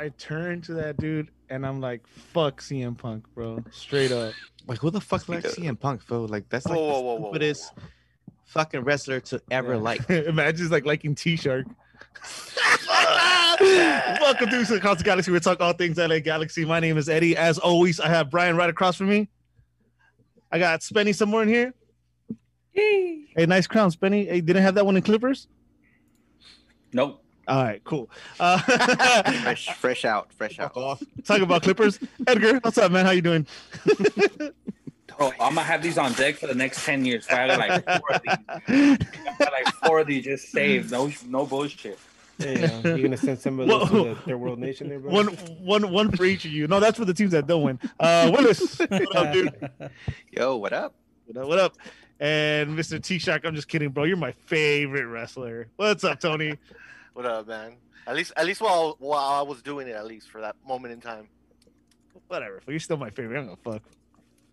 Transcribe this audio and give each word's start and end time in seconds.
I 0.00 0.08
turn 0.16 0.62
to 0.62 0.72
that 0.74 0.96
dude 0.96 1.28
and 1.50 1.66
I'm 1.66 1.78
like, 1.78 2.06
"Fuck 2.06 2.62
CM 2.62 2.96
Punk, 2.96 3.26
bro." 3.34 3.62
Straight 3.70 4.10
up. 4.10 4.32
Like 4.66 4.78
who 4.78 4.88
the 4.90 5.00
fuck 5.00 5.28
likes 5.28 5.54
CM 5.54 5.78
Punk, 5.78 6.00
Phil? 6.00 6.26
Like 6.26 6.48
that's 6.48 6.64
like 6.64 6.78
Whoa, 6.78 6.86
the 6.86 6.92
whoa, 6.92 7.00
whoa, 7.00 7.02
whoa, 7.02 7.20
whoa, 7.20 7.28
stupidest 7.32 7.72
fucking 8.46 8.80
wrestler 8.80 9.20
to 9.20 9.42
ever 9.50 9.74
Yeah. 9.74 9.80
like. 9.80 10.08
Imagine 10.10 10.70
like 10.70 10.86
liking 10.86 11.14
T 11.14 11.36
Shark. 11.36 11.66
Welcome 13.60 14.48
to 14.48 14.64
the 14.64 14.80
Constant 14.80 15.04
Galaxy. 15.04 15.30
We 15.32 15.40
talk 15.40 15.60
all 15.60 15.74
things 15.74 15.98
LA 15.98 16.20
Galaxy. 16.20 16.64
My 16.64 16.80
name 16.80 16.96
is 16.96 17.10
Eddie. 17.10 17.36
As 17.36 17.58
always, 17.58 18.00
I 18.00 18.08
have 18.08 18.30
Brian 18.30 18.56
right 18.56 18.70
across 18.70 18.96
from 18.96 19.10
me. 19.10 19.28
I 20.50 20.58
got 20.58 20.80
Spenny 20.80 21.14
somewhere 21.14 21.42
in 21.42 21.48
here. 21.50 21.74
Hey, 22.72 23.26
nice 23.46 23.66
crown, 23.66 23.90
Spenny. 23.90 24.26
Hey, 24.26 24.40
didn't 24.40 24.62
have 24.62 24.76
that 24.76 24.86
one 24.86 24.96
in 24.96 25.02
Clippers. 25.02 25.46
Nope. 26.94 27.19
All 27.50 27.64
right, 27.64 27.82
cool. 27.82 28.08
Uh, 28.38 28.58
fresh, 29.42 29.66
fresh 29.74 30.04
out, 30.04 30.32
fresh 30.32 30.60
out. 30.60 30.76
off. 30.76 31.02
talk 31.24 31.40
about 31.40 31.64
Clippers. 31.64 31.98
Edgar, 32.28 32.60
what's 32.60 32.78
up, 32.78 32.92
man? 32.92 33.04
How 33.04 33.10
you 33.10 33.22
doing? 33.22 33.44
Bro, 35.18 35.32
I'm 35.40 35.56
gonna 35.56 35.62
have 35.62 35.82
these 35.82 35.98
on 35.98 36.12
deck 36.12 36.36
for 36.36 36.46
the 36.46 36.54
next 36.54 36.84
ten 36.84 37.04
years. 37.04 37.26
I 37.28 37.48
got 37.48 37.58
like 37.58 37.84
four 37.98 38.12
of 38.12 38.22
these. 38.22 38.98
I 39.28 39.34
got 39.40 39.52
like 39.52 39.66
four 39.84 39.98
of 39.98 40.06
these 40.06 40.24
just 40.26 40.52
saved. 40.52 40.92
No, 40.92 41.10
no 41.26 41.44
bullshit. 41.44 41.98
Hey, 42.38 42.62
uh, 42.62 42.94
you 42.94 43.02
gonna 43.02 43.16
send 43.16 43.40
some 43.40 43.58
of 43.58 43.68
Whoa. 43.68 43.80
those 43.80 43.88
to 43.88 44.04
the 44.04 44.14
Third 44.14 44.36
World 44.36 44.60
Nation 44.60 44.88
there, 44.88 45.00
bro? 45.00 45.10
one, 45.10 45.26
one, 45.26 45.90
one 45.90 46.12
for 46.12 46.24
each 46.24 46.44
of 46.44 46.52
you. 46.52 46.68
No, 46.68 46.78
that's 46.78 46.98
for 46.98 47.04
the 47.04 47.12
teams 47.12 47.32
that 47.32 47.48
don't 47.48 47.64
win. 47.64 47.80
Uh, 47.98 48.30
Willis, 48.32 48.78
what 48.78 49.16
up, 49.16 49.32
dude? 49.32 49.70
Yo, 50.30 50.56
what 50.56 50.72
up? 50.72 50.94
What 51.26 51.36
up? 51.36 51.48
What 51.48 51.58
up? 51.58 51.76
And 52.20 52.78
Mr. 52.78 53.02
T 53.02 53.18
Shock, 53.18 53.44
I'm 53.44 53.56
just 53.56 53.66
kidding, 53.66 53.88
bro. 53.88 54.04
You're 54.04 54.16
my 54.16 54.32
favorite 54.32 55.06
wrestler. 55.06 55.66
What's 55.76 56.04
up, 56.04 56.20
Tony? 56.20 56.56
What 57.14 57.26
up, 57.26 57.48
man? 57.48 57.76
At 58.06 58.16
least, 58.16 58.32
at 58.36 58.46
least 58.46 58.60
while 58.60 58.96
while 58.98 59.18
I 59.18 59.42
was 59.42 59.62
doing 59.62 59.88
it, 59.88 59.92
at 59.92 60.06
least 60.06 60.30
for 60.30 60.40
that 60.40 60.56
moment 60.66 60.92
in 60.92 61.00
time. 61.00 61.28
Whatever. 62.28 62.60
You're 62.66 62.78
still 62.78 62.96
my 62.96 63.10
favorite. 63.10 63.38
I'm 63.38 63.46
gonna 63.46 63.56
fuck. 63.56 63.82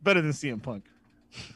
Better 0.04 0.22
than 0.22 0.32
CM 0.32 0.62
Punk. 0.62 0.86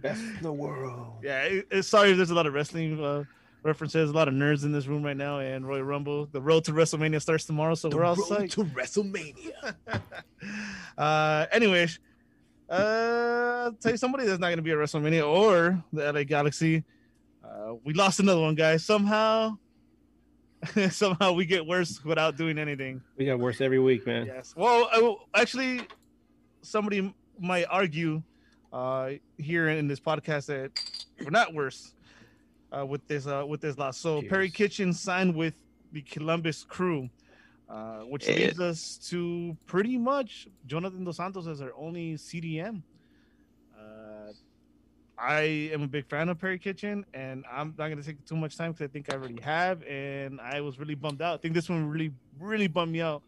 Best 0.00 0.20
in 0.20 0.38
the 0.42 0.52
world. 0.52 1.14
Yeah. 1.22 1.42
It, 1.42 1.66
it's 1.70 1.88
sorry 1.88 2.12
there's 2.12 2.30
a 2.30 2.34
lot 2.34 2.46
of 2.46 2.54
wrestling 2.54 3.02
uh, 3.02 3.24
references. 3.62 4.10
A 4.10 4.12
lot 4.12 4.28
of 4.28 4.34
nerds 4.34 4.64
in 4.64 4.72
this 4.72 4.86
room 4.86 5.02
right 5.02 5.16
now. 5.16 5.40
And 5.40 5.66
Royal 5.66 5.82
Rumble. 5.82 6.26
The 6.26 6.40
road 6.40 6.64
to 6.64 6.72
WrestleMania 6.72 7.20
starts 7.20 7.44
tomorrow, 7.44 7.74
so 7.74 7.88
we're 7.88 8.04
all 8.04 8.16
psyched. 8.16 8.52
to 8.52 8.64
WrestleMania. 8.64 9.74
uh, 10.98 11.46
anyways, 11.50 11.98
uh, 12.70 13.62
I'll 13.66 13.72
tell 13.72 13.92
you 13.92 13.98
somebody 13.98 14.26
that's 14.26 14.40
not 14.40 14.48
going 14.48 14.58
to 14.58 14.62
be 14.62 14.70
at 14.70 14.76
WrestleMania 14.76 15.26
or 15.26 15.82
the 15.92 16.12
LA 16.12 16.22
Galaxy. 16.22 16.84
Uh, 17.44 17.74
we 17.84 17.94
lost 17.94 18.20
another 18.20 18.40
one, 18.40 18.54
guys. 18.54 18.84
Somehow, 18.84 19.56
somehow 20.90 21.32
we 21.32 21.44
get 21.46 21.66
worse 21.66 22.04
without 22.04 22.36
doing 22.36 22.58
anything. 22.58 23.00
We 23.16 23.26
got 23.26 23.38
worse 23.38 23.60
every 23.60 23.78
week, 23.78 24.06
man. 24.06 24.26
Yes. 24.26 24.54
Well, 24.56 24.88
I 24.92 25.40
actually, 25.40 25.82
somebody 26.62 27.14
might 27.38 27.64
argue 27.70 28.22
uh, 28.72 29.12
here 29.38 29.68
in 29.68 29.88
this 29.88 30.00
podcast 30.00 30.46
that 30.46 30.70
we're 31.22 31.30
not 31.30 31.54
worse 31.54 31.92
uh, 32.76 32.84
with 32.84 33.06
this 33.08 33.26
uh, 33.26 33.44
with 33.46 33.60
this 33.60 33.78
loss. 33.78 33.96
So 33.98 34.22
Perry 34.22 34.50
Kitchen 34.50 34.92
signed 34.92 35.34
with 35.34 35.54
the 35.92 36.02
Columbus 36.02 36.64
Crew, 36.64 37.08
uh, 37.68 38.00
which 38.00 38.26
Yeah. 38.28 38.34
leads 38.36 38.60
us 38.60 38.98
to 39.10 39.56
pretty 39.66 39.96
much 39.96 40.48
Jonathan 40.66 41.04
Dos 41.04 41.16
Santos 41.18 41.46
as 41.46 41.60
our 41.60 41.72
only 41.78 42.14
CDM. 42.14 42.82
I 45.18 45.70
am 45.72 45.82
a 45.82 45.88
big 45.88 46.06
fan 46.06 46.28
of 46.28 46.38
Perry 46.38 46.58
Kitchen, 46.58 47.04
and 47.14 47.44
I'm 47.50 47.74
not 47.78 47.88
going 47.88 47.96
to 47.96 48.02
take 48.02 48.22
too 48.26 48.36
much 48.36 48.56
time 48.56 48.72
because 48.72 48.84
I 48.84 48.88
think 48.88 49.12
I 49.12 49.16
already 49.16 49.40
have, 49.40 49.82
and 49.84 50.40
I 50.40 50.60
was 50.60 50.78
really 50.78 50.94
bummed 50.94 51.22
out. 51.22 51.34
I 51.34 51.36
think 51.38 51.54
this 51.54 51.68
one 51.68 51.88
really, 51.88 52.12
really 52.38 52.66
bummed 52.66 52.92
me 52.92 53.00
out 53.00 53.22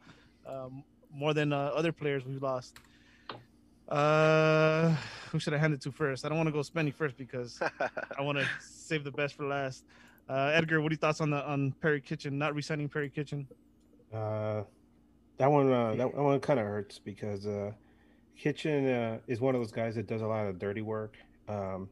um, 0.47 0.85
more 1.13 1.33
than 1.33 1.53
uh, 1.53 1.71
other 1.75 1.93
players 1.93 2.27
we 2.27 2.37
lost. 2.39 2.77
Uh, 3.89 4.95
who 5.31 5.39
should 5.39 5.55
I 5.55 5.59
hand 5.59 5.73
it 5.73 5.81
to 5.83 5.91
first? 5.91 6.27
I 6.27 6.29
don't 6.29 6.37
want 6.37 6.49
to 6.49 6.53
go 6.53 6.61
Spenny 6.61 6.93
first 6.93 7.17
because 7.17 7.59
I 8.19 8.21
want 8.23 8.39
to 8.39 8.47
save 8.61 9.03
the 9.03 9.11
best 9.11 9.35
for 9.35 9.47
last. 9.47 9.85
Uh, 10.29 10.51
Edgar, 10.53 10.83
what 10.83 10.93
are 10.93 10.95
your 10.95 10.99
thoughts 10.99 11.23
on 11.23 11.31
the 11.31 11.43
on 11.47 11.73
Perry 11.81 12.03
Kitchen 12.03 12.37
not 12.37 12.55
resigning 12.55 12.91
Perry 12.91 13.09
Kitchen? 13.09 13.49
Uh, 14.13 14.63
that 15.39 15.51
one, 15.51 15.73
uh, 15.73 15.95
that 15.95 16.15
one 16.15 16.39
kind 16.41 16.61
of 16.61 16.67
hurts 16.67 16.99
because 16.99 17.47
uh, 17.47 17.73
Kitchen 18.37 18.89
uh, 18.89 19.19
is 19.27 19.41
one 19.41 19.55
of 19.55 19.63
those 19.63 19.73
guys 19.73 19.95
that 19.95 20.07
does 20.07 20.21
a 20.21 20.27
lot 20.27 20.47
of 20.47 20.59
dirty 20.59 20.83
work. 20.83 21.17
Um, 21.49 21.89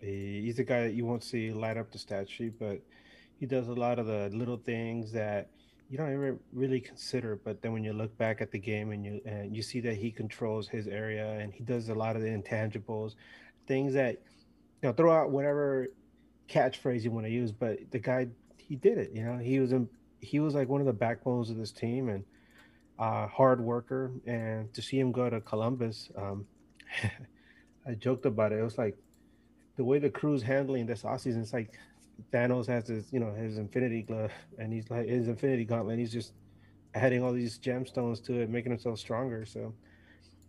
he- 0.00 0.42
he's 0.42 0.58
a 0.58 0.64
guy 0.64 0.82
that 0.84 0.94
you 0.94 1.04
won't 1.04 1.22
see 1.22 1.52
light 1.52 1.76
up 1.76 1.90
the 1.90 1.98
stat 1.98 2.28
sheet, 2.28 2.58
but 2.58 2.80
he 3.38 3.46
does 3.46 3.68
a 3.68 3.74
lot 3.74 3.98
of 3.98 4.06
the 4.06 4.30
little 4.32 4.56
things 4.56 5.12
that 5.12 5.48
you 5.88 5.98
don't 5.98 6.12
ever 6.12 6.38
really 6.52 6.80
consider. 6.80 7.36
But 7.36 7.62
then 7.62 7.72
when 7.72 7.84
you 7.84 7.92
look 7.92 8.16
back 8.16 8.40
at 8.40 8.50
the 8.50 8.58
game 8.58 8.92
and 8.92 9.04
you 9.04 9.20
and 9.24 9.54
you 9.54 9.62
see 9.62 9.80
that 9.80 9.94
he 9.96 10.10
controls 10.10 10.68
his 10.68 10.86
area 10.86 11.38
and 11.38 11.52
he 11.52 11.62
does 11.64 11.88
a 11.88 11.94
lot 11.94 12.16
of 12.16 12.22
the 12.22 12.28
intangibles, 12.28 13.14
things 13.66 13.94
that 13.94 14.14
you 14.82 14.88
know 14.88 14.92
throw 14.92 15.12
out 15.12 15.30
whatever 15.30 15.88
catchphrase 16.48 17.02
you 17.02 17.10
want 17.10 17.26
to 17.26 17.30
use, 17.32 17.52
but 17.52 17.78
the 17.90 17.98
guy 17.98 18.28
he 18.56 18.76
did 18.76 18.98
it. 18.98 19.10
You 19.12 19.24
know, 19.24 19.38
he 19.38 19.58
was 19.58 19.72
in 19.72 19.88
he 20.20 20.38
was 20.38 20.54
like 20.54 20.68
one 20.68 20.80
of 20.80 20.86
the 20.86 20.92
backbones 20.92 21.50
of 21.50 21.56
this 21.56 21.72
team 21.72 22.08
and 22.08 22.24
uh, 22.98 23.26
hard 23.26 23.60
worker. 23.60 24.12
And 24.26 24.72
to 24.74 24.82
see 24.82 24.98
him 24.98 25.12
go 25.12 25.28
to 25.28 25.40
Columbus, 25.40 26.10
um, 26.16 26.46
I 27.86 27.94
joked 27.94 28.26
about 28.26 28.52
it. 28.52 28.58
It 28.58 28.62
was 28.62 28.78
like 28.78 28.96
the 29.76 29.84
way 29.84 29.98
the 29.98 30.10
crew's 30.10 30.42
handling 30.42 30.86
this 30.86 31.02
offseason. 31.02 31.40
It's 31.40 31.52
like 31.52 31.78
Thanos 32.32 32.66
has 32.66 32.88
his, 32.88 33.12
you 33.12 33.20
know, 33.20 33.32
his 33.32 33.58
Infinity 33.58 34.02
Glove, 34.02 34.32
and 34.58 34.72
he's 34.72 34.90
like 34.90 35.06
his 35.06 35.28
Infinity 35.28 35.64
Gauntlet. 35.64 35.94
And 35.94 36.00
he's 36.00 36.12
just 36.12 36.32
adding 36.94 37.22
all 37.22 37.32
these 37.32 37.58
gemstones 37.58 38.22
to 38.24 38.40
it, 38.40 38.50
making 38.50 38.72
himself 38.72 38.98
stronger. 38.98 39.44
So, 39.46 39.74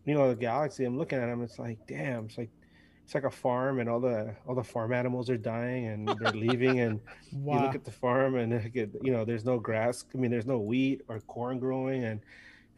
you 0.06 0.14
know, 0.14 0.30
the 0.30 0.36
Galaxy. 0.36 0.86
I'm 0.86 0.98
looking 0.98 1.20
at 1.20 1.30
him. 1.30 1.42
It's 1.44 1.60
like, 1.60 1.78
damn. 1.88 2.26
It's 2.26 2.38
like 2.38 2.50
it's 3.04 3.16
like 3.16 3.24
a 3.24 3.32
farm, 3.32 3.80
and 3.80 3.90
all 3.90 4.00
the 4.00 4.36
all 4.48 4.56
the 4.56 4.64
farm 4.64 4.94
animals 4.94 5.30
are 5.30 5.38
dying, 5.38 5.88
and 5.88 6.08
they're 6.08 6.32
leaving, 6.34 6.80
and 6.80 7.00
you 7.32 7.60
look 7.60 7.76
at 7.76 7.84
the 7.84 7.92
farm 7.92 8.36
and 8.36 8.54
like, 8.54 8.76
you 8.76 9.12
know 9.12 9.26
there's 9.26 9.46
no 9.46 9.60
grass 9.60 10.06
i 10.14 10.18
mean 10.18 10.32
there's 10.32 10.46
no 10.46 10.60
wheat 10.60 11.02
or 11.08 11.20
corn 11.22 11.60
growing 11.60 12.04
and 12.04 12.22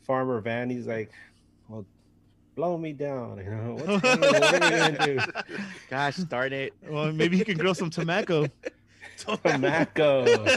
farmer 0.05 0.39
van 0.41 0.69
he's 0.69 0.87
like 0.87 1.11
well 1.67 1.85
blow 2.55 2.77
me 2.77 2.93
down 2.93 3.37
you 3.37 3.49
know 3.49 3.73
what's 3.75 4.01
going 4.03 4.23
on? 4.23 4.31
what 4.31 4.63
are 4.63 4.69
we 4.71 4.77
gonna 4.77 5.05
do 5.05 5.19
Gosh 5.89 6.17
darn 6.17 6.53
it. 6.53 6.73
Well, 6.87 7.11
maybe 7.11 7.37
he 7.37 7.43
can 7.43 7.57
grow 7.57 7.73
some 7.73 7.89
tobacco. 7.89 8.45
tobacco 9.17 10.25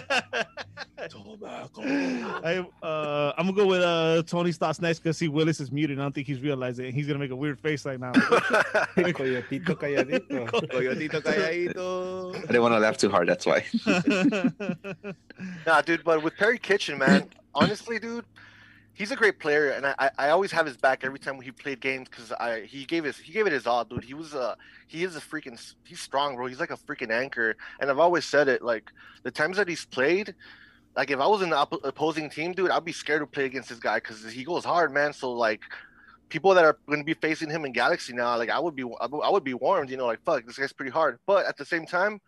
Tobacco. 1.08 1.82
I, 1.82 2.66
uh, 2.82 3.32
I'm 3.36 3.46
gonna 3.46 3.56
go 3.56 3.66
with 3.66 3.82
uh, 3.82 4.22
Tony's 4.26 4.56
thoughts 4.56 4.80
next 4.80 5.00
because 5.00 5.16
see 5.18 5.28
Willis 5.28 5.60
is 5.60 5.70
muted. 5.70 5.98
I 5.98 6.02
don't 6.02 6.12
think 6.14 6.26
he's 6.26 6.40
realized 6.40 6.80
it. 6.80 6.92
He's 6.94 7.06
gonna 7.06 7.18
make 7.18 7.30
a 7.30 7.36
weird 7.36 7.60
face 7.60 7.84
right 7.84 8.00
now. 8.00 8.12
coyotito 8.12 9.76
calladito 9.76 10.48
Coyotito 10.48 11.20
calladito. 11.22 12.34
I 12.36 12.40
didn't 12.40 12.62
want 12.62 12.74
to 12.74 12.78
laugh 12.80 12.96
too 12.96 13.10
hard. 13.10 13.28
That's 13.28 13.46
why. 13.46 13.64
Nah, 15.66 15.80
dude, 15.82 16.02
but 16.02 16.22
with 16.22 16.34
Perry 16.36 16.58
Kitchen, 16.58 16.98
man, 16.98 17.28
honestly, 17.54 17.98
dude, 17.98 18.24
he's 18.96 19.10
a 19.10 19.16
great 19.16 19.38
player, 19.38 19.68
and 19.70 19.86
I, 19.86 20.10
I, 20.18 20.30
always 20.30 20.50
have 20.52 20.64
his 20.64 20.76
back 20.78 21.04
every 21.04 21.18
time 21.18 21.40
he 21.40 21.50
played 21.50 21.80
games 21.80 22.08
because 22.08 22.32
I 22.32 22.62
he 22.62 22.84
gave 22.86 23.04
his 23.04 23.18
he 23.18 23.32
gave 23.32 23.46
it 23.46 23.52
his 23.52 23.66
all, 23.66 23.84
dude. 23.84 24.02
He 24.02 24.14
was 24.14 24.34
a 24.34 24.56
he 24.88 25.04
is 25.04 25.14
a 25.14 25.20
freaking 25.20 25.60
he's 25.84 26.00
strong, 26.00 26.34
bro. 26.34 26.46
He's 26.46 26.58
like 26.58 26.70
a 26.70 26.76
freaking 26.76 27.12
anchor, 27.12 27.56
and 27.78 27.90
I've 27.90 27.98
always 27.98 28.24
said 28.24 28.48
it. 28.48 28.62
Like 28.62 28.90
the 29.22 29.30
times 29.30 29.58
that 29.58 29.68
he's 29.68 29.84
played, 29.84 30.34
like 30.96 31.10
if 31.10 31.20
I 31.20 31.26
was 31.26 31.42
in 31.42 31.50
the 31.50 31.56
oppo- 31.56 31.84
opposing 31.84 32.30
team, 32.30 32.52
dude, 32.52 32.70
I'd 32.70 32.84
be 32.84 32.92
scared 32.92 33.20
to 33.20 33.26
play 33.26 33.44
against 33.44 33.68
this 33.68 33.78
guy 33.78 33.96
because 33.96 34.24
he 34.32 34.42
goes 34.42 34.64
hard, 34.64 34.92
man. 34.92 35.12
So 35.12 35.32
like. 35.32 35.60
People 36.28 36.54
that 36.54 36.64
are 36.64 36.76
going 36.88 36.98
to 36.98 37.04
be 37.04 37.14
facing 37.14 37.48
him 37.48 37.64
in 37.64 37.70
Galaxy 37.70 38.12
now, 38.12 38.36
like 38.36 38.50
I 38.50 38.58
would 38.58 38.74
be, 38.74 38.82
I 38.82 39.06
would- 39.06 39.22
I 39.22 39.30
would 39.30 39.44
be 39.44 39.54
warned, 39.54 39.90
you 39.90 39.96
know, 39.96 40.06
like 40.06 40.20
fuck, 40.24 40.44
this 40.44 40.58
guy's 40.58 40.72
pretty 40.72 40.90
hard. 40.90 41.20
But 41.24 41.46
at 41.46 41.56
the 41.56 41.64
same 41.64 41.86
time, 41.86 42.20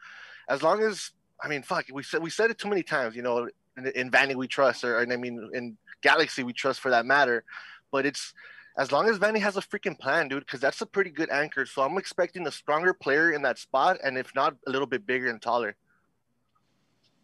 as 0.49 0.62
long 0.62 0.81
as 0.85 1.11
I 1.43 1.49
mean, 1.49 1.62
fuck, 1.62 1.87
we 1.93 2.05
said 2.05 2.23
we 2.23 2.31
said 2.31 2.49
it 2.53 2.59
too 2.59 2.69
many 2.69 2.85
times, 2.85 3.17
you 3.17 3.23
know, 3.23 3.49
in, 3.76 3.87
in 3.97 4.11
Vanney 4.12 4.37
we 4.37 4.47
trust, 4.47 4.85
or 4.85 5.00
and 5.00 5.12
I 5.12 5.17
mean 5.17 5.50
in 5.53 5.76
Galaxy 6.03 6.43
we 6.43 6.53
trust 6.53 6.81
for 6.81 6.91
that 6.91 7.06
matter. 7.06 7.45
But 7.91 8.06
it's 8.06 8.35
as 8.77 8.93
long 8.93 9.09
as 9.09 9.19
Vanney 9.19 9.41
has 9.41 9.56
a 9.56 9.61
freaking 9.61 9.99
plan, 9.99 10.29
dude, 10.29 10.45
because 10.45 10.61
that's 10.61 10.81
a 10.81 10.87
pretty 10.87 11.11
good 11.11 11.31
anchor. 11.31 11.67
So 11.67 11.83
I'm 11.83 11.99
expecting 11.99 12.47
a 12.47 12.53
stronger 12.53 12.95
player 12.95 13.33
in 13.33 13.43
that 13.43 13.59
spot, 13.59 13.99
and 14.05 14.17
if 14.17 14.35
not, 14.35 14.55
a 14.67 14.71
little 14.71 14.87
bit 14.87 15.06
bigger 15.06 15.29
and 15.29 15.43
taller. 15.43 15.75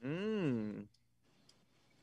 Mm. 0.04 0.84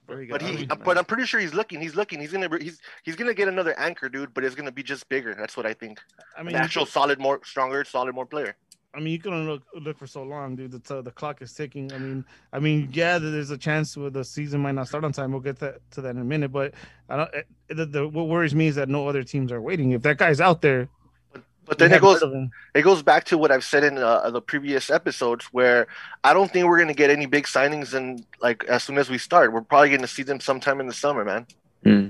Very 0.08 0.26
good. 0.26 0.32
But 0.32 0.44
I 0.44 0.48
he, 0.48 0.66
but. 0.66 0.98
I'm 0.98 1.06
pretty 1.06 1.26
sure 1.26 1.40
he's 1.40 1.54
looking. 1.54 1.80
He's 1.82 1.96
looking. 1.96 2.20
He's 2.20 2.32
gonna 2.32 2.50
he's 2.60 2.80
he's 3.04 3.16
gonna 3.16 3.34
get 3.34 3.48
another 3.48 3.78
anchor, 3.78 4.10
dude. 4.10 4.34
But 4.34 4.44
it's 4.44 4.56
gonna 4.56 4.72
be 4.72 4.84
just 4.84 5.08
bigger. 5.10 5.36
That's 5.36 5.56
what 5.56 5.66
I 5.66 5.74
think. 5.74 6.00
I 6.36 6.42
An 6.42 6.48
mean, 6.48 6.56
actual 6.56 6.86
solid, 6.86 7.20
more 7.20 7.40
stronger, 7.44 7.84
solid, 7.84 8.16
more 8.16 8.26
player. 8.26 8.56
I 8.94 9.00
mean, 9.00 9.14
you 9.14 9.20
can 9.20 9.32
only 9.34 9.50
look 9.54 9.64
look 9.80 9.98
for 9.98 10.06
so 10.08 10.22
long, 10.24 10.56
dude. 10.58 10.72
The, 10.74 10.98
uh, 10.98 11.02
the 11.02 11.12
clock 11.12 11.42
is 11.42 11.54
ticking. 11.54 11.94
I 11.94 11.98
mean, 11.98 12.26
I 12.52 12.60
mean, 12.60 12.90
yeah, 12.92 13.20
there's 13.20 13.50
a 13.50 13.58
chance 13.58 13.96
where 13.96 14.10
the 14.10 14.24
season 14.26 14.60
might 14.62 14.74
not 14.76 14.88
start 14.90 15.06
on 15.06 15.14
time. 15.14 15.32
We'll 15.32 15.40
get 15.40 15.60
that, 15.60 15.80
to 15.92 16.02
that 16.02 16.10
in 16.10 16.18
a 16.18 16.26
minute. 16.26 16.52
But 16.52 16.74
I 17.08 17.16
don't. 17.16 17.30
eh, 17.34 17.44
The, 17.70 17.86
the, 17.86 18.08
what 18.08 18.28
worries 18.28 18.54
me 18.54 18.68
is 18.68 18.76
that 18.76 18.90
no 18.90 19.08
other 19.08 19.24
teams 19.24 19.52
are 19.54 19.62
waiting. 19.62 19.92
If 19.92 20.02
that 20.02 20.18
guy's 20.18 20.42
out 20.42 20.62
there, 20.62 20.90
But 21.32 21.44
But 21.66 21.78
then 21.80 21.94
it 21.94 22.02
goes 22.02 22.20
heard 22.20 22.28
of 22.28 22.34
him. 22.34 22.52
it 22.76 22.82
goes 22.82 23.02
back 23.02 23.24
to 23.26 23.38
what 23.38 23.50
I've 23.50 23.64
said 23.64 23.86
in 23.86 23.98
uh, 23.98 24.30
the 24.30 24.42
previous 24.42 24.90
episodes, 24.90 25.46
where 25.54 25.88
I 26.26 26.34
don't 26.34 26.52
think 26.52 26.66
we're 26.68 26.80
gonna 26.80 26.94
get 26.94 27.10
any 27.10 27.28
big 27.28 27.46
signings 27.46 27.94
and 27.94 28.26
like 28.42 28.66
as 28.66 28.84
soon 28.84 28.98
as 28.98 29.10
we 29.10 29.18
start. 29.18 29.54
We're 29.54 29.62
probably 29.62 29.92
gonna 29.96 30.06
see 30.08 30.24
them 30.24 30.42
sometime 30.42 30.82
in 30.82 30.88
the 30.88 30.94
summer, 30.94 31.24
man. 31.24 31.48
Hmm, 31.86 32.08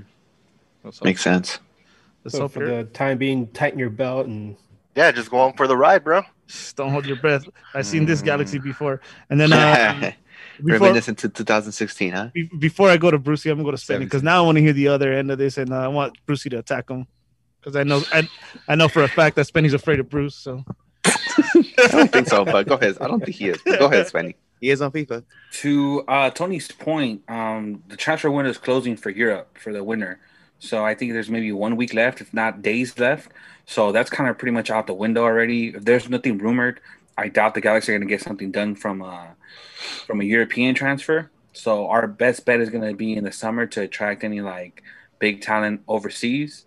makes 1.04 1.22
sense. 1.22 1.60
let's 2.24 2.36
So 2.36 2.48
for 2.48 2.58
you're- 2.64 2.78
the 2.78 2.84
time 2.90 3.18
being, 3.18 3.46
tighten 3.48 3.78
your 3.78 3.90
belt 3.90 4.26
and 4.26 4.56
Yeah, 4.96 5.12
just 5.12 5.30
go 5.30 5.38
on 5.38 5.52
for 5.52 5.68
the 5.68 5.76
ride, 5.76 6.02
bro. 6.02 6.22
Shh, 6.52 6.72
don't 6.74 6.90
hold 6.90 7.06
your 7.06 7.16
breath. 7.16 7.44
I've 7.74 7.86
seen 7.86 8.04
this 8.04 8.20
galaxy 8.20 8.58
before. 8.58 9.00
And 9.30 9.40
then 9.40 9.52
uh, 9.52 10.12
before, 10.64 10.88
Reminiscent 10.88 11.18
to 11.20 11.28
2016, 11.28 12.12
huh? 12.12 12.28
be- 12.34 12.50
before 12.58 12.90
I 12.90 12.98
go 12.98 13.10
to 13.10 13.18
Brucey, 13.18 13.48
I'm 13.48 13.56
gonna 13.58 13.70
go 13.70 13.76
to 13.76 13.82
Spenny 13.82 14.00
because 14.00 14.22
now 14.22 14.42
I 14.42 14.46
want 14.46 14.56
to 14.56 14.62
hear 14.62 14.74
the 14.74 14.88
other 14.88 15.12
end 15.12 15.30
of 15.30 15.38
this, 15.38 15.56
and 15.56 15.72
uh, 15.72 15.76
I 15.76 15.88
want 15.88 16.14
Brucey 16.26 16.50
to 16.50 16.58
attack 16.58 16.90
him 16.90 17.06
because 17.60 17.74
I 17.74 17.84
know 17.84 18.02
I, 18.12 18.28
I 18.68 18.74
know 18.74 18.88
for 18.88 19.02
a 19.02 19.08
fact 19.08 19.36
that 19.36 19.46
Spenny's 19.46 19.72
afraid 19.72 19.98
of 19.98 20.10
Bruce. 20.10 20.34
So 20.34 20.62
I 21.04 21.88
don't 21.90 22.12
think 22.12 22.28
so, 22.28 22.44
but 22.44 22.66
go 22.66 22.74
ahead. 22.74 22.98
I 23.00 23.08
don't 23.08 23.24
think 23.24 23.36
he 23.36 23.48
is. 23.48 23.58
But 23.64 23.78
go 23.78 23.86
ahead, 23.86 24.06
Spenny. 24.06 24.34
He 24.60 24.70
is 24.70 24.82
on 24.82 24.92
FIFA. 24.92 25.24
To 25.62 26.02
uh, 26.06 26.30
Tony's 26.30 26.70
point, 26.70 27.22
um, 27.28 27.82
the 27.88 27.96
transfer 27.96 28.30
window 28.30 28.50
is 28.50 28.58
closing 28.58 28.96
for 28.96 29.10
Europe 29.10 29.58
for 29.58 29.72
the 29.72 29.82
winter. 29.82 30.20
So 30.62 30.84
I 30.84 30.94
think 30.94 31.12
there's 31.12 31.28
maybe 31.28 31.50
one 31.50 31.74
week 31.74 31.92
left, 31.92 32.20
if 32.20 32.32
not 32.32 32.62
days 32.62 32.96
left. 32.96 33.32
So 33.66 33.90
that's 33.90 34.08
kind 34.08 34.30
of 34.30 34.38
pretty 34.38 34.52
much 34.52 34.70
out 34.70 34.86
the 34.86 34.94
window 34.94 35.24
already. 35.24 35.70
If 35.70 35.84
there's 35.84 36.08
nothing 36.08 36.38
rumored, 36.38 36.78
I 37.18 37.26
doubt 37.26 37.54
the 37.54 37.60
Galaxy 37.60 37.90
are 37.90 37.98
going 37.98 38.06
to 38.06 38.14
get 38.14 38.22
something 38.22 38.52
done 38.52 38.76
from 38.76 39.02
a, 39.02 39.34
from 40.06 40.20
a 40.20 40.24
European 40.24 40.76
transfer. 40.76 41.32
So 41.52 41.88
our 41.88 42.06
best 42.06 42.46
bet 42.46 42.60
is 42.60 42.70
going 42.70 42.88
to 42.88 42.94
be 42.94 43.16
in 43.16 43.24
the 43.24 43.32
summer 43.32 43.66
to 43.66 43.80
attract 43.82 44.22
any 44.22 44.40
like 44.40 44.84
big 45.18 45.40
talent 45.40 45.82
overseas. 45.88 46.64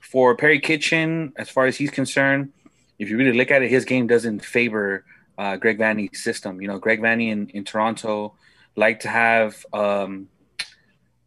For 0.00 0.34
Perry 0.34 0.58
Kitchen, 0.58 1.34
as 1.36 1.50
far 1.50 1.66
as 1.66 1.76
he's 1.76 1.90
concerned, 1.90 2.50
if 2.98 3.10
you 3.10 3.18
really 3.18 3.36
look 3.36 3.50
at 3.50 3.60
it, 3.60 3.70
his 3.70 3.84
game 3.84 4.06
doesn't 4.06 4.42
favor 4.42 5.04
uh, 5.36 5.56
Greg 5.56 5.78
Vanney's 5.78 6.22
system. 6.22 6.62
You 6.62 6.68
know, 6.68 6.78
Greg 6.78 7.02
Vanney 7.02 7.30
in, 7.30 7.48
in 7.50 7.64
Toronto 7.64 8.36
like 8.74 9.00
to 9.00 9.08
have 9.08 9.66
um, 9.74 10.28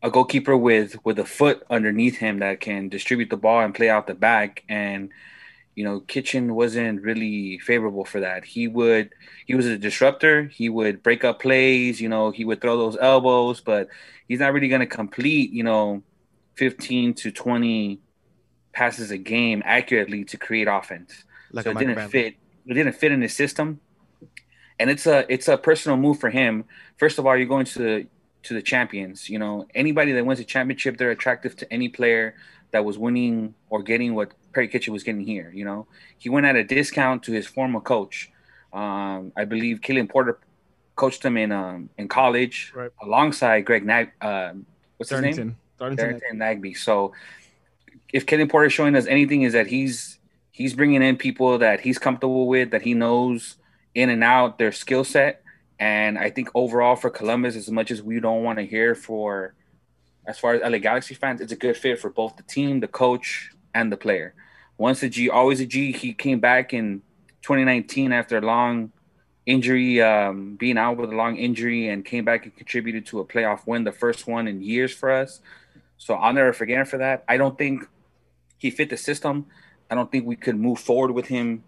a 0.07 0.11
goalkeeper 0.11 0.57
with 0.57 0.97
with 1.05 1.19
a 1.19 1.25
foot 1.25 1.63
underneath 1.69 2.17
him 2.17 2.39
that 2.39 2.61
can 2.61 2.89
distribute 2.89 3.29
the 3.29 3.37
ball 3.37 3.61
and 3.61 3.75
play 3.75 3.89
out 3.89 4.07
the 4.07 4.15
back. 4.15 4.63
And 4.69 5.11
you 5.75 5.83
know, 5.83 5.99
Kitchen 5.99 6.55
wasn't 6.55 7.03
really 7.03 7.59
favorable 7.59 8.03
for 8.03 8.21
that. 8.21 8.45
He 8.45 8.67
would 8.67 9.13
he 9.45 9.53
was 9.55 9.67
a 9.67 9.77
disruptor. 9.77 10.45
He 10.45 10.69
would 10.69 11.03
break 11.03 11.23
up 11.23 11.39
plays. 11.39 12.01
You 12.01 12.09
know, 12.09 12.31
he 12.31 12.45
would 12.45 12.61
throw 12.61 12.77
those 12.77 12.97
elbows, 12.99 13.61
but 13.61 13.87
he's 14.27 14.39
not 14.39 14.53
really 14.53 14.69
going 14.69 14.81
to 14.81 14.87
complete. 14.87 15.51
You 15.51 15.63
know, 15.63 16.03
fifteen 16.55 17.13
to 17.15 17.31
twenty 17.31 17.99
passes 18.73 19.11
a 19.11 19.17
game 19.17 19.61
accurately 19.65 20.23
to 20.23 20.37
create 20.37 20.67
offense 20.67 21.23
Like 21.51 21.65
so 21.65 21.71
it 21.71 21.77
didn't 21.77 21.95
Bradley. 21.95 22.11
fit. 22.11 22.35
It 22.67 22.73
didn't 22.73 22.93
fit 22.93 23.11
in 23.11 23.21
his 23.21 23.35
system, 23.35 23.79
and 24.79 24.89
it's 24.89 25.05
a 25.07 25.31
it's 25.31 25.47
a 25.47 25.57
personal 25.57 25.97
move 25.97 26.19
for 26.19 26.29
him. 26.29 26.65
First 26.97 27.19
of 27.19 27.25
all, 27.25 27.37
you're 27.37 27.47
going 27.47 27.65
to 27.77 28.07
to 28.43 28.53
the 28.53 28.61
champions. 28.61 29.29
You 29.29 29.39
know, 29.39 29.67
anybody 29.75 30.11
that 30.13 30.25
wins 30.25 30.39
a 30.39 30.43
championship, 30.43 30.97
they're 30.97 31.11
attractive 31.11 31.55
to 31.57 31.73
any 31.73 31.89
player 31.89 32.35
that 32.71 32.83
was 32.85 32.97
winning 32.97 33.53
or 33.69 33.81
getting 33.83 34.13
what 34.15 34.31
Perry 34.53 34.67
Kitchen 34.67 34.93
was 34.93 35.03
getting 35.03 35.21
here. 35.21 35.51
You 35.53 35.65
know, 35.65 35.87
he 36.17 36.29
went 36.29 36.45
at 36.45 36.55
a 36.55 36.63
discount 36.63 37.23
to 37.23 37.31
his 37.31 37.47
former 37.47 37.79
coach. 37.79 38.31
Um, 38.73 39.31
I 39.35 39.45
believe 39.45 39.81
Caleb 39.81 40.09
Porter 40.09 40.39
coached 40.95 41.23
him 41.23 41.37
in 41.37 41.51
um, 41.51 41.89
in 41.97 42.07
college 42.07 42.71
Right. 42.75 42.91
alongside 43.01 43.61
Greg 43.65 43.85
Nag. 43.85 44.11
Um, 44.21 44.65
what's 44.97 45.09
his 45.09 45.21
name? 45.21 45.55
Darlington 45.97 46.39
Nagbe. 46.39 46.75
So 46.77 47.13
if 48.11 48.25
Kenny 48.25 48.45
Porter 48.45 48.67
is 48.67 48.73
showing 48.73 48.95
us 48.95 49.05
anything, 49.05 49.43
is 49.43 49.53
that 49.53 49.67
he's 49.67 50.19
he's 50.51 50.73
bringing 50.73 51.01
in 51.03 51.17
people 51.17 51.57
that 51.59 51.81
he's 51.81 51.99
comfortable 51.99 52.47
with, 52.47 52.71
that 52.71 52.81
he 52.81 52.93
knows 52.93 53.57
in 53.93 54.09
and 54.09 54.23
out 54.23 54.57
their 54.57 54.71
skill 54.71 55.03
set. 55.03 55.43
And 55.79 56.17
I 56.17 56.29
think 56.29 56.49
overall 56.55 56.95
for 56.95 57.09
Columbus, 57.09 57.55
as 57.55 57.69
much 57.69 57.91
as 57.91 58.01
we 58.01 58.19
don't 58.19 58.43
want 58.43 58.59
to 58.59 58.65
hear 58.65 58.95
for 58.95 59.53
as 60.25 60.37
far 60.37 60.55
as 60.55 60.61
LA 60.61 60.79
Galaxy 60.79 61.15
fans, 61.15 61.39
it's 61.39 61.53
a 61.53 61.55
good 61.55 61.77
fit 61.77 61.99
for 61.99 62.09
both 62.09 62.35
the 62.35 62.43
team, 62.43 62.81
the 62.81 62.87
coach, 62.87 63.51
and 63.73 63.91
the 63.91 63.97
player. 63.97 64.33
Once 64.77 65.01
a 65.01 65.09
G, 65.09 65.29
always 65.29 65.61
a 65.61 65.65
G. 65.65 65.91
He 65.91 66.13
came 66.13 66.39
back 66.39 66.73
in 66.73 67.01
2019 67.43 68.11
after 68.11 68.37
a 68.37 68.41
long 68.41 68.91
injury, 69.45 70.01
um, 70.01 70.55
being 70.55 70.77
out 70.77 70.97
with 70.97 71.11
a 71.11 71.15
long 71.15 71.37
injury, 71.37 71.87
and 71.87 72.03
came 72.03 72.25
back 72.25 72.43
and 72.43 72.55
contributed 72.55 73.05
to 73.07 73.19
a 73.19 73.25
playoff 73.25 73.65
win, 73.65 73.85
the 73.85 73.91
first 73.91 74.27
one 74.27 74.47
in 74.47 74.61
years 74.61 74.93
for 74.93 75.09
us. 75.09 75.39
So 75.97 76.15
I'll 76.15 76.33
never 76.33 76.51
forget 76.53 76.79
him 76.79 76.85
for 76.85 76.97
that. 76.97 77.23
I 77.27 77.37
don't 77.37 77.57
think 77.57 77.87
he 78.57 78.69
fit 78.69 78.89
the 78.89 78.97
system. 78.97 79.45
I 79.89 79.95
don't 79.95 80.11
think 80.11 80.25
we 80.25 80.35
could 80.35 80.57
move 80.57 80.79
forward 80.79 81.11
with 81.11 81.27
him 81.27 81.63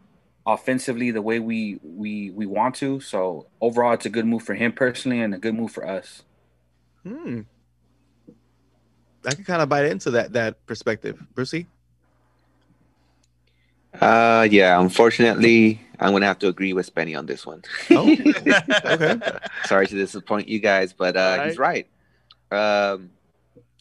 offensively 0.53 1.11
the 1.11 1.21
way 1.21 1.39
we 1.39 1.79
we 1.83 2.31
we 2.31 2.45
want 2.45 2.75
to. 2.75 2.99
So 2.99 3.47
overall, 3.61 3.93
it's 3.93 4.05
a 4.05 4.09
good 4.09 4.25
move 4.25 4.43
for 4.43 4.55
him 4.55 4.71
personally 4.71 5.21
and 5.21 5.33
a 5.33 5.37
good 5.37 5.55
move 5.55 5.71
for 5.71 5.87
us. 5.87 6.23
Hmm. 7.03 7.41
I 9.25 9.35
can 9.35 9.43
kind 9.43 9.61
of 9.61 9.69
bite 9.69 9.85
into 9.85 10.11
that 10.11 10.33
that 10.33 10.65
perspective, 10.65 11.21
Brucey. 11.33 11.67
Uh, 13.99 14.47
yeah. 14.49 14.79
Unfortunately, 14.79 15.81
I'm 15.99 16.11
gonna 16.11 16.25
have 16.25 16.39
to 16.39 16.47
agree 16.47 16.73
with 16.73 16.93
Spenny 16.93 17.17
on 17.17 17.25
this 17.25 17.45
one. 17.45 17.63
Oh, 17.91 18.11
okay. 18.11 19.19
Sorry 19.65 19.87
to 19.87 19.95
disappoint 19.95 20.47
you 20.47 20.59
guys, 20.59 20.93
but 20.93 21.17
uh, 21.17 21.45
he's 21.45 21.57
right. 21.57 21.87
Um, 22.51 23.09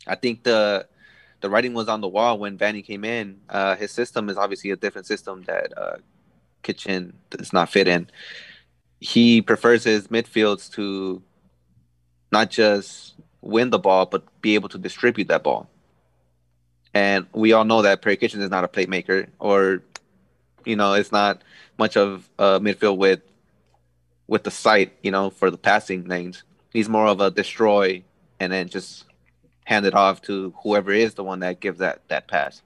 I 0.06 0.14
think 0.14 0.42
the 0.42 0.86
the 1.40 1.50
writing 1.50 1.74
was 1.74 1.88
on 1.88 2.00
the 2.00 2.08
wall 2.08 2.38
when 2.38 2.58
Vanney 2.58 2.84
came 2.84 3.04
in. 3.04 3.40
Uh, 3.48 3.76
his 3.76 3.92
system 3.92 4.28
is 4.28 4.36
obviously 4.36 4.70
a 4.70 4.76
different 4.76 5.06
system 5.06 5.42
that 5.44 5.76
uh, 5.76 5.96
Kitchen 6.68 7.14
does 7.30 7.54
not 7.54 7.70
fit 7.70 7.88
in. 7.88 8.10
He 9.00 9.40
prefers 9.40 9.84
his 9.84 10.08
midfields 10.08 10.70
to 10.72 11.22
not 12.30 12.50
just 12.50 13.14
win 13.40 13.70
the 13.70 13.78
ball, 13.78 14.04
but 14.04 14.22
be 14.42 14.54
able 14.54 14.68
to 14.68 14.76
distribute 14.76 15.28
that 15.28 15.42
ball. 15.42 15.66
And 16.92 17.26
we 17.32 17.54
all 17.54 17.64
know 17.64 17.80
that 17.80 18.02
Perry 18.02 18.18
Kitchen 18.18 18.42
is 18.42 18.50
not 18.50 18.64
a 18.64 18.68
playmaker, 18.68 19.28
or 19.38 19.82
you 20.66 20.76
know, 20.76 20.92
it's 20.92 21.10
not 21.10 21.40
much 21.78 21.96
of 21.96 22.28
a 22.38 22.60
midfield 22.60 22.98
with 22.98 23.20
with 24.26 24.44
the 24.44 24.50
sight, 24.50 24.92
you 25.02 25.10
know, 25.10 25.30
for 25.30 25.50
the 25.50 25.56
passing 25.56 26.04
lanes. 26.04 26.42
He's 26.70 26.88
more 26.90 27.06
of 27.06 27.22
a 27.22 27.30
destroy 27.30 28.02
and 28.40 28.52
then 28.52 28.68
just 28.68 29.04
hand 29.64 29.86
it 29.86 29.94
off 29.94 30.20
to 30.22 30.52
whoever 30.62 30.92
is 30.92 31.14
the 31.14 31.24
one 31.24 31.40
that 31.40 31.60
gives 31.60 31.78
that 31.78 32.02
that 32.08 32.28
pass. 32.28 32.60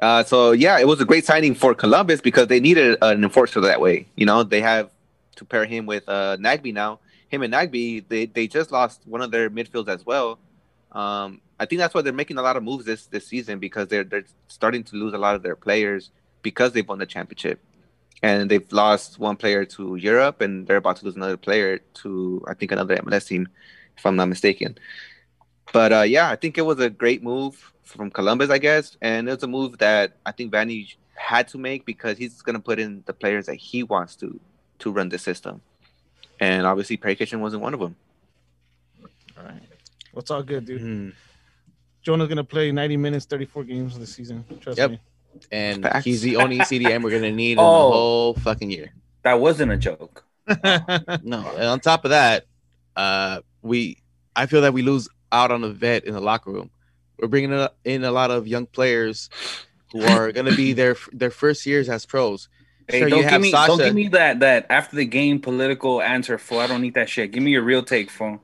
Uh, 0.00 0.22
so 0.24 0.52
yeah, 0.52 0.78
it 0.78 0.86
was 0.86 1.00
a 1.00 1.04
great 1.04 1.24
signing 1.24 1.54
for 1.54 1.74
Columbus 1.74 2.20
because 2.20 2.48
they 2.48 2.60
needed 2.60 2.98
an 3.00 3.22
enforcer 3.22 3.60
that 3.60 3.80
way. 3.80 4.06
You 4.16 4.26
know, 4.26 4.42
they 4.42 4.60
have 4.60 4.90
to 5.36 5.44
pair 5.44 5.64
him 5.64 5.86
with 5.86 6.08
uh, 6.08 6.36
Nagbe 6.38 6.72
now. 6.72 7.00
Him 7.28 7.42
and 7.42 7.52
Nagbe, 7.52 8.04
they 8.08 8.26
they 8.26 8.46
just 8.46 8.70
lost 8.70 9.02
one 9.06 9.22
of 9.22 9.30
their 9.30 9.50
midfields 9.50 9.88
as 9.88 10.04
well. 10.04 10.38
Um, 10.92 11.40
I 11.58 11.66
think 11.66 11.78
that's 11.78 11.94
why 11.94 12.02
they're 12.02 12.12
making 12.12 12.38
a 12.38 12.42
lot 12.42 12.56
of 12.56 12.62
moves 12.62 12.84
this 12.84 13.06
this 13.06 13.26
season 13.26 13.58
because 13.58 13.88
they're 13.88 14.04
they're 14.04 14.26
starting 14.48 14.84
to 14.84 14.96
lose 14.96 15.14
a 15.14 15.18
lot 15.18 15.34
of 15.34 15.42
their 15.42 15.56
players 15.56 16.10
because 16.42 16.72
they've 16.72 16.86
won 16.86 16.98
the 16.98 17.06
championship 17.06 17.60
and 18.22 18.50
they've 18.50 18.72
lost 18.72 19.18
one 19.18 19.36
player 19.36 19.66
to 19.66 19.96
Europe, 19.96 20.40
and 20.40 20.66
they're 20.66 20.78
about 20.78 20.96
to 20.96 21.04
lose 21.04 21.16
another 21.16 21.36
player 21.36 21.78
to 22.02 22.42
I 22.48 22.54
think 22.54 22.72
another 22.72 22.96
MLS 22.96 23.26
team, 23.26 23.48
if 23.96 24.06
I'm 24.06 24.16
not 24.16 24.28
mistaken. 24.28 24.78
But 25.72 25.92
uh, 25.92 26.02
yeah, 26.02 26.30
I 26.30 26.36
think 26.36 26.56
it 26.56 26.62
was 26.62 26.80
a 26.80 26.88
great 26.88 27.22
move 27.22 27.73
from 27.84 28.10
Columbus, 28.10 28.50
I 28.50 28.58
guess, 28.58 28.96
and 29.00 29.28
it 29.28 29.32
was 29.32 29.42
a 29.42 29.46
move 29.46 29.78
that 29.78 30.16
I 30.26 30.32
think 30.32 30.52
Vanney 30.52 30.94
had 31.14 31.46
to 31.48 31.58
make 31.58 31.84
because 31.84 32.18
he's 32.18 32.42
going 32.42 32.54
to 32.54 32.60
put 32.62 32.78
in 32.78 33.02
the 33.06 33.12
players 33.12 33.46
that 33.46 33.54
he 33.56 33.82
wants 33.82 34.16
to 34.16 34.38
to 34.80 34.90
run 34.90 35.08
the 35.08 35.18
system, 35.18 35.60
and 36.40 36.66
obviously 36.66 36.96
Perry 36.96 37.14
Kitchen 37.14 37.40
wasn't 37.40 37.62
one 37.62 37.74
of 37.74 37.80
them. 37.80 37.94
All 39.38 39.44
right. 39.44 39.62
Well, 40.12 40.20
it's 40.20 40.30
all 40.30 40.42
good, 40.42 40.64
dude. 40.64 40.80
Hmm. 40.80 41.08
Jonah's 42.02 42.28
gonna 42.28 42.44
play 42.44 42.70
90 42.70 42.96
minutes, 42.98 43.24
34 43.26 43.64
games 43.64 43.98
this 43.98 44.14
season. 44.14 44.44
Trust 44.60 44.78
Yep. 44.78 44.90
me. 44.90 45.00
And 45.50 45.82
Facts. 45.82 46.04
he's 46.04 46.22
the 46.22 46.36
only 46.36 46.58
CDM 46.70 47.02
we're 47.02 47.10
gonna 47.10 47.30
need 47.32 47.52
in 47.52 47.58
Oh. 47.58 47.62
the 47.62 47.92
whole 47.92 48.34
fucking 48.34 48.70
year. 48.70 48.92
That 49.22 49.40
wasn't 49.40 49.72
a 49.72 49.76
joke. 49.76 50.24
No, 51.22 51.40
and 51.56 51.64
on 51.64 51.80
top 51.80 52.04
of 52.04 52.10
that, 52.10 52.44
uh, 52.96 53.40
we 53.62 53.98
I 54.36 54.46
feel 54.46 54.60
that 54.62 54.74
we 54.74 54.82
lose 54.82 55.08
out 55.32 55.50
on 55.50 55.64
a 55.64 55.70
vet 55.70 56.04
in 56.04 56.12
the 56.14 56.20
locker 56.20 56.50
room. 56.50 56.70
We're 57.18 57.28
bringing 57.28 57.52
in 57.84 58.04
a- 58.04 58.10
lot 58.12 58.30
of 58.30 58.46
young 58.46 58.66
players 58.66 59.30
who 59.92 60.04
are 60.04 60.32
going 60.32 60.46
to 60.46 60.56
be 60.56 60.72
their 60.72 60.96
their 61.12 61.30
first 61.30 61.66
years 61.66 61.88
as 61.88 62.04
pros. 62.06 62.48
Hey, 62.88 63.00
Sure, 63.00 63.08
don't 63.08 63.28
give 63.28 63.40
me 63.40 63.50
don't 63.50 63.78
give 63.78 63.94
me 63.94 64.08
that 64.08 64.40
that 64.40 64.66
after 64.68 64.96
the 64.96 65.06
game 65.06 65.40
political 65.40 66.02
answer, 66.02 66.36
fool. 66.36 66.58
I 66.58 66.66
don't 66.66 66.82
need 66.82 66.94
that 66.94 67.08
shit. 67.08 67.30
Give 67.32 67.42
me 67.42 67.52
your 67.52 67.62
real 67.62 67.82
take, 67.82 68.10
fool. 68.10 68.40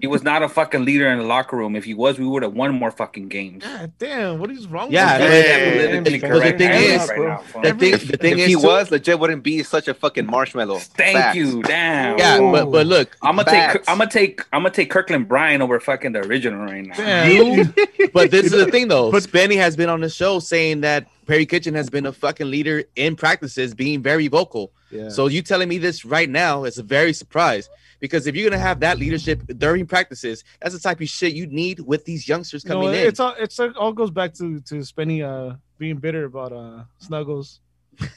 He 0.00 0.06
was 0.06 0.22
not 0.22 0.42
a 0.42 0.48
fucking 0.48 0.84
leader 0.84 1.08
in 1.08 1.18
the 1.18 1.24
locker 1.24 1.56
room. 1.56 1.76
If 1.76 1.84
he 1.84 1.94
was, 1.94 2.18
we 2.18 2.26
would 2.26 2.42
have 2.42 2.52
won 2.54 2.74
more 2.74 2.90
fucking 2.90 3.28
games. 3.28 3.64
God 3.64 3.92
damn, 3.98 4.38
what 4.38 4.50
is 4.50 4.66
wrong 4.66 4.90
Yeah, 4.90 5.18
with 5.18 5.20
but- 5.20 5.32
you? 5.32 5.38
Yeah, 5.38 6.00
Politically 6.00 6.28
but 6.40 6.42
the 6.42 6.58
thing 6.58 6.70
is- 6.72 7.08
right 7.08 7.18
now. 7.20 7.42
The 7.42 7.60
thing, 7.60 7.66
Every- 7.66 7.90
the 8.08 8.16
thing 8.16 8.32
if 8.32 8.38
is, 8.40 8.46
he 8.46 8.52
too- 8.54 8.60
was 8.66 8.90
legit, 8.90 9.18
wouldn't 9.18 9.42
be 9.42 9.62
such 9.62 9.88
a 9.88 9.94
fucking 9.94 10.26
marshmallow. 10.26 10.78
Thank 10.78 11.16
Facts. 11.18 11.36
you. 11.36 11.62
Damn. 11.62 12.18
yeah, 12.18 12.38
but 12.38 12.66
but 12.70 12.86
look, 12.86 13.16
I'm 13.22 13.36
gonna 13.36 13.50
take. 13.50 13.88
I'm 13.88 13.98
gonna 13.98 14.10
take. 14.10 14.40
I'm 14.52 14.62
gonna 14.62 14.74
take 14.74 14.90
Kirkland 14.90 15.28
Bryan 15.28 15.62
over 15.62 15.78
fucking 15.80 16.12
the 16.12 16.20
original 16.20 16.64
right 16.64 16.84
now. 16.84 16.94
Damn. 16.96 17.74
but 18.12 18.30
this 18.30 18.46
is 18.46 18.52
the 18.52 18.70
thing 18.70 18.88
though. 18.88 19.10
But- 19.10 19.22
Spenny 19.22 19.56
has 19.56 19.76
been 19.76 19.88
on 19.88 20.00
the 20.00 20.10
show 20.10 20.38
saying 20.40 20.82
that 20.82 21.06
Perry 21.26 21.46
Kitchen 21.46 21.74
has 21.74 21.88
been 21.88 22.04
a 22.06 22.12
fucking 22.12 22.50
leader 22.50 22.84
in 22.96 23.16
practices, 23.16 23.74
being 23.74 24.02
very 24.02 24.28
vocal. 24.28 24.70
Yeah. 24.90 25.08
So 25.08 25.26
you 25.26 25.40
telling 25.42 25.68
me 25.68 25.78
this 25.78 26.04
right 26.04 26.28
now 26.28 26.64
is 26.64 26.78
a 26.78 26.82
very 26.82 27.12
surprise 27.12 27.68
because 28.00 28.26
if 28.26 28.34
you're 28.34 28.48
gonna 28.48 28.60
have 28.62 28.80
that 28.80 28.98
leadership 28.98 29.42
during 29.58 29.86
practices, 29.86 30.44
that's 30.60 30.74
the 30.74 30.80
type 30.80 31.00
of 31.00 31.08
shit 31.08 31.34
you 31.34 31.46
need 31.46 31.80
with 31.80 32.04
these 32.04 32.28
youngsters 32.28 32.64
No, 32.64 32.74
coming 32.74 32.88
in. 32.90 33.06
it's 33.06 33.20
all 33.20 33.34
it's 33.38 33.58
all 33.60 33.92
goes 33.92 34.10
back 34.10 34.34
to 34.34 34.60
to 34.60 34.76
Spenny 34.76 35.22
uh 35.22 35.56
being 35.78 35.96
bitter 35.96 36.24
about 36.24 36.52
uh 36.52 36.84
Snuggles. 36.98 37.60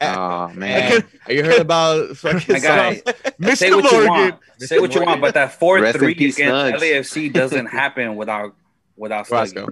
Oh 0.00 0.50
man, 0.54 1.04
Are 1.26 1.32
you 1.32 1.44
heard 1.44 1.60
about 1.68 2.16
fucking 2.16 2.62
My 2.62 3.02
Mr. 3.40 3.56
say 3.56 3.70
what 3.72 3.84
you 3.84 3.90
Morgan. 3.92 4.08
want. 4.08 4.38
Say 4.58 4.78
what 4.78 4.94
you 4.94 5.02
want, 5.04 5.20
but 5.20 5.34
that 5.34 5.52
four 5.58 5.80
Rest 5.80 5.98
three 5.98 6.14
peace, 6.14 6.36
against 6.38 6.76
Snugs. 6.76 6.80
LAFC 6.80 7.32
doesn't 7.32 7.66
happen 7.66 8.16
without 8.16 8.54
without 8.96 9.30
Roscoe? 9.30 9.68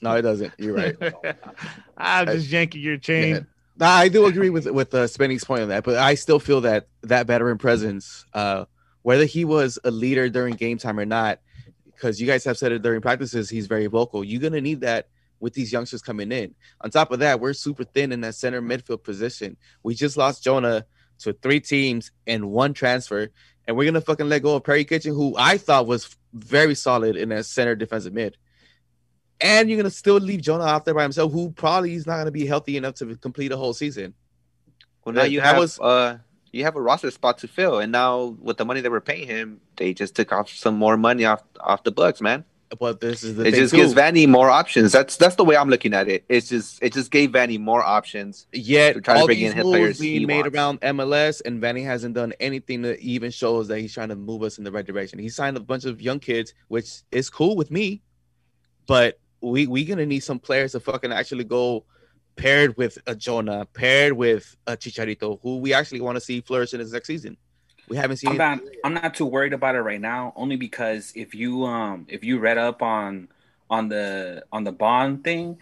No, 0.00 0.14
it 0.14 0.22
doesn't. 0.22 0.52
You're 0.58 0.74
right. 0.74 0.96
I'm 1.96 2.26
just 2.26 2.48
yanking 2.48 2.80
your 2.82 2.98
chain. 2.98 3.34
Yeah. 3.34 3.40
Nah, 3.78 3.90
I 3.90 4.08
do 4.08 4.26
agree 4.26 4.50
with 4.50 4.66
with 4.66 4.94
uh, 4.94 5.04
Spenny's 5.06 5.44
point 5.44 5.62
on 5.62 5.68
that, 5.68 5.84
but 5.84 5.96
I 5.96 6.14
still 6.14 6.38
feel 6.40 6.62
that 6.62 6.88
that 7.02 7.26
veteran 7.26 7.58
presence, 7.58 8.24
uh, 8.32 8.64
whether 9.08 9.24
he 9.24 9.46
was 9.46 9.78
a 9.84 9.90
leader 9.90 10.28
during 10.28 10.54
game 10.54 10.76
time 10.76 11.00
or 11.00 11.06
not, 11.06 11.40
because 11.86 12.20
you 12.20 12.26
guys 12.26 12.44
have 12.44 12.58
said 12.58 12.72
it 12.72 12.82
during 12.82 13.00
practices, 13.00 13.48
he's 13.48 13.66
very 13.66 13.86
vocal. 13.86 14.22
You're 14.22 14.42
gonna 14.42 14.60
need 14.60 14.82
that 14.82 15.08
with 15.40 15.54
these 15.54 15.72
youngsters 15.72 16.02
coming 16.02 16.30
in. 16.30 16.54
On 16.82 16.90
top 16.90 17.10
of 17.10 17.20
that, 17.20 17.40
we're 17.40 17.54
super 17.54 17.84
thin 17.84 18.12
in 18.12 18.20
that 18.20 18.34
center 18.34 18.60
midfield 18.60 19.02
position. 19.02 19.56
We 19.82 19.94
just 19.94 20.18
lost 20.18 20.44
Jonah 20.44 20.84
to 21.20 21.32
three 21.32 21.58
teams 21.58 22.12
and 22.26 22.50
one 22.50 22.74
transfer, 22.74 23.30
and 23.66 23.78
we're 23.78 23.86
gonna 23.86 24.02
fucking 24.02 24.28
let 24.28 24.42
go 24.42 24.56
of 24.56 24.64
Perry 24.64 24.84
Kitchen, 24.84 25.14
who 25.14 25.34
I 25.38 25.56
thought 25.56 25.86
was 25.86 26.14
very 26.34 26.74
solid 26.74 27.16
in 27.16 27.30
that 27.30 27.46
center 27.46 27.74
defensive 27.74 28.12
mid. 28.12 28.36
And 29.40 29.70
you're 29.70 29.78
gonna 29.78 29.88
still 29.88 30.18
leave 30.18 30.42
Jonah 30.42 30.64
out 30.64 30.84
there 30.84 30.92
by 30.92 31.04
himself, 31.04 31.32
who 31.32 31.50
probably 31.52 31.94
is 31.94 32.06
not 32.06 32.18
gonna 32.18 32.30
be 32.30 32.44
healthy 32.44 32.76
enough 32.76 32.96
to 32.96 33.16
complete 33.16 33.52
a 33.52 33.56
whole 33.56 33.72
season. 33.72 34.12
well 35.06 35.14
now 35.14 35.22
that- 35.22 35.30
you 35.30 35.40
have 35.40 35.56
was- 35.56 35.80
uh 35.80 36.18
you 36.52 36.64
have 36.64 36.76
a 36.76 36.80
roster 36.80 37.10
spot 37.10 37.38
to 37.38 37.48
fill, 37.48 37.78
and 37.78 37.92
now 37.92 38.36
with 38.40 38.56
the 38.56 38.64
money 38.64 38.80
they 38.80 38.88
were 38.88 39.00
paying 39.00 39.26
him, 39.26 39.60
they 39.76 39.94
just 39.94 40.14
took 40.14 40.32
off 40.32 40.50
some 40.50 40.76
more 40.76 40.96
money 40.96 41.24
off 41.24 41.42
off 41.60 41.84
the 41.84 41.92
Bucks, 41.92 42.20
man. 42.20 42.44
But 42.78 43.00
this 43.00 43.22
is 43.22 43.36
the 43.36 43.46
it 43.46 43.54
just 43.54 43.70
too. 43.70 43.78
gives 43.78 43.94
Vanney 43.94 44.28
more 44.28 44.50
options. 44.50 44.92
That's 44.92 45.16
that's 45.16 45.36
the 45.36 45.44
way 45.44 45.56
I'm 45.56 45.70
looking 45.70 45.94
at 45.94 46.08
it. 46.08 46.24
It's 46.28 46.48
just 46.48 46.82
it 46.82 46.92
just 46.92 47.10
gave 47.10 47.30
Vanney 47.30 47.58
more 47.58 47.82
options. 47.82 48.46
Yet 48.52 48.94
to 48.94 49.00
try 49.00 49.14
to 49.14 49.20
all 49.20 49.26
bring 49.26 49.38
these 49.38 49.54
moves 49.54 49.68
players 49.68 50.00
being 50.00 50.26
made 50.26 50.42
wants. 50.42 50.54
around 50.54 50.80
MLS, 50.82 51.42
and 51.44 51.62
Vanney 51.62 51.84
hasn't 51.84 52.14
done 52.14 52.34
anything 52.40 52.82
that 52.82 53.00
even 53.00 53.30
shows 53.30 53.68
that 53.68 53.78
he's 53.78 53.94
trying 53.94 54.10
to 54.10 54.16
move 54.16 54.42
us 54.42 54.58
in 54.58 54.64
the 54.64 54.72
right 54.72 54.86
direction. 54.86 55.18
He 55.18 55.30
signed 55.30 55.56
a 55.56 55.60
bunch 55.60 55.86
of 55.86 56.02
young 56.02 56.20
kids, 56.20 56.52
which 56.68 57.02
is 57.10 57.30
cool 57.30 57.56
with 57.56 57.70
me, 57.70 58.02
but 58.86 59.18
we 59.40 59.66
we 59.66 59.84
gonna 59.84 60.06
need 60.06 60.20
some 60.20 60.38
players 60.38 60.72
to 60.72 60.80
fucking 60.80 61.12
actually 61.12 61.44
go 61.44 61.84
paired 62.38 62.76
with 62.76 62.96
a 63.06 63.14
Jonah, 63.14 63.66
paired 63.66 64.14
with 64.14 64.56
a 64.66 64.76
Chicharito, 64.76 65.38
who 65.42 65.58
we 65.58 65.74
actually 65.74 66.00
want 66.00 66.16
to 66.16 66.20
see 66.20 66.40
flourish 66.40 66.72
in 66.72 66.80
his 66.80 66.92
next 66.92 67.08
season. 67.08 67.36
We 67.88 67.96
haven't 67.96 68.18
seen. 68.18 68.30
I'm 68.30 68.36
not. 68.36 68.60
I'm 68.84 68.94
not 68.94 69.14
too 69.14 69.26
worried 69.26 69.52
about 69.52 69.74
it 69.74 69.80
right 69.80 70.00
now, 70.00 70.32
only 70.36 70.56
because 70.56 71.12
if 71.14 71.34
you 71.34 71.64
um 71.64 72.06
if 72.08 72.24
you 72.24 72.38
read 72.38 72.58
up 72.58 72.82
on 72.82 73.28
on 73.68 73.88
the 73.88 74.44
on 74.52 74.64
the 74.64 74.72
bond 74.72 75.24
thing, 75.24 75.58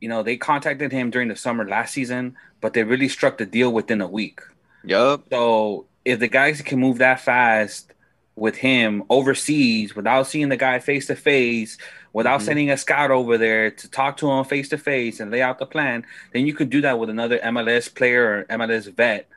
you 0.00 0.08
know 0.08 0.22
they 0.22 0.36
contacted 0.36 0.92
him 0.92 1.10
during 1.10 1.28
the 1.28 1.36
summer 1.36 1.66
last 1.68 1.92
season, 1.92 2.36
but 2.60 2.72
they 2.72 2.84
really 2.84 3.08
struck 3.08 3.38
the 3.38 3.46
deal 3.46 3.72
within 3.72 4.00
a 4.00 4.06
week. 4.06 4.40
Yup. 4.84 5.24
So 5.30 5.86
if 6.04 6.18
the 6.18 6.28
guys 6.28 6.60
can 6.62 6.78
move 6.78 6.98
that 6.98 7.20
fast 7.20 7.92
with 8.36 8.56
him 8.56 9.04
overseas 9.10 9.94
without 9.94 10.26
seeing 10.26 10.48
the 10.48 10.56
guy 10.56 10.78
face 10.78 11.06
to 11.06 11.14
face, 11.14 11.76
without 12.12 12.40
Mhm. 12.40 12.44
sending 12.44 12.70
a 12.70 12.76
scout 12.76 13.10
over 13.10 13.36
there 13.36 13.70
to 13.70 13.90
talk 13.90 14.16
to 14.18 14.30
him 14.30 14.44
face 14.44 14.68
to 14.70 14.78
face 14.78 15.20
and 15.20 15.30
lay 15.30 15.42
out 15.42 15.58
the 15.58 15.66
plan, 15.66 16.04
then 16.32 16.46
you 16.46 16.54
could 16.54 16.70
do 16.70 16.80
that 16.80 16.98
with 16.98 17.10
another 17.10 17.38
MLS 17.42 17.88
player 17.88 18.46
or 18.48 18.56
MLS 18.58 18.86
vet. 18.86 19.28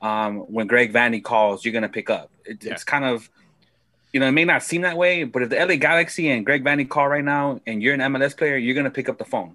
Um, 0.00 0.38
when 0.52 0.66
Greg 0.66 0.92
Vanney 0.92 1.22
calls, 1.22 1.64
you're 1.64 1.74
gonna 1.74 1.88
pick 1.88 2.08
up. 2.08 2.30
It, 2.46 2.64
Yeah. 2.64 2.72
It's 2.72 2.84
kind 2.84 3.04
of, 3.04 3.28
you 4.12 4.20
know, 4.20 4.26
it 4.26 4.32
may 4.32 4.46
not 4.46 4.62
seem 4.62 4.80
that 4.82 4.96
way, 4.96 5.24
but 5.24 5.42
if 5.42 5.50
the 5.50 5.58
LA 5.60 5.76
Galaxy 5.76 6.30
and 6.30 6.44
Greg 6.46 6.64
Vanney 6.64 6.88
call 6.88 7.08
right 7.08 7.24
now, 7.24 7.60
and 7.66 7.82
you're 7.82 7.92
an 7.94 8.00
MLS 8.00 8.32
player, 8.34 8.56
you're 8.56 8.74
gonna 8.74 8.90
pick 8.90 9.08
up 9.10 9.18
the 9.18 9.24
phone. 9.26 9.54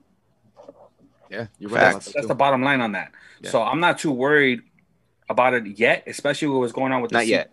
Yeah, 1.30 1.48
you're 1.58 1.72
right. 1.72 1.80
Facts. 1.82 1.94
about 1.96 2.04
that 2.06 2.14
That's 2.14 2.28
the 2.28 2.36
bottom 2.36 2.62
line 2.62 2.82
on 2.82 2.92
that. 2.92 3.12
Yeah. 3.42 3.50
So 3.50 3.64
I'm 3.64 3.80
not 3.80 3.98
too 3.98 4.12
worried 4.12 4.62
about 5.28 5.56
it 5.56 5.66
yet, 5.66 6.04
especially 6.06 6.48
what 6.50 6.60
was 6.60 6.72
going 6.72 6.92
on 6.92 7.02
with 7.02 7.10
the 7.10 7.18
Not 7.18 7.28
yet. 7.28 7.52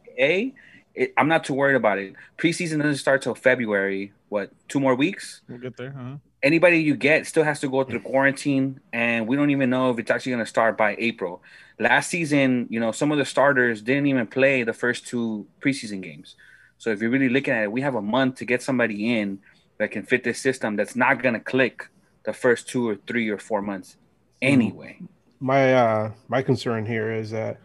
It, 0.95 1.13
I'm 1.17 1.29
not 1.29 1.45
too 1.45 1.55
worried 1.55 1.77
about 1.77 1.99
it. 1.99 2.15
Preseason 2.37 2.79
doesn't 2.79 2.97
start 2.97 3.23
till 3.23 3.35
February. 3.35 4.13
What? 4.29 4.51
Two 4.69 4.81
more 4.81 4.95
weeks. 4.95 5.43
We'll 5.49 5.59
get 5.59 5.77
there, 5.77 5.93
huh? 5.93 6.17
Anybody 6.43 6.79
you 6.79 6.97
get 6.97 7.27
still 7.27 7.45
has 7.45 7.61
to 7.61 7.69
go 7.69 7.85
through 7.85 8.01
quarantine, 8.01 8.81
and 8.93 9.29
we 9.29 9.37
don't 9.37 9.51
even 9.51 9.71
know 9.71 9.91
if 9.91 9.99
it's 9.99 10.11
actually 10.11 10.33
going 10.33 10.45
to 10.45 10.49
start 10.49 10.77
by 10.77 10.97
April. 10.99 11.43
Last 11.79 12.11
season, 12.11 12.67
you 12.69 12.81
know, 12.81 12.93
some 12.93 13.13
of 13.13 13.19
the 13.19 13.25
starters 13.25 13.81
didn't 13.81 14.07
even 14.07 14.27
play 14.27 14.65
the 14.65 14.73
first 14.73 15.07
two 15.07 15.47
preseason 15.61 16.03
games. 16.03 16.35
So 16.79 16.91
if 16.91 17.01
you're 17.01 17.11
really 17.11 17.29
looking 17.29 17.55
at 17.55 17.63
it, 17.63 17.73
we 17.73 17.81
have 17.83 17.95
a 17.95 18.03
month 18.03 18.37
to 18.37 18.45
get 18.45 18.61
somebody 18.61 19.17
in 19.17 19.39
that 19.79 19.93
can 19.93 20.03
fit 20.03 20.25
this 20.25 20.41
system. 20.41 20.77
That's 20.77 20.97
not 20.97 21.23
going 21.23 21.35
to 21.35 21.41
click 21.41 21.89
the 22.25 22.33
first 22.33 22.69
two 22.69 22.89
or 22.89 22.97
three 23.07 23.29
or 23.29 23.39
four 23.39 23.63
months 23.63 23.97
anyway. 24.41 24.99
My 25.41 25.75
uh 25.75 26.13
my 26.29 26.43
concern 26.43 26.87
here 26.87 27.13
is 27.13 27.31
that, 27.31 27.59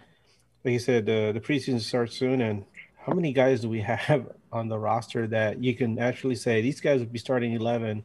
like 0.63 0.73
you 0.73 0.79
said, 0.79 1.05
the 1.05 1.31
the 1.33 1.39
preseason 1.39 1.79
starts 1.79 2.17
soon, 2.17 2.41
and 2.41 2.65
how 3.07 3.13
many 3.13 3.31
guys 3.31 3.61
do 3.61 3.69
we 3.69 3.79
have 3.79 4.27
on 4.51 4.67
the 4.67 4.77
roster 4.77 5.27
that 5.27 5.63
you 5.63 5.73
can 5.73 5.97
actually 5.97 6.35
say 6.35 6.61
these 6.61 6.81
guys 6.81 6.99
will 6.99 7.07
be 7.07 7.19
starting 7.19 7.53
eleven 7.53 8.03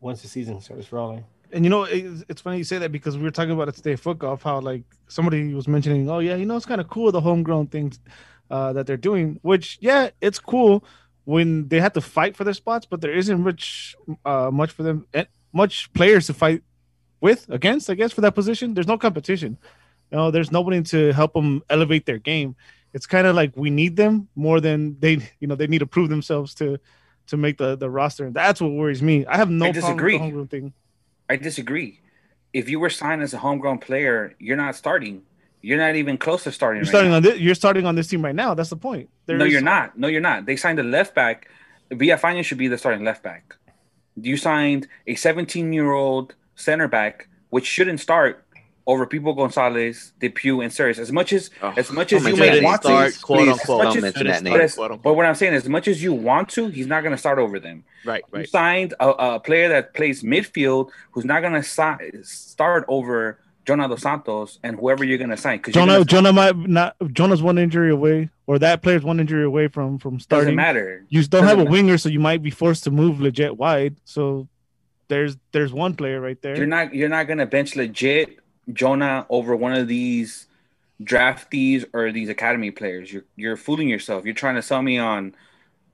once 0.00 0.22
the 0.22 0.28
season 0.28 0.60
starts 0.60 0.92
rolling? 0.92 1.24
And 1.52 1.64
you 1.64 1.70
know, 1.70 1.82
it's, 1.82 2.24
it's 2.28 2.40
funny 2.40 2.58
you 2.58 2.64
say 2.64 2.78
that 2.78 2.92
because 2.92 3.16
we 3.18 3.24
were 3.24 3.32
talking 3.32 3.50
about 3.50 3.68
it 3.68 3.74
today, 3.74 3.96
foot 3.96 4.20
golf, 4.20 4.44
how 4.44 4.60
like 4.60 4.84
somebody 5.08 5.52
was 5.52 5.66
mentioning, 5.66 6.08
oh 6.08 6.20
yeah, 6.20 6.36
you 6.36 6.46
know, 6.46 6.56
it's 6.56 6.64
kind 6.64 6.80
of 6.80 6.88
cool 6.88 7.10
the 7.10 7.20
homegrown 7.20 7.66
things 7.66 7.98
uh, 8.50 8.72
that 8.72 8.86
they're 8.86 8.96
doing. 8.96 9.40
Which 9.42 9.78
yeah, 9.80 10.10
it's 10.20 10.38
cool 10.38 10.84
when 11.24 11.66
they 11.68 11.80
have 11.80 11.92
to 11.94 12.00
fight 12.00 12.36
for 12.36 12.44
their 12.44 12.54
spots, 12.54 12.86
but 12.86 13.00
there 13.00 13.12
isn't 13.12 13.40
much 13.40 13.96
uh, 14.24 14.50
much 14.52 14.70
for 14.70 14.84
them, 14.84 15.06
eh, 15.12 15.24
much 15.52 15.92
players 15.92 16.28
to 16.28 16.34
fight 16.34 16.62
with 17.20 17.48
against. 17.48 17.90
I 17.90 17.94
guess 17.94 18.12
for 18.12 18.20
that 18.20 18.36
position, 18.36 18.74
there's 18.74 18.86
no 18.86 18.96
competition. 18.96 19.58
You 20.12 20.18
know, 20.18 20.30
there's 20.30 20.52
nobody 20.52 20.82
to 20.82 21.12
help 21.12 21.32
them 21.32 21.62
elevate 21.68 22.06
their 22.06 22.18
game. 22.18 22.54
It's 22.92 23.06
kind 23.06 23.26
of 23.26 23.36
like 23.36 23.52
we 23.56 23.70
need 23.70 23.96
them 23.96 24.28
more 24.34 24.60
than 24.60 24.96
they, 25.00 25.18
you 25.38 25.46
know, 25.46 25.54
they 25.54 25.66
need 25.66 25.78
to 25.78 25.86
prove 25.86 26.08
themselves 26.08 26.54
to 26.56 26.78
to 27.28 27.36
make 27.36 27.58
the 27.58 27.76
the 27.76 27.88
roster. 27.88 28.26
And 28.26 28.34
that's 28.34 28.60
what 28.60 28.72
worries 28.72 29.02
me. 29.02 29.24
I 29.26 29.36
have 29.36 29.50
no 29.50 29.66
I 29.66 29.72
problem 29.72 29.74
with 29.74 29.84
disagree. 29.96 30.18
homegrown 30.18 30.48
thing. 30.48 30.72
I 31.28 31.36
disagree. 31.36 32.00
If 32.52 32.68
you 32.68 32.80
were 32.80 32.90
signed 32.90 33.22
as 33.22 33.32
a 33.32 33.38
homegrown 33.38 33.78
player, 33.78 34.34
you're 34.40 34.56
not 34.56 34.74
starting. 34.74 35.22
You're 35.62 35.78
not 35.78 35.94
even 35.94 36.16
close 36.18 36.42
to 36.44 36.52
starting. 36.52 36.78
You're 36.78 36.84
right 36.86 36.90
starting 36.90 37.10
now. 37.10 37.16
on 37.18 37.22
this. 37.22 37.38
You're 37.38 37.54
starting 37.54 37.86
on 37.86 37.94
this 37.94 38.08
team 38.08 38.24
right 38.24 38.34
now. 38.34 38.54
That's 38.54 38.70
the 38.70 38.76
point. 38.76 39.08
no, 39.28 39.38
There's- 39.38 39.52
you're 39.52 39.60
not. 39.60 39.96
No, 39.96 40.08
you're 40.08 40.20
not. 40.20 40.46
They 40.46 40.56
signed 40.56 40.78
a 40.80 40.82
left 40.82 41.14
back. 41.14 41.48
Villafaña 41.92 42.42
should 42.44 42.58
be 42.58 42.66
the 42.68 42.78
starting 42.78 43.04
left 43.04 43.22
back. 43.22 43.54
You 44.16 44.36
signed 44.36 44.88
a 45.06 45.14
17 45.14 45.72
year 45.72 45.92
old 45.92 46.34
center 46.56 46.88
back, 46.88 47.28
which 47.50 47.66
shouldn't 47.66 48.00
start 48.00 48.44
over 48.90 49.06
People 49.06 49.32
Gonzalez, 49.34 50.12
DePuy, 50.20 50.62
and 50.64 50.72
Steres. 50.72 50.98
As 50.98 51.12
much 51.12 51.32
as 51.32 51.50
Oh, 51.62 51.72
as 51.76 51.90
much 51.92 52.12
as 52.12 52.24
you 52.24 52.34
may 52.36 52.46
that 52.48 52.54
name. 52.54 52.64
want 52.64 52.82
start, 52.82 53.12
to, 53.14 53.20
quote 53.20 53.38
Please, 53.40 53.52
unquote. 53.52 53.82
don't 53.82 54.00
mention 54.02 54.26
that 54.26 54.42
name. 54.42 54.52
but, 54.52 54.60
as- 54.60 54.76
but 54.76 55.14
what 55.16 55.24
I'm 55.26 55.34
saying 55.34 55.54
as 55.54 55.68
much 55.68 55.88
as 55.88 56.02
you 56.02 56.12
want 56.12 56.48
to, 56.50 56.68
he's 56.68 56.86
not 56.86 57.02
going 57.02 57.12
to 57.12 57.18
start 57.18 57.38
over 57.38 57.60
them. 57.60 57.84
Right, 58.04 58.22
right. 58.30 58.40
You 58.40 58.46
signed 58.46 58.94
a, 59.00 59.08
a 59.10 59.40
player 59.40 59.68
that 59.68 59.94
plays 59.94 60.22
midfield 60.22 60.90
who's 61.12 61.24
not 61.24 61.40
going 61.40 61.52
to 61.54 61.62
si- 61.62 62.22
start 62.22 62.84
over 62.88 63.38
Jonah 63.66 63.86
Dos 63.88 64.02
Santos 64.02 64.58
and 64.64 64.76
whoever 64.80 65.04
you're 65.04 65.18
going 65.18 65.30
to 65.30 65.36
sign. 65.36 65.58
Because 65.58 65.74
Jonah. 65.74 66.04
Jonah 66.04 66.32
might 66.32 66.56
not. 66.56 66.96
Jonah's 67.12 67.42
one 67.42 67.58
injury 67.58 67.90
away, 67.90 68.30
or 68.46 68.58
that 68.58 68.82
player's 68.82 69.04
one 69.04 69.20
injury 69.20 69.44
away 69.44 69.68
from 69.68 69.98
from 69.98 70.18
starting. 70.18 70.56
doesn't 70.56 70.56
starting. 70.56 70.74
matter. 70.82 71.04
You 71.10 71.20
don't 71.22 71.30
Doesn't 71.30 71.46
have 71.48 71.58
a 71.58 71.64
matter. 71.64 71.70
winger, 71.70 71.98
so 71.98 72.08
you 72.08 72.20
might 72.20 72.42
be 72.42 72.50
forced 72.50 72.84
to 72.84 72.90
move 72.90 73.20
legit 73.20 73.56
wide. 73.56 73.96
So 74.04 74.48
there's 75.08 75.36
there's 75.52 75.72
one 75.72 75.94
player 75.94 76.20
right 76.20 76.40
there. 76.40 76.56
You're 76.56 76.66
not 76.66 76.94
you're 76.94 77.08
not 77.10 77.28
gonna 77.28 77.46
bench 77.46 77.76
legit 77.76 78.38
Jonah 78.72 79.26
over 79.28 79.54
one 79.56 79.72
of 79.74 79.88
these 79.88 80.46
draftees 81.02 81.84
or 81.92 82.12
these 82.12 82.28
academy 82.28 82.70
players. 82.70 83.12
You're 83.12 83.24
you're 83.36 83.56
fooling 83.56 83.88
yourself. 83.88 84.24
You're 84.24 84.34
trying 84.34 84.56
to 84.56 84.62
sell 84.62 84.82
me 84.82 84.98
on 84.98 85.34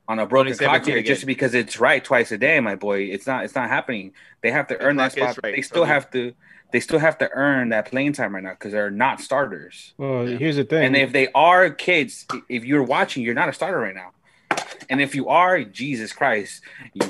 on 0.08 0.18
a 0.20 0.26
broken 0.26 0.52
2017 0.52 0.68
clock 0.80 0.86
here 0.86 0.98
again. 0.98 1.06
just 1.14 1.26
because 1.26 1.54
it's 1.54 1.80
right 1.80 2.02
twice 2.04 2.30
a 2.32 2.38
day, 2.38 2.60
my 2.60 2.74
boy. 2.76 3.00
It's 3.02 3.26
not 3.26 3.44
it's 3.44 3.54
not 3.54 3.68
happening. 3.68 4.12
They 4.42 4.50
have 4.50 4.66
to 4.68 4.74
The 4.74 4.80
earn 4.84 4.96
that 4.96 5.12
spot. 5.12 5.38
right. 5.42 5.54
They 5.54 5.62
still 5.62 5.82
Okay. 5.82 5.92
have 5.92 6.10
to 6.12 6.34
they 6.72 6.80
still 6.80 6.98
have 6.98 7.18
to 7.18 7.30
earn 7.32 7.68
that 7.70 7.86
playing 7.86 8.12
time 8.14 8.34
right 8.34 8.42
now 8.42 8.50
because 8.50 8.72
they're 8.72 8.90
not 8.90 9.20
starters. 9.20 9.94
Well, 9.98 10.28
Yeah. 10.28 10.38
here's 10.38 10.56
the 10.56 10.64
thing. 10.64 10.84
And 10.84 10.96
if 10.96 11.12
they 11.12 11.28
are 11.34 11.70
kids, 11.70 12.26
if 12.48 12.64
you're 12.64 12.82
watching, 12.82 13.22
you're 13.22 13.34
not 13.34 13.48
a 13.48 13.52
starter 13.52 13.78
right 13.78 13.94
now. 13.94 14.12
And 14.88 15.00
if 15.00 15.14
you 15.14 15.28
are, 15.28 15.64
Jesus 15.64 16.12
Christ, 16.12 16.62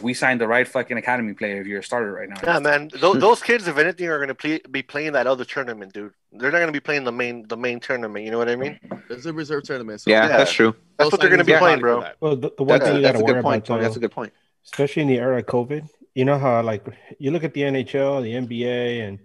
we 0.03 0.15
signed 0.15 0.41
the 0.41 0.49
right 0.49 0.67
fucking 0.67 0.97
academy 0.97 1.35
player 1.35 1.61
if 1.61 1.67
you're 1.67 1.81
a 1.81 1.83
starter 1.83 2.13
right 2.13 2.29
now. 2.29 2.37
Yeah, 2.43 2.59
man. 2.59 2.91
Those, 3.01 3.21
those 3.21 3.43
kids, 3.43 3.69
if 3.69 3.77
anything, 3.77 4.09
are 4.09 4.19
gonna 4.19 4.35
play, 4.35 4.61
be 4.71 4.83
playing 4.83 5.13
that 5.13 5.27
other 5.27 5.45
tournament, 5.45 5.93
dude. 5.93 6.13
They're 6.33 6.51
not 6.51 6.61
gonna 6.61 6.73
be 6.73 6.81
playing 6.81 7.05
the 7.05 7.13
main 7.13 7.47
the 7.49 7.57
main 7.57 7.81
tournament. 7.81 8.25
You 8.25 8.31
know 8.31 8.39
what 8.39 8.49
I 8.49 8.57
mean? 8.57 8.79
It's 9.11 9.27
a 9.27 9.33
reserve 9.33 9.65
tournament. 9.65 10.01
So 10.01 10.11
Yeah, 10.11 10.27
Yeah. 10.29 10.37
that's 10.39 10.53
true. 10.53 10.75
That's 10.99 11.13
what 11.13 11.21
they're 11.21 11.31
gonna 11.31 11.45
be 11.45 11.57
playing, 11.57 11.81
bro. 11.81 12.05
Well, 12.21 12.37
the, 12.37 12.51
the 12.57 12.63
one 12.65 12.79
That's, 12.79 12.85
thing 12.87 12.97
you 12.97 13.03
that's 13.03 13.13
got 13.13 13.19
to 13.19 13.25
a 13.25 13.27
worry 13.27 13.35
good 13.35 13.43
point, 13.43 13.57
about, 13.59 13.67
Tony. 13.67 13.81
though, 13.81 13.85
That's 13.85 13.97
a 13.97 14.01
good 14.01 14.11
point. 14.13 14.33
especially 14.65 15.03
in 15.03 15.09
the 15.09 15.19
era 15.19 15.39
of 15.39 15.47
COVID. 15.47 15.89
You 16.15 16.25
know 16.25 16.39
how 16.39 16.63
like 16.63 16.85
you 17.19 17.31
look 17.31 17.45
at 17.45 17.53
the 17.53 17.61
NHL, 17.63 18.23
the 18.23 18.33
NBA, 18.33 19.07
and 19.07 19.19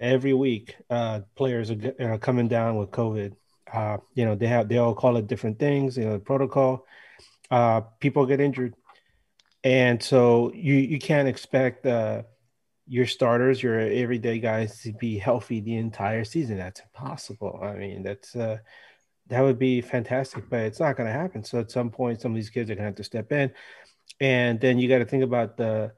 every 0.00 0.32
week 0.34 0.76
uh, 0.90 1.20
players 1.34 1.70
are 1.70 1.74
g- 1.76 1.92
uh, 2.00 2.18
coming 2.18 2.48
down 2.48 2.76
with 2.76 2.90
COVID. 2.90 3.32
Uh, 3.72 3.98
you 4.14 4.24
know 4.24 4.34
they 4.34 4.46
have 4.46 4.68
they 4.68 4.78
all 4.78 4.94
call 4.94 5.16
it 5.16 5.26
different 5.26 5.58
things. 5.58 5.96
You 5.98 6.04
know 6.06 6.12
the 6.14 6.18
protocol. 6.20 6.86
Uh, 7.50 7.82
people 8.00 8.26
get 8.26 8.40
injured, 8.40 8.74
and 9.64 10.02
so 10.02 10.52
you 10.54 10.74
you 10.74 10.98
can't 10.98 11.28
expect 11.28 11.86
uh, 11.86 12.22
your 12.86 13.06
starters, 13.06 13.62
your 13.62 13.78
everyday 13.78 14.38
guys, 14.38 14.80
to 14.82 14.92
be 14.92 15.18
healthy 15.18 15.60
the 15.60 15.76
entire 15.76 16.24
season. 16.24 16.58
That's 16.58 16.80
impossible. 16.80 17.60
I 17.62 17.74
mean 17.74 18.02
that's. 18.02 18.34
Uh, 18.34 18.58
that 19.28 19.40
would 19.40 19.58
be 19.58 19.80
fantastic, 19.80 20.48
but 20.48 20.60
it's 20.60 20.78
not 20.78 20.96
going 20.96 21.08
to 21.08 21.12
happen. 21.12 21.42
So 21.42 21.58
at 21.58 21.72
some 21.72 21.90
point, 21.90 22.20
some 22.20 22.30
of 22.30 22.36
these 22.36 22.48
kids 22.48 22.70
are 22.70 22.76
going 22.76 22.84
to 22.84 22.90
have 22.90 22.94
to 22.94 23.02
step 23.02 23.32
in 23.32 23.50
and 24.20 24.60
then 24.60 24.78
you 24.78 24.88
got 24.88 24.98
to 24.98 25.04
think 25.04 25.22
about 25.22 25.56
the 25.56 25.92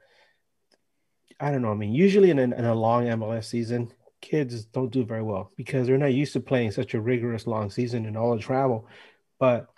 i 1.41 1.51
don't 1.51 1.63
know 1.63 1.71
i 1.71 1.75
mean 1.75 1.93
usually 1.93 2.31
in, 2.31 2.39
a, 2.39 2.43
in 2.43 2.65
a 2.65 2.75
long 2.75 3.05
mls 3.05 3.45
season 3.45 3.93
kids 4.21 4.65
don't 4.67 4.91
do 4.91 5.05
very 5.05 5.23
well 5.23 5.53
because 5.57 5.87
they're 5.87 5.99
not 5.99 6.13
used 6.13 6.33
to 6.33 6.41
playing 6.41 6.71
such 6.71 6.95
a 6.95 7.01
rigorous 7.01 7.47
long 7.47 7.71
season 7.71 8.07
and 8.07 8.17
all 8.17 8.35
the 8.35 8.43
travel 8.43 8.87
but 9.39 9.69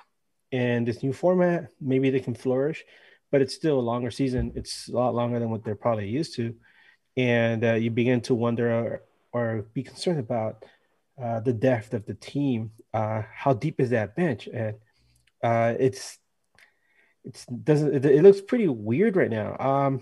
in 0.53 0.85
this 0.85 1.03
new 1.03 1.13
format 1.13 1.71
maybe 1.81 2.11
they 2.11 2.21
can 2.21 2.35
flourish 2.35 2.85
but 3.31 3.41
it's 3.41 3.55
still 3.55 3.79
a 3.79 3.81
longer 3.81 4.11
season 4.11 4.53
it's 4.55 4.89
a 4.89 4.93
lot 4.93 5.15
longer 5.15 5.39
than 5.39 5.51
what 5.51 5.65
they're 5.65 5.75
probably 5.75 6.09
used 6.09 6.35
to 6.35 6.55
and 7.17 7.65
uh, 7.65 7.75
you 7.75 7.91
begin 7.91 8.21
to 8.21 8.35
wonder 8.35 8.73
or, 8.73 9.03
or 9.33 9.63
be 9.75 9.83
concerned 9.83 10.19
about 10.19 10.65
uh, 11.23 11.41
the 11.41 11.53
depth 11.53 11.95
of 11.95 12.05
the 12.07 12.15
team 12.15 12.71
uh, 12.95 13.23
how 13.33 13.53
deep 13.53 13.81
is 13.81 13.91
that 13.91 14.17
bench 14.17 14.49
and 14.53 14.75
uh, 15.43 15.75
it's 15.79 16.19
it's 17.25 17.45
doesn't 17.47 17.95
it, 17.95 18.05
it 18.05 18.23
looks 18.23 18.41
pretty 18.41 18.69
weird 18.69 19.17
right 19.17 19.31
now. 19.31 19.57
Um, 19.59 20.01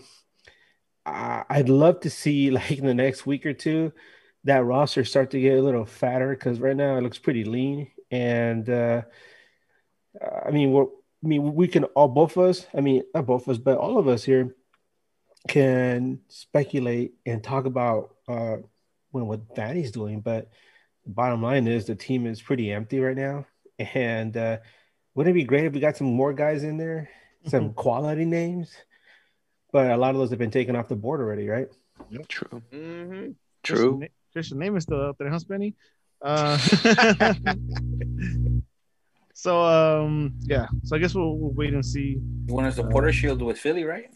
I, 1.05 1.45
I'd 1.49 1.69
love 1.69 2.01
to 2.01 2.11
see 2.11 2.51
like 2.59 2.73
in 2.73 2.87
the 2.87 2.95
next 2.95 3.27
week 3.27 3.47
or 3.47 3.53
two 3.53 3.93
that 4.45 4.65
roster 4.65 5.05
start 5.05 5.31
to 5.33 5.41
get 5.41 5.59
a 5.59 5.63
little 5.63 5.85
fatter 5.85 6.31
because 6.31 6.61
right 6.61 6.77
now 6.77 6.97
it 6.97 7.03
looks 7.03 7.19
pretty 7.19 7.45
lean. 7.45 7.91
And 8.11 8.69
uh, 8.71 9.03
I 10.23 10.51
mean, 10.51 10.73
we're, 10.73 10.85
I 10.85 11.27
mean, 11.27 11.55
we 11.55 11.69
can 11.69 11.85
all 11.85 12.09
both 12.09 12.37
of 12.37 12.45
us. 12.45 12.67
I 12.75 12.81
mean, 12.81 13.03
not 13.15 13.27
both 13.27 13.43
of 13.43 13.49
us, 13.51 13.59
but 13.59 13.79
all 13.79 13.99
of 13.99 14.09
us 14.09 14.25
here 14.25 14.55
can 15.49 16.21
speculate 16.29 17.15
and 17.27 17.43
talk 17.43 17.65
about 17.67 18.15
uh, 18.27 18.57
when 19.11 19.27
what 19.27 19.55
Danny's 19.55 19.93
doing. 19.93 20.21
But 20.21 20.51
the 21.05 21.11
bottom 21.13 21.43
line 21.43 21.67
is 21.67 21.87
the 21.87 21.95
team 21.95 22.27
is 22.27 22.43
pretty 22.43 22.71
empty 22.73 23.01
right 23.01 23.17
now, 23.17 23.47
and 23.79 24.37
uh, 24.37 24.59
wouldn't 25.15 25.35
it 25.35 25.41
be 25.41 25.45
great 25.45 25.65
if 25.65 25.73
we 25.73 25.81
got 25.81 25.97
some 25.97 26.09
more 26.09 26.33
guys 26.33 26.65
in 26.65 26.77
there, 26.77 27.09
some 27.47 27.73
quality 27.73 28.25
names? 28.25 28.75
But 29.73 29.91
a 29.91 29.97
lot 29.97 30.11
of 30.11 30.17
those 30.17 30.31
have 30.31 30.39
been 30.39 30.51
taken 30.51 30.77
off 30.77 30.89
the 30.89 30.97
board 30.97 31.21
already, 31.21 31.49
right? 31.49 31.69
True. 32.29 32.63
Mhm. 32.73 33.35
True. 33.63 33.99
Christian, 33.99 34.09
Christian 34.33 34.59
name 34.59 34.77
is 34.77 34.85
still 34.85 35.09
up 35.09 35.19
there, 35.19 35.29
huh, 35.29 35.39
Spenny? 35.39 35.75
Uh, 36.23 36.57
so 39.39 39.63
um, 39.63 40.35
yeah. 40.41 40.67
So 40.83 40.97
I 40.97 40.99
guess 40.99 41.15
we'll, 41.15 41.37
we'll 41.37 41.53
wait 41.53 41.73
and 41.73 41.87
see. 41.87 42.21
You 42.49 42.55
want 42.55 42.67
us 42.67 42.75
to 42.75 42.83
Porter 42.83 43.13
Shield 43.13 43.41
with 43.41 43.57
Philly, 43.57 43.85
right? 43.85 44.11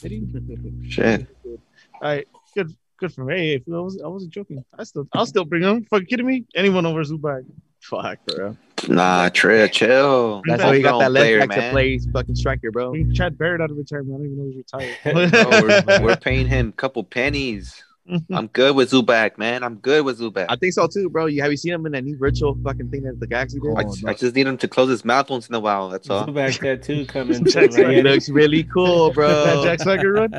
Did 0.00 0.12
he? 0.12 0.88
Shit. 0.88 1.26
All 1.44 1.58
right, 2.00 2.28
good, 2.54 2.72
good 2.96 3.12
for 3.12 3.24
me. 3.24 3.56
I 3.56 3.62
was, 3.66 4.00
I 4.00 4.06
wasn't 4.06 4.32
joking. 4.32 4.64
I 4.78 4.84
still, 4.84 5.08
I'll 5.14 5.26
still 5.26 5.44
bring 5.44 5.64
him. 5.64 5.84
Fucking 5.86 6.06
kidding 6.06 6.26
me? 6.26 6.44
Anyone 6.54 6.86
over 6.86 7.02
Zubac? 7.02 7.44
Fuck, 7.80 8.18
bro. 8.26 8.56
Nah, 8.88 9.30
Trill, 9.30 9.66
chill. 9.66 10.42
That's 10.46 10.62
Homegrown 10.62 10.70
why 10.70 10.76
you 10.76 10.82
got 10.82 10.98
that 11.00 11.10
left 11.10 11.22
player, 11.24 11.46
back 11.46 11.58
to 11.58 11.70
play 11.70 11.98
fucking 11.98 12.34
striker, 12.36 12.70
bro. 12.70 12.90
Bring 12.90 13.12
Chad 13.14 13.36
Barrett 13.36 13.60
out 13.60 13.70
of 13.72 13.76
retirement. 13.76 14.14
I 14.14 14.18
don't 14.18 14.26
even 14.26 14.38
know 14.38 14.44
he's 14.44 14.64
Bro, 15.02 15.22
retired. 15.64 15.90
we're, 15.90 16.02
we're 16.02 16.16
paying 16.16 16.46
him 16.46 16.68
a 16.68 16.72
couple 16.72 17.02
pennies. 17.02 17.83
I'm 18.32 18.48
good 18.48 18.76
with 18.76 18.90
Zubac, 18.90 19.38
man. 19.38 19.62
I'm 19.64 19.76
good 19.76 20.04
with 20.04 20.20
Zubac. 20.20 20.46
I 20.50 20.56
think 20.56 20.74
so 20.74 20.86
too, 20.86 21.08
bro. 21.08 21.24
You 21.26 21.40
have 21.42 21.50
you 21.50 21.56
seen 21.56 21.72
him 21.72 21.86
in 21.86 21.92
that 21.92 22.04
new 22.04 22.18
virtual 22.18 22.54
fucking 22.62 22.90
thing 22.90 23.02
that 23.04 23.18
the 23.18 23.26
Galaxy 23.26 23.58
did? 23.60 23.74
I, 23.76 24.10
I 24.10 24.14
just 24.14 24.34
need 24.34 24.46
him 24.46 24.58
to 24.58 24.68
close 24.68 24.90
his 24.90 25.04
mouth 25.06 25.30
once 25.30 25.48
in 25.48 25.54
a 25.54 25.60
while. 25.60 25.88
That's 25.88 26.10
all. 26.10 26.26
Zubac 26.26 26.58
tattoo 26.60 27.06
coming. 27.06 27.44
too, 27.44 27.50
Jack's 27.50 27.76
He 27.76 27.82
right? 27.82 27.96
like- 27.96 28.04
looks 28.04 28.28
really 28.28 28.64
cool, 28.64 29.10
bro. 29.14 29.28
that. 29.28 29.62
Jack 29.64 29.80
Swagger 29.80 30.12
run. 30.12 30.30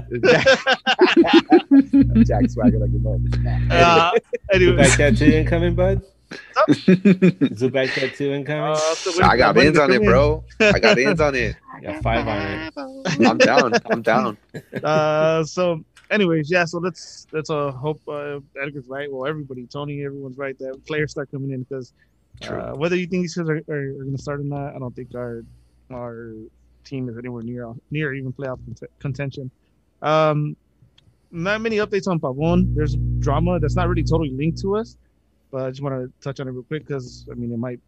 Jack 2.26 2.50
Swagger 2.50 2.80
like 2.80 2.90
a 2.90 3.00
mother. 3.00 3.20
Uh, 3.72 4.12
anyway, 4.54 4.84
Zubac 4.84 4.98
tattoo 4.98 5.26
incoming, 5.26 5.76
bud. 5.76 6.02
Zubac 6.32 7.94
tattoo 7.94 8.32
incoming. 8.34 8.64
uh, 8.74 8.76
so 8.76 9.24
I 9.24 9.38
got 9.38 9.54
that 9.54 9.56
money 9.56 9.68
ins 9.68 9.78
to 9.78 9.84
on 9.84 9.92
it, 9.92 9.96
in. 10.02 10.06
bro. 10.06 10.44
I 10.60 10.80
got 10.80 10.98
ins 10.98 11.22
on 11.22 11.36
it. 11.36 11.56
I 11.74 11.80
got 11.82 12.04
five 12.04 12.28
on 12.28 12.42
it. 12.42 13.28
I'm 13.28 13.38
down. 13.38 13.74
I'm 13.86 14.02
down. 14.02 14.38
uh 14.84 15.44
so 15.44 15.84
anyways 16.12 16.50
yeah 16.52 16.66
so 16.66 16.78
let's 16.80 17.26
let's 17.32 17.50
uh 17.50 17.72
hope 17.72 18.02
uh 18.08 18.40
edgar's 18.62 18.88
right. 18.88 19.12
Well 19.12 19.28
everybody 19.28 19.68
tony 19.68 20.06
everyone's 20.06 20.38
right 20.38 20.58
that 20.60 20.86
players 20.88 21.12
start 21.12 21.32
coming 21.32 21.52
in 21.52 21.64
because 21.64 21.94
uh, 22.48 22.74
whether 22.74 22.96
you 22.96 23.08
think 23.08 23.24
these 23.24 23.36
guys 23.36 23.50
are, 23.50 23.62
are, 23.70 23.90
are 24.00 24.04
going 24.04 24.16
to 24.16 24.22
start 24.22 24.42
or 24.42 24.44
not 24.44 24.76
i 24.76 24.80
don't 24.80 24.96
think 24.96 25.14
our 25.16 25.44
our 25.92 26.34
team 26.84 27.10
is 27.10 27.18
anywhere 27.18 27.44
near 27.44 27.74
near 27.92 28.14
even 28.14 28.32
playoff 28.32 28.60
cont- 28.66 28.92
contention. 29.00 29.50
Um 30.02 30.56
not 31.32 31.60
many 31.62 31.78
updates 31.78 32.08
on 32.08 32.20
pavon 32.20 32.74
there's 32.76 32.96
drama 33.20 33.60
that's 33.60 33.76
not 33.76 33.90
really 33.90 34.04
totally 34.04 34.32
linked 34.32 34.60
to 34.62 34.76
us 34.76 34.96
but 35.52 35.64
i 35.64 35.70
just 35.70 35.82
want 35.82 35.96
to 35.96 36.12
touch 36.24 36.40
on 36.40 36.48
it 36.48 36.52
real 36.52 36.64
quick 36.64 36.88
because 36.88 37.28
i 37.32 37.36
mean 37.36 37.52
it 37.52 37.58
might 37.58 37.80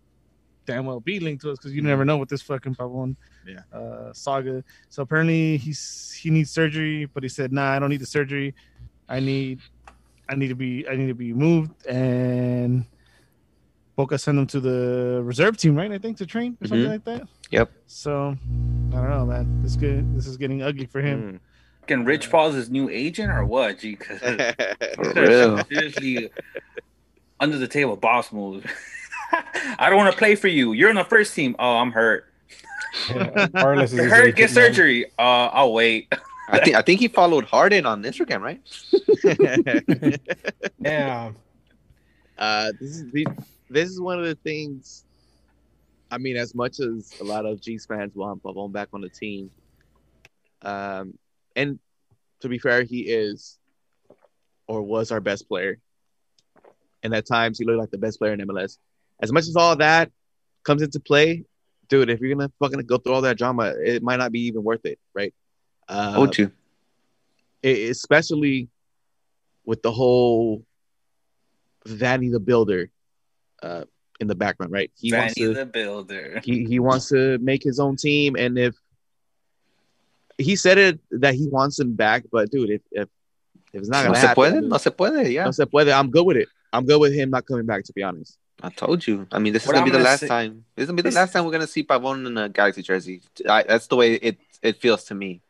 damn 0.68 0.86
well 0.86 1.00
be 1.00 1.20
linked 1.20 1.42
to 1.42 1.50
us 1.52 1.58
because 1.58 1.74
you 1.74 1.82
never 1.82 2.06
know 2.06 2.18
with 2.18 2.30
this 2.30 2.42
fucking 2.44 2.76
pavon 2.76 3.16
Yeah. 3.48 3.62
uh 3.74 4.14
saga 4.14 4.64
so 4.90 5.02
apparently 5.02 5.58
he's 5.58 6.12
he 6.22 6.30
needs 6.30 6.52
surgery, 6.52 7.06
but 7.06 7.24
he 7.24 7.30
said, 7.30 7.52
"Nah, 7.54 7.72
I 7.72 7.80
don't 7.80 7.90
need 7.90 8.02
the 8.02 8.06
surgery. 8.06 8.54
I 9.08 9.20
need, 9.20 9.60
I 10.28 10.36
need 10.36 10.48
to 10.50 10.56
be, 10.56 10.88
I 10.90 10.96
need 10.96 11.08
to 11.08 11.14
be 11.14 11.32
moved." 11.32 11.72
And 11.88 12.86
Boca 13.96 14.18
sent 14.18 14.38
him 14.38 14.48
to 14.48 14.60
the 14.60 15.22
reserve 15.24 15.58
team, 15.58 15.76
right? 15.76 15.92
I 15.92 15.98
think 16.00 16.18
to 16.18 16.26
train 16.26 16.58
or 16.62 16.68
something 16.68 16.86
Mhm. 16.88 16.92
like 16.92 17.06
that. 17.06 17.28
Yep. 17.52 17.72
So 17.88 18.36
I 18.92 18.96
don't 18.96 19.10
know, 19.10 19.26
man. 19.26 19.62
This 19.64 19.76
good. 19.76 20.16
This 20.16 20.28
is 20.28 20.38
getting 20.38 20.62
ugly 20.64 20.86
for 20.88 21.02
him. 21.02 21.18
Mm. 21.22 21.40
Can 21.88 22.04
Rich 22.04 22.30
Paul's 22.30 22.56
his 22.56 22.70
new 22.70 22.90
agent 22.90 23.32
or 23.32 23.46
what? 23.46 23.80
G, 23.80 23.96
because 23.96 25.68
seriously 25.70 26.30
under 27.40 27.58
the 27.58 27.68
table 27.68 27.96
boss 27.96 28.32
move. 28.34 28.66
I 29.80 29.90
don't 29.90 29.98
want 29.98 30.12
to 30.12 30.18
play 30.18 30.36
for 30.36 30.48
you. 30.48 30.74
You're 30.74 30.90
on 30.90 30.96
the 30.96 31.04
first 31.04 31.36
team. 31.36 31.56
Oh, 31.60 31.78
I'm 31.78 31.92
hurt. 31.92 32.26
Yeah, 33.10 33.48
Carlos 33.56 33.94
is 33.94 34.00
hurt. 34.10 34.36
Get 34.36 34.50
now. 34.50 34.54
surgery. 34.54 35.06
Uh, 35.18 35.50
I'll 35.52 35.74
wait. 35.74 36.14
I 36.50 36.60
think 36.64 36.76
I 36.76 36.82
think 36.82 37.00
he 37.00 37.08
followed 37.10 37.44
Harden 37.44 37.86
on 37.86 38.04
Instagram, 38.04 38.42
right? 38.42 38.62
Yeah, 40.80 41.32
uh, 42.38 42.72
this 42.80 42.92
is 42.92 43.12
the, 43.12 43.28
this 43.70 43.90
is 43.90 44.00
one 44.00 44.20
of 44.20 44.26
the 44.26 44.36
things. 44.36 45.04
I 46.10 46.18
mean, 46.18 46.38
as 46.38 46.56
much 46.56 46.80
as 46.80 47.14
a 47.20 47.24
lot 47.24 47.46
of 47.46 47.60
G's 47.60 47.86
fans 47.86 48.16
want 48.16 48.42
Pavon 48.44 48.72
back 48.72 48.90
on 48.94 49.02
the 49.02 49.10
team, 49.10 49.52
um, 50.62 51.18
and 51.56 51.80
to 52.40 52.48
be 52.48 52.60
fair, 52.60 52.84
he 52.84 53.02
is 53.02 53.58
or 54.68 54.82
was 54.82 55.12
our 55.12 55.20
best 55.20 55.50
player, 55.50 55.80
and 57.04 57.14
at 57.14 57.26
times 57.26 57.60
he 57.60 57.66
looked 57.66 57.80
like 57.80 57.92
the 57.92 57.98
best 57.98 58.20
player 58.20 58.34
in 58.34 58.40
MLS. 58.42 58.78
As 59.20 59.32
much 59.32 59.48
as 59.48 59.56
all 59.56 59.76
that 59.78 60.12
comes 60.64 60.82
into 60.82 61.00
play, 61.00 61.44
dude, 61.90 62.10
if 62.10 62.20
you're 62.20 62.34
gonna 62.36 62.52
fucking 62.60 62.80
go 62.86 62.98
through 62.98 63.14
all 63.14 63.22
that 63.22 63.38
drama, 63.38 63.74
it 63.84 64.04
might 64.04 64.18
not 64.18 64.32
be 64.32 64.42
even 64.42 64.64
worth 64.64 64.86
it, 64.86 65.00
right? 65.14 65.34
Uh, 65.88 66.14
Oh, 66.18 66.32
you. 66.38 66.52
e- 67.64 67.90
especially 67.90 68.70
with 69.66 69.82
the 69.82 69.92
whole 69.92 70.64
Vanney 71.88 72.32
the 72.32 72.40
Builder 72.40 72.90
uh, 73.64 73.86
in 74.20 74.28
the 74.28 74.36
background, 74.36 74.72
right? 74.72 74.92
He 74.96 75.14
wants 75.14 75.34
Vanney 75.36 75.44
to 75.48 75.54
the 75.54 75.66
Builder. 75.66 76.42
he, 76.44 76.66
he 76.66 76.80
wants 76.80 77.10
to 77.10 77.38
make 77.40 77.64
his 77.64 77.80
own 77.80 77.96
team, 77.96 78.36
and 78.36 78.58
if 78.58 78.76
he 80.38 80.56
said 80.56 80.78
it 80.78 81.00
that 81.12 81.34
he 81.34 81.48
wants 81.48 81.80
him 81.80 81.96
back, 81.96 82.24
but 82.32 82.52
dude, 82.52 82.70
if 82.70 82.82
if, 82.92 83.10
if 83.74 83.80
it's 83.82 83.90
not 83.90 84.04
gonna 84.04 84.16
se 84.16 84.28
happen, 84.28 84.54
puede, 84.54 84.64
no 84.64 84.78
se 84.78 84.92
puede. 84.92 85.32
Yeah, 85.32 85.46
no 85.46 85.52
se 85.52 85.66
puede, 85.66 85.92
I'm 85.92 86.12
good 86.12 86.26
with 86.26 86.38
it. 86.38 86.48
I'm 86.74 86.86
good 86.86 87.00
with 87.00 87.14
him 87.14 87.30
not 87.32 87.46
coming 87.48 87.66
back. 87.66 87.84
To 87.86 87.94
be 87.94 88.04
honest, 88.04 88.38
I 88.62 88.70
told 88.70 89.06
you. 89.06 89.28
I 89.32 89.40
mean, 89.40 89.54
this 89.54 89.64
is 89.64 89.68
What 89.68 89.74
gonna 89.76 89.86
be 89.86 89.92
I'm 89.92 89.94
the 89.94 89.98
gonna 90.00 90.10
last 90.10 90.20
say- 90.22 90.28
time. 90.28 90.66
This 90.76 90.84
is 90.84 90.88
gonna 90.88 90.96
be 90.98 91.02
the 91.04 91.08
This- 91.10 91.16
last 91.16 91.34
time 91.34 91.46
we're 91.46 91.52
gonna 91.52 91.68
see 91.68 91.84
Pavon 91.84 92.26
in 92.26 92.38
a 92.38 92.50
Galaxy 92.50 92.82
jersey. 92.82 93.22
I, 93.48 93.64
that's 93.64 93.88
the 93.88 93.96
way 93.96 94.16
it 94.16 94.38
it 94.64 94.82
feels 94.82 95.04
to 95.06 95.16
me. 95.16 95.42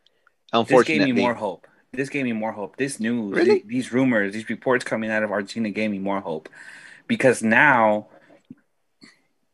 Unfortunately. 0.52 0.98
This 1.00 1.06
gave 1.06 1.16
me 1.16 1.22
more 1.22 1.34
hope. 1.34 1.68
This 1.94 2.10
gave 2.10 2.26
me 2.26 2.34
more 2.34 2.52
hope. 2.52 2.76
This 2.76 3.00
news, 3.00 3.34
Really? 3.34 3.46
th- 3.60 3.66
these 3.68 3.94
rumors, 3.94 4.34
these 4.34 4.50
reports 4.50 4.84
coming 4.84 5.10
out 5.10 5.24
of 5.24 5.32
Argentina 5.32 5.70
gave 5.70 5.90
me 5.90 6.00
more 6.00 6.20
hope 6.20 6.50
because 7.08 7.42
now, 7.42 8.08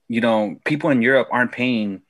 you 0.07 0.19
know, 0.21 0.57
people 0.65 0.89
in 0.89 1.01
Europe 1.03 1.27
aren't 1.31 1.51
paying 1.51 2.01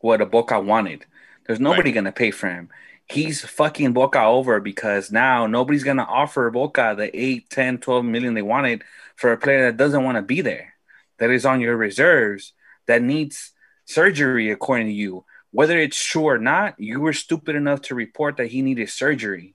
what 0.00 0.20
a 0.22 0.26
Boca 0.26 0.58
wanted. 0.58 1.04
There's 1.46 1.60
nobody 1.60 1.92
gonna 1.92 2.12
pay 2.12 2.30
for 2.30 2.48
him. 2.48 2.70
He's 3.10 3.42
fucking 3.42 3.94
Boca 3.94 4.22
over 4.22 4.60
because 4.60 5.10
now 5.10 5.46
nobody's 5.46 5.84
gonna 5.84 6.02
offer 6.02 6.50
Boca 6.50 6.94
the 6.96 7.16
8, 7.18 7.48
10, 7.48 7.78
12 7.78 8.04
million 8.04 8.34
they 8.34 8.42
wanted 8.42 8.84
for 9.16 9.32
a 9.32 9.38
player 9.38 9.66
that 9.66 9.76
doesn't 9.76 10.04
want 10.04 10.16
to 10.16 10.22
be 10.22 10.42
there, 10.42 10.74
that 11.18 11.30
is 11.30 11.46
on 11.46 11.60
your 11.60 11.76
reserves, 11.76 12.52
that 12.86 13.02
needs 13.02 13.52
surgery 13.84 14.50
according 14.50 14.86
to 14.86 14.92
you. 14.92 15.24
Whether 15.50 15.78
it's 15.78 16.02
true 16.02 16.24
or 16.24 16.38
not, 16.38 16.78
you 16.78 17.00
were 17.00 17.14
stupid 17.14 17.56
enough 17.56 17.82
to 17.82 17.94
report 17.94 18.36
that 18.36 18.48
he 18.48 18.62
needed 18.62 18.90
surgery. 18.90 19.54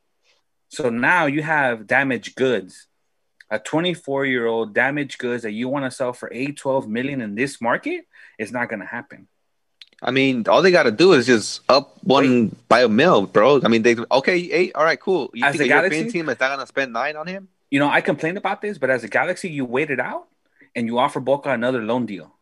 So 0.70 0.90
now 0.90 1.28
you 1.28 1.44
have 1.44 1.86
damaged 1.86 2.36
goods. 2.36 2.88
A 3.52 3.60
24 3.60 4.26
year 4.26 4.48
old 4.48 4.74
damaged 4.74 5.20
goods 5.20 5.44
that 5.44 5.52
you 5.52 5.70
want 5.70 5.86
to 5.86 5.92
sell 5.92 6.12
for 6.12 6.30
8, 6.34 6.58
12 6.58 6.88
million 6.88 7.22
in 7.22 7.36
this 7.36 7.62
market 7.62 8.08
is 8.40 8.52
not 8.52 8.70
going 8.70 8.80
to 8.80 8.86
happen. 8.86 9.28
I 10.02 10.12
mean, 10.12 10.48
all 10.48 10.62
they 10.62 10.72
got 10.72 10.84
to 10.84 10.92
do 10.92 11.14
is 11.14 11.26
just 11.26 11.62
up 11.70 11.98
one 12.04 12.46
Wait. 12.46 12.68
by 12.68 12.82
a 12.84 12.90
mil, 12.90 13.26
bro. 13.26 13.62
I 13.64 13.68
mean, 13.68 13.84
they 13.84 13.96
okay, 14.12 14.38
eight, 14.38 14.72
all 14.76 14.84
right, 14.84 15.00
cool. 15.00 15.32
You 15.34 15.46
as 15.46 15.56
think 15.56 15.66
a 15.72 15.76
European 15.76 16.12
team 16.12 16.30
is 16.30 16.40
not 16.40 16.48
going 16.48 16.60
to 16.60 16.68
spend 16.68 16.94
nine 16.94 17.16
on 17.16 17.28
him? 17.28 17.48
You 17.70 17.80
know, 17.80 17.90
I 17.90 18.02
complained 18.02 18.38
about 18.38 18.62
this, 18.62 18.78
but 18.78 18.90
as 18.90 19.04
a 19.04 19.08
Galaxy, 19.08 19.50
you 19.50 19.66
wait 19.66 19.90
it 19.90 20.00
out 20.00 20.28
and 20.76 20.88
you 20.88 21.00
offer 21.00 21.20
Boca 21.20 21.50
another 21.50 21.82
loan 21.82 22.06
deal. 22.06 22.34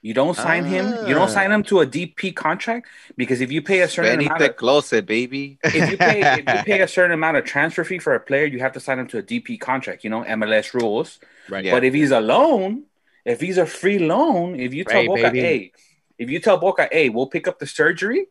You 0.00 0.14
don't 0.14 0.36
sign 0.36 0.64
ah. 0.64 0.68
him. 0.68 1.08
You 1.08 1.14
don't 1.14 1.28
sign 1.28 1.50
him 1.50 1.64
to 1.64 1.80
a 1.80 1.86
DP 1.86 2.34
contract 2.34 2.86
because 3.16 3.40
if 3.40 3.50
you 3.50 3.62
pay 3.62 3.80
a 3.80 3.88
certain 3.88 4.20
amount 4.20 4.42
of 4.42 4.56
closer, 4.56 5.02
baby. 5.02 5.58
if 5.64 5.90
you 5.90 5.96
pay 5.96 6.20
if 6.22 6.38
you 6.38 6.62
pay 6.64 6.80
a 6.80 6.88
certain 6.96 7.12
amount 7.12 7.36
of 7.36 7.44
transfer 7.44 7.82
fee 7.82 7.98
for 7.98 8.14
a 8.14 8.20
player, 8.20 8.44
you 8.44 8.60
have 8.60 8.72
to 8.74 8.80
sign 8.80 9.00
him 9.00 9.08
to 9.08 9.18
a 9.18 9.22
DP 9.22 9.58
contract. 9.58 10.04
You 10.04 10.10
know 10.10 10.22
MLS 10.22 10.72
rules. 10.72 11.18
Right. 11.48 11.64
Yeah. 11.64 11.72
But 11.72 11.82
if 11.82 11.94
he's 11.94 12.12
a 12.12 12.20
loan, 12.20 12.84
if 13.24 13.40
he's 13.40 13.58
a 13.58 13.66
free 13.66 13.98
loan, 13.98 14.60
if 14.60 14.72
you 14.72 14.84
tell 14.84 14.98
right, 14.98 15.08
Boca, 15.08 15.22
baby. 15.22 15.40
hey, 15.40 15.72
if 16.18 16.30
you 16.30 16.40
tell 16.40 16.58
Boca, 16.58 16.88
hey, 16.90 17.08
we'll 17.08 17.26
pick 17.26 17.48
up 17.48 17.58
the 17.58 17.66
surgery, 17.66 18.26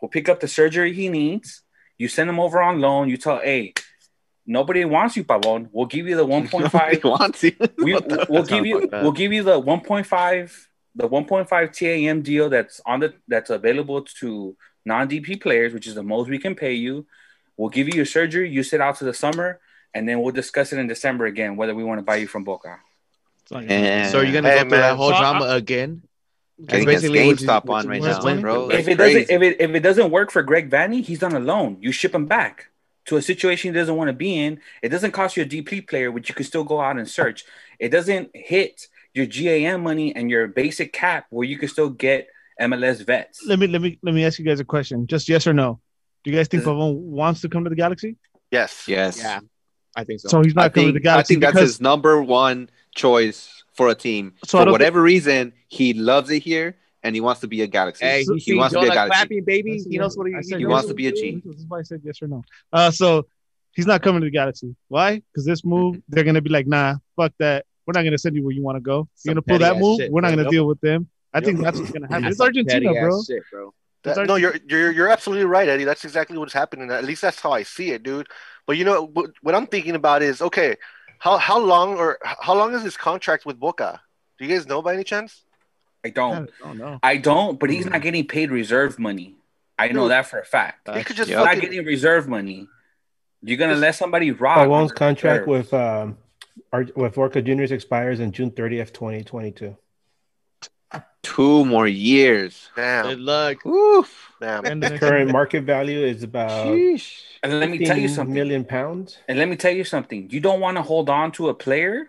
we'll 0.00 0.10
pick 0.10 0.28
up 0.28 0.40
the 0.40 0.48
surgery 0.48 0.92
he 0.92 1.08
needs. 1.08 1.62
You 1.98 2.08
send 2.08 2.30
him 2.30 2.40
over 2.40 2.62
on 2.62 2.80
loan. 2.80 3.08
You 3.08 3.16
tell, 3.16 3.40
hey, 3.40 3.74
nobody 4.46 4.84
wants 4.84 5.16
you, 5.16 5.24
Pavon. 5.24 5.68
We'll 5.72 5.86
give 5.86 6.06
you 6.06 6.16
the 6.16 6.26
1.5. 6.26 7.04
wants 7.04 7.42
you. 7.42 7.54
we, 7.78 7.94
will 8.28 8.44
give 8.44 8.66
you. 8.66 8.88
We'll 8.90 9.12
give 9.12 9.32
you 9.32 9.42
the 9.42 9.60
1.5 9.60 10.66
the 10.96 11.08
1.5 11.08 11.72
TAM 11.72 12.22
deal 12.22 12.48
that's 12.48 12.80
on 12.84 13.00
the 13.00 13.14
that's 13.28 13.50
available 13.50 14.02
to 14.02 14.56
non-DP 14.84 15.40
players, 15.40 15.72
which 15.72 15.86
is 15.86 15.94
the 15.94 16.02
most 16.02 16.28
we 16.28 16.38
can 16.38 16.54
pay 16.54 16.74
you. 16.74 17.06
We'll 17.56 17.68
give 17.68 17.88
you 17.88 17.94
your 17.94 18.06
surgery. 18.06 18.50
You 18.50 18.62
sit 18.62 18.80
out 18.80 18.96
to 18.98 19.04
the 19.04 19.14
summer, 19.14 19.60
and 19.94 20.08
then 20.08 20.20
we'll 20.20 20.32
discuss 20.32 20.72
it 20.72 20.78
in 20.78 20.88
December 20.88 21.26
again 21.26 21.56
whether 21.56 21.74
we 21.74 21.84
want 21.84 21.98
to 21.98 22.02
buy 22.02 22.16
you 22.16 22.26
from 22.26 22.44
Boca. 22.44 22.78
And, 23.52 24.10
so 24.10 24.20
you're 24.20 24.32
gonna 24.32 24.48
hey, 24.48 24.62
go 24.62 24.68
through 24.68 24.78
that 24.78 24.96
whole 24.96 25.10
so 25.10 25.18
drama 25.18 25.46
I, 25.46 25.56
again? 25.56 26.02
That's 26.66 26.84
basically 26.84 27.18
GameStop 27.20 27.68
on 27.70 27.88
right 27.88 28.02
now, 28.02 28.40
bro. 28.40 28.70
If 28.70 28.86
it 28.88 28.96
crazy. 28.96 29.20
doesn't, 29.20 29.30
if 29.30 29.42
it 29.42 29.60
if 29.60 29.70
it 29.70 29.80
doesn't 29.80 30.10
work 30.10 30.30
for 30.30 30.42
Greg 30.42 30.70
Vanney, 30.70 31.02
he's 31.02 31.22
on 31.22 31.34
a 31.34 31.40
loan. 31.40 31.78
You 31.80 31.92
ship 31.92 32.14
him 32.14 32.26
back 32.26 32.68
to 33.06 33.16
a 33.16 33.22
situation 33.22 33.72
he 33.72 33.78
doesn't 33.78 33.96
want 33.96 34.08
to 34.08 34.12
be 34.12 34.38
in. 34.38 34.60
It 34.82 34.90
doesn't 34.90 35.12
cost 35.12 35.36
you 35.36 35.42
a 35.42 35.46
DP 35.46 35.88
player, 35.88 36.10
which 36.10 36.28
you 36.28 36.34
can 36.34 36.44
still 36.44 36.64
go 36.64 36.80
out 36.80 36.98
and 36.98 37.08
search. 37.08 37.44
It 37.78 37.88
doesn't 37.88 38.30
hit 38.34 38.88
your 39.14 39.26
GAM 39.26 39.82
money 39.82 40.14
and 40.14 40.30
your 40.30 40.48
basic 40.48 40.92
cap 40.92 41.26
where 41.30 41.46
you 41.46 41.58
can 41.58 41.68
still 41.68 41.90
get 41.90 42.28
MLS 42.60 43.04
vets. 43.04 43.44
Let 43.46 43.58
me 43.58 43.66
let 43.66 43.80
me 43.80 43.98
let 44.02 44.14
me 44.14 44.24
ask 44.24 44.38
you 44.38 44.44
guys 44.44 44.60
a 44.60 44.64
question. 44.64 45.06
Just 45.06 45.28
yes 45.28 45.46
or 45.46 45.54
no. 45.54 45.80
Do 46.24 46.30
you 46.30 46.36
guys 46.36 46.48
think 46.48 46.64
Pavon 46.64 46.94
wants 46.96 47.40
to 47.40 47.48
come 47.48 47.64
to 47.64 47.70
the 47.70 47.76
Galaxy? 47.76 48.16
Yes. 48.50 48.86
Yes. 48.86 49.18
Yeah. 49.18 49.40
I 49.96 50.04
think 50.04 50.20
so. 50.20 50.28
So 50.28 50.42
he's 50.42 50.54
not 50.54 50.66
I 50.66 50.68
coming 50.68 50.88
think, 50.88 50.96
to 50.96 51.00
the 51.00 51.02
Galaxy. 51.02 51.34
I 51.34 51.40
think 51.40 51.40
that's 51.40 51.58
his 51.58 51.80
number 51.80 52.22
one 52.22 52.68
choice 52.94 53.59
for 53.80 53.88
a 53.88 53.94
team. 53.94 54.34
So 54.44 54.62
for 54.62 54.70
whatever 54.70 54.98
think... 54.98 55.06
reason, 55.06 55.52
he 55.68 55.94
loves 55.94 56.30
it 56.30 56.42
here 56.42 56.76
and 57.02 57.14
he 57.14 57.22
wants 57.22 57.40
to 57.40 57.48
be 57.48 57.62
a 57.62 57.66
Galaxy. 57.66 58.04
Hey, 58.04 58.24
he, 58.24 58.38
he 58.38 58.54
wants 58.54 58.74
to 58.74 58.80
be 58.80 58.88
a 58.88 58.90
Galaxy. 58.90 59.16
Clapping, 59.16 59.44
baby. 59.44 59.82
He 59.88 59.96
knows 59.96 60.18
what 60.18 60.26
he, 60.26 60.34
he, 60.42 60.58
he 60.58 60.66
wants 60.66 60.88
to 60.88 60.94
be 60.94 61.06
a 61.06 61.12
G. 61.12 61.40
This 61.42 61.60
is 61.60 61.66
why 61.66 61.78
I 61.78 61.82
said 61.82 62.02
yes 62.04 62.20
or 62.20 62.28
no. 62.28 62.42
Uh, 62.70 62.90
so 62.90 63.26
he's 63.72 63.86
not 63.86 64.02
coming 64.02 64.20
to 64.20 64.26
the 64.26 64.30
Galaxy. 64.30 64.76
Why? 64.88 65.22
Because 65.32 65.46
this 65.46 65.64
move, 65.64 65.96
mm-hmm. 65.96 66.00
they're 66.10 66.24
gonna 66.24 66.42
be 66.42 66.50
like, 66.50 66.66
nah, 66.66 66.96
fuck 67.16 67.32
that. 67.38 67.64
We're 67.86 67.92
not 67.92 68.02
going 68.02 68.12
to 68.12 68.18
send 68.18 68.36
you 68.36 68.44
where 68.44 68.52
you 68.52 68.62
want 68.62 68.76
to 68.76 68.80
go. 68.80 69.08
You're 69.24 69.34
going 69.34 69.42
to 69.42 69.48
pull 69.48 69.58
that 69.58 69.76
move. 69.78 69.98
Shit, 69.98 70.12
We're 70.12 70.20
not 70.20 70.32
going 70.32 70.44
to 70.44 70.50
deal 70.50 70.64
with 70.64 70.80
them. 70.80 71.08
I 71.32 71.40
think 71.40 71.60
that's 71.60 71.76
what's 71.76 71.90
going 71.90 72.02
to 72.06 72.08
happen. 72.08 72.26
It's 72.26 72.40
Argentina, 72.40 72.92
bro. 72.92 73.20
Shit, 73.22 73.42
bro. 73.50 73.74
That, 74.04 74.26
no, 74.26 74.36
you're 74.36 74.54
you're 74.68 74.92
you're 74.92 75.08
absolutely 75.08 75.44
right, 75.46 75.68
Eddie. 75.68 75.84
That's 75.84 76.04
exactly 76.04 76.38
what's 76.38 76.52
happening. 76.52 76.90
At 76.90 77.04
least 77.04 77.20
that's 77.22 77.40
how 77.40 77.50
I 77.50 77.64
see 77.64 77.90
it, 77.90 78.02
dude. 78.02 78.28
But 78.66 78.76
you 78.76 78.84
know 78.84 79.06
what, 79.06 79.30
what 79.42 79.54
I'm 79.54 79.66
thinking 79.66 79.96
about 79.96 80.22
is 80.22 80.40
okay, 80.40 80.76
how 81.20 81.36
how 81.36 81.58
long 81.58 81.96
or 81.96 82.18
how 82.22 82.54
long 82.54 82.74
is 82.74 82.82
this 82.82 82.96
contract 82.96 83.46
with 83.46 83.60
Boca? 83.60 84.00
Do 84.38 84.46
you 84.46 84.52
guys 84.52 84.66
know 84.66 84.82
by 84.82 84.94
any 84.94 85.04
chance? 85.04 85.44
I 86.02 86.08
don't. 86.08 86.50
I 86.64 86.74
don't 86.74 87.00
I 87.02 87.16
don't. 87.18 87.60
But 87.60 87.70
he's 87.70 87.86
not 87.86 88.00
getting 88.00 88.26
paid 88.26 88.50
reserve 88.50 88.98
money. 88.98 89.36
I 89.78 89.88
know 89.88 90.04
dude, 90.04 90.12
that 90.12 90.26
for 90.26 90.38
a 90.38 90.44
fact. 90.44 90.88
He 90.94 91.04
could 91.04 91.16
just 91.16 91.30
yeah. 91.30 91.44
not 91.44 91.60
getting 91.60 91.84
reserve 91.84 92.26
money. 92.26 92.68
You're 93.42 93.58
gonna 93.58 93.76
let 93.76 93.94
somebody 93.94 94.30
rock. 94.30 94.58
Pavon's 94.58 94.92
contract 94.92 95.46
with 95.46 95.72
um, 95.74 96.16
with 96.72 97.14
Boca 97.14 97.42
Juniors 97.42 97.70
expires 97.70 98.20
in 98.20 98.32
June 98.32 98.50
30th, 98.50 98.92
2022. 98.92 99.76
Two 101.22 101.64
more 101.64 101.86
years. 101.86 102.70
Damn. 102.76 103.06
Good 103.06 103.20
luck. 103.20 103.66
Oof. 103.66 104.32
Damn. 104.40 104.64
And 104.64 104.82
the 104.82 104.98
current 104.98 105.30
market 105.30 105.64
value 105.64 106.00
is 106.00 106.22
about 106.22 106.66
Sheesh. 106.66 107.20
and 107.42 107.60
let 107.60 107.70
me 107.70 107.84
tell 107.84 107.98
you 107.98 108.08
something. 108.08 108.34
Million 108.34 108.64
pounds. 108.64 109.18
And 109.28 109.38
let 109.38 109.48
me 109.48 109.56
tell 109.56 109.72
you 109.72 109.84
something. 109.84 110.30
You 110.30 110.40
don't 110.40 110.60
want 110.60 110.76
to 110.78 110.82
hold 110.82 111.10
on 111.10 111.32
to 111.32 111.48
a 111.48 111.54
player 111.54 112.08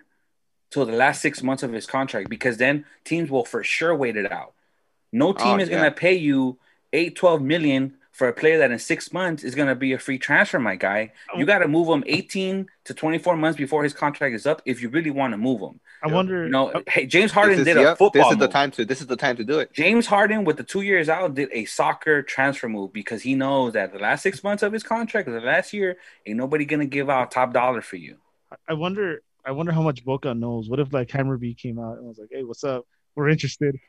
till 0.69 0.85
the 0.85 0.93
last 0.93 1.21
six 1.21 1.43
months 1.43 1.63
of 1.63 1.73
his 1.73 1.85
contract 1.85 2.29
because 2.29 2.57
then 2.57 2.85
teams 3.03 3.29
will 3.29 3.43
for 3.43 3.63
sure 3.63 3.93
wait 3.93 4.15
it 4.15 4.31
out. 4.31 4.53
No 5.11 5.29
oh, 5.29 5.33
team 5.33 5.47
oh, 5.47 5.59
is 5.59 5.69
yeah. 5.69 5.77
gonna 5.77 5.91
pay 5.91 6.13
you 6.13 6.57
eight, 6.93 7.15
12 7.15 7.41
million 7.41 7.95
for 8.11 8.27
a 8.27 8.33
player 8.33 8.59
that 8.59 8.71
in 8.71 8.79
six 8.79 9.13
months 9.13 9.43
is 9.43 9.55
going 9.55 9.67
to 9.67 9.75
be 9.75 9.93
a 9.93 9.97
free 9.97 10.17
transfer, 10.17 10.59
my 10.59 10.75
guy. 10.75 11.11
You 11.35 11.43
oh. 11.43 11.47
got 11.47 11.59
to 11.59 11.67
move 11.67 11.87
him 11.87 12.03
18 12.05 12.67
to 12.85 12.93
24 12.93 13.37
months 13.37 13.57
before 13.57 13.83
his 13.83 13.93
contract 13.93 14.35
is 14.35 14.45
up 14.45 14.61
if 14.65 14.81
you 14.81 14.89
really 14.89 15.11
want 15.11 15.33
to 15.33 15.37
move 15.37 15.61
him. 15.61 15.79
I 16.03 16.07
wonder. 16.07 16.45
You 16.45 16.49
know, 16.49 16.83
hey, 16.87 17.05
James 17.05 17.31
Harden 17.31 17.63
did 17.63 17.77
a 17.77 17.81
yep, 17.81 17.97
football. 17.97 18.29
This 18.29 18.31
is 18.33 18.37
the 18.39 18.47
time 18.47 18.71
to. 18.71 18.85
This 18.85 19.01
is 19.01 19.07
the 19.07 19.15
time 19.15 19.37
to 19.37 19.43
do 19.43 19.59
it. 19.59 19.71
James 19.71 20.07
Harden, 20.07 20.43
with 20.43 20.57
the 20.57 20.63
two 20.63 20.81
years 20.81 21.09
out, 21.09 21.35
did 21.35 21.49
a 21.51 21.65
soccer 21.65 22.23
transfer 22.23 22.67
move 22.67 22.91
because 22.91 23.21
he 23.21 23.35
knows 23.35 23.73
that 23.73 23.93
the 23.93 23.99
last 23.99 24.23
six 24.23 24.43
months 24.43 24.63
of 24.63 24.73
his 24.73 24.83
contract, 24.83 25.27
the 25.27 25.39
last 25.39 25.73
year, 25.73 25.97
ain't 26.25 26.37
nobody 26.37 26.65
gonna 26.65 26.85
give 26.85 27.09
out 27.09 27.31
top 27.31 27.53
dollar 27.53 27.81
for 27.81 27.97
you. 27.97 28.17
I 28.67 28.73
wonder. 28.73 29.21
I 29.45 29.51
wonder 29.51 29.71
how 29.71 29.81
much 29.81 30.05
Boca 30.05 30.33
knows. 30.33 30.69
What 30.69 30.79
if 30.79 30.93
like 30.93 31.09
Hammarby 31.09 31.57
came 31.57 31.79
out 31.79 31.97
and 31.97 32.07
was 32.07 32.17
like, 32.17 32.29
"Hey, 32.31 32.43
what's 32.43 32.63
up? 32.63 32.85
We're 33.15 33.29
interested." 33.29 33.79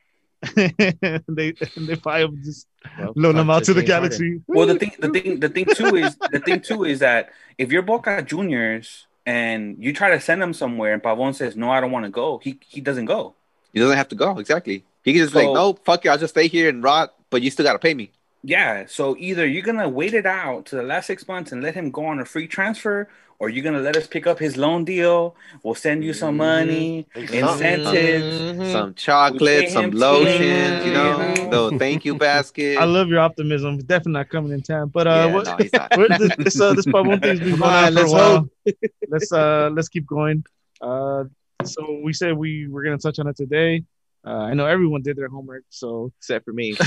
they 0.56 1.54
they 1.76 1.94
fire 1.94 2.26
just 2.42 2.66
well, 2.98 3.12
loan 3.14 3.36
them 3.36 3.48
out 3.48 3.64
to 3.64 3.74
the 3.74 3.82
galaxy. 3.82 4.40
Well, 4.48 4.66
the 4.66 4.78
thing, 4.78 4.92
the 4.98 5.08
thing, 5.08 5.40
the 5.40 5.48
thing 5.48 5.66
too 5.66 5.96
is 5.96 6.16
the 6.16 6.40
thing 6.40 6.60
too 6.60 6.84
is 6.84 6.98
that 6.98 7.30
if 7.58 7.70
you're 7.70 7.82
Boca 7.82 8.22
Juniors 8.22 9.06
and 9.26 9.76
you 9.78 9.92
try 9.92 10.10
to 10.10 10.20
send 10.20 10.42
him 10.42 10.52
somewhere 10.52 10.92
and 10.92 11.02
Pavon 11.02 11.34
says 11.34 11.56
no, 11.56 11.70
I 11.70 11.80
don't 11.80 11.90
want 11.90 12.04
to 12.04 12.10
go, 12.10 12.38
he 12.38 12.58
he 12.66 12.80
doesn't 12.80 13.06
go. 13.06 13.34
He 13.72 13.80
doesn't 13.80 13.96
have 13.96 14.08
to 14.08 14.14
go. 14.14 14.38
Exactly. 14.38 14.84
He 15.04 15.12
can 15.12 15.22
just 15.22 15.32
so, 15.32 15.38
like 15.38 15.54
no, 15.54 15.74
fuck 15.84 16.04
you, 16.04 16.10
I'll 16.10 16.18
just 16.18 16.34
stay 16.34 16.48
here 16.48 16.68
and 16.68 16.82
rot, 16.82 17.14
but 17.30 17.42
you 17.42 17.50
still 17.50 17.64
gotta 17.64 17.78
pay 17.78 17.94
me. 17.94 18.10
Yeah. 18.42 18.86
So 18.86 19.16
either 19.18 19.46
you're 19.46 19.62
gonna 19.62 19.88
wait 19.88 20.14
it 20.14 20.26
out 20.26 20.66
to 20.66 20.76
the 20.76 20.82
last 20.82 21.06
six 21.06 21.26
months 21.26 21.52
and 21.52 21.62
let 21.62 21.74
him 21.74 21.90
go 21.90 22.06
on 22.06 22.20
a 22.20 22.24
free 22.24 22.46
transfer, 22.48 23.08
or 23.42 23.48
you're 23.48 23.64
gonna 23.64 23.80
let 23.80 23.96
us 23.96 24.06
pick 24.06 24.28
up 24.28 24.38
his 24.38 24.56
loan 24.56 24.84
deal. 24.84 25.34
We'll 25.64 25.74
send 25.74 26.04
you 26.04 26.12
some 26.12 26.36
money, 26.36 27.08
mm-hmm. 27.12 27.34
incentives, 27.34 28.40
mm-hmm. 28.40 28.70
some 28.70 28.94
chocolate, 28.94 29.68
some 29.68 29.90
lotions, 29.90 30.86
you 30.86 30.92
know, 30.92 31.34
no 31.50 31.76
thank 31.76 32.04
you 32.04 32.14
basket. 32.28 32.78
I 32.78 32.84
love 32.84 33.08
your 33.08 33.18
optimism. 33.18 33.78
Definitely 33.78 34.12
not 34.12 34.28
coming 34.28 34.52
in 34.52 34.62
time. 34.62 34.90
But 34.90 35.08
uh, 35.08 35.10
yeah, 35.10 35.34
what, 35.34 35.44
no, 35.46 36.18
this 36.18 36.36
this, 36.36 36.60
uh, 36.60 36.72
this 36.74 36.86
part 36.86 37.04
one 37.04 37.18
thing's 37.18 37.40
been 37.40 37.58
going 37.58 37.62
on, 37.62 37.84
on 37.84 37.94
for 37.94 38.04
a 38.04 38.10
while. 38.12 38.48
let's 39.08 39.32
uh 39.32 39.70
let's 39.72 39.88
keep 39.88 40.06
going. 40.06 40.44
Uh, 40.80 41.24
so 41.64 41.98
we 42.00 42.12
said 42.12 42.36
we 42.36 42.68
were 42.68 42.84
gonna 42.84 42.96
touch 42.96 43.18
on 43.18 43.26
it 43.26 43.36
today. 43.36 43.82
Uh, 44.24 44.50
I 44.50 44.54
know 44.54 44.66
everyone 44.66 45.02
did 45.02 45.16
their 45.16 45.26
homework, 45.26 45.64
so 45.68 46.12
except 46.20 46.44
for 46.44 46.52
me. 46.52 46.76
uh, 46.78 46.86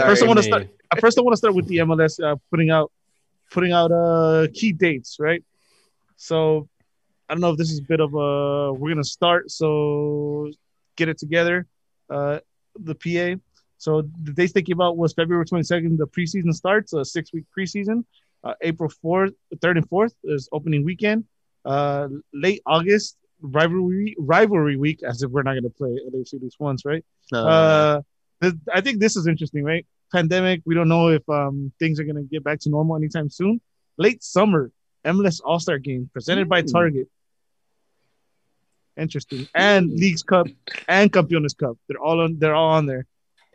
first, 0.00 0.24
I 0.24 0.26
want 0.26 0.38
to 0.38 0.42
start. 0.42 0.68
First, 0.98 1.16
I 1.16 1.22
want 1.22 1.34
to 1.34 1.36
start 1.36 1.54
with 1.54 1.68
the 1.68 1.76
MLS 1.76 2.20
uh, 2.20 2.34
putting 2.50 2.70
out 2.70 2.90
putting 3.50 3.72
out 3.72 3.90
uh 3.92 4.46
key 4.52 4.72
dates, 4.72 5.16
right? 5.18 5.42
So 6.16 6.68
I 7.28 7.34
don't 7.34 7.40
know 7.40 7.50
if 7.50 7.58
this 7.58 7.70
is 7.70 7.80
a 7.80 7.82
bit 7.82 8.00
of 8.00 8.14
a 8.14 8.72
we're 8.72 8.90
gonna 8.90 9.04
start, 9.04 9.50
so 9.50 10.50
get 10.96 11.08
it 11.08 11.18
together. 11.18 11.66
Uh 12.10 12.40
the 12.78 12.94
PA. 12.94 13.40
So 13.78 14.02
the 14.22 14.32
dates 14.32 14.52
thinking 14.52 14.72
about 14.72 14.96
was 14.96 15.12
February 15.12 15.44
22nd, 15.44 15.98
the 15.98 16.06
preseason 16.06 16.52
starts, 16.52 16.92
a 16.92 17.04
six 17.04 17.32
week 17.32 17.44
preseason. 17.56 18.04
Uh, 18.44 18.54
April 18.62 18.90
4th, 19.04 19.34
3rd 19.56 19.78
and 19.78 19.90
4th 19.90 20.14
is 20.24 20.48
opening 20.52 20.84
weekend. 20.84 21.24
Uh, 21.64 22.08
late 22.32 22.60
August, 22.64 23.16
rivalry 23.40 24.14
rivalry 24.18 24.76
week, 24.76 25.02
as 25.02 25.22
if 25.22 25.30
we're 25.30 25.42
not 25.42 25.52
going 25.52 25.64
to 25.64 25.70
play 25.70 25.98
LAFC 26.14 26.40
this 26.40 26.54
once, 26.60 26.84
right? 26.84 27.04
Uh, 27.48 28.02
I 28.72 28.80
think 28.82 29.00
this 29.00 29.16
is 29.16 29.26
interesting, 29.26 29.64
right? 29.64 29.84
Pandemic. 30.12 30.62
We 30.64 30.74
don't 30.74 30.88
know 30.88 31.08
if 31.08 31.28
um, 31.28 31.72
things 31.78 31.98
are 32.00 32.04
going 32.04 32.16
to 32.16 32.22
get 32.22 32.42
back 32.44 32.60
to 32.60 32.70
normal 32.70 32.96
anytime 32.96 33.30
soon. 33.30 33.60
Late 33.98 34.22
summer, 34.22 34.70
MLS 35.04 35.40
All 35.44 35.58
Star 35.60 35.78
Game 35.78 36.10
presented 36.12 36.48
by 36.48 36.62
Target. 36.62 37.08
Interesting. 38.96 39.46
And 39.54 39.90
Leagues 39.90 40.22
Cup 40.22 40.46
and 40.88 41.12
Campeones 41.12 41.56
Cup. 41.56 41.76
They're 41.88 41.98
all 42.00 42.20
on. 42.20 42.38
They're 42.38 42.54
all 42.54 42.70
on 42.70 42.86
there. 42.86 43.06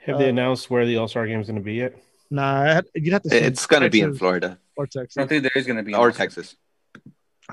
Have 0.05 0.17
they 0.19 0.25
Uh, 0.25 0.29
announced 0.29 0.69
where 0.69 0.85
the 0.85 0.97
All 0.97 1.07
Star 1.07 1.25
game 1.27 1.39
is 1.39 1.47
going 1.47 1.55
to 1.59 1.63
be 1.63 1.73
yet? 1.75 1.95
Nah, 2.29 2.81
you'd 2.95 3.11
have 3.13 3.23
to. 3.23 3.29
see 3.29 3.37
It's 3.37 3.65
gonna 3.65 3.89
be 3.89 4.01
in 4.01 4.15
Florida 4.15 4.57
or 4.77 4.87
Texas. 4.87 5.15
don't 5.15 5.27
think 5.27 5.43
there 5.43 5.51
is 5.55 5.65
going 5.65 5.77
to 5.77 5.83
be 5.83 5.93
or 5.93 6.11
Texas. 6.11 6.55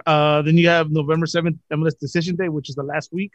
Uh, 0.07 0.43
then 0.43 0.57
you 0.57 0.69
have 0.69 0.91
November 0.91 1.27
seventh, 1.27 1.57
MLS 1.73 1.99
Decision 1.99 2.37
Day, 2.37 2.49
which 2.49 2.69
is 2.69 2.77
the 2.77 2.83
last 2.85 3.13
week 3.13 3.33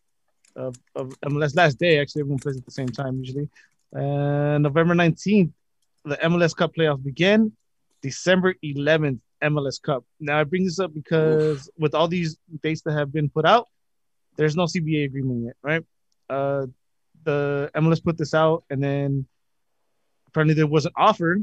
of, 0.55 0.75
of 0.95 1.09
MLS 1.25 1.55
last 1.55 1.77
day. 1.77 1.99
Actually, 1.99 2.21
everyone 2.21 2.39
plays 2.39 2.55
at 2.57 2.63
the 2.65 2.71
same 2.71 2.87
time 2.87 3.17
usually. 3.19 3.49
And 3.93 4.63
November 4.63 4.95
nineteenth, 4.95 5.53
the 6.03 6.17
MLS 6.17 6.55
Cup 6.55 6.73
playoffs 6.75 7.03
begin. 7.03 7.53
December 8.01 8.55
eleventh, 8.61 9.21
MLS 9.41 9.81
Cup. 9.81 10.03
Now 10.19 10.39
I 10.39 10.43
bring 10.43 10.65
this 10.65 10.79
up 10.79 10.93
because 10.93 11.69
with 11.77 11.93
all 11.95 12.07
these 12.07 12.37
dates 12.61 12.81
that 12.81 12.93
have 12.93 13.13
been 13.13 13.29
put 13.29 13.45
out, 13.45 13.67
there's 14.35 14.55
no 14.55 14.63
CBA 14.63 15.05
agreement 15.05 15.45
yet, 15.45 15.55
right? 15.61 15.83
Uh, 16.29 16.67
the 17.23 17.71
MLS 17.75 18.03
put 18.03 18.17
this 18.17 18.33
out, 18.33 18.63
and 18.69 18.83
then 18.83 19.25
apparently 20.27 20.55
there 20.55 20.67
was 20.67 20.85
an 20.85 20.91
offer, 20.95 21.39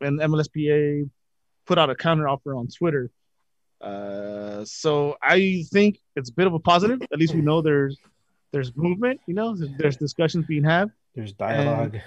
and 0.00 0.20
MLSPA 0.20 1.08
put 1.66 1.78
out 1.78 1.90
a 1.90 1.94
counter 1.94 2.28
offer 2.28 2.54
on 2.54 2.68
Twitter. 2.68 3.10
Uh, 3.80 4.64
so 4.64 5.16
I 5.22 5.64
think 5.70 6.00
it's 6.16 6.30
a 6.30 6.32
bit 6.32 6.46
of 6.46 6.54
a 6.54 6.58
positive. 6.58 7.00
At 7.12 7.18
least 7.18 7.34
we 7.34 7.42
know 7.42 7.62
there's 7.62 7.98
there's 8.52 8.74
movement. 8.76 9.20
You 9.26 9.34
know, 9.34 9.56
there's 9.78 9.96
discussions 9.96 10.46
being 10.46 10.64
had. 10.64 10.90
There's 11.14 11.32
dialogue. 11.32 11.98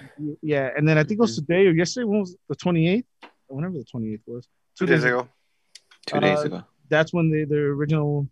Yeah, 0.42 0.70
and 0.76 0.86
then 0.86 0.98
I 0.98 1.02
think 1.02 1.18
it 1.18 1.20
was 1.20 1.36
today 1.36 1.66
or 1.66 1.70
yesterday. 1.72 2.04
When 2.04 2.20
was 2.20 2.36
the 2.48 2.56
28th? 2.56 3.04
Whenever 3.48 3.74
the 3.74 3.84
28th 3.84 4.20
was. 4.26 4.46
Two 4.78 4.86
days 4.86 5.04
ago. 5.04 5.28
Two 6.06 6.20
days 6.20 6.38
Uh, 6.40 6.42
ago. 6.42 6.62
That's 6.90 7.12
when 7.12 7.30
the, 7.30 7.44
the 7.44 7.56
original 7.56 8.28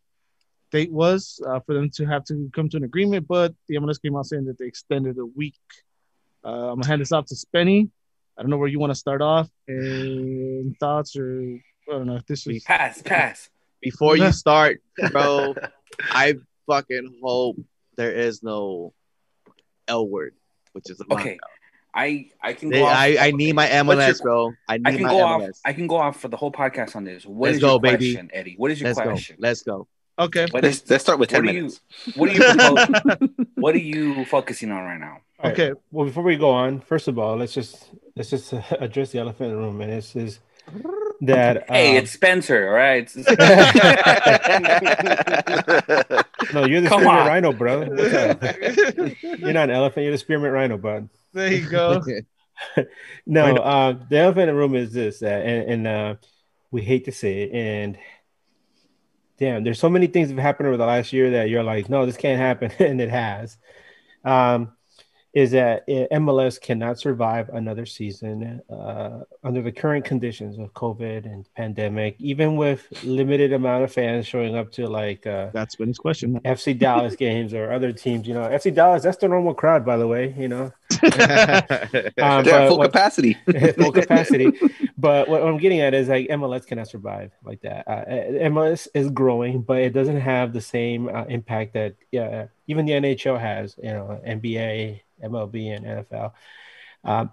date 0.72 0.92
was 0.92 1.40
uh, 1.46 1.60
for 1.60 1.74
them 1.74 1.90
to 1.90 2.04
have 2.06 2.24
to 2.24 2.50
come 2.54 2.68
to 2.70 2.76
an 2.76 2.84
agreement. 2.84 3.26
But 3.26 3.54
the 3.68 3.76
MLS 3.76 4.00
came 4.00 4.16
out 4.16 4.26
saying 4.26 4.44
that 4.46 4.58
they 4.58 4.66
extended 4.66 5.18
a 5.18 5.26
week. 5.26 5.54
Uh, 6.44 6.70
I'm 6.70 6.76
gonna 6.80 6.86
hand 6.86 7.00
this 7.00 7.12
off 7.12 7.26
to 7.26 7.34
Spenny. 7.34 7.88
I 8.38 8.42
don't 8.42 8.50
know 8.50 8.58
where 8.58 8.68
you 8.68 8.78
want 8.78 8.90
to 8.90 8.94
start 8.98 9.22
off 9.22 9.48
and 9.66 10.76
thoughts 10.78 11.16
or 11.16 11.40
I 11.88 11.92
don't 11.92 12.06
know 12.06 12.16
if 12.16 12.26
this 12.26 12.46
is 12.46 12.62
Pass, 12.64 13.00
pass. 13.00 13.48
Before 13.80 14.16
you 14.16 14.30
start, 14.32 14.80
bro, 15.12 15.54
I 16.10 16.34
fucking 16.66 17.20
hope 17.22 17.56
there 17.96 18.12
is 18.12 18.42
no 18.42 18.92
L 19.88 20.06
word, 20.08 20.34
which 20.76 20.88
is 20.90 21.00
a 21.00 21.04
Okay. 21.14 21.38
I 21.94 22.28
I 22.42 22.52
can 22.52 22.68
go. 22.68 22.76
They- 22.76 22.82
off, 22.82 22.92
I, 22.94 23.16
I 23.28 23.30
need 23.30 23.54
my 23.54 23.64
What's 23.82 24.00
MLS, 24.00 24.06
your- 24.18 24.22
bro. 24.22 24.52
I 24.68 24.76
need 24.76 24.86
I 24.86 24.92
can 24.92 25.02
my 25.02 25.08
go 25.08 25.20
off. 25.22 25.50
I 25.64 25.72
can 25.72 25.86
go 25.86 25.96
off 25.96 26.20
for 26.20 26.28
the 26.28 26.36
whole 26.36 26.52
podcast 26.52 26.94
on 26.94 27.04
this. 27.04 27.24
What 27.24 27.48
is 27.50 27.54
Let's 27.54 27.62
your 27.62 27.70
go, 27.72 27.78
baby. 27.78 28.12
question, 28.14 28.30
Eddie? 28.34 28.54
What 28.58 28.70
is 28.70 28.80
your 28.80 28.88
Let's 28.90 28.98
go. 29.00 29.04
question? 29.06 29.36
Let's 29.40 29.62
go. 29.62 29.88
okay. 30.18 30.46
What 30.50 30.62
Let's, 30.62 30.82
is 30.82 30.90
let's 30.90 31.02
start 31.04 31.18
with 31.18 31.32
what 31.32 31.42
10 31.42 31.46
do 31.46 31.52
you- 31.52 31.54
minutes. 31.54 31.80
what 32.16 32.28
are 32.28 32.32
you 32.34 32.40
propose, 32.44 33.28
what 33.54 33.74
are 33.74 33.78
you 33.78 34.24
focusing 34.26 34.70
on 34.72 34.82
right 34.84 35.00
now? 35.00 35.18
All 35.40 35.50
right, 35.50 35.58
Okay. 35.58 35.80
Well, 35.90 36.04
before 36.06 36.22
we 36.22 36.36
go 36.36 36.50
on, 36.50 36.80
first 36.80 37.08
of 37.08 37.18
all, 37.18 37.36
let's 37.36 37.54
just 37.54 37.88
let's 38.14 38.28
just 38.30 38.52
uh, 38.52 38.60
address 38.80 39.12
the 39.12 39.18
elephant 39.20 39.50
in 39.52 39.56
the 39.56 39.62
room, 39.62 39.80
and 39.80 39.90
this 39.92 40.14
is 40.16 40.38
that. 41.22 41.68
Hey, 41.68 41.96
um, 41.96 42.02
it's 42.02 42.12
Spencer. 42.12 42.68
All 42.68 42.74
right. 42.74 43.10
no, 43.16 43.24
you're 46.64 46.80
the 46.80 46.88
Come 46.88 47.00
spearmint 47.00 47.06
on. 47.06 47.26
rhino, 47.26 47.52
bro. 47.52 47.82
You're 49.38 49.52
not 49.52 49.70
an 49.70 49.70
elephant. 49.70 50.04
You're 50.04 50.12
the 50.12 50.18
spearmint 50.18 50.52
rhino, 50.52 50.78
bud. 50.78 51.08
there 51.32 51.52
you 51.52 51.68
go. 51.68 52.02
No, 53.26 53.54
uh, 53.56 53.98
the 54.08 54.16
elephant 54.16 54.42
in 54.42 54.48
the 54.48 54.54
room 54.54 54.74
is 54.74 54.92
this, 54.92 55.22
uh, 55.22 55.26
and, 55.26 55.70
and 55.70 55.86
uh, 55.86 56.14
we 56.70 56.80
hate 56.80 57.04
to 57.04 57.12
say 57.12 57.42
it, 57.42 57.52
and 57.52 57.98
damn, 59.38 59.62
there's 59.62 59.78
so 59.78 59.90
many 59.90 60.06
things 60.06 60.28
that 60.28 60.36
have 60.36 60.42
happened 60.42 60.68
over 60.68 60.78
the 60.78 60.86
last 60.86 61.12
year 61.12 61.32
that 61.32 61.50
you're 61.50 61.62
like, 61.62 61.90
no, 61.90 62.06
this 62.06 62.16
can't 62.16 62.40
happen, 62.40 62.72
and 62.78 63.00
it 63.00 63.10
has. 63.10 63.58
Um, 64.24 64.72
is 65.36 65.50
that 65.50 65.82
uh, 65.86 66.08
MLS 66.16 66.58
cannot 66.58 66.98
survive 66.98 67.50
another 67.50 67.84
season 67.84 68.62
uh, 68.70 69.20
under 69.44 69.60
the 69.60 69.70
current 69.70 70.02
conditions 70.02 70.58
of 70.58 70.72
COVID 70.72 71.26
and 71.26 71.46
pandemic, 71.54 72.16
even 72.18 72.56
with 72.56 72.88
limited 73.04 73.52
amount 73.52 73.84
of 73.84 73.92
fans 73.92 74.26
showing 74.26 74.56
up 74.56 74.72
to 74.72 74.86
like 74.86 75.26
uh, 75.26 75.50
That's 75.52 75.76
Spenny's 75.76 75.98
question. 75.98 76.40
FC 76.40 76.78
Dallas 76.78 77.16
games 77.26 77.52
or 77.52 77.70
other 77.70 77.92
teams. 77.92 78.26
You 78.26 78.32
know, 78.32 78.48
FC 78.48 78.74
Dallas, 78.74 79.02
that's 79.02 79.18
the 79.18 79.28
normal 79.28 79.52
crowd, 79.52 79.84
by 79.84 79.98
the 79.98 80.06
way. 80.06 80.34
You 80.38 80.48
know, 80.48 80.72
um, 81.02 82.42
They're 82.42 82.68
full 82.68 82.78
what- 82.78 82.92
capacity. 82.92 83.34
full 83.76 83.92
capacity. 83.92 84.52
But 84.96 85.28
what 85.28 85.42
I'm 85.42 85.58
getting 85.58 85.80
at 85.80 85.92
is 85.92 86.08
like 86.08 86.28
MLS 86.28 86.66
cannot 86.66 86.88
survive 86.88 87.30
like 87.44 87.60
that. 87.60 87.86
Uh, 87.86 88.04
MLS 88.48 88.88
is 88.94 89.10
growing, 89.10 89.60
but 89.60 89.80
it 89.82 89.92
doesn't 89.92 90.18
have 90.18 90.54
the 90.54 90.62
same 90.62 91.10
uh, 91.10 91.24
impact 91.24 91.74
that 91.74 91.94
yeah, 92.10 92.46
even 92.68 92.86
the 92.86 92.92
NHL 92.92 93.38
has. 93.38 93.76
You 93.82 93.90
know, 93.90 94.18
NBA, 94.26 95.02
MLB, 95.22 95.76
and 95.76 95.86
NFL. 95.86 96.32
Um, 97.04 97.30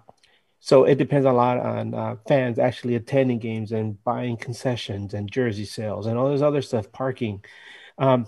so 0.60 0.84
it 0.84 0.96
depends 0.96 1.26
a 1.26 1.32
lot 1.32 1.58
on 1.58 1.94
uh, 1.94 2.16
fans 2.26 2.58
actually 2.58 2.94
attending 2.94 3.38
games 3.38 3.72
and 3.72 4.02
buying 4.02 4.36
concessions 4.36 5.12
and 5.12 5.30
jersey 5.30 5.66
sales 5.66 6.06
and 6.06 6.16
all 6.16 6.30
this 6.30 6.40
other 6.40 6.62
stuff, 6.62 6.90
parking. 6.90 7.44
Um, 7.98 8.26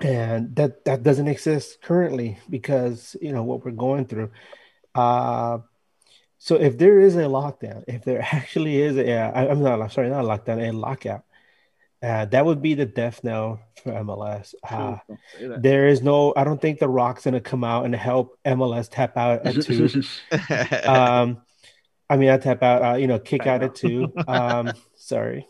and 0.00 0.54
that 0.54 0.84
that 0.84 1.02
doesn't 1.02 1.26
exist 1.26 1.82
currently 1.82 2.38
because 2.48 3.16
you 3.20 3.32
know 3.32 3.42
what 3.42 3.64
we're 3.64 3.72
going 3.72 4.04
through. 4.04 4.30
Uh, 4.94 5.58
so 6.38 6.54
if 6.54 6.78
there 6.78 7.00
is 7.00 7.16
a 7.16 7.22
lockdown, 7.22 7.82
if 7.88 8.04
there 8.04 8.20
actually 8.32 8.80
is 8.80 8.96
a, 8.96 9.12
uh, 9.12 9.50
I'm 9.50 9.62
not 9.62 9.92
sorry, 9.92 10.08
not 10.08 10.24
a 10.24 10.28
lockdown, 10.28 10.68
a 10.68 10.72
lockout, 10.72 11.24
uh, 12.02 12.24
that 12.26 12.44
would 12.44 12.62
be 12.62 12.74
the 12.74 12.86
death 12.86 13.24
knell 13.24 13.60
for 13.82 13.92
MLS. 13.92 14.54
Uh, 14.68 14.98
Don't 15.08 15.20
say 15.36 15.48
that. 15.48 15.62
there 15.62 15.88
is 15.88 16.02
no, 16.02 16.32
I 16.36 16.44
don't 16.44 16.60
think 16.60 16.78
The 16.78 16.88
Rock's 16.88 17.24
gonna 17.24 17.40
come 17.40 17.64
out 17.64 17.84
and 17.84 17.94
help 17.94 18.38
MLS 18.46 18.88
tap 18.90 19.16
out 19.16 19.44
at 19.46 19.60
two. 19.62 19.88
um, 20.88 21.42
I 22.10 22.16
mean, 22.16 22.30
I 22.30 22.38
tap 22.38 22.62
out, 22.62 22.82
uh, 22.82 22.96
you 22.96 23.06
know, 23.06 23.18
kick 23.18 23.46
I 23.46 23.54
out 23.54 23.60
know. 23.60 23.66
at 23.66 23.74
two. 23.74 24.12
Um, 24.28 24.72
sorry, 24.94 25.48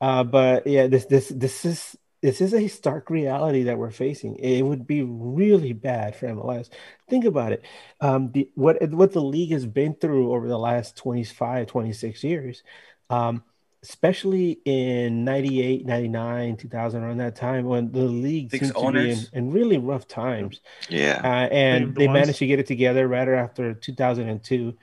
uh, 0.00 0.24
but 0.24 0.66
yeah, 0.66 0.86
this 0.86 1.04
this 1.06 1.28
this 1.28 1.64
is 1.64 1.96
this 2.22 2.40
is 2.40 2.52
a 2.54 2.68
stark 2.68 3.10
reality 3.10 3.64
that 3.64 3.78
we're 3.78 3.90
facing. 3.90 4.36
It 4.36 4.62
would 4.62 4.86
be 4.86 5.02
really 5.02 5.72
bad 5.72 6.16
for 6.16 6.26
MLS. 6.28 6.68
Think 7.08 7.24
about 7.24 7.52
it. 7.52 7.64
Um, 8.00 8.30
the 8.32 8.50
what 8.54 8.82
what 8.90 9.12
the 9.12 9.22
league 9.22 9.52
has 9.52 9.66
been 9.66 9.94
through 9.94 10.32
over 10.32 10.48
the 10.48 10.58
last 10.58 10.96
25, 10.96 11.66
26 11.66 12.24
years. 12.24 12.62
Um, 13.08 13.42
especially 13.82 14.60
in 14.64 15.24
98 15.24 15.86
99 15.86 16.56
2000 16.56 17.02
around 17.02 17.16
that 17.18 17.34
time 17.36 17.64
when 17.64 17.90
the 17.92 18.02
league 18.04 18.50
Six 18.50 18.68
seemed 18.70 18.74
to 18.74 18.92
be 18.92 19.10
in, 19.10 19.18
in 19.32 19.50
really 19.52 19.78
rough 19.78 20.06
times. 20.06 20.60
Yeah. 20.88 21.20
uh, 21.24 21.48
and 21.52 21.94
the 21.94 22.00
they 22.00 22.06
ones- 22.06 22.20
managed 22.20 22.38
to 22.40 22.46
get 22.46 22.58
it 22.58 22.66
together 22.66 23.08
right 23.08 23.26
after 23.28 23.72
2002 23.74 24.76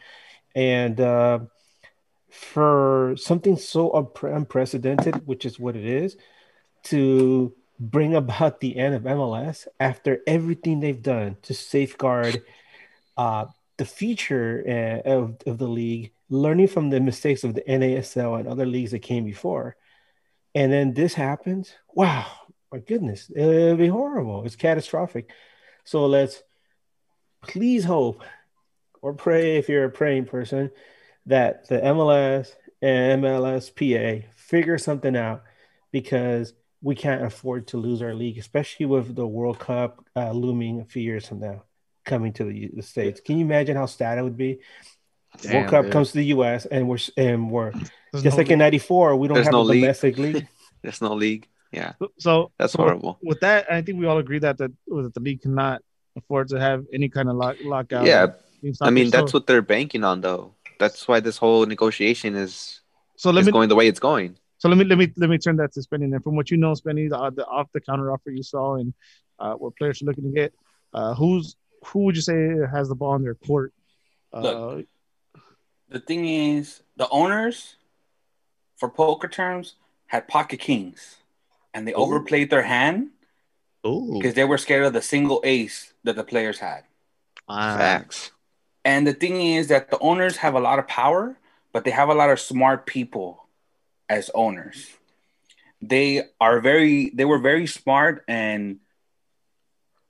and 0.56 1.00
uh, 1.00 1.40
for 2.32 3.16
something 3.18 3.56
so 3.58 3.90
unpre- 3.92 4.36
unprecedented 4.36 5.28
which 5.28 5.46
is 5.46 5.60
what 5.60 5.76
it 5.76 5.86
is 5.86 6.18
to 6.84 7.54
bring 7.80 8.16
about 8.16 8.60
the 8.60 8.76
end 8.78 8.96
of 8.96 9.04
mls 9.04 9.68
after 9.80 10.20
everything 10.26 10.80
they've 10.80 11.04
done 11.04 11.38
to 11.44 11.54
safeguard 11.54 12.42
uh, 13.18 13.46
the 13.78 13.86
future 13.86 14.64
uh, 15.06 15.10
of, 15.10 15.38
of 15.46 15.58
the 15.60 15.68
league 15.68 16.12
learning 16.30 16.68
from 16.68 16.90
the 16.90 17.00
mistakes 17.00 17.44
of 17.44 17.54
the 17.54 17.62
nasl 17.62 18.40
and 18.40 18.48
other 18.48 18.66
leagues 18.66 18.92
that 18.92 19.00
came 19.00 19.26
before. 19.26 19.76
And 20.56 20.72
then 20.72 20.94
this 20.94 21.13
happens 21.13 21.74
wow 21.94 22.26
my 22.72 22.80
goodness. 22.80 23.32
It'll 23.34 23.78
be 23.78 23.88
horrible. 23.88 24.46
It's 24.46 24.56
catastrophic. 24.56 25.30
So 25.84 26.06
let's 26.06 26.42
please 27.42 27.84
hope 27.84 28.24
or 29.02 29.13
pray 29.13 29.58
if 29.58 29.70
you're 29.70 29.86
a 29.86 29.90
praying 29.90 30.26
person 30.26 30.72
that 31.28 31.68
the 31.68 31.78
MLS 31.78 32.52
and 32.82 33.24
MLSPA 33.24 34.26
figure 34.36 34.78
something 34.78 35.16
out 35.16 35.44
because 35.92 36.54
we 36.82 36.96
can't 36.96 37.24
afford 37.24 37.68
to 37.68 37.78
lose 37.78 38.02
our 38.02 38.13
league, 38.13 38.38
especially 38.38 38.86
with 38.86 39.16
the 39.16 39.26
World 39.26 39.60
Cup 39.60 40.06
uh, 40.16 40.32
looming 40.32 40.82
a 40.82 40.86
few 40.86 41.02
years 41.02 41.28
from 41.28 41.40
now 41.40 41.63
coming 42.06 42.34
to 42.34 42.44
the, 42.44 42.70
the 42.74 42.84
states. 42.84 43.20
Can 43.20 43.38
you 43.38 43.46
imagine 43.46 43.76
how 43.76 43.86
sad 43.86 44.18
it 44.18 44.24
would 44.24 44.38
be? 44.38 44.60
Damn, 45.42 45.56
World 45.56 45.70
Cup 45.70 45.84
dude. 45.86 45.94
comes 45.94 46.12
to 46.12 46.18
the 46.18 46.26
US 46.26 46.66
and 46.66 46.90
we're 46.90 46.98
and 47.18 47.52
we're 47.52 47.72
There's 48.12 48.24
just 48.24 48.38
no 48.38 48.42
like 48.44 48.50
in 48.52 48.60
'94, 48.60 49.16
we 49.16 49.28
don't 49.28 49.36
There's 49.36 49.48
have 49.48 49.52
no 49.54 49.62
a 49.62 49.63
league. 49.63 49.82
domestic 49.82 50.18
league. 50.18 50.48
There's 50.82 51.02
no 51.02 51.13
league. 51.13 51.48
Yeah. 51.72 51.94
so 52.18 52.52
That's 52.58 52.74
so 52.74 52.84
horrible. 52.84 53.20
With 53.22 53.40
that, 53.42 53.72
I 53.72 53.82
think 53.82 54.00
we 54.00 54.06
all 54.06 54.18
agree 54.18 54.40
that 54.40 54.58
the 54.58 54.72
that 54.88 55.13
the 55.13 55.20
league 55.20 55.42
cannot 55.42 55.82
afford 56.16 56.48
to 56.50 56.60
have 56.60 56.86
any 56.94 57.10
kind 57.10 57.30
of 57.30 57.36
lock, 57.36 57.58
lockout. 57.63 58.06
Yeah. 58.06 58.28
I 58.82 58.90
mean, 58.90 59.10
that's 59.12 59.32
so, 59.32 59.38
what 59.38 59.48
they're 59.48 59.62
banking 59.62 60.04
on, 60.04 60.22
though. 60.22 60.54
That's 60.80 61.08
why 61.08 61.20
this 61.20 61.38
whole 61.38 61.66
negotiation 61.66 62.36
is, 62.36 62.82
So 63.16 63.32
let 63.32 63.42
is 63.42 63.48
me 63.48 63.52
going 63.52 63.70
the 63.70 63.76
way 63.76 63.88
it's 63.88 64.00
going. 64.00 64.38
So 64.60 64.70
let 64.70 64.78
me 64.78 64.86
let 64.86 64.98
me 64.98 65.12
let 65.18 65.30
me 65.30 65.38
turn 65.38 65.58
that 65.58 65.74
to 65.74 65.82
Spenny. 65.82 66.06
And 66.06 66.24
from 66.24 66.36
what 66.36 66.50
you 66.50 66.58
know, 66.58 66.74
Spenny, 66.74 67.10
the, 67.10 67.32
the 67.36 67.46
off 67.46 67.68
the 67.74 67.82
counter 67.82 68.12
offer 68.12 68.32
you 68.32 68.42
saw 68.42 68.76
and 68.76 68.94
uh, 69.40 69.54
what 69.54 69.76
players 69.76 70.02
are 70.02 70.06
looking 70.06 70.24
to 70.24 70.32
get, 70.32 70.54
uh, 70.94 71.13
who's 71.13 71.56
who 71.86 72.00
would 72.06 72.16
you 72.16 72.22
say 72.24 72.56
has 72.72 72.90
the 72.90 72.96
ball 72.96 73.16
in 73.16 73.24
their 73.24 73.36
court? 73.36 73.74
Uh, 74.34 74.42
Look. 74.42 74.86
The 75.89 76.00
thing 76.00 76.28
is, 76.28 76.82
the 76.97 77.10
owners, 77.10 77.76
for 78.76 78.89
poker 78.89 79.28
terms, 79.28 79.76
had 80.08 80.28
pocket 80.28 80.60
kings, 80.60 81.17
and 81.73 81.88
they 81.88 81.93
Ooh. 81.93 81.97
overplayed 81.97 82.50
their 82.50 82.63
hand, 82.63 83.10
because 83.84 84.34
they 84.34 84.43
were 84.43 84.58
scared 84.58 84.86
of 84.86 84.93
the 84.93 85.02
single 85.02 85.41
ace 85.43 85.93
that 86.04 86.15
the 86.15 86.23
players 86.23 86.60
had. 86.60 86.84
wow. 87.47 87.78
Facts. 87.78 88.32
And 88.84 89.06
the 89.06 89.13
thing 89.13 89.41
is 89.41 89.67
that 89.67 89.89
the 89.89 90.00
owners 90.00 90.38
have 90.38 90.56
a 90.56 90.60
lot 90.60 90.80
of 90.80 90.88
power, 90.88 91.38
but 91.73 91.84
they 91.84 91.91
have 91.91 92.10
a 92.10 92.13
lot 92.13 92.30
of 92.30 92.39
smart 92.39 92.86
people 92.86 93.45
as 94.10 94.30
owners. 94.34 94.88
They 95.82 96.23
are 96.39 96.60
very 96.60 97.12
they 97.12 97.26
were 97.26 97.38
very 97.38 97.67
smart 97.67 98.23
and 98.28 98.80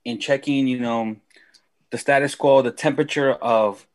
in 0.04 0.18
checking, 0.18 0.66
you 0.66 0.80
know, 0.80 1.16
the 1.90 1.98
status 1.98 2.34
quo, 2.34 2.62
the 2.62 2.70
temperature 2.70 3.32
of 3.32 3.86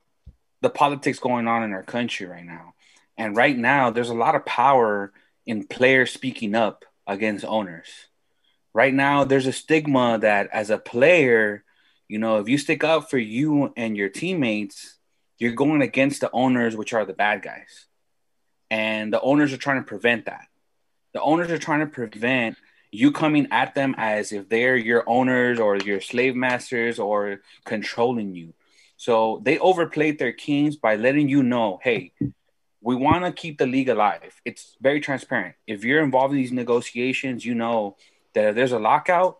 the 0.63 0.69
politics 0.69 1.19
going 1.19 1.47
on 1.47 1.61
in 1.61 1.73
our 1.73 1.83
country 1.83 2.25
right 2.25 2.45
now. 2.45 2.73
And 3.17 3.35
right 3.35 3.55
now 3.55 3.91
there's 3.91 4.09
a 4.09 4.15
lot 4.15 4.33
of 4.33 4.45
power 4.45 5.11
in 5.45 5.67
players 5.67 6.11
speaking 6.11 6.55
up 6.55 6.85
against 7.05 7.43
owners. 7.43 7.89
Right 8.73 8.93
now 8.93 9.25
there's 9.25 9.45
a 9.45 9.51
stigma 9.51 10.17
that 10.21 10.49
as 10.53 10.69
a 10.69 10.77
player, 10.77 11.65
you 12.07 12.17
know, 12.17 12.37
if 12.37 12.47
you 12.47 12.57
stick 12.57 12.83
up 12.83 13.09
for 13.09 13.17
you 13.17 13.73
and 13.75 13.97
your 13.97 14.07
teammates, 14.07 14.97
you're 15.37 15.51
going 15.51 15.81
against 15.81 16.21
the 16.21 16.31
owners, 16.31 16.77
which 16.77 16.93
are 16.93 17.05
the 17.05 17.13
bad 17.13 17.41
guys. 17.41 17.85
And 18.71 19.11
the 19.11 19.19
owners 19.19 19.51
are 19.51 19.57
trying 19.57 19.81
to 19.81 19.87
prevent 19.87 20.25
that. 20.25 20.47
The 21.13 21.21
owners 21.21 21.51
are 21.51 21.57
trying 21.57 21.81
to 21.81 21.87
prevent 21.87 22.55
you 22.89 23.11
coming 23.11 23.49
at 23.51 23.75
them 23.75 23.95
as 23.97 24.31
if 24.31 24.47
they're 24.47 24.77
your 24.77 25.03
owners 25.07 25.59
or 25.59 25.75
your 25.75 25.99
slave 25.99 26.35
masters 26.37 26.99
or 26.99 27.41
controlling 27.65 28.33
you. 28.33 28.53
So 29.03 29.41
they 29.43 29.59
overplayed 29.59 30.17
their 30.17 30.31
kings 30.31 30.77
by 30.77 30.95
letting 30.95 31.27
you 31.27 31.43
know, 31.43 31.77
hey, 31.83 32.13
we 32.79 32.95
want 32.95 33.25
to 33.25 33.33
keep 33.33 33.57
the 33.57 33.65
league 33.65 33.89
alive. 33.89 34.39
It's 34.45 34.77
very 34.79 35.01
transparent. 35.01 35.55
If 35.67 35.83
you're 35.83 36.01
involved 36.01 36.31
in 36.31 36.37
these 36.37 36.53
negotiations, 36.53 37.43
you 37.43 37.53
know 37.53 37.97
that 38.33 38.45
if 38.45 38.55
there's 38.55 38.71
a 38.71 38.79
lockout, 38.79 39.39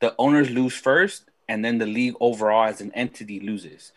the 0.00 0.14
owners 0.18 0.50
lose 0.50 0.74
first, 0.74 1.24
and 1.48 1.64
then 1.64 1.78
the 1.78 1.86
league 1.86 2.16
overall 2.20 2.68
as 2.68 2.82
an 2.82 2.92
entity 2.92 3.40
loses. 3.40 3.92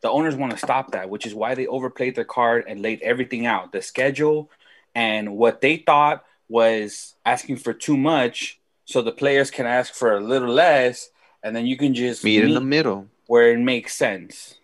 The 0.00 0.10
owners 0.10 0.34
want 0.34 0.50
to 0.54 0.58
stop 0.58 0.90
that, 0.90 1.08
which 1.08 1.24
is 1.24 1.32
why 1.32 1.54
they 1.54 1.68
overplayed 1.68 2.16
their 2.16 2.24
card 2.24 2.64
and 2.66 2.82
laid 2.82 3.00
everything 3.02 3.46
out 3.46 3.70
the 3.70 3.80
schedule 3.80 4.50
and 4.96 5.36
what 5.36 5.60
they 5.60 5.76
thought 5.76 6.24
was 6.48 7.14
asking 7.24 7.58
for 7.58 7.72
too 7.72 7.96
much, 7.96 8.58
so 8.86 9.02
the 9.02 9.12
players 9.12 9.52
can 9.52 9.66
ask 9.66 9.94
for 9.94 10.16
a 10.16 10.20
little 10.20 10.52
less, 10.52 11.10
and 11.44 11.54
then 11.54 11.64
you 11.64 11.76
can 11.76 11.94
just 11.94 12.24
Meet 12.24 12.42
in 12.42 12.54
the 12.54 12.60
middle. 12.60 13.06
Where 13.28 13.52
it 13.52 13.60
makes 13.60 13.94
sense. 13.94 14.56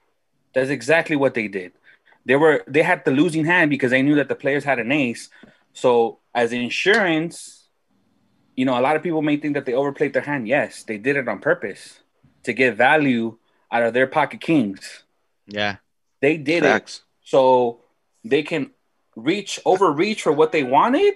That's 0.55 0.71
exactly 0.71 1.15
what 1.15 1.35
they 1.35 1.47
did. 1.47 1.73
They 2.25 2.35
were 2.35 2.65
they 2.67 2.83
had 2.83 3.05
the 3.05 3.13
losing 3.13 3.45
hand 3.45 3.71
because 3.71 3.93
they 3.93 4.03
knew 4.03 4.17
that 4.17 4.29
the 4.29 4.35
players 4.35 4.65
had 4.65 4.81
an 4.81 4.91
ace. 4.91 5.29
So 5.75 6.19
as 6.35 6.53
insurance, 6.53 7.69
you 8.57 8.65
know, 8.65 8.79
a 8.79 8.81
lot 8.81 8.97
of 8.97 9.03
people 9.03 9.23
may 9.23 9.37
think 9.37 9.55
that 9.55 9.67
they 9.67 9.75
overplayed 9.75 10.15
their 10.15 10.23
hand. 10.23 10.49
Yes, 10.49 10.83
they 10.83 10.99
did 10.99 11.17
it 11.17 11.29
on 11.29 11.39
purpose 11.41 12.01
to 12.45 12.53
get 12.53 12.77
value 12.77 13.37
out 13.71 13.83
of 13.83 13.93
their 13.93 14.07
pocket 14.07 14.41
kings. 14.41 15.05
Yeah. 15.47 15.77
They 16.21 16.39
did 16.39 16.65
it 16.65 17.03
so 17.23 17.81
they 18.25 18.43
can 18.43 18.71
reach 19.15 19.61
overreach 19.67 20.23
for 20.23 20.33
what 20.33 20.53
they 20.53 20.63
wanted. 20.63 21.15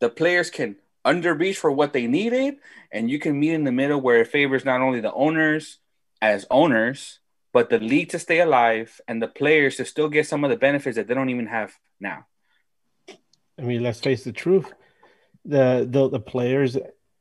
The 0.00 0.10
players 0.10 0.50
can 0.50 0.76
underreach 1.06 1.56
for 1.56 1.70
what 1.70 1.94
they 1.94 2.06
needed, 2.06 2.56
and 2.90 3.10
you 3.10 3.18
can 3.18 3.40
meet 3.40 3.54
in 3.54 3.64
the 3.64 3.72
middle 3.72 4.00
where 4.00 4.20
it 4.20 4.28
favors 4.28 4.64
not 4.64 4.82
only 4.82 5.00
the 5.00 5.12
owners 5.14 5.78
as 6.22 6.46
owners, 6.50 7.18
but 7.52 7.68
the 7.68 7.78
league 7.80 8.08
to 8.10 8.18
stay 8.18 8.40
alive 8.40 8.98
and 9.08 9.20
the 9.20 9.28
players 9.28 9.76
to 9.76 9.84
still 9.84 10.08
get 10.08 10.26
some 10.26 10.44
of 10.44 10.50
the 10.50 10.56
benefits 10.56 10.96
that 10.96 11.06
they 11.08 11.14
don't 11.14 11.28
even 11.28 11.48
have 11.48 11.74
now. 12.00 12.24
I 13.58 13.62
mean, 13.62 13.82
let's 13.82 14.00
face 14.00 14.24
the 14.24 14.32
truth. 14.32 14.72
The, 15.44 15.86
the 15.90 16.08
the 16.08 16.20
players 16.20 16.78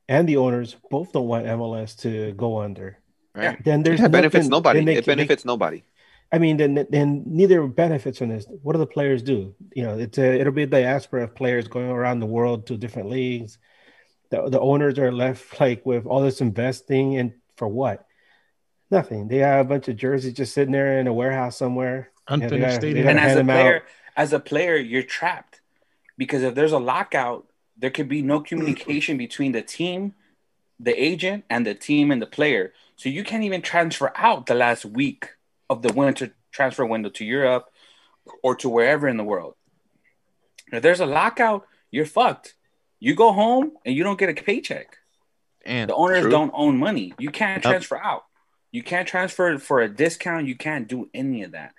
and 0.08 0.30
the 0.30 0.38
owners 0.38 0.76
both 0.90 1.12
don't 1.12 1.28
want 1.28 1.48
MLS 1.48 1.98
to 2.02 2.32
go 2.34 2.60
under. 2.62 3.00
Right. 3.34 3.62
Then 3.64 3.82
there's 3.84 4.00
It 4.00 4.12
benefits 4.12 4.46
nothing- 4.46 4.52
nobody. 4.52 4.80
then 4.80 4.86
they 4.86 4.92
It 4.94 4.96
can- 5.04 5.04
they- 5.12 5.16
benefits 5.16 5.44
nobody. 5.46 5.84
I 6.34 6.38
mean, 6.40 6.56
then 6.58 6.88
then 6.90 7.24
neither 7.26 7.66
benefits 7.68 8.20
from 8.20 8.30
this. 8.30 8.46
What 8.64 8.74
do 8.74 8.80
the 8.80 8.88
players 8.88 9.22
do? 9.22 9.54
You 9.76 9.84
know, 9.84 9.98
it's 9.98 10.18
a, 10.18 10.40
it'll 10.40 10.54
be 10.54 10.64
a 10.64 10.68
diaspora 10.68 11.24
of 11.26 11.36
players 11.36 11.68
going 11.68 11.90
around 11.90 12.20
the 12.22 12.26
world 12.38 12.68
to 12.68 12.78
different 12.78 13.10
leagues. 13.10 13.58
The, 14.30 14.48
the 14.50 14.60
owners 14.62 14.98
are 14.98 15.12
left 15.12 15.60
like 15.60 15.86
with 15.86 16.06
all 16.06 16.22
this 16.22 16.40
investing 16.40 17.18
and 17.18 17.34
for 17.58 17.68
what? 17.68 18.06
Nothing. 18.92 19.28
They 19.30 19.38
have 19.38 19.66
a 19.66 19.70
bunch 19.70 19.88
of 19.88 19.96
jerseys 19.96 20.34
just 20.34 20.54
sitting 20.54 20.74
there 20.74 21.00
in 21.00 21.08
a 21.08 21.14
warehouse 21.14 21.58
somewhere. 21.58 22.12
Yeah, 22.30 22.36
they 22.38 22.44
Unfinished 22.44 22.62
gotta- 22.62 22.72
they 22.74 22.78
stadium. 22.92 23.04
gotta 23.08 23.20
And 23.20 23.20
as 23.26 23.32
a 23.34 23.36
them 23.38 23.50
out. 23.50 23.54
player, 23.62 23.84
as 24.18 24.34
a 24.34 24.40
player, 24.40 24.76
you're 24.76 25.04
trapped 25.04 25.62
because 26.18 26.44
if 26.44 26.56
there's 26.56 26.74
a 26.74 26.80
lockout, 26.80 27.48
there 27.78 27.90
could 27.90 28.10
be 28.10 28.22
no 28.22 28.42
communication 28.42 29.18
between 29.18 29.54
the 29.54 29.62
team, 29.62 30.14
the 30.80 30.94
agent, 31.02 31.46
and 31.50 31.66
the 31.66 31.74
team 31.74 32.12
and 32.12 32.22
the 32.22 32.28
player. 32.28 32.74
So 32.98 33.10
you 33.10 33.24
can't 33.24 33.44
even 33.44 33.62
transfer 33.62 34.12
out 34.16 34.46
the 34.46 34.56
last 34.56 34.84
week 34.86 35.30
of 35.70 35.82
the 35.82 35.94
winter 35.94 36.34
transfer 36.52 36.86
window 36.86 37.10
to 37.10 37.24
Europe 37.26 37.72
or 38.44 38.56
to 38.58 38.68
wherever 38.70 39.08
in 39.08 39.16
the 39.18 39.24
world. 39.24 39.56
If 40.72 40.84
there's 40.84 41.00
a 41.00 41.06
lockout, 41.06 41.66
you're 41.92 42.06
fucked. 42.06 42.56
You 43.00 43.16
go 43.16 43.32
home 43.32 43.72
and 43.86 43.96
you 43.96 44.04
don't 44.04 44.20
get 44.20 44.30
a 44.30 44.34
paycheck. 44.44 44.98
And 45.66 45.90
The 45.90 45.96
owners 45.96 46.22
True. 46.22 46.30
don't 46.32 46.52
own 46.54 46.78
money. 46.78 47.14
You 47.18 47.30
can't 47.32 47.64
transfer 47.64 47.98
out. 47.98 48.26
You 48.72 48.84
can't 48.84 49.08
transfer 49.08 49.58
for 49.58 49.82
a 49.82 49.90
discount. 49.90 50.48
You 50.48 50.56
can't 50.56 50.88
do 50.88 51.10
any 51.14 51.44
of 51.44 51.52
that. 51.52 51.74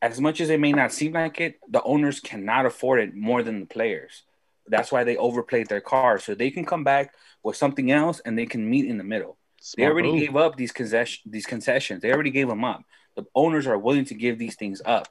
As 0.00 0.20
much 0.20 0.40
as 0.40 0.50
it 0.50 0.60
may 0.60 0.72
not 0.72 0.92
seem 0.92 1.12
like 1.12 1.40
it, 1.40 1.58
the 1.68 1.82
owners 1.82 2.20
cannot 2.20 2.66
afford 2.66 3.00
it 3.00 3.14
more 3.14 3.42
than 3.42 3.60
the 3.60 3.66
players. 3.66 4.22
That's 4.66 4.92
why 4.92 5.04
they 5.04 5.16
overplayed 5.16 5.68
their 5.68 5.80
card. 5.80 6.22
So 6.22 6.34
they 6.34 6.50
can 6.50 6.64
come 6.64 6.84
back 6.84 7.14
with 7.42 7.56
something 7.56 7.90
else 7.90 8.20
and 8.20 8.38
they 8.38 8.46
can 8.46 8.68
meet 8.68 8.86
in 8.86 8.98
the 8.98 9.04
middle. 9.04 9.38
They 9.76 9.86
already 9.86 10.12
move. 10.12 10.20
gave 10.20 10.36
up 10.36 10.56
these 10.56 10.72
concession 10.72 11.30
these 11.30 11.46
concessions. 11.46 12.02
They 12.02 12.12
already 12.12 12.30
gave 12.30 12.48
them 12.48 12.64
up. 12.64 12.84
The 13.16 13.24
owners 13.34 13.66
are 13.66 13.78
willing 13.78 14.04
to 14.06 14.14
give 14.14 14.38
these 14.38 14.54
things 14.54 14.80
up. 14.84 15.08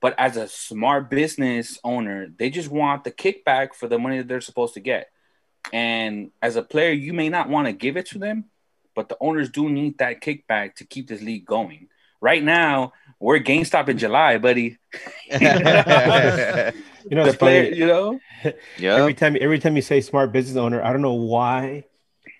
But 0.00 0.18
as 0.18 0.36
a 0.36 0.48
smart 0.48 1.10
business 1.10 1.78
owner, 1.84 2.28
they 2.36 2.50
just 2.50 2.68
want 2.68 3.04
the 3.04 3.12
kickback 3.12 3.74
for 3.74 3.88
the 3.88 3.98
money 3.98 4.18
that 4.18 4.28
they're 4.28 4.40
supposed 4.40 4.74
to 4.74 4.80
get. 4.80 5.10
And 5.72 6.30
as 6.42 6.56
a 6.56 6.62
player, 6.62 6.92
you 6.92 7.12
may 7.12 7.28
not 7.28 7.48
want 7.48 7.68
to 7.68 7.72
give 7.72 7.96
it 7.96 8.06
to 8.06 8.18
them, 8.18 8.46
but 8.94 9.08
the 9.08 9.16
owners 9.20 9.50
do 9.50 9.68
need 9.68 9.98
that 9.98 10.20
kickback 10.20 10.74
to 10.76 10.84
keep 10.84 11.08
this 11.08 11.20
league 11.22 11.44
going. 11.46 11.88
Right 12.20 12.42
now, 12.42 12.92
we're 13.20 13.38
GameStop 13.40 13.88
in 13.88 13.98
July, 13.98 14.38
buddy. 14.38 14.78
You 17.06 17.16
know, 17.16 17.24
The 17.24 17.28
it's 17.30 17.36
player, 17.38 17.64
funny. 17.64 17.76
you 17.76 17.86
know, 17.86 18.20
Yeah. 18.78 18.96
Every 18.96 19.12
time, 19.12 19.36
every 19.38 19.58
time 19.58 19.76
you 19.76 19.82
say 19.82 20.00
smart 20.00 20.32
business 20.32 20.56
owner, 20.56 20.82
I 20.82 20.90
don't 20.90 21.02
know 21.02 21.12
why 21.12 21.84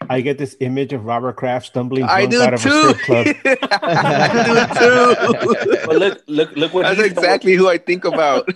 I 0.09 0.23
get 0.23 0.39
this 0.39 0.57
image 0.61 0.95
of 0.95 1.05
Robert 1.05 1.37
Kraft 1.37 1.67
stumbling 1.67 2.05
I 2.05 2.25
drunk 2.27 2.31
do 2.31 2.43
out 2.43 2.55
of 2.55 2.61
a 2.61 2.69
too. 2.69 2.95
strip 2.95 2.99
club. 3.01 3.27
I 3.73 4.43
do 4.47 5.67
too. 5.77 5.77
but 5.87 5.97
look, 5.97 6.23
look, 6.29 6.57
look 6.57 6.73
what 6.75 6.83
That's 6.85 6.97
he's- 6.99 7.11
exactly 7.11 7.53
who 7.55 7.69
I 7.69 7.77
think 7.77 8.07
about. 8.07 8.49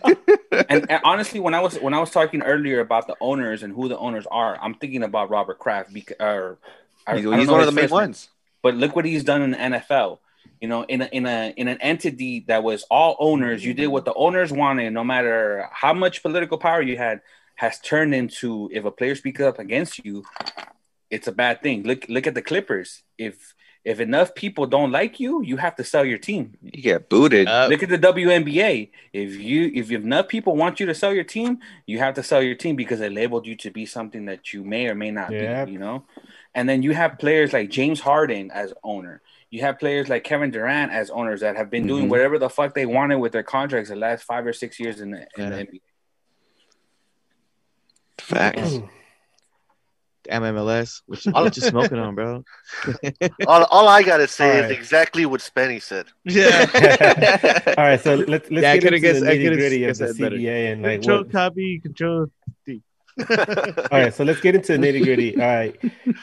and, 0.71 0.87
and 0.91 1.01
honestly, 1.05 1.41
when 1.41 1.53
I 1.55 1.61
was 1.61 1.77
when 1.79 1.93
I 1.93 2.01
was 2.01 2.11
talking 2.11 2.41
earlier 2.43 2.81
about 2.81 3.07
the 3.07 3.17
owners 3.21 3.63
and 3.63 3.75
who 3.75 3.89
the 3.89 3.99
owners 3.99 4.27
are, 4.31 4.59
I'm 4.63 4.75
thinking 4.75 5.03
about 5.03 5.29
Robert 5.31 5.59
Kraft 5.59 5.93
because 5.93 6.17
or, 6.21 6.59
I- 6.63 6.67
He's, 7.17 7.27
I 7.27 7.31
don't 7.31 7.39
he's 7.39 7.49
one 7.49 7.61
of 7.61 7.67
the 7.67 7.73
main 7.73 7.85
first 7.85 7.93
name, 7.93 8.01
ones. 8.01 8.29
But 8.63 8.75
look 8.75 8.97
what 8.97 9.05
he's 9.05 9.25
done 9.25 9.43
in 9.43 9.51
the 9.53 9.57
NFL. 9.57 10.19
You 10.61 10.69
know, 10.69 10.83
in 10.83 11.03
a 11.03 11.05
in 11.07 11.27
a 11.27 11.53
in 11.57 11.69
an 11.69 11.81
entity 11.81 12.45
that 12.49 12.63
was 12.65 12.85
all 12.91 13.17
owners, 13.21 13.65
you 13.65 13.75
did 13.75 13.89
what 13.89 14.05
the 14.05 14.15
owners 14.15 14.53
wanted, 14.53 14.93
no 14.93 15.05
matter 15.05 15.69
how 15.73 15.95
much 15.95 16.23
political 16.23 16.59
power 16.59 16.83
you 16.83 16.97
had, 16.97 17.21
has 17.55 17.79
turned 17.79 18.15
into 18.15 18.69
if 18.73 18.85
a 18.85 18.91
player 18.91 19.15
speaks 19.15 19.41
up 19.41 19.59
against 19.59 20.05
you, 20.05 20.25
it's 21.11 21.29
a 21.29 21.33
bad 21.33 21.63
thing. 21.63 21.85
Look 21.85 22.07
look 22.09 22.27
at 22.27 22.35
the 22.35 22.43
Clippers. 22.43 23.03
If 23.17 23.55
if 23.89 24.01
enough 24.01 24.35
people 24.35 24.67
don't 24.67 24.93
like 24.93 25.19
you, 25.19 25.41
you 25.43 25.57
have 25.57 25.75
to 25.77 25.85
sell 25.93 26.05
your 26.05 26.19
team. 26.19 26.45
You 26.63 26.83
get 26.83 27.09
booted. 27.09 27.49
Uh, 27.49 27.69
Look 27.71 27.83
at 27.83 27.89
the 27.89 27.99
WNBA. 27.99 28.91
If 29.13 29.31
you 29.41 29.71
if 29.75 29.91
enough 29.91 30.29
people 30.29 30.55
want 30.57 30.79
you 30.79 30.87
to 30.87 30.95
sell 30.95 31.13
your 31.15 31.25
team, 31.25 31.59
you 31.87 31.99
have 31.99 32.15
to 32.15 32.23
sell 32.23 32.43
your 32.43 32.55
team 32.55 32.77
because 32.77 32.99
they 32.99 33.09
labeled 33.09 33.47
you 33.47 33.57
to 33.65 33.71
be 33.71 33.87
something 33.87 34.27
that 34.27 34.53
you 34.53 34.63
may 34.63 34.89
or 34.89 34.95
may 34.95 35.11
not 35.11 35.33
Yeah. 35.33 35.65
be. 35.65 35.73
You 35.73 35.79
know, 35.79 36.05
and 36.55 36.69
then 36.69 36.83
you 36.83 36.93
have 36.93 37.19
players 37.19 37.53
like 37.53 37.71
James 37.71 38.01
Harden 38.01 38.51
as 38.51 38.75
owner. 38.85 39.23
You 39.51 39.63
have 39.63 39.79
players 39.79 40.11
like 40.11 40.23
Kevin 40.25 40.51
Durant 40.51 40.93
as 40.93 41.09
owners 41.09 41.41
that 41.41 41.57
have 41.57 41.71
been 41.71 41.87
doing 41.87 42.05
Mhm. 42.07 42.11
whatever 42.11 42.39
the 42.39 42.51
fuck 42.51 42.75
they 42.75 42.85
wanted 42.85 43.17
with 43.17 43.33
their 43.33 43.43
contracts 43.57 43.89
the 43.89 43.97
last 43.97 44.25
five 44.25 44.45
or 44.47 44.53
six 44.53 44.79
years 44.79 45.01
in 45.01 45.13
the, 45.13 45.21
in 45.39 45.49
the 45.51 45.57
Yeah. 45.57 45.63
NBA. 45.65 45.81
Facts. 48.19 48.79
MMLS. 50.31 51.03
What 51.07 51.25
you, 51.25 51.33
what 51.33 51.57
you 51.57 51.63
smoking 51.63 51.99
on, 51.99 52.15
bro? 52.15 52.45
all, 53.47 53.65
all 53.65 53.89
I 53.89 54.03
gotta 54.03 54.29
say 54.29 54.51
All 54.51 54.57
is 54.57 54.63
right. 54.65 54.71
exactly 54.73 55.27
what 55.27 55.41
Spenny 55.41 55.81
said. 55.83 56.07
Yeah. 56.25 56.67
All 57.79 57.85
right, 57.85 58.01
so 58.01 58.15
let's 58.15 58.51
let's 58.51 58.63
Yeah, 58.63 58.75
get 58.77 58.83
could've 58.83 58.97
into 58.99 59.01
guessed- 59.01 59.21
the 59.25 59.27
nitty 59.31 59.57
gritty 59.57 59.85
of 59.85 59.99
the 59.99 60.07
that 60.07 60.19
better. 60.19 60.37
CBA 60.37 60.73
and 60.73 60.83
like 60.83 61.01
Control 61.01 61.19
what, 61.19 61.33
copy, 61.33 61.81
control 61.81 62.27
D. 62.67 62.83
All 63.29 63.37
right, 63.91 64.15
so 64.15 64.23
let's 64.25 64.41
get 64.41 64.55
into 64.55 64.77
the 64.77 64.79
nitty 64.79 65.03
gritty. 65.03 65.35
All 65.41 65.47
right, 65.47 65.77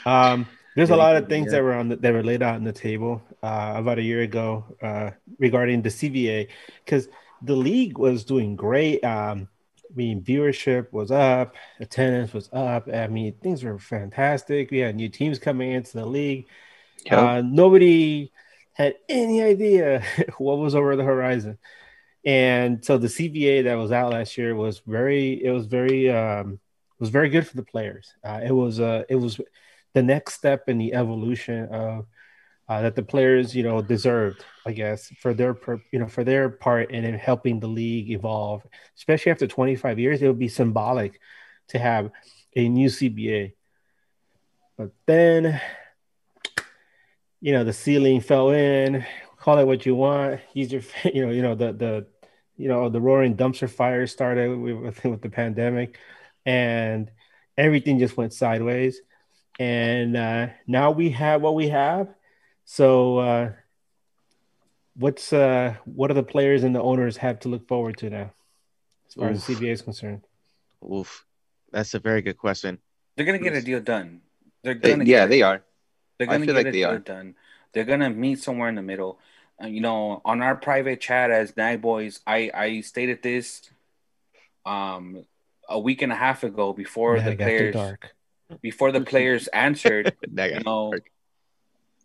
um, 0.06 0.48
there's 0.76 0.90
a 0.92 0.96
lot 0.96 1.16
of 1.16 1.28
things 1.28 1.48
Yeah. 1.48 1.58
that 1.60 1.64
were 1.64 1.74
on 1.74 1.90
the, 1.90 1.96
that 1.98 2.14
were 2.14 2.24
laid 2.24 2.42
out 2.44 2.56
on 2.56 2.64
the 2.64 2.74
table 2.74 3.22
uh, 3.44 3.74
about 3.76 3.98
a 4.00 4.04
year 4.04 4.22
ago 4.22 4.64
uh, 4.82 5.12
regarding 5.40 5.82
the 5.82 5.90
CBA 5.90 6.48
because 6.84 7.08
the 7.42 7.56
league 7.56 7.98
was 7.98 8.24
doing 8.24 8.56
great. 8.56 9.04
Um, 9.04 9.48
I 9.92 9.96
mean, 9.96 10.22
viewership 10.22 10.92
was 10.92 11.12
up, 11.12 11.56
attendance 11.80 12.34
was 12.34 12.50
up. 12.52 12.88
I 12.92 13.08
mean, 13.08 13.34
things 13.42 13.64
were 13.64 13.80
fantastic. 13.80 14.72
We 14.72 14.80
had 14.80 14.96
new 14.96 15.10
teams 15.10 15.40
coming 15.40 15.72
into 15.72 15.94
the 15.94 16.06
league. 16.06 16.48
Yep. 17.06 17.14
Uh, 17.14 17.42
nobody 17.42 18.32
had 18.74 18.96
any 19.08 19.42
idea 19.42 20.04
what 20.38 20.58
was 20.58 20.76
over 20.76 20.96
the 20.96 21.04
horizon. 21.04 21.58
And 22.26 22.84
so 22.84 22.98
the 22.98 23.08
CBA 23.08 23.66
that 23.66 23.76
was 23.76 23.92
out 23.92 24.12
last 24.12 24.38
year 24.38 24.56
was 24.56 24.82
very, 24.86 25.44
it 25.44 25.52
was 25.52 25.68
very, 25.68 26.10
um, 26.10 26.60
was 27.00 27.10
very 27.10 27.30
good 27.30 27.48
for 27.48 27.56
the 27.56 27.64
players. 27.64 28.14
Uh, 28.24 28.42
it 28.44 28.52
was, 28.52 28.80
uh, 28.80 29.04
it 29.08 29.16
was 29.16 29.40
the 29.94 30.02
next 30.04 30.34
step 30.34 30.68
in 30.68 30.78
the 30.78 30.94
evolution 30.94 31.68
of 31.68 32.08
uh, 32.68 32.82
that 32.82 32.96
the 32.96 33.04
players, 33.04 33.56
you 33.56 33.64
know, 33.64 33.82
deserved, 33.82 34.44
I 34.66 34.72
guess, 34.72 35.12
for 35.20 35.34
their, 35.34 35.56
you 35.92 36.00
know, 36.00 36.08
for 36.08 36.24
their 36.24 36.50
part 36.50 36.92
in 36.92 37.14
helping 37.14 37.60
the 37.60 37.68
league 37.68 38.10
evolve. 38.10 38.66
Especially 38.98 39.32
after 39.32 39.48
25 39.48 40.00
years, 40.00 40.22
it 40.22 40.28
would 40.28 40.40
be 40.40 40.48
symbolic 40.48 41.20
to 41.70 41.80
have 41.80 42.10
a 42.56 42.68
new 42.68 42.90
CBA. 42.90 43.54
But 44.78 44.92
then, 45.06 45.62
you 47.40 47.54
know, 47.54 47.64
the 47.64 47.74
ceiling 47.74 48.20
fell 48.20 48.50
in. 48.50 49.06
Call 49.38 49.60
it 49.60 49.66
what 49.66 49.86
you 49.86 49.96
want. 49.96 50.42
Use 50.54 50.72
your, 50.72 50.82
you 51.14 51.26
know, 51.26 51.32
you 51.32 51.44
know 51.44 51.54
the 51.54 51.72
the, 51.72 52.08
you 52.58 52.68
know, 52.68 52.90
the 52.90 53.02
roaring 53.02 53.38
dumpster 53.38 53.70
fire 53.70 54.08
started 54.08 54.58
with 54.58 55.04
with 55.04 55.22
the 55.22 55.30
pandemic, 55.30 56.00
and 56.48 57.12
everything 57.58 58.00
just 58.00 58.18
went 58.18 58.34
sideways. 58.34 59.02
And 59.60 60.18
uh, 60.18 60.48
now 60.66 60.92
we 60.92 61.12
have 61.12 61.42
what 61.42 61.54
we 61.54 61.70
have 61.70 62.10
so, 62.66 63.20
uh, 63.20 63.52
what's 64.96 65.32
uh, 65.32 65.76
what 65.86 66.08
do 66.08 66.16
the 66.16 66.24
players 66.24 66.64
and 66.64 66.76
the 66.76 66.82
owners 66.82 67.18
have 67.18 67.40
to 67.42 67.50
look 67.50 67.68
forward 67.68 67.98
to 67.98 68.10
now, 68.10 68.32
as 69.08 69.14
far 69.14 69.30
Oof. 69.30 69.36
as 69.36 69.44
CBA 69.44 69.72
is 69.72 69.82
concerned? 69.84 70.24
Oof, 70.84 71.26
that's 71.72 71.94
a 71.94 72.00
very 72.00 72.22
good 72.22 72.38
question. 72.38 72.80
They're 73.16 73.26
gonna 73.26 73.40
get 73.40 73.54
a 73.54 73.62
deal 73.62 73.80
done. 73.80 74.22
They're 74.64 74.74
gonna 74.74 75.04
they, 75.04 75.12
yeah, 75.12 75.28
they 75.28 75.44
are. 75.44 75.62
They're 76.18 76.28
gonna 76.28 76.46
get 76.46 76.56
like 76.56 76.66
a 76.66 76.72
deal 76.72 76.90
are. 76.90 77.00
done. 77.00 77.36
They're 77.72 77.86
gonna 77.86 78.10
meet 78.10 78.40
somewhere 78.40 78.70
in 78.70 78.76
the 78.76 78.82
middle. 78.82 79.20
Uh, 79.62 79.68
you 79.68 79.80
know, 79.80 80.22
on 80.26 80.42
our 80.42 80.56
private 80.56 81.00
chat 81.00 81.30
as 81.30 81.56
Nag 81.56 81.82
Boys, 81.82 82.20
I 82.26 82.50
I 82.54 82.82
stated 82.82 83.22
this 83.22 83.70
um 84.66 85.24
a 85.70 85.80
week 85.80 86.02
and 86.02 86.12
a 86.12 86.16
half 86.16 86.44
ago 86.44 86.74
before 86.74 87.20
the 87.20 87.36
players 87.36 87.76
before 88.62 88.92
the 88.92 89.02
players 89.02 89.48
answered. 89.54 90.16
you 90.24 90.60
know, 90.66 90.92
dark 90.92 91.12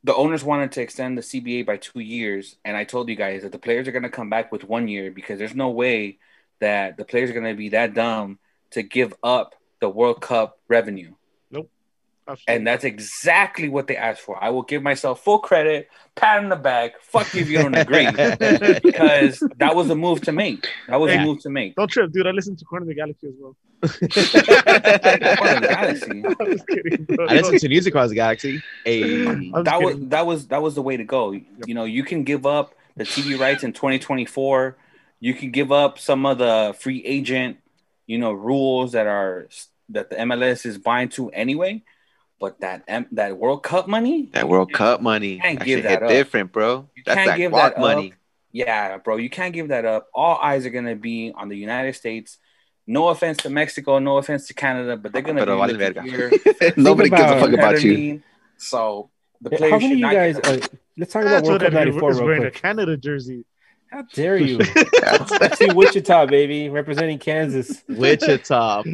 the 0.03 0.15
owners 0.15 0.43
wanted 0.43 0.73
to 0.73 0.83
extend 0.83 1.19
the 1.19 1.23
CBA 1.23 1.67
by 1.67 1.77
two 1.77 2.01
years, 2.01 2.57
and 2.65 2.77
I 2.77 2.85
told 2.85 3.09
you 3.09 3.17
guys 3.17 3.43
that 3.43 3.53
the 3.53 3.59
players 3.59 3.87
are 3.87 3.93
going 3.93 4.03
to 4.03 4.09
come 4.09 4.31
back 4.31 4.51
with 4.51 4.65
one 4.65 4.89
year 4.89 5.11
because 5.11 5.39
there's 5.39 5.55
no 5.55 5.71
way 5.71 6.19
that 6.61 6.97
the 6.97 7.05
players 7.05 7.31
are 7.31 7.35
going 7.35 7.45
to 7.45 7.55
be 7.55 7.71
that 7.71 7.95
dumb 7.95 8.39
to 8.71 8.83
give 8.83 9.15
up 9.23 9.55
the 9.81 9.89
World 9.89 10.21
Cup 10.21 10.59
revenue. 10.69 11.15
Absolutely. 12.29 12.55
And 12.55 12.67
that's 12.67 12.85
exactly 12.85 13.69
what 13.69 13.87
they 13.87 13.97
asked 13.97 14.21
for. 14.21 14.43
I 14.43 14.51
will 14.51 14.63
give 14.63 14.83
myself 14.83 15.25
full 15.25 15.41
credit, 15.41 15.89
pat 16.15 16.43
in 16.43 16.49
the 16.49 16.57
back. 16.57 17.01
Fuck 17.03 17.35
you 17.35 17.41
if 17.41 17.49
you 17.49 17.59
don't 17.59 17.75
agree, 17.75 18.07
because 18.83 19.43
that 19.57 19.75
was 19.75 19.91
a 19.91 19.97
move 19.97 20.21
to 20.23 20.33
make. 20.33 20.69
That 20.87 21.01
was 21.01 21.13
yeah. 21.13 21.23
a 21.23 21.27
move 21.27 21.41
to 21.43 21.51
make. 21.51 21.75
Don't 21.75 21.91
trip, 21.91 22.13
dude. 22.13 22.27
I 22.27 22.31
listened 22.31 22.59
to 22.59 22.65
Corner 22.65 22.85
of 22.85 22.89
the 22.89 22.95
Galaxy 22.95 23.29
as 23.29 23.35
well. 23.41 23.57
Corner 23.83 23.97
of 25.57 25.63
the 25.63 25.69
Galaxy. 25.69 26.23
I, 26.29 26.75
kidding, 26.75 27.07
I 27.29 27.35
listened 27.35 27.61
to 27.61 27.69
Music 27.69 27.93
Across 27.93 28.11
the 28.11 28.15
Galaxy. 28.15 28.63
A 28.87 29.25
that 29.63 29.83
was 29.83 29.97
that 30.09 30.27
was 30.27 30.47
that 30.49 30.63
was 30.63 30.75
the 30.75 30.83
way 30.83 30.97
to 30.97 31.05
go. 31.05 31.33
Yep. 31.33 31.45
You 31.67 31.75
know, 31.75 31.85
you 31.85 32.05
can 32.05 32.23
give 32.23 32.47
up 32.47 32.75
the 32.97 33.05
TV 33.05 33.39
rights 33.39 33.65
in 33.65 33.73
2024. 33.73 34.77
You 35.19 35.35
can 35.35 35.51
give 35.51 35.73
up 35.73 35.99
some 35.99 36.27
of 36.27 36.39
the 36.39 36.77
free 36.79 37.03
agent, 37.05 37.59
you 38.07 38.19
know, 38.19 38.33
rules 38.33 38.93
that 38.93 39.07
are 39.07 39.49
that 39.89 40.11
the 40.11 40.17
MLS 40.17 40.65
is 40.65 40.79
buying 40.79 41.09
to 41.11 41.31
anyway 41.31 41.83
but 42.41 42.59
that 42.61 42.83
that 43.13 43.37
World 43.37 43.63
Cup 43.63 43.87
money, 43.87 44.31
that 44.33 44.49
World 44.49 44.73
Cup 44.73 45.03
money, 45.03 45.35
you 45.35 45.41
can't 45.41 45.63
give 45.63 45.83
that 45.85 46.03
up. 46.03 46.09
different, 46.09 46.51
bro. 46.51 46.89
You 46.97 47.03
That's 47.05 47.17
can't 47.17 47.37
give 47.37 47.53
that 47.53 47.79
money. 47.79 48.13
Up. 48.13 48.19
Yeah, 48.51 48.97
bro, 48.99 49.19
you 49.19 49.31
can't 49.31 49.53
give 49.55 49.69
that 49.69 49.85
up. 49.85 50.09
All 50.13 50.39
eyes 50.39 50.67
are 50.67 50.71
gonna 50.71 50.97
be 50.97 51.33
on 51.37 51.49
the 51.49 51.57
United 51.57 51.95
States. 51.95 52.39
No 52.87 53.09
offense 53.09 53.37
to 53.39 53.51
Mexico, 53.51 53.99
no 54.01 54.17
offense 54.17 54.49
to 54.49 54.55
Canada, 54.55 54.97
but 54.97 55.13
they're 55.13 55.23
gonna 55.23 55.45
Pero 55.45 55.65
be 55.67 55.75
vale 55.75 56.03
here. 56.03 56.33
Nobody 56.77 57.11
gives 57.11 57.23
a 57.23 57.39
fuck 57.39 57.53
about 57.53 57.83
you. 57.83 58.23
So 58.57 59.11
the 59.41 59.51
players. 59.51 59.73
How 59.73 59.79
many 59.79 59.93
of 59.93 59.99
you 59.99 60.11
guys? 60.11 60.37
Uh, 60.39 60.67
let's 60.97 61.13
talk 61.13 61.23
about 61.23 61.45
World 61.45 61.61
Cup 61.61 61.73
'94 61.75 62.15
real 62.15 62.41
quick. 62.41 62.57
a 62.57 62.59
Canada 62.59 62.97
jersey. 62.97 63.45
How 63.91 64.03
dare 64.15 64.37
you? 64.37 64.61
see 65.55 65.73
Wichita, 65.73 66.27
baby, 66.27 66.69
representing 66.69 67.19
Kansas. 67.19 67.83
Wichita. 67.89 68.83
All 68.83 68.85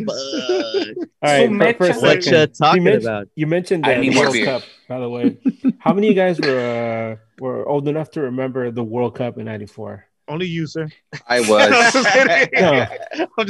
right, 1.23 1.51
so 1.51 1.73
for, 1.75 1.93
for 1.93 2.01
what 2.01 2.25
you 2.25 2.47
talking 2.47 2.87
you 2.87 2.97
about? 2.97 3.29
You 3.35 3.47
mentioned 3.47 3.85
the 3.85 4.17
World 4.17 4.37
Cup, 4.45 4.63
by 4.89 4.99
the 4.99 5.09
way. 5.09 5.39
How 5.81 5.93
many 5.93 6.09
of 6.09 6.17
you 6.17 6.21
guys 6.21 6.41
were 6.41 7.19
uh, 7.19 7.43
were 7.43 7.69
old 7.69 7.89
enough 7.89 8.11
to 8.13 8.23
remember 8.23 8.71
the 8.71 8.85
World 8.85 9.17
Cup 9.17 9.37
in 9.37 9.45
'94? 9.45 10.07
Only 10.29 10.47
you, 10.47 10.67
sir. 10.67 10.89
I 11.29 11.41
was. 11.41 12.49
no. 12.53 12.87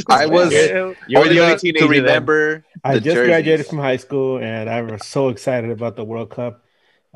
I 0.08 0.26
was. 0.26 0.52
You're 0.52 1.28
the 1.28 1.40
only 1.40 1.58
teenager 1.58 1.86
to 1.86 1.88
remember. 1.88 2.64
I 2.84 2.94
just 2.94 3.04
jerseys. 3.04 3.28
graduated 3.28 3.66
from 3.66 3.78
high 3.78 3.96
school, 3.96 4.38
and 4.38 4.68
I 4.68 4.82
was 4.82 5.06
so 5.06 5.28
excited 5.28 5.70
about 5.70 5.96
the 5.96 6.04
World 6.04 6.30
Cup. 6.30 6.65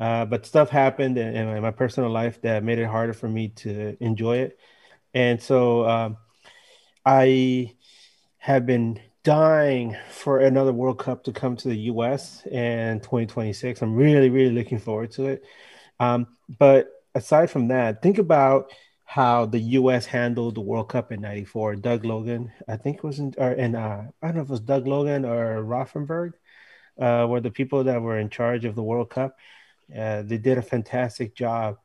Uh, 0.01 0.25
but 0.25 0.47
stuff 0.47 0.71
happened 0.71 1.15
in, 1.15 1.35
in, 1.35 1.61
my 1.61 1.69
personal 1.69 2.09
life 2.09 2.41
that 2.41 2.63
made 2.63 2.79
it 2.79 2.87
harder 2.87 3.13
for 3.13 3.29
me 3.29 3.49
to 3.49 3.95
enjoy 4.03 4.37
it. 4.37 4.57
And 5.13 5.39
so 5.39 5.87
um, 5.87 6.17
I 7.05 7.75
have 8.39 8.65
been 8.65 8.99
dying 9.23 9.95
for 10.09 10.39
another 10.39 10.73
World 10.73 10.97
Cup 10.97 11.25
to 11.25 11.31
come 11.31 11.55
to 11.57 11.67
the 11.67 11.77
US 11.91 12.43
in 12.47 12.99
2026. 13.01 13.83
I'm 13.83 13.93
really, 13.93 14.31
really 14.31 14.55
looking 14.55 14.79
forward 14.79 15.11
to 15.11 15.27
it. 15.27 15.43
Um, 15.99 16.25
but 16.57 16.89
aside 17.13 17.51
from 17.51 17.67
that, 17.67 18.01
think 18.01 18.17
about 18.17 18.71
how 19.05 19.45
the 19.45 19.59
U.S. 19.59 20.07
handled 20.07 20.55
the 20.55 20.61
World 20.61 20.89
Cup 20.89 21.11
in 21.11 21.21
'94. 21.21 21.75
Doug 21.75 22.05
Logan, 22.05 22.51
I 22.67 22.77
think 22.77 22.97
it 22.97 23.03
was 23.03 23.19
in, 23.19 23.35
or 23.37 23.51
and 23.51 23.75
uh, 23.75 24.03
I 24.21 24.27
don't 24.27 24.35
know 24.37 24.41
if 24.41 24.47
it 24.47 24.51
was 24.51 24.61
Doug 24.61 24.87
Logan 24.87 25.25
or 25.25 25.61
Rothenberg, 25.61 26.31
uh, 26.99 27.27
were 27.29 27.41
the 27.41 27.51
people 27.51 27.83
that 27.83 28.01
were 28.01 28.17
in 28.17 28.29
charge 28.29 28.65
of 28.65 28.73
the 28.73 28.83
World 28.83 29.11
Cup. 29.11 29.37
Uh, 29.97 30.21
they 30.23 30.37
did 30.37 30.57
a 30.57 30.61
fantastic 30.61 31.35
job 31.35 31.77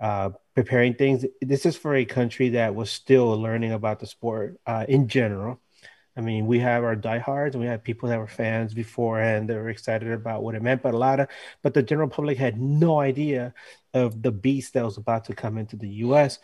uh, 0.00 0.30
preparing 0.54 0.94
things. 0.94 1.24
This 1.40 1.64
is 1.64 1.76
for 1.76 1.94
a 1.94 2.04
country 2.04 2.50
that 2.50 2.74
was 2.74 2.90
still 2.90 3.40
learning 3.40 3.72
about 3.72 4.00
the 4.00 4.06
sport 4.06 4.58
uh, 4.66 4.84
in 4.88 5.08
general. 5.08 5.60
I 6.16 6.20
mean, 6.20 6.46
we 6.46 6.58
have 6.58 6.84
our 6.84 6.96
diehards, 6.96 7.54
and 7.54 7.62
we 7.62 7.70
have 7.70 7.82
people 7.82 8.10
that 8.10 8.18
were 8.18 8.26
fans 8.26 8.74
beforehand 8.74 9.48
that 9.48 9.56
were 9.56 9.70
excited 9.70 10.12
about 10.12 10.42
what 10.42 10.54
it 10.54 10.62
meant, 10.62 10.82
but 10.82 10.92
a 10.92 10.98
lot 10.98 11.20
of, 11.20 11.28
but 11.62 11.72
the 11.72 11.82
general 11.82 12.08
public 12.08 12.36
had 12.36 12.60
no 12.60 13.00
idea 13.00 13.54
of 13.94 14.20
the 14.20 14.32
beast 14.32 14.74
that 14.74 14.84
was 14.84 14.98
about 14.98 15.24
to 15.26 15.34
come 15.34 15.56
into 15.56 15.76
the 15.76 15.88
U.S. 15.88 16.38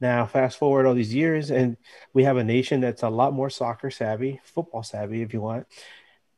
Now, 0.00 0.26
fast 0.26 0.58
forward 0.58 0.86
all 0.86 0.94
these 0.94 1.14
years, 1.14 1.50
and 1.50 1.76
we 2.12 2.22
have 2.24 2.36
a 2.36 2.44
nation 2.44 2.80
that's 2.80 3.02
a 3.02 3.08
lot 3.08 3.32
more 3.32 3.50
soccer 3.50 3.90
savvy, 3.90 4.40
football 4.44 4.84
savvy, 4.84 5.22
if 5.22 5.32
you 5.32 5.40
want. 5.40 5.66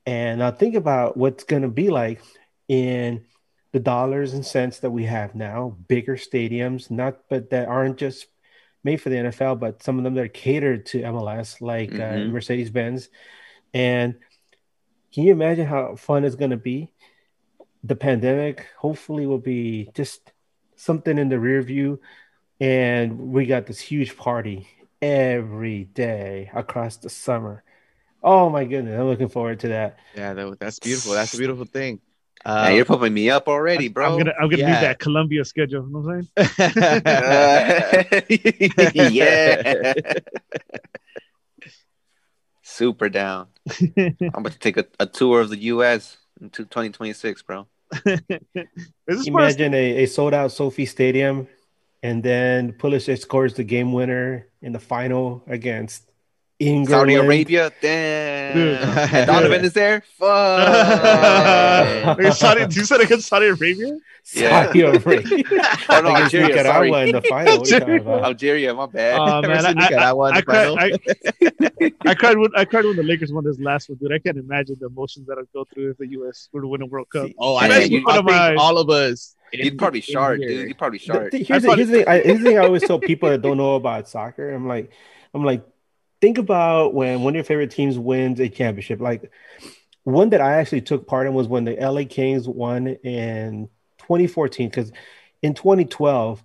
And 0.06 0.38
now 0.38 0.50
think 0.50 0.76
about 0.76 1.16
what's 1.16 1.44
going 1.44 1.62
to 1.62 1.68
be 1.68 1.90
like 1.90 2.22
in 2.68 3.24
the 3.76 3.80
dollars 3.80 4.32
and 4.32 4.46
cents 4.46 4.78
that 4.78 4.90
we 4.90 5.04
have 5.04 5.34
now, 5.34 5.76
bigger 5.86 6.16
stadiums, 6.16 6.90
not 6.90 7.18
but 7.28 7.50
that 7.50 7.68
aren't 7.68 7.98
just 7.98 8.26
made 8.82 8.96
for 8.96 9.10
the 9.10 9.16
NFL, 9.16 9.60
but 9.60 9.82
some 9.82 9.98
of 9.98 10.04
them 10.04 10.14
that 10.14 10.24
are 10.24 10.28
catered 10.28 10.86
to 10.86 11.02
MLS, 11.02 11.60
like 11.60 11.92
uh, 11.92 11.98
mm-hmm. 11.98 12.30
uh, 12.30 12.32
Mercedes 12.32 12.70
Benz. 12.70 13.10
And 13.74 14.14
can 15.12 15.24
you 15.24 15.32
imagine 15.32 15.66
how 15.66 15.94
fun 15.96 16.24
it's 16.24 16.36
going 16.36 16.52
to 16.52 16.56
be? 16.56 16.90
The 17.84 17.96
pandemic 17.96 18.66
hopefully 18.78 19.26
will 19.26 19.36
be 19.36 19.90
just 19.92 20.32
something 20.76 21.18
in 21.18 21.28
the 21.28 21.38
rear 21.38 21.60
view, 21.60 22.00
and 22.58 23.18
we 23.30 23.44
got 23.44 23.66
this 23.66 23.78
huge 23.78 24.16
party 24.16 24.70
every 25.02 25.84
day 25.84 26.50
across 26.54 26.96
the 26.96 27.10
summer. 27.10 27.62
Oh 28.22 28.48
my 28.48 28.64
goodness, 28.64 28.98
I'm 28.98 29.06
looking 29.06 29.28
forward 29.28 29.60
to 29.60 29.68
that. 29.68 29.98
Yeah, 30.14 30.32
that, 30.32 30.58
that's 30.60 30.78
beautiful. 30.78 31.12
That's 31.12 31.34
a 31.34 31.36
beautiful 31.36 31.66
thing. 31.66 32.00
Uh, 32.46 32.66
yeah, 32.68 32.76
you're 32.76 32.84
pumping 32.84 33.12
me 33.12 33.28
up 33.28 33.48
already, 33.48 33.88
bro. 33.88 34.06
I'm 34.06 34.18
gonna 34.18 34.32
I'm 34.40 34.48
gonna 34.48 34.62
yeah. 34.62 34.74
need 34.74 34.82
that 34.82 35.00
Colombia 35.00 35.44
schedule. 35.44 35.84
You 35.84 35.92
know 35.92 35.98
what 35.98 36.14
I'm 36.14 36.46
saying? 36.54 37.02
uh, 37.04 38.04
yeah. 39.10 39.94
Super 42.62 43.08
down. 43.08 43.48
I'm 43.80 44.16
about 44.20 44.52
to 44.52 44.60
take 44.60 44.76
a, 44.76 44.86
a 45.00 45.06
tour 45.06 45.40
of 45.40 45.50
the 45.50 45.58
U.S. 45.74 46.18
in 46.40 46.50
2026, 46.50 47.42
bro. 47.42 47.66
Imagine 49.26 49.74
a, 49.74 50.04
a 50.04 50.06
sold 50.06 50.32
out 50.32 50.52
SoFi 50.52 50.86
Stadium, 50.86 51.48
and 52.04 52.22
then 52.22 52.74
Pulisic 52.74 53.18
scores 53.18 53.54
the 53.54 53.64
game 53.64 53.92
winner 53.92 54.46
in 54.62 54.70
the 54.70 54.78
final 54.78 55.42
against 55.48 56.12
England. 56.58 56.88
Saudi 56.88 57.14
Arabia, 57.14 57.70
damn. 57.82 58.54
Dude. 58.54 59.26
Donovan 59.26 59.64
is 59.64 59.72
there. 59.74 60.02
Fuck. 60.18 62.18
Wait, 62.18 62.32
Saudi, 62.32 62.62
you 62.74 62.84
said 62.84 63.00
against 63.00 63.28
Saudi 63.28 63.46
Arabia? 63.46 63.98
Saudi 64.22 64.80
Arabia. 64.80 65.44
Oh 65.88 66.00
no, 66.00 66.10
Against 66.10 66.34
Algeria. 66.34 66.48
Nicaragua 66.48 66.96
Sorry. 66.96 67.08
in 67.08 67.14
the 67.14 67.22
final. 67.22 67.58
What 67.58 67.70
are 67.70 67.74
you 67.74 67.80
talking 67.80 67.98
about? 68.00 68.24
Algeria, 68.24 68.74
my 68.74 68.86
bad. 68.86 69.18
Oh 69.20 69.42
man, 69.42 69.66
I, 69.66 69.68
I, 69.68 69.72
Nicaragua 69.74 70.28
in 70.28 70.34
I, 70.34 70.40
the 70.40 70.46
cried. 70.46 71.94
I, 72.04 72.06
I 72.10 72.14
cried 72.14 72.36
when 72.38 72.50
I 72.56 72.64
cried 72.64 72.84
when 72.84 72.96
the 72.96 73.02
Lakers 73.04 73.32
won 73.32 73.44
this 73.44 73.58
last 73.60 73.88
one, 73.88 73.98
dude. 73.98 74.12
I 74.12 74.18
can't 74.18 74.36
imagine 74.36 74.76
the 74.80 74.86
emotions 74.86 75.26
that 75.28 75.36
would 75.36 75.52
go 75.52 75.64
through 75.72 75.90
if 75.90 75.98
the 75.98 76.08
U.S. 76.08 76.48
were 76.52 76.62
to 76.62 76.66
win 76.68 76.82
a 76.82 76.86
World 76.86 77.08
Cup. 77.10 77.30
Oh, 77.38 77.54
I, 77.54 77.66
Imagine 77.66 77.88
think, 77.90 78.08
I 78.08 78.12
think 78.14 78.26
my- 78.26 78.54
all 78.56 78.78
of 78.78 78.90
us. 78.90 79.34
You'd 79.52 79.78
probably 79.78 80.00
in 80.00 80.04
short, 80.04 80.40
here. 80.40 80.48
dude. 80.48 80.68
You'd 80.68 80.78
probably 80.78 80.98
The- 80.98 81.28
the- 81.30 81.38
here's, 81.44 81.64
I 81.64 81.68
the, 81.68 81.76
here's, 81.76 81.88
the 81.88 81.94
thing, 81.98 82.08
I, 82.08 82.18
here's 82.18 82.38
the 82.38 82.44
thing 82.44 82.58
I 82.58 82.62
always 82.62 82.82
tell 82.82 82.98
people 82.98 83.28
that 83.28 83.42
don't 83.42 83.56
know 83.58 83.76
about 83.76 84.08
soccer. 84.08 84.52
I'm 84.52 84.66
like, 84.66 84.90
I'm 85.32 85.44
like, 85.44 85.64
think 86.20 86.38
about 86.38 86.94
when 86.94 87.22
one 87.22 87.32
of 87.32 87.36
your 87.36 87.44
favorite 87.44 87.70
teams 87.70 87.98
wins 87.98 88.40
a 88.40 88.48
championship. 88.48 89.00
Like 89.00 89.30
one 90.04 90.30
that 90.30 90.40
I 90.40 90.54
actually 90.54 90.82
took 90.82 91.06
part 91.06 91.26
in 91.26 91.34
was 91.34 91.48
when 91.48 91.64
the 91.64 91.74
LA 91.74 92.04
Kings 92.08 92.48
won 92.48 92.86
in 92.86 93.68
2014. 93.98 94.68
Because 94.68 94.92
in 95.42 95.54
2012, 95.54 96.42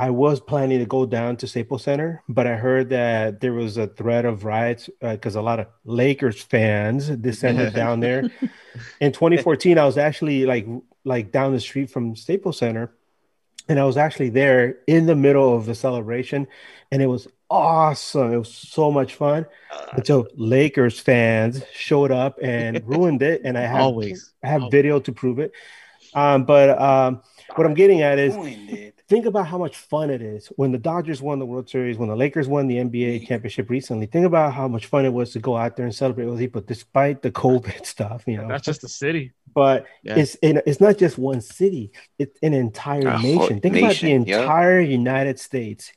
I 0.00 0.08
was 0.08 0.40
planning 0.40 0.78
to 0.78 0.86
go 0.86 1.04
down 1.04 1.36
to 1.36 1.46
Staples 1.46 1.82
Center, 1.82 2.22
but 2.26 2.46
I 2.46 2.56
heard 2.56 2.88
that 2.88 3.40
there 3.40 3.52
was 3.52 3.76
a 3.76 3.86
threat 3.86 4.24
of 4.24 4.46
riots 4.46 4.88
uh, 5.02 5.12
because 5.12 5.34
a 5.34 5.42
lot 5.42 5.60
of 5.60 5.66
Lakers 5.84 6.40
fans 6.40 7.08
descended 7.08 7.74
down 7.74 8.00
there. 8.00 8.20
In 9.00 9.12
2014, 9.12 9.76
I 9.76 9.84
was 9.84 9.98
actually 9.98 10.46
like 10.46 10.66
like 11.04 11.32
down 11.32 11.52
the 11.52 11.60
street 11.60 11.90
from 11.90 12.16
Staples 12.16 12.56
Center, 12.56 12.94
and 13.68 13.78
I 13.78 13.84
was 13.84 13.98
actually 13.98 14.30
there 14.30 14.78
in 14.86 15.04
the 15.04 15.16
middle 15.16 15.54
of 15.54 15.66
the 15.66 15.74
celebration, 15.74 16.46
and 16.90 17.02
it 17.02 17.06
was 17.06 17.28
awesome. 17.50 18.32
It 18.32 18.38
was 18.38 18.54
so 18.54 18.90
much 18.90 19.14
fun 19.14 19.46
until 19.92 20.26
Lakers 20.36 21.00
fans 21.00 21.62
showed 21.72 22.10
up 22.12 22.38
and 22.42 22.82
ruined 22.86 23.22
it, 23.22 23.42
and 23.44 23.58
I 23.58 23.62
have 23.62 23.80
Always. 23.82 24.32
I 24.42 24.48
have 24.48 24.70
video 24.70 25.00
to 25.00 25.12
prove 25.12 25.38
it. 25.38 25.52
Um, 26.14 26.44
but 26.44 26.80
um, 26.80 27.22
what 27.54 27.66
I'm 27.66 27.74
getting 27.74 28.02
at 28.02 28.18
is 28.18 28.34
think 29.08 29.26
about 29.26 29.46
how 29.46 29.58
much 29.58 29.76
fun 29.76 30.10
it 30.10 30.22
is 30.22 30.46
when 30.56 30.72
the 30.72 30.78
Dodgers 30.78 31.20
won 31.20 31.38
the 31.38 31.46
World 31.46 31.68
Series, 31.68 31.98
when 31.98 32.08
the 32.08 32.16
Lakers 32.16 32.48
won 32.48 32.66
the 32.68 32.76
NBA 32.76 33.26
championship 33.26 33.70
recently. 33.70 34.06
Think 34.06 34.26
about 34.26 34.54
how 34.54 34.68
much 34.68 34.86
fun 34.86 35.04
it 35.04 35.12
was 35.12 35.32
to 35.32 35.38
go 35.40 35.56
out 35.56 35.76
there 35.76 35.86
and 35.86 35.94
celebrate 35.94 36.26
with 36.26 36.38
people, 36.38 36.60
despite 36.62 37.22
the 37.22 37.30
COVID 37.30 37.84
stuff, 37.94 38.24
you 38.26 38.36
know. 38.38 38.48
That's 38.48 38.64
just 38.64 38.82
the 38.82 38.88
city. 38.88 39.32
but 39.54 39.86
Yeah. 40.02 40.16
it's 40.16 40.36
in, 40.36 40.62
it's 40.66 40.80
not 40.80 40.98
just 40.98 41.18
one 41.18 41.40
city; 41.40 41.92
it's 42.18 42.38
an 42.42 42.54
entire 42.54 43.08
A 43.08 43.18
nation. 43.20 43.60
Think 43.60 43.74
nation, 43.74 44.08
about 44.12 44.24
the 44.24 44.30
yeah. 44.30 44.40
entire 44.42 44.80
United 44.80 45.38
States 45.38 45.92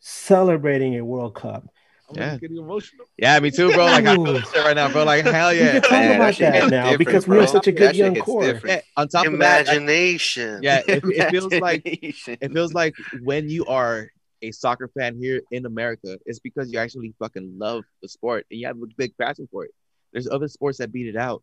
celebrating 0.00 0.96
a 0.98 1.04
World 1.04 1.34
Cup. 1.34 1.68
I'm 2.08 2.16
Yeah. 2.16 2.36
getting 2.38 2.56
emotional. 2.56 3.06
Yeah, 3.16 3.38
me 3.38 3.50
too, 3.52 3.70
bro. 3.72 3.84
Like 3.86 4.04
I'm 4.04 4.18
Ooh. 4.18 4.32
this 4.32 4.50
shit 4.50 4.64
right 4.64 4.74
now, 4.74 4.90
bro. 4.90 5.04
Like 5.04 5.24
hell 5.26 5.52
We 5.52 5.58
yeah. 5.58 5.80
can 5.80 5.82
talk 5.82 5.90
about 6.16 6.36
that 6.38 6.52
that 6.52 6.70
now 6.70 6.96
because 6.96 7.28
we 7.28 7.34
bro. 7.34 7.40
have 7.42 7.50
such 7.50 7.68
a 7.68 7.72
good 7.72 7.94
young 7.94 8.16
core. 8.16 8.60
Yeah, 8.64 8.80
on 8.96 9.08
top 9.08 9.26
of 9.26 9.38
that, 9.38 9.66
Imagination. 9.68 10.60
yeah, 10.62 10.82
it, 10.88 11.04
it 11.04 11.30
feels 11.30 11.52
like 11.60 11.82
it 11.84 12.52
feels 12.52 12.74
like 12.74 12.94
when 13.22 13.48
you 13.48 13.64
are 13.66 14.10
a 14.42 14.50
soccer 14.50 14.90
fan 14.98 15.16
here 15.20 15.42
in 15.52 15.66
America, 15.66 16.18
it's 16.26 16.40
because 16.40 16.72
you 16.72 16.78
actually 16.78 17.14
fucking 17.18 17.54
love 17.58 17.84
the 18.02 18.08
sport 18.08 18.46
and 18.50 18.58
you 18.58 18.66
have 18.66 18.76
a 18.76 18.86
big 18.96 19.16
passion 19.18 19.46
for 19.52 19.64
it. 19.66 19.70
There's 20.12 20.26
other 20.28 20.48
sports 20.48 20.78
that 20.78 20.90
beat 20.90 21.06
it 21.06 21.16
out, 21.16 21.42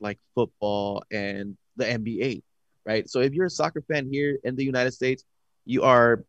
like 0.00 0.18
football 0.34 1.04
and 1.12 1.56
the 1.76 1.84
NBA, 1.84 2.42
right? 2.84 3.08
So 3.08 3.20
if 3.20 3.34
you're 3.34 3.46
a 3.46 3.50
soccer 3.50 3.82
fan 3.82 4.08
here 4.10 4.38
in 4.42 4.56
the 4.56 4.64
United 4.64 4.92
States, 4.92 5.22
you 5.66 5.82
are 5.84 6.24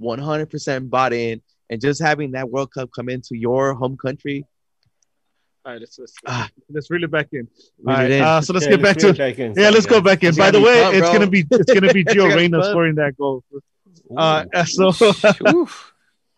100% 0.00 0.90
bought 0.90 1.12
in, 1.12 1.42
and 1.70 1.80
just 1.80 2.00
having 2.02 2.32
that 2.32 2.50
World 2.50 2.72
Cup 2.72 2.90
come 2.94 3.08
into 3.08 3.36
your 3.36 3.74
home 3.74 3.96
country, 3.96 4.44
All 5.64 5.72
right, 5.72 5.80
let's 5.80 5.96
let's, 5.98 6.14
Ah. 6.26 6.48
let's 6.70 6.90
reel 6.90 7.04
it 7.04 7.10
back 7.12 7.28
in. 7.32 7.46
Reel 7.78 7.86
All 7.86 7.94
it 7.94 8.02
right, 8.02 8.10
in. 8.10 8.22
uh, 8.22 8.40
so 8.40 8.52
let's 8.52 8.66
Yeah, 8.66 8.72
get 8.72 8.82
back 8.82 8.96
reel 8.96 9.14
to 9.14 9.24
it 9.28 9.38
in. 9.38 9.54
yeah, 9.56 9.70
let's 9.70 9.86
go 9.86 10.00
back 10.00 10.22
in. 10.24 10.30
It's 10.30 10.38
By 10.38 10.50
the 10.50 10.60
way, 10.60 10.82
fun, 10.82 10.94
it's 10.94 11.00
bro. 11.02 11.12
gonna 11.12 11.26
be 11.30 11.44
it's 11.50 11.72
gonna 11.72 11.92
be 11.94 12.00
It's 12.06 12.14
Gio 12.14 12.34
Reyna 12.34 12.62
scoring 12.64 12.96
that 12.96 13.16
goal. 13.16 13.44
Uh, 14.16 14.44
so 14.66 14.88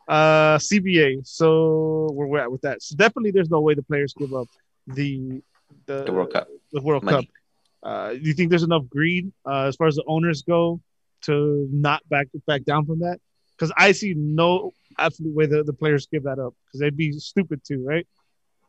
uh, 0.09 0.59
CBA. 0.59 1.27
So 1.27 2.09
where 2.13 2.27
we're 2.27 2.39
at 2.41 2.53
with 2.53 2.61
that. 2.63 2.83
So 2.83 2.97
definitely, 2.97 3.31
there's 3.31 3.51
no 3.51 3.61
way 3.61 3.75
the 3.75 3.83
players 3.83 4.13
give 4.15 4.33
up 4.35 4.49
the 4.87 5.43
the, 5.87 6.05
The 6.05 6.13
World 6.13 6.33
Cup. 6.33 6.49
The 6.73 6.83
World 6.83 7.03
Money. 7.05 7.27
Cup. 7.27 7.35
Uh, 7.83 8.13
do 8.15 8.21
you 8.21 8.33
think 8.35 8.51
there's 8.51 8.63
enough 8.63 8.89
greed 8.89 9.33
uh, 9.47 9.65
as 9.65 9.77
far 9.77 9.87
as 9.87 9.97
the 9.97 10.05
owners 10.07 10.43
go 10.43 10.81
to 11.23 11.69
not 11.73 12.07
back 12.09 12.29
back 12.47 12.65
down 12.65 12.85
from 12.87 13.01
that? 13.01 13.19
Because 13.57 13.73
I 13.77 13.93
see 13.93 14.15
no 14.15 14.73
absolute 14.99 15.35
way 15.35 15.47
the, 15.47 15.63
the 15.65 15.73
players 15.73 16.07
give 16.07 16.25
that 16.25 16.39
up 16.39 16.55
because 16.67 16.81
they'd 16.81 16.97
be 16.97 17.13
stupid 17.13 17.63
too, 17.65 17.85
right? 17.87 18.07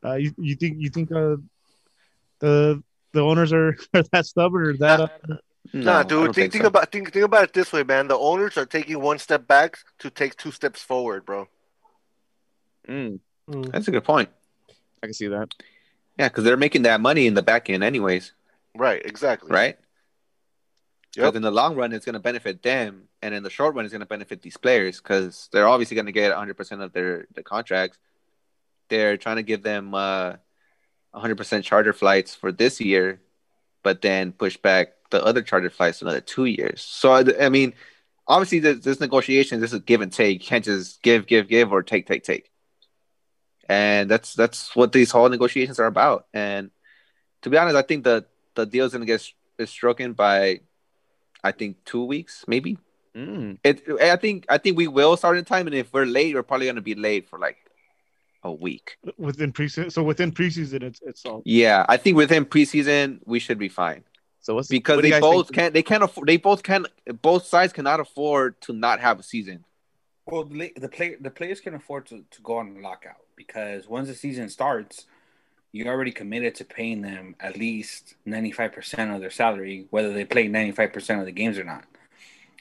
Uh, 0.04 0.16
you, 0.16 0.34
you 0.38 0.56
think 0.56 0.76
you 0.80 0.90
think 0.90 1.12
uh, 1.12 1.38
the 2.40 2.84
the 3.14 3.22
owners 3.22 3.52
are, 3.54 3.78
are 3.94 4.04
that 4.12 4.26
stubborn 4.26 4.68
or 4.68 4.78
that? 4.78 5.00
Uh, 5.00 5.10
No, 5.74 5.82
Nah, 5.82 6.04
dude. 6.04 6.10
don't 6.26 6.36
Think, 6.36 6.52
think 6.52 6.64
so. 6.64 6.68
about 6.68 6.92
think, 6.92 7.12
think 7.12 7.26
about 7.26 7.46
it 7.46 7.54
this 7.54 7.74
way, 7.74 7.82
man. 7.84 8.08
The 8.08 8.18
owners 8.18 8.56
are 8.58 8.66
taking 8.68 9.02
one 9.02 9.18
step 9.18 9.48
back 9.48 9.80
to 10.00 10.10
take 10.12 10.36
two 10.38 10.52
steps 10.52 10.82
forward, 10.82 11.26
bro. 11.26 11.48
Mm, 12.88 13.20
Mm. 13.50 13.72
That's 13.72 13.88
a 13.88 13.92
good 13.92 14.04
point. 14.04 14.30
I 15.04 15.08
can 15.08 15.14
see 15.14 15.28
that. 15.28 15.50
Yeah, 16.18 16.30
because 16.30 16.44
they're 16.44 16.58
making 16.58 16.84
that 16.84 17.00
money 17.02 17.28
in 17.28 17.34
the 17.36 17.44
back 17.44 17.70
end, 17.70 17.84
anyways, 17.84 18.32
Right. 18.76 19.02
Exactly. 19.06 19.52
right? 19.52 19.78
Because 21.16 21.28
Yep. 21.30 21.36
in 21.38 21.42
the 21.44 21.52
long 21.52 21.76
run, 21.76 21.94
it's 21.94 22.06
going 22.06 22.14
to 22.14 22.20
benefit 22.20 22.62
them, 22.62 23.08
and 23.22 23.34
in 23.34 23.44
the 23.44 23.50
short 23.50 23.76
run, 23.76 23.86
it's 23.86 23.94
going 23.94 24.02
to 24.02 24.06
benefit 24.06 24.42
these 24.42 24.58
players 24.58 25.00
because 25.00 25.50
they're 25.52 25.68
obviously 25.68 25.96
going 25.96 26.08
to 26.08 26.12
get 26.12 26.30
100 26.30 26.58
percent 26.58 26.82
of 26.82 26.92
their 26.94 27.26
the 27.34 27.44
contracts. 27.44 27.98
They're 28.90 29.18
trying 29.18 29.38
to 29.38 29.44
give 29.44 29.64
them 29.64 29.94
uh, 29.94 30.36
100 31.12 31.38
percent 31.38 31.66
charter 31.66 31.94
flights 31.94 32.36
for 32.36 32.52
this 32.52 32.82
year, 32.82 33.22
but 33.84 34.02
then 34.02 34.34
push 34.34 34.58
back 34.58 34.90
the 35.10 35.24
other 35.24 35.42
charter 35.42 35.70
flights 35.70 36.02
another 36.02 36.22
two 36.22 36.46
years. 36.46 36.82
So 36.82 37.12
I 37.14 37.24
I 37.46 37.50
mean, 37.50 37.74
obviously, 38.28 38.60
this, 38.60 38.80
this 38.80 39.00
negotiation, 39.00 39.62
this 39.62 39.74
is 39.74 39.80
give 39.82 40.02
and 40.02 40.12
take. 40.12 40.42
You 40.42 40.48
can't 40.48 40.66
just 40.66 41.02
give, 41.02 41.28
give, 41.28 41.48
give, 41.48 41.72
or 41.72 41.84
take, 41.84 42.08
take, 42.08 42.24
take. 42.24 42.52
And 43.68 44.10
that's 44.10 44.34
that's 44.34 44.76
what 44.76 44.92
these 44.92 45.12
whole 45.12 45.30
negotiations 45.30 45.80
are 45.80 45.88
about. 45.88 46.28
And 46.34 46.72
to 47.42 47.50
be 47.50 47.58
honest, 47.58 47.76
I 47.76 47.82
think 47.82 48.04
the 48.04 48.26
the 48.56 48.66
deal 48.66 48.86
is 48.86 48.92
going 48.92 49.02
to 49.02 49.08
get 49.08 49.28
is 49.58 49.70
stricken 49.70 50.14
by 50.14 50.62
I 51.46 51.52
think 51.52 51.78
two 51.86 52.04
weeks, 52.04 52.44
maybe. 52.48 52.78
Mm. 53.16 53.60
It. 53.64 53.84
I 54.02 54.16
think. 54.18 54.46
I 54.50 54.58
think 54.58 54.78
we 54.78 54.88
will 54.88 55.16
start 55.16 55.38
in 55.38 55.46
time, 55.46 55.68
and 55.68 55.76
if 55.76 55.94
we're 55.94 56.06
late, 56.06 56.36
we're 56.36 56.44
probably 56.44 56.68
gonna 56.68 56.82
be 56.82 56.96
late 56.96 57.30
for 57.30 57.40
like 57.40 57.58
a 58.44 58.52
week. 58.52 58.98
within 59.18 59.54
preseason, 59.54 59.92
so 59.92 60.04
within 60.04 60.32
preseason, 60.32 60.84
it's 60.84 61.00
it's 61.02 61.26
all. 61.26 61.42
Yeah, 61.46 61.86
I 61.88 61.98
think 61.98 62.18
within 62.18 62.46
preseason 62.46 63.20
we 63.26 63.40
should 63.40 63.58
be 63.58 63.70
fine 63.70 64.04
So 64.42 64.56
what's 64.56 64.68
because 64.68 64.98
what 64.98 65.04
they 65.04 65.20
both 65.20 65.48
think- 65.48 65.56
can't. 65.56 65.74
They 65.74 65.84
can't 65.84 66.04
afford. 66.04 66.28
They 66.28 66.38
both 66.38 66.62
can. 66.64 66.88
Both 67.22 67.46
sides 67.46 67.72
cannot 67.74 68.00
afford 68.02 68.60
to 68.62 68.74
not 68.74 69.00
have 69.00 69.20
a 69.20 69.24
season. 69.24 69.64
Well, 70.26 70.44
the 70.44 70.74
the 70.76 70.90
play 70.90 71.16
the 71.28 71.32
players 71.32 71.62
can 71.62 71.74
afford 71.76 72.08
to, 72.08 72.26
to 72.32 72.42
go 72.42 72.58
on 72.58 72.82
lockout 72.82 73.24
because 73.38 73.88
once 73.88 74.08
the 74.10 74.16
season 74.16 74.50
starts, 74.50 75.06
you 75.76 75.88
already 75.88 76.12
committed 76.12 76.56
to 76.56 76.64
paying 76.64 77.02
them 77.02 77.36
at 77.40 77.58
least 77.58 78.16
ninety 78.26 78.52
five 78.52 78.72
percent 78.72 79.12
of 79.12 79.20
their 79.20 79.30
salary, 79.30 79.88
whether 79.90 80.14
they 80.14 80.24
play 80.24 80.48
ninety 80.48 80.72
five 80.72 80.94
percent 80.94 81.20
of 81.20 81.26
the 81.26 81.34
games 81.34 81.58
or 81.58 81.66
not. 81.66 81.84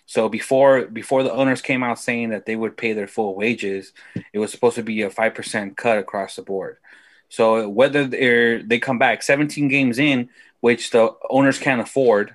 So 0.07 0.29
before 0.29 0.87
before 0.87 1.23
the 1.23 1.33
owners 1.33 1.63
came 1.63 1.85
out 1.85 2.01
saying 2.01 2.31
that 2.31 2.45
they 2.45 2.57
would 2.57 2.77
pay 2.77 2.93
their 2.93 3.07
full 3.07 3.37
wages, 3.37 3.93
it 4.33 4.41
was 4.41 4.51
supposed 4.51 4.75
to 4.77 4.83
be 4.83 5.03
a 5.03 5.11
five 5.11 5.35
percent 5.35 5.77
cut 5.77 5.99
across 5.99 6.35
the 6.35 6.43
board. 6.43 6.79
So 7.29 7.69
whether 7.69 8.05
they 8.05 8.63
they 8.67 8.79
come 8.81 8.99
back 8.99 9.23
seventeen 9.23 9.69
games 9.69 10.01
in, 10.01 10.29
which 10.61 10.91
the 10.91 11.15
owners 11.31 11.59
can't 11.61 11.81
afford, 11.81 12.35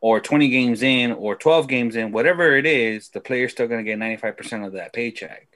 or 0.00 0.20
20 0.20 0.48
games 0.48 0.82
in 0.82 1.12
or 1.12 1.36
12 1.36 1.68
games 1.68 1.96
in, 1.96 2.12
whatever 2.12 2.56
it 2.56 2.66
is, 2.66 3.10
the 3.10 3.20
player's 3.20 3.52
still 3.52 3.68
going 3.68 3.84
to 3.84 3.90
get 3.90 3.98
95% 3.98 4.66
of 4.66 4.72
that 4.72 4.92
paycheck. 4.92 5.48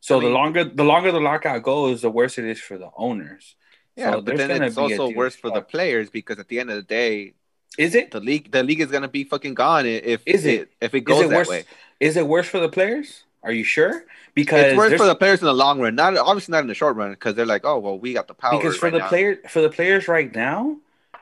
So 0.00 0.16
I 0.16 0.20
mean- 0.20 0.28
the 0.28 0.34
longer 0.34 0.64
the 0.64 0.84
longer 0.84 1.12
the 1.12 1.20
lockout 1.20 1.62
goes, 1.62 2.02
the 2.02 2.10
worse 2.10 2.38
it 2.38 2.44
is 2.44 2.60
for 2.60 2.76
the 2.76 2.90
owners. 2.96 3.54
Yeah, 4.00 4.12
So 4.12 4.20
but 4.22 4.36
then 4.36 4.50
it's 4.62 4.76
also 4.76 5.08
worse 5.08 5.36
for 5.36 5.50
the 5.50 5.62
players 5.62 6.10
because 6.10 6.38
at 6.38 6.48
the 6.48 6.58
end 6.60 6.70
of 6.70 6.76
the 6.76 6.82
day, 6.82 7.34
Is 7.78 7.94
it? 7.94 8.10
the 8.10 8.20
league 8.20 8.50
the 8.50 8.62
league 8.62 8.80
is 8.80 8.90
gonna 8.90 9.08
be 9.08 9.24
fucking 9.24 9.54
gone 9.54 9.86
if 9.86 10.22
Is 10.26 10.44
it? 10.46 10.72
if 10.80 10.94
it 10.94 11.02
goes 11.02 11.26
it 11.26 11.30
that 11.30 11.36
worse? 11.36 11.48
way. 11.48 11.64
Is 12.00 12.16
it 12.16 12.26
worse 12.26 12.48
for 12.48 12.60
the 12.60 12.68
players? 12.68 13.24
Are 13.42 13.52
you 13.52 13.64
sure? 13.64 14.04
Because 14.34 14.64
It's 14.66 14.76
worse 14.76 14.92
for 14.94 15.06
the 15.06 15.14
players 15.14 15.40
in 15.40 15.46
the 15.46 15.54
long 15.54 15.80
run. 15.80 15.94
Not 15.94 16.16
obviously 16.16 16.52
not 16.52 16.60
in 16.62 16.68
the 16.68 16.74
short 16.74 16.96
run 16.96 17.10
because 17.12 17.34
they're 17.34 17.46
like, 17.46 17.64
oh 17.64 17.78
well, 17.78 17.98
we 17.98 18.12
got 18.14 18.28
the 18.28 18.34
power. 18.34 18.52
because 18.58 18.76
for 18.76 18.86
right 18.86 18.92
the 18.92 18.98
now. 18.98 19.08
player 19.08 19.36
for 19.48 19.60
the 19.62 19.70
players 19.70 20.08
right 20.08 20.34
now, 20.34 20.76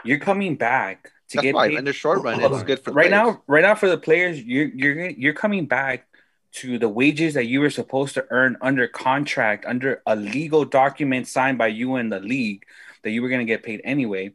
you're 0.05 0.19
coming 0.19 0.57
back 0.57 1.13
to 1.29 1.39
That's 1.39 1.43
get 1.43 1.55
why 1.55 1.69
paid. 1.69 1.79
in 1.79 1.85
the 1.85 1.93
short 1.93 2.23
run 2.23 2.41
it's 2.41 2.63
good 2.65 2.81
for 2.81 2.93
right 2.93 3.11
players. 3.11 3.11
now. 3.11 3.43
Right 3.47 3.63
now, 3.63 3.75
for 3.75 3.89
the 3.89 3.99
players, 3.99 4.43
you're 4.43 4.67
you're 4.69 5.11
you're 5.11 5.35
coming 5.35 5.67
back 5.67 6.08
to 6.51 6.79
the 6.79 6.89
wages 6.89 7.35
that 7.35 7.47
you 7.47 7.61
were 7.61 7.71
supposed 7.71 8.15
to 8.15 8.27
earn 8.31 8.57
under 8.61 8.89
contract, 8.89 9.67
under 9.67 10.03
a 10.07 10.17
legal 10.17 10.65
document 10.65 11.29
signed 11.29 11.59
by 11.59 11.69
you 11.69 11.97
and 11.97 12.11
the 12.11 12.21
league 12.21 12.65
that 13.03 13.11
you 13.11 13.23
were 13.23 13.29
going 13.29 13.47
to 13.47 13.53
get 13.53 13.63
paid 13.63 13.81
anyway. 13.85 14.33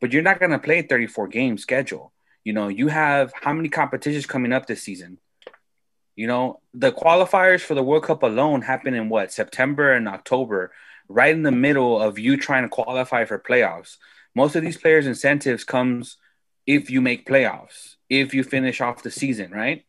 But 0.00 0.12
you're 0.12 0.22
not 0.22 0.38
going 0.40 0.52
to 0.52 0.58
play 0.58 0.78
a 0.78 0.82
34 0.82 1.28
game 1.28 1.58
schedule. 1.58 2.12
You 2.44 2.54
know, 2.54 2.68
you 2.68 2.88
have 2.88 3.32
how 3.34 3.52
many 3.52 3.68
competitions 3.68 4.26
coming 4.26 4.52
up 4.52 4.66
this 4.66 4.82
season? 4.82 5.18
You 6.16 6.26
know, 6.26 6.60
the 6.74 6.92
qualifiers 6.92 7.60
for 7.60 7.74
the 7.74 7.82
World 7.82 8.04
Cup 8.04 8.22
alone 8.22 8.62
happen 8.62 8.94
in 8.94 9.08
what 9.08 9.32
September 9.32 9.92
and 9.92 10.08
October. 10.08 10.72
right 11.08 11.34
in 11.34 11.42
the 11.42 11.50
middle 11.50 12.00
of 12.00 12.18
you 12.18 12.36
trying 12.36 12.62
to 12.62 12.68
qualify 12.68 13.24
for 13.24 13.38
playoffs. 13.38 13.96
Most 14.34 14.54
of 14.54 14.62
these 14.62 14.76
players' 14.78 15.08
incentives 15.08 15.64
comes 15.64 16.16
if 16.66 16.88
you 16.88 17.00
make 17.00 17.26
playoffs, 17.26 17.96
if 18.08 18.32
you 18.32 18.44
finish 18.44 18.80
off 18.80 19.02
the 19.02 19.10
season, 19.10 19.50
right? 19.50 19.84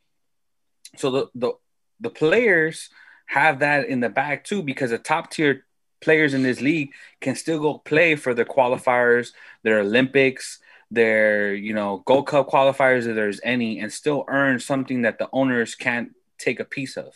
So 0.97 1.11
the 1.11 1.28
the 1.36 1.53
the 2.01 2.09
players 2.09 2.89
have 3.27 3.59
that 3.59 3.87
in 3.87 4.01
the 4.01 4.09
back 4.09 4.43
too 4.43 4.61
because 4.61 4.89
the 4.89 4.97
top 4.97 5.31
tier 5.31 5.65
players 6.01 6.33
in 6.33 6.43
this 6.43 6.59
league 6.59 6.91
can 7.21 7.35
still 7.35 7.59
go 7.59 7.77
play 7.77 8.15
for 8.15 8.33
their 8.33 8.45
qualifiers, 8.45 9.31
their 9.63 9.79
Olympics, 9.79 10.59
their 10.89 11.53
you 11.53 11.73
know 11.73 12.03
Gold 12.05 12.27
Cup 12.27 12.49
qualifiers 12.49 13.07
if 13.07 13.15
there's 13.15 13.39
any, 13.43 13.79
and 13.79 13.93
still 13.93 14.25
earn 14.27 14.59
something 14.59 15.03
that 15.03 15.19
the 15.19 15.29
owners 15.31 15.75
can't 15.75 16.11
take 16.37 16.59
a 16.59 16.65
piece 16.65 16.97
of. 16.97 17.13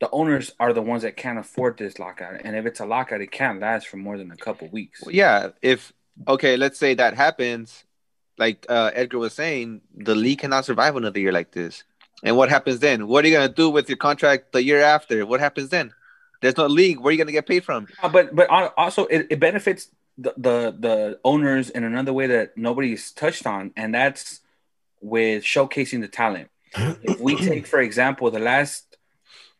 The 0.00 0.10
owners 0.10 0.50
are 0.58 0.72
the 0.72 0.82
ones 0.82 1.02
that 1.02 1.16
can't 1.16 1.38
afford 1.38 1.76
this 1.76 1.98
lockout, 1.98 2.40
and 2.42 2.56
if 2.56 2.64
it's 2.64 2.80
a 2.80 2.86
lockout, 2.86 3.20
it 3.20 3.30
can't 3.30 3.60
last 3.60 3.86
for 3.86 3.98
more 3.98 4.16
than 4.16 4.32
a 4.32 4.36
couple 4.36 4.68
weeks. 4.68 5.02
Well, 5.04 5.14
yeah, 5.14 5.50
if 5.60 5.92
okay, 6.26 6.56
let's 6.56 6.78
say 6.78 6.94
that 6.94 7.14
happens, 7.14 7.84
like 8.38 8.64
uh, 8.68 8.90
Edgar 8.94 9.18
was 9.18 9.34
saying, 9.34 9.82
the 9.94 10.14
league 10.14 10.38
cannot 10.38 10.64
survive 10.64 10.96
another 10.96 11.20
year 11.20 11.32
like 11.32 11.52
this. 11.52 11.84
And 12.22 12.36
what 12.36 12.48
happens 12.48 12.78
then? 12.78 13.08
What 13.08 13.24
are 13.24 13.28
you 13.28 13.34
gonna 13.34 13.52
do 13.52 13.68
with 13.68 13.88
your 13.88 13.98
contract 13.98 14.52
the 14.52 14.62
year 14.62 14.80
after? 14.80 15.26
What 15.26 15.40
happens 15.40 15.70
then? 15.70 15.92
There's 16.40 16.56
no 16.56 16.66
league. 16.66 17.00
Where 17.00 17.08
are 17.08 17.12
you 17.12 17.18
gonna 17.18 17.32
get 17.32 17.46
paid 17.46 17.64
from? 17.64 17.88
Uh, 18.02 18.08
but 18.08 18.34
but 18.34 18.48
also 18.50 19.06
it, 19.06 19.26
it 19.30 19.40
benefits 19.40 19.88
the, 20.18 20.32
the 20.36 20.76
the 20.78 21.20
owners 21.24 21.70
in 21.70 21.84
another 21.84 22.12
way 22.12 22.28
that 22.28 22.56
nobody's 22.56 23.10
touched 23.10 23.46
on, 23.46 23.72
and 23.76 23.94
that's 23.94 24.40
with 25.00 25.42
showcasing 25.42 26.00
the 26.00 26.08
talent. 26.08 26.48
if 26.76 27.18
we 27.20 27.36
take, 27.48 27.66
for 27.66 27.80
example, 27.80 28.30
the 28.30 28.38
last 28.38 28.96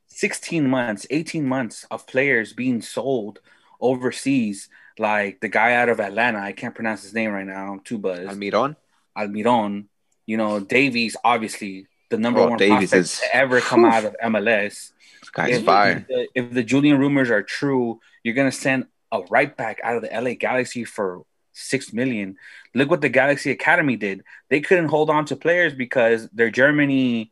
16 0.08 0.68
months, 0.68 1.06
18 1.10 1.44
months 1.44 1.84
of 1.90 2.06
players 2.06 2.52
being 2.52 2.80
sold 2.80 3.40
overseas, 3.80 4.68
like 4.98 5.40
the 5.40 5.48
guy 5.48 5.74
out 5.74 5.88
of 5.88 5.98
Atlanta, 5.98 6.38
I 6.38 6.52
can't 6.52 6.74
pronounce 6.74 7.02
his 7.02 7.12
name 7.12 7.32
right 7.32 7.46
now, 7.46 7.80
too 7.84 7.98
buzz. 7.98 8.20
Almiron. 8.20 8.76
Almiron. 9.16 9.86
You 10.26 10.36
know, 10.36 10.60
Davies, 10.60 11.16
obviously 11.24 11.88
the 12.12 12.18
number 12.18 12.40
Oh, 12.40 12.48
one 12.50 12.58
Davies 12.58 12.90
prospect 12.90 13.00
is- 13.00 13.18
to 13.20 13.36
ever 13.36 13.60
come 13.60 13.84
out 13.84 14.04
of 14.04 14.14
MLS. 14.22 14.92
This 15.20 15.30
guy's 15.32 15.56
If, 15.58 15.64
fire. 15.64 15.96
if 15.98 16.06
the, 16.08 16.28
if 16.34 16.50
the 16.52 16.62
Julian 16.62 16.98
rumors 16.98 17.30
are 17.30 17.42
true, 17.42 18.00
you're 18.22 18.34
gonna 18.34 18.52
send 18.52 18.86
a 19.10 19.20
right 19.30 19.54
back 19.56 19.80
out 19.82 19.96
of 19.96 20.02
the 20.02 20.12
LA 20.12 20.34
Galaxy 20.34 20.84
for 20.84 21.22
six 21.52 21.92
million. 21.92 22.36
Look 22.74 22.90
what 22.90 23.00
the 23.00 23.08
Galaxy 23.08 23.50
Academy 23.50 23.96
did. 23.96 24.24
They 24.48 24.60
couldn't 24.60 24.88
hold 24.88 25.10
on 25.10 25.24
to 25.26 25.36
players 25.36 25.74
because 25.74 26.28
their 26.30 26.50
Germany, 26.50 27.30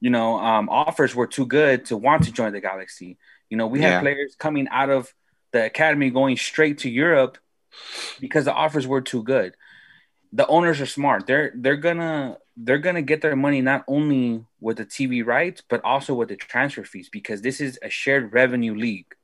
you 0.00 0.10
know, 0.10 0.38
um, 0.38 0.68
offers 0.68 1.14
were 1.14 1.26
too 1.26 1.46
good 1.46 1.86
to 1.86 1.96
want 1.96 2.24
to 2.24 2.32
join 2.32 2.52
the 2.52 2.60
Galaxy. 2.60 3.16
You 3.50 3.56
know, 3.56 3.66
we 3.66 3.80
Yeah. 3.80 3.92
had 3.92 4.00
players 4.02 4.34
coming 4.38 4.68
out 4.70 4.90
of 4.90 5.12
the 5.52 5.64
academy 5.64 6.10
going 6.10 6.36
straight 6.36 6.78
to 6.78 6.90
Europe 6.90 7.38
because 8.20 8.44
the 8.44 8.52
offers 8.52 8.86
were 8.86 9.00
too 9.00 9.22
good. 9.22 9.54
The 10.32 10.46
owners 10.46 10.80
are 10.80 10.86
smart. 10.98 11.26
They're 11.26 11.52
they're 11.54 11.76
gonna 11.88 12.36
they're 12.60 12.78
gonna 12.78 13.02
get 13.02 13.22
their 13.22 13.36
money 13.36 13.60
not 13.60 13.84
only 13.86 14.44
with 14.60 14.78
the 14.78 14.84
TV 14.84 15.24
rights 15.24 15.62
but 15.68 15.82
also 15.84 16.14
with 16.14 16.28
the 16.28 16.36
transfer 16.36 16.84
fees 16.84 17.08
because 17.08 17.40
this 17.40 17.60
is 17.60 17.78
a 17.82 17.88
shared 17.88 18.32
revenue 18.32 18.74
league. 18.74 19.14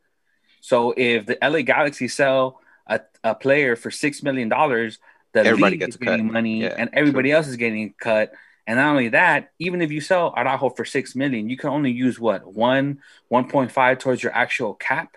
So 0.61 0.95
if 0.97 1.27
the 1.27 1.37
LA 1.43 1.63
Galaxy 1.63 2.09
sell 2.09 2.61
a, 2.87 3.01
a 3.23 3.35
player 3.35 3.77
for 3.77 3.91
six 3.91 4.23
million 4.23 4.49
dollars, 4.49 4.99
the 5.33 5.41
Everybody 5.41 5.73
league 5.73 5.81
gets 5.81 5.97
is 5.97 5.97
a 5.97 5.99
cut. 5.99 6.11
getting 6.13 6.33
money 6.33 6.63
Yeah, 6.63 6.75
and 6.79 6.91
everybody 6.93 7.33
else 7.33 7.49
is 7.49 7.57
getting 7.57 7.93
cut. 7.99 8.33
And 8.67 8.79
not 8.79 8.91
only 8.91 9.09
that, 9.09 9.51
even 9.59 9.83
if 9.83 9.93
you 9.93 10.01
sell 10.01 10.33
Araujo 10.35 10.71
for 10.71 10.85
six 10.85 11.15
million, 11.15 11.51
you 11.51 11.57
can 11.57 11.71
only 11.71 11.91
use 11.91 12.19
what 12.19 12.47
one, 12.47 13.01
one 13.29 13.49
point 13.49 13.73
five 13.73 13.99
towards 13.99 14.23
your 14.23 14.33
actual 14.33 14.75
cap. 14.75 15.17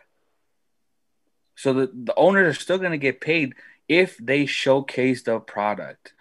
So 1.56 1.74
the, 1.74 1.92
the 1.94 2.16
owners 2.16 2.58
are 2.58 2.60
still 2.60 2.78
gonna 2.78 2.98
get 2.98 3.22
paid 3.22 3.54
if 3.88 4.18
they 4.18 4.48
showcase 4.48 5.22
the 5.24 5.40
product. 5.40 6.14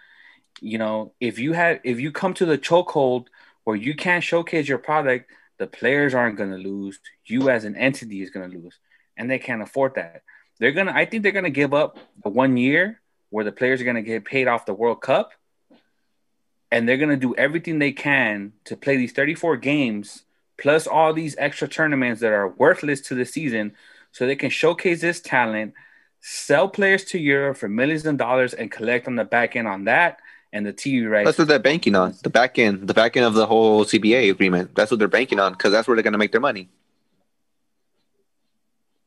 You 0.61 0.77
know, 0.77 1.13
if 1.19 1.39
you 1.39 1.53
have 1.53 1.79
if 1.83 1.99
you 1.99 2.11
come 2.11 2.33
to 2.35 2.45
the 2.45 2.57
chokehold 2.57 3.27
where 3.63 3.75
you 3.75 3.95
can't 3.95 4.23
showcase 4.23 4.67
your 4.67 4.77
product, 4.77 5.29
the 5.57 5.67
players 5.67 6.13
aren't 6.13 6.37
gonna 6.37 6.57
lose. 6.57 6.99
You 7.25 7.49
as 7.49 7.65
an 7.65 7.75
entity 7.75 8.21
is 8.21 8.29
gonna 8.29 8.47
lose, 8.47 8.79
and 9.15 9.29
they 9.29 9.39
can't 9.39 9.61
afford 9.61 9.95
that. 9.95 10.23
They're 10.59 10.71
gonna. 10.71 10.93
I 10.93 11.05
think 11.05 11.23
they're 11.23 11.31
gonna 11.31 11.49
give 11.49 11.73
up 11.73 11.97
the 12.23 12.29
one 12.29 12.57
year 12.57 13.01
where 13.29 13.45
the 13.45 13.51
players 13.51 13.81
are 13.81 13.85
gonna 13.85 14.01
get 14.01 14.25
paid 14.25 14.47
off 14.47 14.65
the 14.65 14.73
World 14.73 15.01
Cup, 15.01 15.31
and 16.71 16.87
they're 16.87 16.97
gonna 16.97 17.17
do 17.17 17.35
everything 17.35 17.77
they 17.79 17.91
can 17.91 18.53
to 18.65 18.75
play 18.75 18.97
these 18.97 19.13
34 19.13 19.57
games 19.57 20.23
plus 20.57 20.87
all 20.87 21.13
these 21.13 21.35
extra 21.37 21.67
tournaments 21.67 22.21
that 22.21 22.33
are 22.33 22.49
worthless 22.49 23.01
to 23.01 23.15
the 23.15 23.25
season, 23.25 23.73
so 24.11 24.25
they 24.25 24.35
can 24.35 24.49
showcase 24.49 25.01
this 25.01 25.21
talent, 25.21 25.73
sell 26.19 26.67
players 26.67 27.03
to 27.05 27.19
Europe 27.19 27.57
for 27.57 27.69
millions 27.69 28.07
of 28.07 28.17
dollars, 28.17 28.55
and 28.55 28.71
collect 28.71 29.07
on 29.07 29.15
the 29.15 29.23
back 29.23 29.55
end 29.55 29.67
on 29.67 29.83
that 29.83 30.19
and 30.53 30.65
the 30.65 30.73
TV 30.73 31.09
rights. 31.09 31.25
That's 31.27 31.37
what 31.37 31.47
they're 31.47 31.59
banking 31.59 31.95
on. 31.95 32.15
The 32.23 32.29
back 32.29 32.57
end, 32.57 32.87
the 32.87 32.93
back 32.93 33.15
end 33.17 33.25
of 33.25 33.33
the 33.33 33.45
whole 33.45 33.83
CBA 33.85 34.31
agreement. 34.31 34.75
That's 34.75 34.89
what 34.91 34.99
they're 34.99 35.07
banking 35.07 35.39
on 35.39 35.51
because 35.53 35.71
that's 35.71 35.87
where 35.87 35.95
they're 35.95 36.03
gonna 36.03 36.17
make 36.17 36.31
their 36.31 36.41
money. 36.41 36.69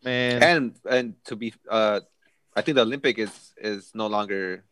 Man, 0.04 0.42
And 0.42 0.74
and 0.88 1.14
to 1.26 1.36
be, 1.36 1.52
uh, 1.68 2.00
I 2.56 2.62
think 2.62 2.76
the 2.76 2.82
Olympic 2.82 3.18
is 3.18 3.52
is 3.58 3.90
no 3.94 4.06
longer 4.06 4.64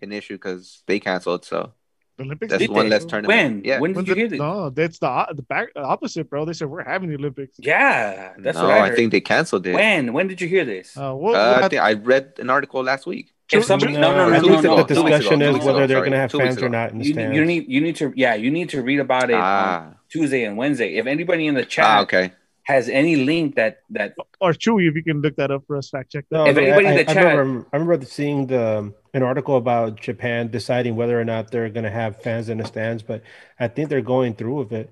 an 0.00 0.12
issue 0.12 0.34
because 0.34 0.82
they 0.86 0.98
canceled. 1.00 1.44
So 1.44 1.72
The 2.16 2.24
Olympics. 2.24 2.50
that's 2.50 2.60
Did 2.62 2.70
one 2.70 2.86
they? 2.86 2.90
less 2.90 3.04
tournament. 3.04 3.28
When? 3.28 3.64
Yeah. 3.64 3.78
When 3.80 3.90
did 3.92 3.96
When 3.96 4.06
you 4.06 4.14
the- 4.14 4.20
hear 4.20 4.28
this? 4.28 4.38
No, 4.38 4.70
that's 4.70 4.98
the 4.98 5.26
the 5.34 5.42
back 5.42 5.74
the 5.74 5.82
opposite, 5.82 6.30
bro. 6.30 6.46
They 6.46 6.54
said 6.54 6.68
we're 6.68 6.82
having 6.84 7.10
the 7.10 7.16
Olympics. 7.16 7.56
Yeah, 7.58 8.32
that's 8.38 8.56
no, 8.56 8.64
what 8.68 8.78
I, 8.78 8.86
I, 8.92 8.94
think 8.94 9.12
they 9.12 9.20
canceled 9.20 9.66
it. 9.66 9.74
When? 9.74 10.12
When 10.14 10.28
did 10.28 10.40
you 10.40 10.48
hear 10.48 10.64
this? 10.64 10.96
Uh, 10.96 11.12
what, 11.14 11.34
Uh, 11.34 11.38
I 11.38 11.60
what- 11.60 11.70
think 11.70 11.82
I 11.82 11.92
read 11.94 12.34
an 12.38 12.48
article 12.48 12.82
last 12.82 13.04
week. 13.06 13.32
If 13.58 13.64
somebody, 13.64 13.92
no, 13.94 14.00
no, 14.14 14.28
I 14.28 14.38
no, 14.38 14.40
two 14.40 14.46
no, 14.46 14.52
weeks 14.52 14.62
think 14.62 14.76
no, 14.76 14.76
the 14.76 14.84
discussion 14.84 15.42
ago, 15.42 15.48
is 15.48 15.54
weeks 15.54 15.64
whether 15.66 15.78
ago, 15.84 15.86
they're 15.88 16.00
going 16.00 16.12
to 16.12 16.18
have 16.18 16.30
two 16.30 16.38
weeks 16.38 16.48
fans 16.54 16.62
or 16.62 16.68
not 16.68 16.92
in 16.92 16.98
the 16.98 17.04
You, 17.04 17.12
stands. 17.12 17.36
you 17.36 17.44
need 17.44 17.68
you 17.68 17.80
need 17.80 17.96
to 17.96 18.12
yeah 18.16 18.34
you 18.34 18.50
need 18.50 18.68
to 18.70 18.82
read 18.82 19.00
about 19.00 19.30
it 19.30 19.34
on 19.34 19.40
Ah, 19.42 19.92
Tuesday 20.08 20.44
and 20.44 20.56
Wednesday. 20.56 20.96
If 20.96 21.06
anybody 21.06 21.46
in 21.46 21.54
the 21.54 21.64
chat 21.64 21.84
ah, 21.86 22.00
okay. 22.02 22.32
has 22.64 22.88
any 22.88 23.16
link 23.16 23.56
that 23.56 23.80
that 23.90 24.14
or 24.40 24.52
Chewy, 24.52 24.88
if 24.88 24.94
you 24.94 25.02
can 25.02 25.20
look 25.20 25.36
that 25.36 25.50
up 25.50 25.64
for 25.66 25.76
us, 25.76 25.90
fact 25.90 26.12
check 26.12 26.24
that. 26.30 26.36
No, 26.36 26.46
If 26.46 26.54
but 26.54 26.64
anybody 26.64 26.86
I, 26.86 26.90
in 26.90 26.96
the 26.96 27.10
I 27.10 27.14
chat- 27.14 27.24
remember, 27.38 27.66
I 27.72 27.76
remember 27.76 28.04
seeing 28.06 28.46
the 28.46 28.92
an 29.14 29.22
article 29.22 29.56
about 29.56 30.00
Japan 30.00 30.48
deciding 30.50 30.94
whether 30.96 31.20
or 31.20 31.24
not 31.24 31.50
they're 31.50 31.68
going 31.70 31.84
to 31.84 31.90
have 31.90 32.22
fans 32.22 32.48
in 32.48 32.58
the 32.58 32.64
stands, 32.64 33.02
but 33.02 33.22
I 33.58 33.66
think 33.68 33.88
they're 33.88 34.00
going 34.02 34.34
through 34.34 34.54
with 34.54 34.72
it. 34.72 34.90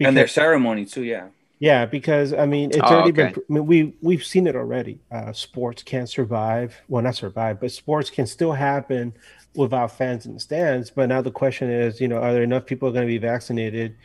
and 0.00 0.16
their 0.16 0.26
ceremony 0.26 0.84
too. 0.86 1.04
Yeah, 1.04 1.28
yeah, 1.60 1.86
because 1.86 2.34
I 2.34 2.46
mean, 2.46 2.72
it's 2.74 2.90
Oh, 2.90 2.94
already 2.94 3.10
okay. 3.10 3.34
been. 3.34 3.34
I 3.36 3.52
mean, 3.52 3.66
we 3.66 3.94
we've 4.02 4.24
seen 4.24 4.46
it 4.48 4.56
already. 4.56 5.02
Uh, 5.10 5.32
sports 5.32 5.82
can't 5.82 6.08
survive. 6.08 6.82
Well, 6.88 7.02
not 7.02 7.16
survive, 7.16 7.60
but 7.60 7.72
sports 7.72 8.10
can 8.10 8.26
still 8.26 8.52
happen 8.52 9.14
without 9.54 9.96
fans 9.96 10.26
in 10.26 10.34
the 10.34 10.40
stands. 10.40 10.90
But 10.90 11.08
now 11.10 11.22
the 11.22 11.30
question 11.32 11.70
is, 11.70 12.00
you 12.00 12.08
know, 12.08 12.18
are 12.18 12.32
there 12.32 12.42
enough 12.44 12.66
people 12.66 12.90
going 12.92 13.02
to 13.06 13.08
be 13.12 13.18
vaccinated 13.18 13.98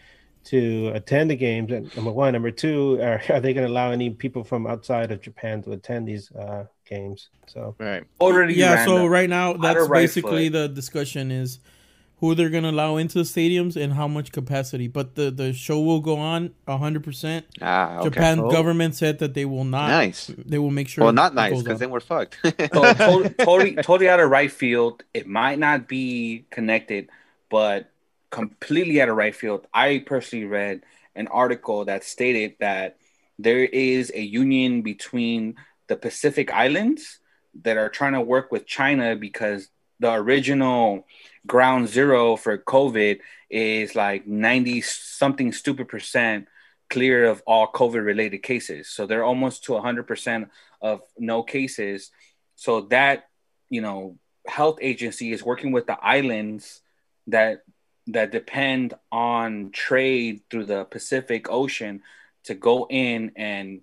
to 0.46 0.92
attend 0.96 1.32
the 1.32 1.38
games? 1.38 1.72
And 1.72 1.96
number 1.96 2.12
one, 2.12 2.34
number 2.34 2.52
two, 2.52 3.00
are, 3.02 3.22
are 3.30 3.40
they 3.42 3.54
going 3.54 3.68
to 3.68 3.72
allow 3.74 3.92
any 3.92 4.10
people 4.12 4.44
from 4.44 4.68
outside 4.68 5.12
of 5.12 5.22
Japan 5.22 5.64
to 5.64 5.72
attend 5.74 6.08
these 6.08 6.32
uh, 6.34 6.66
games? 6.86 7.30
So 7.48 7.78
right. 7.80 8.04
already 8.20 8.56
yeah 8.56 8.86
so 8.86 9.06
right 9.06 9.30
now 9.30 9.54
that's 9.54 9.88
basically 9.88 10.48
foot. 10.50 10.54
the 10.54 10.68
discussion 10.70 11.32
is 11.32 11.60
who 12.20 12.34
they're 12.34 12.50
going 12.50 12.64
to 12.64 12.70
allow 12.70 12.96
into 12.98 13.18
the 13.18 13.24
stadiums 13.26 13.76
and 13.76 13.94
how 13.94 14.08
much 14.08 14.32
capacity 14.32 14.88
but 14.88 15.16
the 15.16 15.30
the 15.32 15.52
show 15.54 15.80
will 15.80 16.00
go 16.00 16.16
on 16.18 16.52
100% 16.68 17.44
Ah, 17.62 17.98
okay. 18.00 18.10
japan 18.10 18.40
Oh. 18.40 18.50
government 18.50 18.96
said 18.96 19.20
that 19.20 19.34
they 19.34 19.46
will 19.46 19.66
not 19.66 19.90
Nice. 19.90 20.32
they 20.38 20.58
will 20.58 20.72
make 20.72 20.88
sure 20.88 21.04
Well, 21.04 21.14
not 21.14 21.34
nice 21.36 21.62
because 21.62 21.80
then 21.80 21.90
we're 21.90 22.00
fucked. 22.00 22.38
so 22.44 22.52
totally, 22.74 23.30
totally, 23.30 23.76
totally 23.76 24.10
out 24.10 24.20
of 24.20 24.30
right 24.30 24.52
field. 24.52 25.04
It 25.14 25.28
might 25.28 25.60
not 25.60 25.88
be 25.88 26.46
connected, 26.52 27.10
but 27.50 27.92
completely 28.32 29.02
out 29.02 29.10
of 29.10 29.16
right 29.16 29.36
field. 29.36 29.68
I 29.74 30.04
personally 30.06 30.46
read 30.46 30.82
an 31.16 31.28
article 31.28 31.86
that 31.86 32.04
stated 32.04 32.56
that 32.60 32.98
there 33.40 33.64
is 33.64 34.12
a 34.16 34.22
union 34.22 34.82
between 34.82 35.56
the 35.88 35.96
Pacific 35.96 36.52
Islands 36.54 37.20
that 37.64 37.78
are 37.78 37.90
trying 37.90 38.14
to 38.14 38.22
work 38.22 38.52
with 38.52 38.66
China 38.66 39.16
because 39.16 39.70
the 40.00 40.12
original 40.14 41.06
ground 41.46 41.88
zero 41.88 42.36
for 42.36 42.58
COVID 42.58 43.20
is 43.50 43.96
like 43.96 44.28
90 44.28 44.82
something 44.82 45.52
stupid 45.52 45.88
percent 45.88 46.48
clear 46.90 47.26
of 47.26 47.42
all 47.46 47.72
COVID 47.72 48.06
related 48.06 48.40
cases. 48.40 48.90
So 48.90 49.06
they're 49.06 49.24
almost 49.24 49.64
to 49.66 49.74
100% 49.74 50.50
of 50.82 51.02
no 51.18 51.44
cases. 51.44 52.12
So 52.56 52.82
that, 52.82 53.30
you 53.70 53.82
know, 53.82 54.18
health 54.46 54.78
agency 54.82 55.32
is 55.32 55.44
working 55.44 55.72
with 55.72 55.88
the 55.88 55.98
islands 56.02 56.82
that 57.28 57.64
that 58.08 58.32
depend 58.32 58.94
on 59.12 59.72
trade 59.72 60.42
through 60.52 60.66
the 60.66 60.86
Pacific 60.86 61.50
Ocean 61.50 62.04
to 62.44 62.54
go 62.54 62.86
in 62.88 63.32
and 63.36 63.82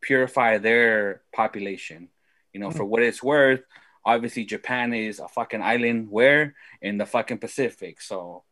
purify 0.00 0.56
their 0.56 1.20
population. 1.34 2.08
You 2.54 2.60
know, 2.60 2.70
for 2.70 2.84
hmm. 2.84 2.90
what 2.90 3.02
it's 3.02 3.22
worth, 3.22 3.60
obviously 4.08 4.44
Japan 4.44 4.94
is 4.94 5.20
a 5.20 5.28
fucking 5.28 5.62
island 5.62 6.10
where 6.10 6.54
in 6.80 6.96
the 6.96 7.04
fucking 7.06 7.38
Pacific. 7.38 8.00
So 8.00 8.42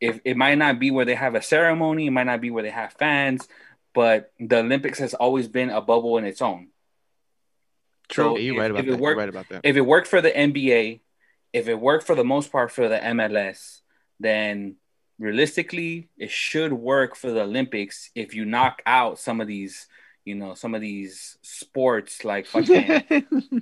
if 0.00 0.20
it 0.24 0.36
might 0.36 0.58
not 0.58 0.80
be 0.80 0.90
where 0.90 1.04
they 1.04 1.14
have 1.14 1.36
a 1.36 1.42
ceremony, 1.42 2.08
it 2.08 2.10
might 2.10 2.26
not 2.26 2.40
be 2.40 2.50
where 2.50 2.64
they 2.64 2.70
have 2.70 2.92
fans, 2.94 3.46
but 3.94 4.32
the 4.40 4.58
Olympics 4.58 4.98
has 4.98 5.14
always 5.14 5.46
been 5.46 5.70
a 5.70 5.80
bubble 5.80 6.18
in 6.18 6.24
its 6.24 6.42
own. 6.42 6.68
So 8.10 8.36
you're 8.36 8.54
if- 8.54 8.60
right 8.60 8.70
about 8.72 8.80
if 8.80 8.86
that. 8.86 8.92
it 8.94 9.00
You're 9.00 9.16
right 9.16 9.28
about 9.28 9.48
that. 9.50 9.60
if 9.62 9.76
it 9.76 9.82
worked 9.82 10.08
for 10.08 10.20
the 10.20 10.30
NBA, 10.36 11.00
if 11.52 11.68
it 11.68 11.78
worked 11.78 12.04
for 12.06 12.16
the 12.16 12.24
most 12.24 12.50
part 12.50 12.72
for 12.72 12.88
the 12.88 12.98
MLS, 12.98 13.82
then 14.18 14.76
realistically, 15.20 16.08
it 16.18 16.30
should 16.30 16.72
work 16.72 17.14
for 17.14 17.30
the 17.30 17.42
Olympics 17.42 18.10
if 18.16 18.34
you 18.34 18.44
knock 18.44 18.82
out 18.86 19.18
some 19.20 19.40
of 19.40 19.46
these, 19.46 19.86
you 20.24 20.34
know, 20.34 20.54
some 20.54 20.74
of 20.74 20.80
these 20.80 21.38
sports 21.42 22.24
like 22.24 22.46
fucking, 22.52 23.04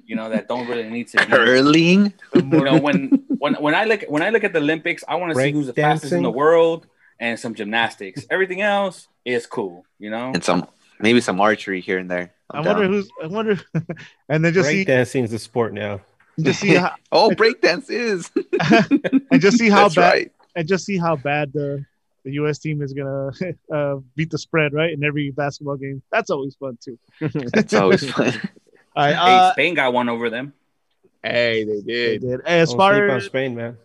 you 0.07 0.17
know, 0.17 0.29
that 0.31 0.49
don't 0.49 0.67
really 0.69 0.89
need 0.89 1.09
to 1.09 1.19
be. 1.19 1.25
Curling. 1.27 2.13
You 2.35 2.43
know, 2.43 2.79
when 2.79 3.25
when 3.39 3.55
when 3.55 3.75
I 3.75 3.85
look 3.85 4.05
when 4.09 4.23
I 4.23 4.31
look 4.31 4.45
at 4.45 4.53
the 4.53 4.59
Olympics, 4.59 5.05
I 5.09 5.17
want 5.17 5.33
to 5.35 5.39
see 5.41 5.53
who's 5.53 5.67
the 5.67 5.73
fastest 5.75 6.13
in 6.13 6.23
the 6.23 6.31
world 6.31 6.87
and 7.21 7.39
some 7.39 7.55
gymnastics. 7.55 8.27
Everything 8.31 8.63
else 8.63 9.09
is 9.25 9.47
cool, 9.47 9.85
you 9.99 10.11
know. 10.11 10.33
and 10.35 10.43
some 10.45 10.67
maybe 11.01 11.21
some 11.21 11.41
archery 11.41 11.81
here 11.81 11.99
and 11.99 12.11
there. 12.11 12.33
I 12.51 12.59
I'm 12.59 12.65
wonder 12.65 12.83
down. 12.83 12.93
who's. 12.93 13.11
I 13.23 13.27
wonder, 13.27 13.61
and 14.29 14.45
then 14.45 14.53
just 14.53 14.69
see, 14.69 14.85
Breakdancing 14.85 15.25
is 15.25 15.33
a 15.33 15.39
sport 15.39 15.75
now. 15.75 16.01
just 16.41 16.61
see 16.61 16.75
how, 16.75 16.95
oh, 17.13 17.31
breakdance 17.31 17.91
is. 17.91 18.31
and 19.31 19.41
just 19.41 19.59
see 19.59 19.69
how 19.69 19.83
That's 19.85 19.95
bad, 19.97 20.13
right. 20.13 20.33
and 20.57 20.67
just 20.69 20.87
see 20.87 20.97
how 20.97 21.17
bad 21.17 21.53
the 21.53 21.85
the 22.29 22.35
U.S. 22.35 22.59
team 22.59 22.83
is 22.83 22.93
gonna 22.93 23.31
uh, 23.75 23.97
beat 24.15 24.31
the 24.31 24.37
spread, 24.37 24.75
right? 24.75 24.93
In 24.93 25.03
every 25.03 25.31
basketball 25.31 25.77
game, 25.77 26.03
that's 26.13 26.29
always 26.29 26.55
fun 26.57 26.79
too. 26.85 26.99
It's 27.21 27.73
always 27.73 28.09
fun. 28.11 28.35
All 28.97 29.05
right, 29.05 29.15
hey, 29.15 29.35
uh, 29.35 29.53
Spain 29.53 29.75
got 29.75 29.93
one 29.95 30.09
over 30.11 30.29
them. 30.29 30.53
hey, 31.23 31.65
they 31.65 31.81
did. 31.81 31.87
they 31.87 32.19
did. 32.19 32.21
did. 32.21 32.41
Hey, 32.47 32.61
as 32.61 32.69
Don't 32.69 32.79
far 32.79 33.09
as 33.09 33.25
Spain, 33.25 33.55
man. 33.55 33.79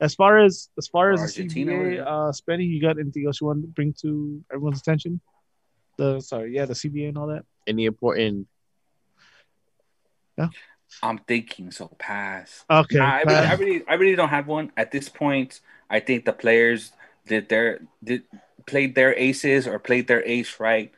as 0.00 0.14
far 0.14 0.38
as 0.38 0.68
as 0.76 0.86
far 0.88 1.12
as 1.12 1.34
the 1.34 1.44
CBA, 1.44 1.96
yeah. 1.96 2.02
uh, 2.02 2.32
Spenny, 2.32 2.68
you 2.68 2.80
got 2.80 2.98
anything 2.98 3.24
else 3.26 3.40
you 3.40 3.46
want 3.46 3.62
to 3.62 3.68
bring 3.68 3.94
to 4.02 4.44
everyone's 4.52 4.80
attention? 4.80 5.20
The 5.96 6.20
sorry, 6.20 6.54
yeah, 6.54 6.66
the 6.66 6.74
CBA 6.74 7.08
and 7.08 7.16
all 7.16 7.28
that. 7.28 7.44
Any 7.66 7.86
important? 7.86 8.48
Yeah. 10.36 10.48
I'm 11.02 11.18
thinking 11.18 11.70
so. 11.70 11.88
Pass. 11.98 12.64
Okay, 12.70 12.98
Nah, 12.98 13.10
I, 13.10 13.22
really, 13.22 13.34
I 13.34 13.52
uh, 13.52 13.56
really, 13.56 13.84
I 13.88 13.94
really 13.94 14.16
don't 14.16 14.28
have 14.28 14.46
one 14.46 14.72
at 14.76 14.90
this 14.92 15.08
point. 15.08 15.60
I 15.88 16.00
think 16.00 16.24
the 16.24 16.32
players 16.32 16.92
did 17.26 17.48
their 17.48 17.80
did 18.02 18.22
played 18.66 18.94
their 18.94 19.14
aces 19.14 19.66
or 19.66 19.78
played 19.78 20.06
their 20.06 20.24
ace 20.24 20.58
right. 20.58 20.92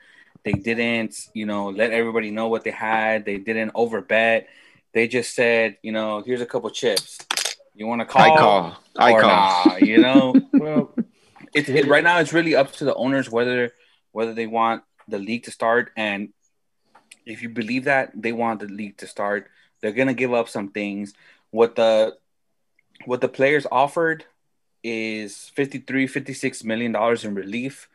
They 0.45 0.53
didn't, 0.53 1.29
you 1.35 1.47
know, 1.47 1.69
let 1.69 1.93
everybody 1.93 2.31
know 2.31 2.49
what 2.49 2.65
they 2.65 2.71
had. 2.71 3.25
They 3.25 3.39
didn't 3.39 3.75
overbet. 3.75 4.47
They 4.95 5.09
just 5.09 5.35
said, 5.35 5.77
you 5.83 5.93
know, 5.93 6.23
here's 6.23 6.41
a 6.41 6.47
couple 6.47 6.71
chips. 6.71 7.19
You 7.75 7.87
want 7.87 8.01
to 8.01 8.07
call? 8.07 8.23
I 8.23 8.39
call. 8.39 8.77
I 8.97 9.11
call. 9.13 9.23
Nah, 9.23 9.77
you 9.77 9.99
know, 9.99 10.35
Well, 10.53 10.95
it's 11.55 11.69
it, 11.69 11.87
right 11.87 12.03
now. 12.03 12.19
It's 12.19 12.33
really 12.33 12.55
up 12.55 12.73
to 12.75 12.85
the 12.85 12.95
owners 12.95 13.31
whether 13.31 13.73
whether 14.13 14.35
they 14.35 14.47
want 14.47 14.83
the 15.07 15.19
league 15.19 15.45
to 15.45 15.51
start. 15.51 15.91
And 15.97 16.31
if 17.27 17.43
you 17.43 17.49
believe 17.49 17.85
that 17.85 18.13
they 18.15 18.33
want 18.33 18.61
the 18.61 18.67
league 18.67 18.97
to 18.99 19.07
start, 19.07 19.49
they're 19.81 19.93
gonna 19.93 20.15
give 20.15 20.33
up 20.33 20.49
some 20.49 20.71
things. 20.71 21.13
What 21.51 21.77
the 21.77 22.17
what 23.05 23.21
the 23.21 23.29
players 23.29 23.67
offered 23.71 24.25
is 24.83 25.51
53 25.55 26.07
56 26.07 26.65
million 26.65 26.93
dollars 26.93 27.25
in 27.25 27.35
relief 27.35 27.89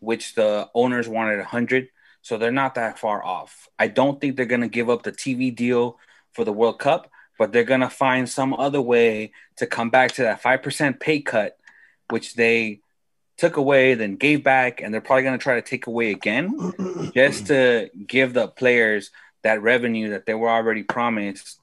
which 0.00 0.34
the 0.34 0.68
owners 0.74 1.08
wanted 1.08 1.36
100 1.38 1.88
so 2.22 2.38
they're 2.38 2.52
not 2.52 2.76
that 2.76 3.00
far 3.00 3.24
off. 3.24 3.68
I 3.80 3.88
don't 3.88 4.20
think 4.20 4.36
they're 4.36 4.46
going 4.46 4.60
to 4.60 4.68
give 4.68 4.88
up 4.88 5.02
the 5.02 5.12
tv 5.12 5.54
deal 5.54 5.98
for 6.32 6.44
the 6.44 6.52
world 6.52 6.78
cup 6.78 7.10
but 7.38 7.52
they're 7.52 7.64
going 7.64 7.80
to 7.80 7.90
find 7.90 8.28
some 8.28 8.54
other 8.54 8.80
way 8.80 9.32
to 9.56 9.66
come 9.66 9.90
back 9.90 10.12
to 10.12 10.22
that 10.22 10.42
5% 10.42 11.00
pay 11.00 11.20
cut 11.20 11.58
which 12.10 12.34
they 12.34 12.80
took 13.36 13.56
away 13.56 13.94
then 13.94 14.16
gave 14.16 14.44
back 14.44 14.80
and 14.80 14.92
they're 14.92 15.00
probably 15.00 15.24
going 15.24 15.38
to 15.38 15.42
try 15.42 15.54
to 15.54 15.62
take 15.62 15.86
away 15.86 16.10
again 16.10 16.72
just 17.14 17.46
to 17.46 17.90
give 18.06 18.34
the 18.34 18.48
players 18.48 19.10
that 19.42 19.62
revenue 19.62 20.10
that 20.10 20.26
they 20.26 20.34
were 20.34 20.48
already 20.50 20.82
promised 20.82 21.58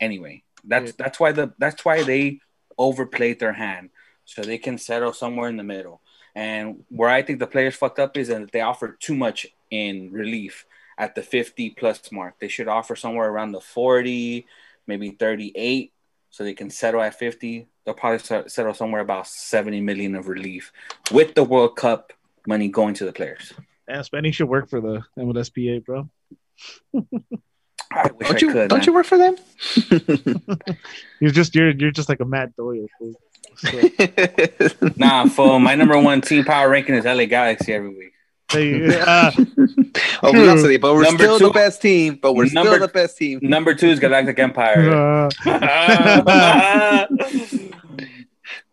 anyway. 0.00 0.42
That's 0.64 0.92
that's 0.92 1.18
why 1.18 1.32
the 1.32 1.52
that's 1.58 1.84
why 1.84 2.02
they 2.02 2.40
overplayed 2.78 3.40
their 3.40 3.52
hand 3.52 3.90
so 4.34 4.42
they 4.42 4.58
can 4.58 4.78
settle 4.78 5.12
somewhere 5.12 5.48
in 5.48 5.56
the 5.56 5.62
middle. 5.64 6.00
And 6.34 6.84
where 6.88 7.10
I 7.10 7.22
think 7.22 7.38
the 7.38 7.46
players 7.46 7.74
fucked 7.76 7.98
up 7.98 8.16
is 8.16 8.28
that 8.28 8.52
they 8.52 8.60
offered 8.62 9.00
too 9.00 9.14
much 9.14 9.46
in 9.70 10.10
relief 10.12 10.64
at 10.98 11.14
the 11.14 11.22
50 11.22 11.70
plus 11.70 12.10
mark. 12.10 12.38
They 12.40 12.48
should 12.48 12.68
offer 12.68 12.96
somewhere 12.96 13.28
around 13.28 13.52
the 13.52 13.60
40, 13.60 14.46
maybe 14.86 15.10
38, 15.10 15.92
so 16.30 16.44
they 16.44 16.54
can 16.54 16.70
settle 16.70 17.02
at 17.02 17.18
50. 17.18 17.66
They'll 17.84 17.94
probably 17.94 18.20
se- 18.20 18.44
settle 18.48 18.72
somewhere 18.74 19.00
about 19.02 19.26
70 19.26 19.80
million 19.82 20.14
of 20.14 20.28
relief 20.28 20.72
with 21.10 21.34
the 21.34 21.44
World 21.44 21.76
Cup 21.76 22.12
money 22.46 22.68
going 22.68 22.94
to 22.94 23.04
the 23.04 23.12
players. 23.12 23.52
yeah, 23.88 23.98
Spenny 24.00 24.32
should 24.32 24.48
work 24.48 24.68
for 24.70 24.80
the 24.80 25.02
MLSPA, 25.18 25.84
bro. 25.84 26.08
I 27.94 28.10
wish 28.12 28.28
Don't 28.28 28.36
I 28.36 28.38
you 28.40 28.52
could. 28.52 28.68
don't 28.70 28.78
man. 28.78 28.86
you 28.86 28.94
work 28.94 29.06
for 29.06 29.18
them? 29.18 29.36
You're 31.20 31.30
just 31.30 31.54
you're 31.54 31.70
you're 31.70 31.90
just 31.90 32.08
like 32.08 32.20
a 32.20 32.24
Matt 32.24 32.56
Doyle. 32.56 32.86
fool. 32.98 33.12
So, 33.56 34.88
Nah, 34.96 35.26
for 35.26 35.58
my 35.60 35.74
number 35.74 35.98
one 35.98 36.20
team 36.20 36.44
power 36.44 36.68
ranking 36.68 36.94
is 36.94 37.04
LA 37.04 37.26
Galaxy 37.26 37.72
every 37.72 37.88
week. 37.90 38.08
uh, 38.54 39.32
oh, 40.22 40.32
we 40.32 40.46
also, 40.46 40.76
but 40.78 40.92
we're 40.94 41.04
Number 41.04 41.24
still 41.24 41.38
two- 41.38 41.46
the 41.46 41.52
best 41.52 41.80
team. 41.80 42.18
But 42.20 42.34
we're 42.34 42.46
Number- 42.52 42.72
still 42.72 42.86
the 42.86 42.92
best 42.92 43.16
team. 43.16 43.38
Number 43.42 43.74
two 43.74 43.88
is 43.88 43.98
Galactic 43.98 44.38
Empire. 44.38 44.90
uh, 44.92 45.30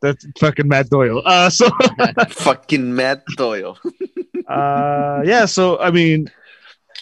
that's 0.02 0.26
fucking 0.40 0.68
Matt 0.68 0.90
Doyle. 0.90 1.22
Uh, 1.26 1.50
so 1.50 1.70
Fucking 2.30 2.94
Matt 2.94 3.24
Doyle. 3.38 3.78
uh, 4.48 5.22
yeah, 5.26 5.46
so 5.46 5.80
I 5.80 5.92
mean, 5.92 6.30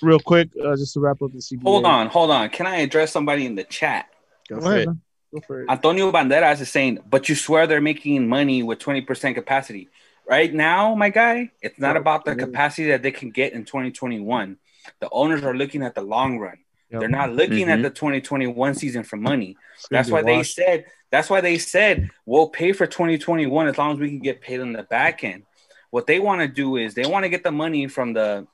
real 0.01 0.19
quick, 0.19 0.49
uh, 0.63 0.75
just 0.75 0.93
to 0.93 0.99
wrap 0.99 1.21
up 1.21 1.32
the 1.32 1.39
CBA. 1.39 1.63
hold 1.63 1.86
on, 1.86 2.07
hold 2.07 2.32
on. 2.32 2.49
Can 2.49 2.67
I 2.67 2.78
address 2.78 3.11
somebody 3.11 3.45
in 3.45 3.55
the 3.55 3.63
chat? 3.63 4.07
Go, 4.49 4.61
for 4.61 4.73
ahead, 4.73 4.88
man. 4.88 5.01
Go 5.40 5.46
for 5.48 5.62
it. 5.64 5.70
Antonio 5.70 6.12
Banderas 6.12 6.62
is 6.62 6.70
saying, 6.70 7.00
but 7.10 7.30
you 7.30 7.36
swear 7.36 7.68
they're 7.68 7.82
making 7.82 8.28
money 8.28 8.64
with 8.64 8.80
20% 8.80 9.36
capacity. 9.36 9.90
Right 10.28 10.54
now, 10.54 10.94
my 10.96 11.10
guy, 11.10 11.52
it's 11.62 11.80
not 11.80 11.96
about 11.96 12.26
the 12.26 12.36
capacity 12.36 12.90
that 12.90 13.02
they 13.02 13.12
can 13.12 13.30
get 13.32 13.54
in 13.54 13.64
2021. 13.64 14.58
The 15.00 15.10
owners 15.12 15.44
are 15.44 15.56
looking 15.56 15.84
at 15.84 15.96
the 15.96 16.02
long 16.02 16.38
run. 16.40 16.58
Yep. 16.90 17.00
They're 17.00 17.10
not 17.10 17.34
looking 17.34 17.70
at 17.70 17.80
Mhm. 17.80 17.84
the 17.84 17.90
2021 17.90 18.74
season 18.74 19.04
for 19.04 19.18
money. 19.18 19.58
That's 19.90 20.08
be 20.08 20.14
why 20.14 20.22
they 20.22 20.44
said. 20.44 20.86
That's 21.12 21.30
why 21.30 21.42
they 21.42 21.58
said 21.58 22.10
we'll 22.26 22.50
pay 22.50 22.74
for 22.74 22.88
2021 22.88 23.68
as 23.68 23.78
long 23.78 23.94
as 23.94 24.00
we 24.00 24.10
can 24.10 24.20
get 24.20 24.42
paid 24.42 24.60
on 24.60 24.74
the 24.74 24.84
back 24.84 25.24
end. 25.24 25.44
What 25.90 26.08
they 26.08 26.20
want 26.20 26.42
to 26.42 26.48
do 26.48 26.76
is 26.76 26.94
they 26.94 27.06
want 27.06 27.24
to 27.24 27.30
get 27.30 27.44
the 27.44 27.52
money 27.52 27.88
from 27.88 28.14
the. 28.14 28.48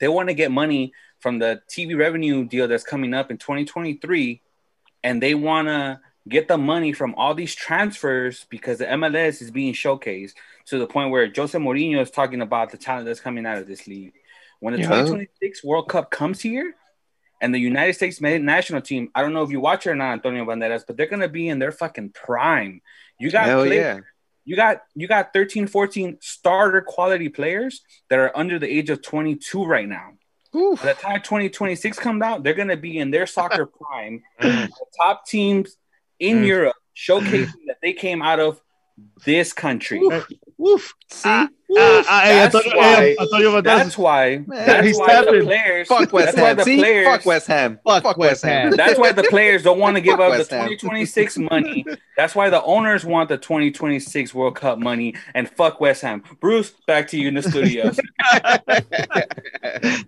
They 0.00 0.08
want 0.08 0.28
to 0.28 0.34
get 0.34 0.50
money 0.50 0.92
from 1.20 1.38
the 1.38 1.62
TV 1.68 1.94
revenue 1.94 2.44
deal 2.44 2.68
that's 2.68 2.84
coming 2.84 3.14
up 3.14 3.30
in 3.30 3.38
2023, 3.38 4.42
and 5.04 5.22
they 5.22 5.34
want 5.34 5.68
to 5.68 6.00
get 6.28 6.46
the 6.48 6.58
money 6.58 6.92
from 6.92 7.14
all 7.16 7.34
these 7.34 7.54
transfers 7.54 8.46
because 8.48 8.78
the 8.78 8.86
MLS 8.86 9.42
is 9.42 9.50
being 9.50 9.74
showcased 9.74 10.34
to 10.66 10.78
the 10.78 10.86
point 10.86 11.10
where 11.10 11.30
Jose 11.34 11.58
Mourinho 11.58 12.00
is 12.00 12.10
talking 12.10 12.40
about 12.40 12.70
the 12.70 12.76
talent 12.78 13.06
that's 13.06 13.20
coming 13.20 13.44
out 13.46 13.58
of 13.58 13.66
this 13.66 13.86
league. 13.88 14.12
When 14.60 14.74
the 14.74 14.80
Yeah. 14.80 14.86
2026 14.88 15.64
World 15.64 15.88
Cup 15.88 16.10
comes 16.10 16.40
here, 16.40 16.74
and 17.40 17.52
the 17.52 17.58
United 17.58 17.94
States 17.94 18.20
national 18.20 18.82
team, 18.82 19.10
I 19.16 19.20
don't 19.22 19.32
know 19.32 19.42
if 19.42 19.50
you 19.50 19.58
watch 19.58 19.84
it 19.84 19.90
or 19.90 19.94
not, 19.96 20.12
Antonio 20.12 20.44
Banderas, 20.44 20.84
but 20.86 20.96
they're 20.96 21.06
gonna 21.06 21.26
be 21.28 21.48
in 21.48 21.58
their 21.58 21.72
fucking 21.72 22.10
prime. 22.10 22.80
You 23.18 23.32
got 23.32 23.46
Hell 23.46 23.64
play- 23.64 23.78
yeah. 23.78 23.98
you 24.44 24.54
got 24.54 24.82
you 24.94 25.08
got 25.08 25.32
13, 25.32 25.66
14 25.66 26.18
starter 26.20 26.80
quality 26.82 27.28
players 27.28 27.82
that 28.10 28.20
are 28.20 28.30
under 28.36 28.60
the 28.60 28.68
age 28.70 28.90
of 28.90 29.02
22 29.02 29.64
right 29.64 29.88
now. 29.88 30.12
By 30.52 30.92
the 30.92 30.94
time 30.94 31.22
2026 31.22 31.98
comes 31.98 32.22
out, 32.22 32.42
they're 32.42 32.54
gonna 32.54 32.76
be 32.76 32.98
in 32.98 33.10
their 33.10 33.26
soccer 33.26 33.66
prime. 33.80 34.22
the 34.40 34.68
top 35.00 35.26
teams 35.26 35.76
in 36.18 36.38
Mm. 36.42 36.46
Europe 36.46 36.76
showcasing 36.96 37.66
that 37.66 37.78
they 37.82 37.92
came 37.92 38.20
out 38.22 38.38
of 38.38 38.60
this 39.24 39.52
country. 39.52 40.00
Woof. 40.62 40.94
See, 41.10 41.28
Ah, 41.28 41.48
ah, 41.78 42.20
hey, 42.24 42.34
That's 42.34 42.54
Antonio- 42.54 42.76
why- 42.78 42.94
hey, 42.96 43.16
Antonio 43.18 43.50
Banderas. 43.50 43.64
That's 43.64 43.98
why. 43.98 44.36
Man, 44.46 44.66
That's 44.66 44.86
he's 44.86 44.98
why 44.98 45.06
the 45.06 45.24
tapping. 45.24 45.42
players. 45.44 45.88
fuck 45.88 46.12
West 46.12 46.36
Ham. 46.36 46.56
the 46.56 46.64
See, 46.64 46.76
players. 46.78 47.06
fuck 47.06 47.24
West 47.26 47.46
Ham. 47.46 47.80
Fuck 47.86 48.16
West 48.18 48.44
Ham. 48.44 48.70
That's 48.76 48.98
why 48.98 49.12
the 49.12 49.22
players 49.24 49.62
don't 49.62 49.78
want 49.78 49.96
to 49.96 50.00
give 50.08 50.20
up 50.20 50.32
the 50.32 50.38
West 50.38 50.50
Ham. 50.50 50.68
2026 50.68 51.38
money. 51.50 51.84
That's 52.16 52.34
why 52.34 52.50
the 52.50 52.62
owners 52.62 53.04
want 53.06 53.28
the 53.30 53.38
2026 53.38 54.34
World 54.34 54.54
Cup 54.56 54.78
money. 54.78 55.14
And 55.34 55.48
fuck 55.48 55.80
West 55.80 56.02
Ham. 56.02 56.22
Bruce, 56.40 56.70
back 56.86 57.08
to 57.08 57.18
you 57.18 57.28
in 57.28 57.34
the 57.34 57.42
studio. 57.42 57.90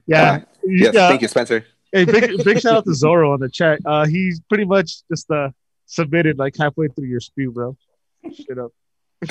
Yeah. 0.07 0.43
Yes, 0.67 0.95
yeah. 0.95 1.09
thank 1.09 1.23
you, 1.23 1.29
Spencer. 1.29 1.65
Hey, 1.93 2.05
big 2.05 2.43
big 2.45 2.61
shout 2.61 2.75
out 2.75 2.85
to 2.85 2.95
Zoro 2.95 3.33
on 3.33 3.41
the 3.41 3.49
chat. 3.49 3.79
Uh, 3.85 4.05
he's 4.07 4.41
pretty 4.49 4.65
much 4.65 5.07
just 5.09 5.31
uh 5.31 5.51
submitted 5.87 6.39
like 6.39 6.55
halfway 6.59 6.89
through 6.89 7.07
your 7.07 7.21
spew, 7.21 7.51
bro. 7.53 7.77
Shut 8.33 8.59
up. 8.59 8.73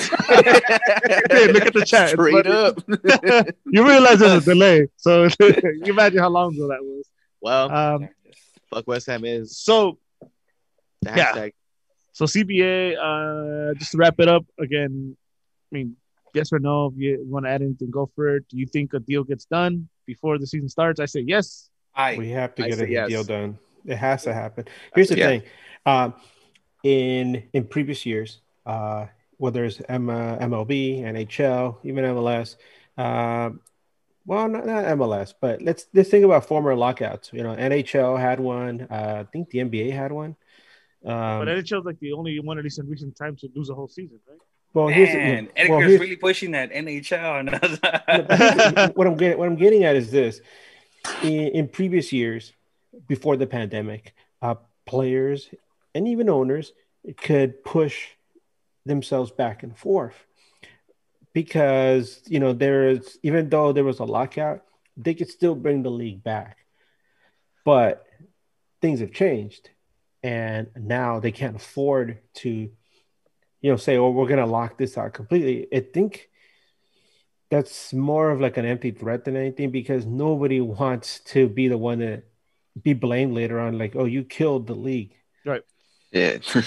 Hey, 0.00 1.52
look 1.52 1.66
at 1.66 1.74
the 1.74 1.84
chat. 1.86 2.10
Straight 2.10 2.46
up. 2.46 2.78
You 3.66 3.86
realize 3.86 4.18
there's 4.20 4.42
a 4.42 4.44
delay, 4.54 4.86
so 4.96 5.24
you 5.40 5.82
imagine 5.86 6.18
how 6.20 6.28
long 6.28 6.54
ago 6.54 6.68
that 6.68 6.82
was. 6.82 7.08
Well, 7.40 7.70
Um, 7.70 8.08
fuck 8.70 8.86
West 8.86 9.06
Ham 9.06 9.24
is 9.24 9.56
so 9.58 9.98
the 11.02 11.10
Yeah. 11.16 11.32
hashtag. 11.32 11.52
so 12.12 12.24
CBA. 12.26 12.96
Uh, 12.96 13.74
just 13.74 13.92
to 13.92 13.98
wrap 13.98 14.14
it 14.20 14.28
up 14.28 14.44
again. 14.58 15.16
I 15.72 15.74
mean, 15.74 15.96
yes 16.34 16.52
or 16.52 16.58
no? 16.60 16.86
If 16.86 16.94
you 16.96 17.24
want 17.26 17.46
to 17.46 17.50
add 17.50 17.62
anything, 17.62 17.90
go 17.90 18.08
for 18.14 18.36
it. 18.36 18.44
Do 18.48 18.56
you 18.58 18.66
think 18.66 18.94
a 18.94 19.00
deal 19.00 19.24
gets 19.24 19.44
done 19.46 19.88
before 20.06 20.38
the 20.38 20.46
season 20.46 20.68
starts? 20.68 21.00
I 21.00 21.06
say 21.06 21.20
yes. 21.26 21.68
I 21.94 22.16
We 22.16 22.30
have 22.30 22.54
to 22.56 22.64
I 22.64 22.68
get 22.70 22.80
a 22.80 22.88
yes. 22.88 23.08
deal 23.08 23.24
done. 23.24 23.58
It 23.84 23.96
has 23.96 24.22
to 24.24 24.32
happen. 24.32 24.64
Here's 24.94 25.08
the 25.08 25.18
Yeah. 25.18 25.26
thing. 25.26 25.42
Um, 25.86 26.14
in 26.84 27.42
in 27.52 27.64
previous 27.66 28.06
years, 28.06 28.40
uh, 28.66 29.06
whether 29.38 29.64
it's 29.64 29.80
M- 29.88 30.10
uh, 30.10 30.36
MLB, 30.38 31.00
NHL, 31.02 31.76
even 31.84 32.04
MLS, 32.04 32.56
uh, 32.98 33.50
well, 34.26 34.48
not, 34.48 34.66
not 34.66 34.84
MLS, 34.96 35.34
but 35.40 35.60
let's 35.60 35.86
let's 35.92 36.08
think 36.08 36.24
about 36.24 36.46
former 36.46 36.74
lockouts. 36.74 37.30
You 37.32 37.42
know, 37.42 37.54
NHL 37.54 38.18
had 38.18 38.40
one. 38.40 38.86
Uh, 38.90 39.24
I 39.26 39.30
think 39.30 39.50
the 39.50 39.58
NBA 39.58 39.92
had 39.92 40.12
one. 40.12 40.36
Um, 41.04 41.44
But 41.44 41.48
NHL's 41.48 41.84
like 41.84 41.98
the 42.00 42.12
only 42.12 42.38
one, 42.40 42.56
at 42.58 42.64
least 42.64 42.78
in 42.78 42.88
recent 42.88 43.16
times, 43.16 43.42
to 43.42 43.48
lose 43.54 43.68
a 43.68 43.74
whole 43.74 43.88
season, 43.88 44.18
right? 44.28 44.38
well, 44.72 44.88
here's 44.88 45.10
the- 45.10 45.16
Man, 45.18 45.44
well, 45.44 45.52
Edgar's 45.56 45.86
here's- 45.88 46.00
really 46.00 46.16
pushing 46.16 46.52
that 46.52 46.72
NHL. 46.72 47.44
What 48.96 49.06
I'm 49.06 49.16
getting 49.16 49.38
what 49.38 49.48
I'm 49.48 49.56
getting 49.56 49.84
at 49.84 49.96
is 49.96 50.10
this: 50.10 50.40
in, 51.22 51.48
in 51.48 51.68
previous 51.68 52.12
years, 52.12 52.52
before 53.08 53.36
the 53.36 53.46
pandemic, 53.46 54.14
uh, 54.40 54.54
players 54.86 55.50
and 55.94 56.08
even 56.08 56.30
owners 56.30 56.72
could 57.18 57.62
push 57.64 58.06
themselves 58.86 59.30
back 59.30 59.62
and 59.62 59.76
forth 59.76 60.26
because 61.34 62.22
you 62.26 62.40
know 62.40 62.52
there's 62.54 63.18
even 63.22 63.50
though 63.50 63.72
there 63.72 63.84
was 63.84 63.98
a 63.98 64.04
lockout, 64.04 64.62
they 64.96 65.12
could 65.12 65.28
still 65.28 65.54
bring 65.54 65.82
the 65.82 65.90
league 65.90 66.22
back, 66.22 66.58
but 67.64 68.06
things 68.80 69.00
have 69.00 69.12
changed, 69.12 69.70
and 70.22 70.68
now 70.76 71.20
they 71.20 71.32
can't 71.32 71.56
afford 71.56 72.18
to, 72.34 72.48
you 72.48 73.70
know, 73.70 73.76
say, 73.76 73.96
"Oh, 73.98 74.10
we're 74.10 74.28
gonna 74.28 74.46
lock 74.46 74.78
this 74.78 74.96
out 74.96 75.12
completely." 75.12 75.66
I 75.76 75.80
think 75.80 76.30
that's 77.50 77.92
more 77.92 78.30
of 78.30 78.40
like 78.40 78.56
an 78.56 78.64
empty 78.64 78.90
threat 78.90 79.24
than 79.24 79.36
anything 79.36 79.70
because 79.70 80.06
nobody 80.06 80.60
wants 80.80 81.20
to 81.20 81.48
be 81.48 81.68
the 81.68 81.78
one 81.78 81.98
to 81.98 82.22
be 82.80 82.92
blamed 82.92 83.34
later 83.34 83.58
on, 83.58 83.76
like, 83.76 83.96
"Oh, 83.96 84.04
you 84.04 84.24
killed 84.24 84.66
the 84.68 84.74
league," 84.74 85.16
Right. 85.44 85.62
Yeah. 86.12 86.38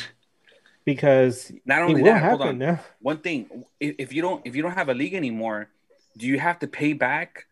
because 0.87 1.51
Not 1.65 1.79
it 1.79 1.83
only 1.83 2.01
will 2.01 2.13
that, 2.13 2.23
hold 2.23 2.41
on. 2.41 2.57
now. 2.57 2.79
One 3.01 3.17
thing, 3.19 3.65
if, 3.79 3.95
if 3.99 4.13
you 4.13 4.21
don't 4.23 4.41
if 4.47 4.55
you 4.55 4.63
don't 4.63 4.71
have 4.71 4.89
a 4.89 4.93
league 4.95 5.13
anymore, 5.13 5.67
do 6.17 6.25
you 6.25 6.39
have 6.39 6.57
to 6.59 6.67
pay 6.67 6.93
back 6.93 7.45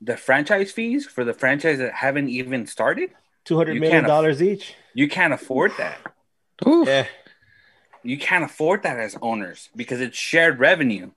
the 0.00 0.16
franchise 0.16 0.70
fees 0.72 1.04
for 1.04 1.24
the 1.24 1.34
franchise 1.34 1.78
that 1.78 1.92
haven't 1.92 2.28
even 2.30 2.66
started? 2.66 3.10
Two 3.44 3.56
hundred 3.58 3.74
You 3.74 3.80
million 3.80 3.96
can't 3.96 4.06
aff- 4.06 4.08
dollars 4.16 4.40
each. 4.42 4.74
You 4.94 5.08
can't 5.08 5.32
afford 5.34 5.72
that. 5.78 5.98
Oof. 6.66 6.86
Yeah, 6.86 7.06
You 8.04 8.16
can't 8.16 8.44
afford 8.44 8.84
that 8.84 8.98
as 9.00 9.16
owners 9.20 9.68
because 9.74 10.00
it's 10.00 10.16
shared 10.16 10.60
revenue. 10.60 11.10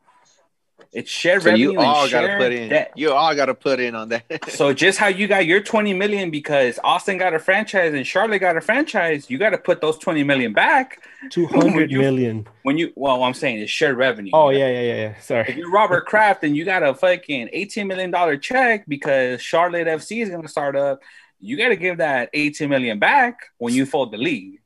It's 0.95 1.11
shared 1.11 1.41
So 1.41 1.49
revenue 1.49 1.73
you 1.73 1.79
all 1.79 2.09
gotta 2.09 2.37
put 2.37 2.53
in. 2.53 2.69
debt. 2.69 2.93
You 2.95 3.11
all 3.11 3.35
gotta 3.35 3.53
put 3.53 3.81
in 3.81 3.95
on 3.95 4.07
that. 4.09 4.23
So 4.49 4.73
just 4.73 4.97
how 4.97 5.07
you 5.07 5.27
got 5.27 5.45
your 5.45 5.59
20 5.59 5.93
million 5.93 6.31
because 6.31 6.79
Austin 6.85 7.17
got 7.17 7.33
a 7.33 7.39
franchise 7.39 7.93
and 7.93 8.07
Charlotte 8.07 8.39
got 8.39 8.55
a 8.55 8.61
franchise, 8.61 9.29
you 9.29 9.37
got 9.37 9.49
to 9.49 9.57
put 9.57 9.81
those 9.81 9.97
20 9.97 10.23
million 10.23 10.53
back 10.53 11.03
Two 11.31 11.47
hundred 11.47 11.91
million. 11.91 12.47
when 12.63 12.77
you 12.77 12.93
well 12.95 13.21
I'm 13.23 13.33
saying 13.33 13.59
it's 13.59 13.69
shared 13.71 13.97
revenue. 13.97 14.31
Oh 14.33 14.51
yeah, 14.51 14.69
yeah, 14.69 14.81
yeah, 14.81 15.15
yeah. 15.29 15.41
If 15.41 15.57
you're 15.57 15.69
Robert 15.69 16.05
Kraft 16.05 16.45
and 16.45 16.55
you 16.55 16.63
got 16.63 16.81
a 16.81 16.93
fucking 16.93 17.49
18 17.51 17.87
million 17.87 18.09
dollar 18.09 18.37
check 18.37 18.85
because 18.87 19.41
Charlotte 19.41 19.87
FC 19.87 20.23
is 20.23 20.29
going 20.29 20.43
to 20.43 20.47
start 20.47 20.77
up, 20.77 21.01
you 21.41 21.57
got 21.57 21.69
to 21.69 21.75
give 21.75 21.97
that 21.97 22.29
18 22.33 22.69
million 22.69 22.99
back 22.99 23.39
when 23.57 23.73
you 23.73 23.85
fold 23.85 24.13
the 24.13 24.17
league. 24.17 24.61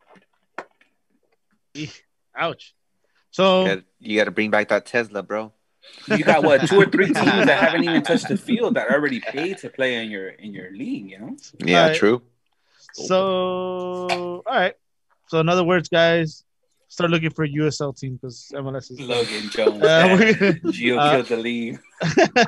Ouch. 2.36 2.76
So 3.32 3.82
you 4.00 4.18
got 4.18 4.26
to 4.26 4.32
bring 4.32 4.52
back 4.52 4.68
that 4.70 4.86
Tesla, 4.86 5.24
bro. 5.24 5.54
You 6.08 6.24
got 6.24 6.44
what 6.44 6.68
two 6.68 6.82
or 6.82 6.86
three 6.86 7.06
teams 7.14 7.16
that 7.46 7.60
haven't 7.60 7.84
even 7.84 8.02
touched 8.02 8.28
the 8.28 8.38
field 8.38 8.76
that 8.76 8.90
already 8.92 9.20
paid 9.20 9.60
to 9.60 9.70
play 9.70 9.96
in 10.04 10.10
your 10.10 10.30
in 10.30 10.54
your 10.54 10.72
league, 10.72 11.12
you 11.12 11.20
know? 11.20 11.38
Yeah, 11.64 11.82
Alright. 11.84 11.98
true. 11.98 12.22
So, 12.94 13.18
all 13.18 14.44
right. 14.48 14.74
So, 15.28 15.40
in 15.40 15.50
other 15.50 15.64
words, 15.64 15.90
guys, 15.90 16.44
start 16.88 17.12
looking 17.12 17.30
for 17.30 17.44
a 17.46 17.50
USL 17.50 17.96
team 17.98 18.16
because 18.16 18.52
MLS 18.56 18.92
is. 18.92 19.00
Logan 19.00 19.50
Jones. 19.50 19.84
Uh, 19.84 19.86
yeah. 19.86 20.16
we- 20.64 20.72
Gio 20.72 20.98
uh, 20.98 21.12
killed 21.12 21.26
the 21.28 21.38
league. 21.38 21.80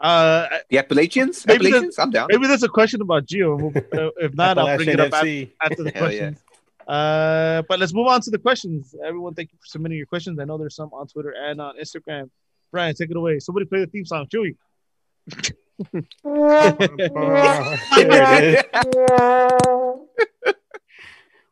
uh, 0.00 0.48
The 0.70 0.78
Appalachians? 0.78 1.46
Maybe 1.46 1.64
the- 1.64 1.68
Appalachians? 1.76 1.98
I'm 1.98 2.10
down. 2.10 2.28
maybe 2.30 2.46
there's 2.46 2.62
a 2.62 2.68
question 2.68 3.02
about 3.02 3.26
Gio. 3.26 3.60
We'll, 3.60 4.06
uh, 4.06 4.10
if 4.18 4.34
not, 4.34 4.56
I'll 4.58 4.76
bring 4.76 4.88
it 4.88 5.00
up 5.00 5.12
after, 5.12 5.46
after 5.60 5.82
the 5.84 5.90
Hell 5.90 6.10
yeah. 6.12 6.18
questions. 6.30 6.38
Uh, 6.86 7.62
but 7.68 7.78
let's 7.78 7.94
move 7.94 8.06
on 8.06 8.20
to 8.22 8.30
the 8.30 8.38
questions. 8.38 8.94
Everyone, 9.04 9.34
thank 9.34 9.52
you 9.52 9.58
for 9.58 9.66
submitting 9.66 9.96
your 9.96 10.06
questions. 10.06 10.38
I 10.38 10.44
know 10.44 10.58
there's 10.58 10.76
some 10.76 10.90
on 10.92 11.06
Twitter 11.06 11.30
and 11.30 11.60
on 11.60 11.76
Instagram. 11.78 12.30
Brian, 12.74 12.92
take 12.92 13.10
it 13.10 13.16
away. 13.16 13.38
Somebody 13.38 13.66
play 13.66 13.80
the 13.80 13.86
theme 13.86 14.04
song, 14.04 14.26
Chewy. 14.26 14.56
There 15.28 16.02
it 17.94 18.44
is. 18.44 18.62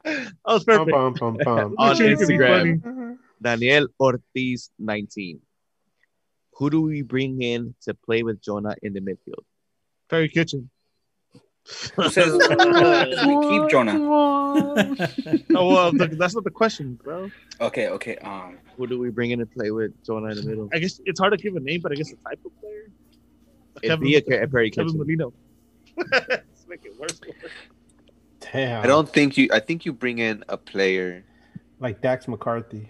That 0.05 0.43
was 0.45 0.65
Bum, 0.65 0.79
perfect. 0.79 0.91
bum, 0.91 1.15
bum, 1.15 1.37
bum. 1.45 1.75
On 1.79 1.95
Chewy 1.95 2.19
could 2.19 2.27
be 2.27 2.35
Instagram. 2.35 2.85
Uh-huh. 2.85 3.15
Daniel 3.41 3.87
Ortiz 4.01 4.71
19. 4.81 5.41
Who 6.59 6.71
do 6.71 6.83
we 6.83 7.03
bring 7.03 7.41
in 7.41 7.77
to 7.83 7.95
play 7.95 8.25
with 8.25 8.43
Jonah 8.43 8.75
in 8.83 8.93
the 8.95 9.01
midfield? 9.01 9.45
Perry 10.11 10.29
Kitchen. 10.29 10.71
Who 11.95 12.11
says, 12.11 12.27
who 12.33 12.41
says 12.41 13.27
we 13.27 13.49
keep 13.49 13.71
Jonah? 13.71 13.99
Oh 15.55 15.69
well, 15.69 15.93
th- 15.93 16.11
that's 16.13 16.35
not 16.35 16.45
the 16.45 16.51
question, 16.51 16.95
bro. 17.03 17.31
Okay, 17.61 17.89
okay. 17.89 18.17
Um, 18.17 18.59
Who 18.77 18.87
do 18.87 18.99
we 18.99 19.11
bring 19.11 19.31
in 19.31 19.39
to 19.39 19.47
play 19.47 19.71
with 19.71 19.93
Jonah 20.05 20.29
in 20.31 20.37
the 20.37 20.43
middle? 20.43 20.69
I 20.73 20.79
guess 20.79 21.01
it's 21.07 21.21
hard 21.21 21.33
to 21.33 21.37
give 21.39 21.55
a 21.57 21.61
name, 21.61 21.81
but 21.81 21.93
I 21.93 21.95
guess 21.95 22.11
the 22.11 22.17
type 22.17 22.41
of 22.45 22.59
player. 22.61 22.91
It'd 23.83 24.01
be 24.01 24.17
a, 24.17 24.43
a 24.43 24.49
Perry 24.49 24.71
Kevin 24.71 24.89
Kitchen. 24.93 24.99
Molino. 24.99 25.33
Let's 26.29 26.67
make 26.69 26.85
it 26.85 26.99
worse. 26.99 27.21
Damn. 28.41 28.83
I 28.83 28.87
don't 28.87 29.09
think 29.09 29.37
you. 29.39 29.49
I 29.53 29.61
think 29.61 29.87
you 29.87 29.93
bring 29.93 30.19
in 30.19 30.45
a 30.49 30.57
player, 30.57 31.25
like 31.79 32.01
Dax 32.03 32.27
McCarty. 32.27 32.89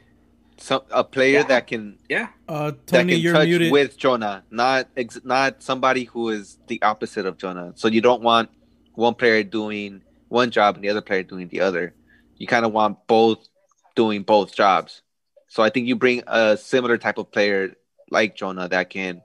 some 0.56 0.82
a 0.90 1.04
player 1.04 1.40
Yeah. 1.40 1.42
that 1.44 1.66
can 1.66 1.98
yeah. 2.08 2.28
Uh, 2.48 2.70
that 2.70 2.86
Tony, 2.86 3.12
can 3.14 3.20
you're 3.22 3.34
touch 3.34 3.46
muted. 3.48 3.70
with 3.72 3.96
Jonah, 3.98 4.44
not 4.50 4.88
ex- 4.96 5.20
not 5.24 5.62
somebody 5.62 6.04
who 6.04 6.30
is 6.30 6.58
the 6.68 6.80
opposite 6.82 7.26
of 7.26 7.36
Jonah. 7.38 7.72
So 7.76 7.86
you 7.88 8.00
don't 8.00 8.22
want 8.22 8.50
one 8.94 9.14
player 9.14 9.42
doing 9.42 10.02
one 10.28 10.50
job 10.50 10.74
and 10.76 10.84
the 10.84 10.88
other 10.88 11.00
player 11.02 11.22
doing 11.22 11.48
the 11.48 11.60
other. 11.60 11.94
You 12.36 12.46
kind 12.46 12.64
of 12.64 12.72
want 12.72 13.06
both 13.06 13.48
doing 13.94 14.22
both 14.22 14.54
jobs. 14.54 15.02
So 15.48 15.62
I 15.62 15.68
think 15.70 15.86
you 15.86 15.96
bring 15.96 16.22
a 16.26 16.56
similar 16.56 16.96
type 16.98 17.18
of 17.18 17.30
player 17.30 17.74
like 18.10 18.36
Jonah 18.36 18.68
that 18.68 18.90
can 18.90 19.22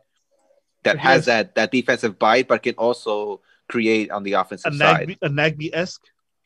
that 0.84 0.96
Yes. 0.96 1.04
has 1.04 1.26
that 1.26 1.56
that 1.56 1.72
defensive 1.72 2.20
bite, 2.20 2.48
but 2.48 2.64
can 2.64 2.76
also 2.76 3.42
create 3.70 4.12
on 4.12 4.24
the 4.24 4.34
A 4.34 4.42
offensive 4.42 4.76
side. 4.76 5.08
Nagbe, 5.10 5.18
a 5.22 5.30
Nagbe 5.30 5.70
esque. 5.74 6.02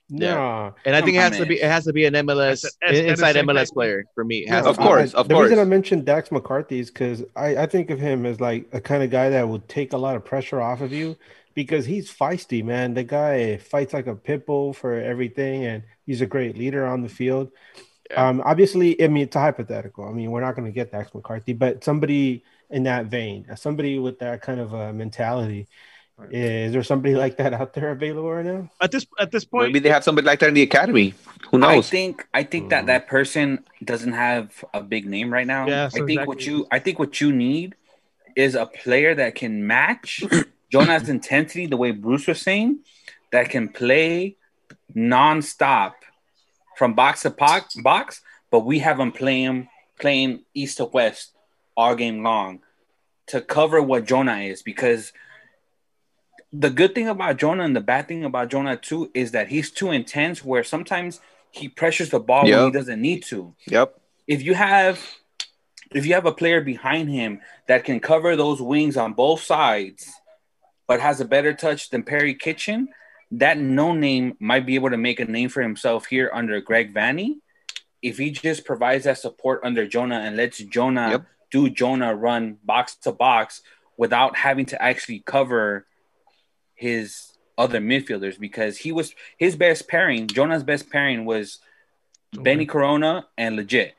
Yeah. 0.09 0.33
No. 0.33 0.75
And 0.85 0.95
I 0.95 1.01
think 1.01 1.15
it 1.15 1.21
has 1.21 1.33
on, 1.33 1.39
to 1.39 1.45
be 1.45 1.61
it 1.61 1.65
has 1.69 1.85
to 1.85 1.93
be 1.93 2.05
an 2.05 2.13
MLS 2.13 2.65
That's 2.81 2.99
inside 2.99 3.35
MLS 3.37 3.67
same 3.67 3.73
player 3.73 4.05
for 4.13 4.23
me. 4.23 4.39
It 4.39 4.49
has 4.49 4.63
No, 4.65 4.71
Of 4.71 4.75
to 4.77 4.81
be. 4.81 4.87
course, 4.87 5.11
the 5.13 5.35
reason 5.35 5.59
I 5.59 5.63
mentioned 5.65 6.05
Dax 6.05 6.29
McCarty 6.29 6.79
is 6.79 6.91
because 6.91 7.23
I, 7.35 7.57
I 7.57 7.65
think 7.65 7.89
of 7.91 7.99
him 7.99 8.25
as 8.25 8.39
like 8.41 8.67
a 8.73 8.81
kind 8.81 9.03
of 9.03 9.09
guy 9.09 9.29
that 9.29 9.47
will 9.47 9.61
take 9.61 9.93
a 9.93 9.97
lot 9.97 10.15
of 10.15 10.25
pressure 10.25 10.61
off 10.61 10.81
of 10.81 10.91
you 10.91 11.15
because 11.53 11.85
he's 11.85 12.11
feisty, 12.11 12.63
man. 12.63 12.93
The 12.93 13.03
guy 13.03 13.57
fights 13.57 13.93
like 13.93 14.07
a 14.07 14.15
pit 14.15 14.45
bull 14.45 14.73
for 14.73 14.93
everything, 14.99 15.65
and 15.65 15.83
he's 16.05 16.21
a 16.21 16.25
great 16.25 16.57
leader 16.57 16.85
on 16.85 17.01
the 17.01 17.09
field. 17.09 17.51
Yeah. 18.09 18.27
Um, 18.29 18.41
obviously, 18.43 19.01
I 19.01 19.07
mean 19.07 19.23
it's 19.23 19.35
a 19.35 19.39
hypothetical. 19.39 20.05
I 20.07 20.11
mean 20.11 20.31
we're 20.31 20.41
not 20.41 20.55
going 20.55 20.65
to 20.65 20.71
get 20.71 20.91
Dax 20.91 21.11
McCarty, 21.11 21.57
but 21.57 21.83
somebody 21.83 22.43
in 22.69 22.83
that 22.83 23.05
vein, 23.07 23.45
somebody 23.55 23.99
with 23.99 24.19
that 24.19 24.41
kind 24.41 24.59
of 24.59 24.73
a 24.73 24.93
mentality. 24.93 25.67
Is 26.29 26.71
there 26.71 26.83
somebody 26.83 27.15
like 27.15 27.37
that 27.37 27.51
out 27.53 27.73
there 27.73 27.89
available 27.89 28.31
right 28.31 28.45
now? 28.45 28.69
At 28.79 28.91
this 28.91 29.07
at 29.17 29.31
this 29.31 29.43
point, 29.43 29.67
Maybe 29.67 29.79
they 29.79 29.89
have 29.89 30.03
somebody 30.03 30.27
like 30.27 30.39
that 30.39 30.49
in 30.49 30.53
the 30.53 30.61
academy. 30.61 31.15
Who 31.49 31.57
knows? 31.57 31.87
I 31.87 31.89
think 31.89 32.27
I 32.33 32.43
think 32.43 32.69
that 32.69 32.83
Mhm. 32.83 32.87
that 32.87 33.07
person 33.07 33.63
doesn't 33.83 34.13
have 34.13 34.63
a 34.73 34.81
big 34.81 35.07
name 35.07 35.33
right 35.33 35.47
now. 35.47 35.67
Yeah, 35.67 35.85
I 35.85 35.87
so 35.89 36.05
think 36.05 36.27
what 36.27 36.45
you 36.45 36.67
I 36.69 36.77
think 36.77 36.99
what 36.99 37.19
you 37.21 37.31
need 37.31 37.75
is 38.35 38.53
a 38.53 38.67
player 38.67 39.15
that 39.15 39.33
can 39.33 39.65
match 39.65 40.23
Jonah's 40.71 41.09
intensity, 41.09 41.65
the 41.65 41.77
way 41.77 41.91
Bruce 41.91 42.27
was 42.27 42.41
saying, 42.41 42.79
that 43.31 43.49
can 43.49 43.69
play 43.69 44.37
nonstop 44.95 45.93
from 46.77 46.93
box 46.93 47.23
to 47.23 47.29
box, 47.29 47.75
box 47.75 48.21
but 48.49 48.61
we 48.61 48.79
have 48.79 48.99
him 48.99 49.11
playing 49.11 49.67
playing 49.99 50.43
east 50.53 50.77
to 50.77 50.85
west 50.85 51.33
all 51.77 51.95
game 51.95 52.23
long 52.23 52.59
to 53.27 53.39
cover 53.39 53.81
what 53.81 54.05
Jonah 54.05 54.39
is 54.39 54.61
because 54.61 55.13
the 56.51 56.69
good 56.69 56.93
thing 56.93 57.07
about 57.07 57.37
Jonah 57.37 57.63
and 57.63 57.75
the 57.75 57.81
bad 57.81 58.07
thing 58.07 58.25
about 58.25 58.49
Jonah 58.49 58.75
too 58.75 59.09
is 59.13 59.31
that 59.31 59.47
he's 59.47 59.71
too 59.71 59.91
intense 59.91 60.43
where 60.43 60.63
sometimes 60.63 61.21
he 61.51 61.69
pressures 61.69 62.09
the 62.09 62.19
ball 62.19 62.43
when 62.43 62.65
he 62.65 62.71
doesn't 62.71 63.01
need 63.01 63.23
to. 63.25 63.53
Yep. 63.67 63.99
If 64.27 64.41
you 64.41 64.53
have 64.53 64.99
if 65.93 66.05
you 66.05 66.13
have 66.13 66.25
a 66.25 66.31
player 66.31 66.61
behind 66.61 67.09
him 67.09 67.41
that 67.67 67.83
can 67.83 67.99
cover 67.99 68.35
those 68.35 68.61
wings 68.61 68.97
on 68.97 69.13
both 69.13 69.41
sides 69.41 70.11
but 70.91 70.99
has 70.99 71.21
a 71.21 71.25
better 71.25 71.53
touch 71.53 71.89
than 71.89 72.03
Perry 72.03 72.35
Kitchen, 72.35 72.89
that 73.31 73.57
no 73.57 73.93
name 73.93 74.35
might 74.41 74.65
be 74.65 74.75
able 74.75 74.89
to 74.89 74.97
make 74.97 75.21
a 75.21 75.25
name 75.25 75.47
for 75.47 75.61
himself 75.61 76.05
here 76.05 76.29
under 76.33 76.59
Greg 76.59 76.93
Vanney. 76.93 77.35
If 78.01 78.17
he 78.17 78.29
just 78.29 78.65
provides 78.65 79.05
that 79.05 79.17
support 79.17 79.61
under 79.63 79.87
Jonah 79.87 80.19
and 80.19 80.35
lets 80.35 80.57
Jonah 80.57 81.11
Yep. 81.11 81.25
do 81.49 81.69
Jonah 81.69 82.13
run 82.13 82.57
box 82.61 82.95
to 83.03 83.13
box 83.13 83.61
without 83.95 84.35
having 84.35 84.65
to 84.65 84.83
actually 84.83 85.23
cover 85.25 85.87
his 86.75 87.37
other 87.57 87.79
midfielders 87.79 88.37
because 88.37 88.77
he 88.77 88.91
was 88.91 89.15
his 89.37 89.55
best 89.55 89.87
pairing. 89.87 90.27
Jonah's 90.27 90.63
best 90.63 90.89
pairing 90.89 91.23
was 91.23 91.59
okay. 92.35 92.43
Benny 92.43 92.65
Corona 92.65 93.27
and 93.37 93.57
Lletget, 93.57 93.93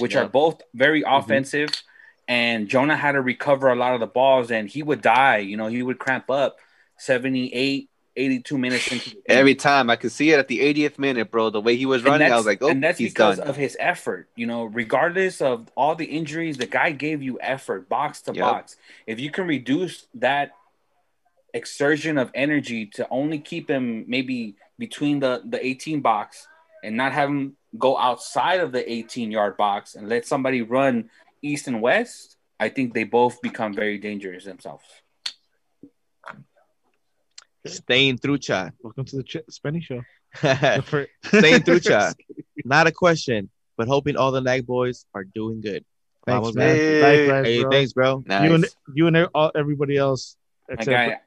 which 0.00 0.16
are 0.16 0.26
both 0.26 0.62
very 0.72 1.02
mm-hmm. 1.02 1.12
And 2.28 2.68
Jonah 2.68 2.96
had 2.96 3.12
to 3.12 3.22
recover 3.22 3.68
a 3.68 3.74
lot 3.74 3.94
of 3.94 4.00
the 4.00 4.06
balls, 4.06 4.50
and 4.50 4.68
he 4.68 4.82
would 4.82 5.00
die. 5.00 5.38
You 5.38 5.56
know, 5.56 5.66
he 5.66 5.82
would 5.82 5.98
cramp 5.98 6.30
up 6.30 6.58
78, 6.98 7.88
82 8.16 8.58
minutes 8.58 8.92
into 8.92 9.16
every 9.26 9.54
time 9.54 9.88
I 9.88 9.96
could 9.96 10.12
see 10.12 10.30
it 10.30 10.38
at 10.38 10.46
the 10.46 10.60
80th 10.60 10.98
minute, 10.98 11.30
bro. 11.30 11.48
The 11.48 11.60
way 11.60 11.76
he 11.76 11.86
was 11.86 12.04
running, 12.04 12.30
I 12.30 12.36
was 12.36 12.44
like, 12.44 12.62
oh, 12.62 12.68
and 12.68 12.84
that's 12.84 12.98
because 12.98 13.38
done. 13.38 13.48
of 13.48 13.56
his 13.56 13.76
effort. 13.80 14.28
You 14.36 14.46
know, 14.46 14.64
regardless 14.64 15.40
of 15.40 15.70
all 15.74 15.94
the 15.94 16.04
injuries, 16.04 16.58
the 16.58 16.66
guy 16.66 16.90
gave 16.90 17.22
you 17.22 17.38
effort, 17.40 17.88
box 17.88 18.20
to 18.22 18.34
yep. 18.34 18.44
box. 18.44 18.76
If 19.06 19.20
you 19.20 19.30
can 19.30 19.46
reduce 19.46 20.06
that 20.14 20.50
exertion 21.54 22.18
of 22.18 22.30
energy 22.34 22.86
to 22.86 23.06
only 23.10 23.38
keep 23.38 23.70
him 23.70 24.04
maybe 24.06 24.56
between 24.78 25.20
the 25.20 25.42
the 25.46 25.64
18 25.64 26.02
box 26.02 26.46
and 26.84 26.96
not 26.96 27.12
have 27.12 27.30
him 27.30 27.56
go 27.76 27.98
outside 27.98 28.60
of 28.60 28.72
the 28.72 28.90
18 28.90 29.30
yard 29.30 29.56
box 29.56 29.94
and 29.94 30.08
let 30.08 30.26
somebody 30.26 30.62
run 30.62 31.10
east 31.42 31.66
and 31.66 31.80
west, 31.80 32.36
I 32.60 32.68
think 32.68 32.94
they 32.94 33.04
both 33.04 33.40
become 33.40 33.74
very 33.74 33.98
dangerous 33.98 34.44
themselves. 34.44 34.84
Staying 37.66 38.18
through 38.18 38.38
chat. 38.38 38.72
Welcome 38.82 39.04
to 39.06 39.16
the 39.16 39.22
Ch- 39.22 39.48
Spanish 39.50 39.84
show. 39.84 40.02
Staying 41.24 41.62
through 41.62 41.80
chat. 41.80 42.16
Not 42.64 42.86
a 42.86 42.92
question, 42.92 43.50
but 43.76 43.88
hoping 43.88 44.16
all 44.16 44.32
the 44.32 44.40
lag 44.40 44.66
boys 44.66 45.06
are 45.14 45.24
doing 45.24 45.60
good. 45.60 45.84
Thanks, 46.26 46.54
man. 46.54 46.76
Hey, 46.76 47.26
hey 47.42 47.62
bro. 47.62 47.70
thanks, 47.70 47.92
bro. 47.92 48.24
Nice. 48.26 48.44
You 48.44 48.54
and 48.54 48.66
you 48.94 49.06
and 49.06 49.28
all, 49.34 49.50
everybody 49.54 49.96
else. 49.96 50.36
Except 50.68 51.22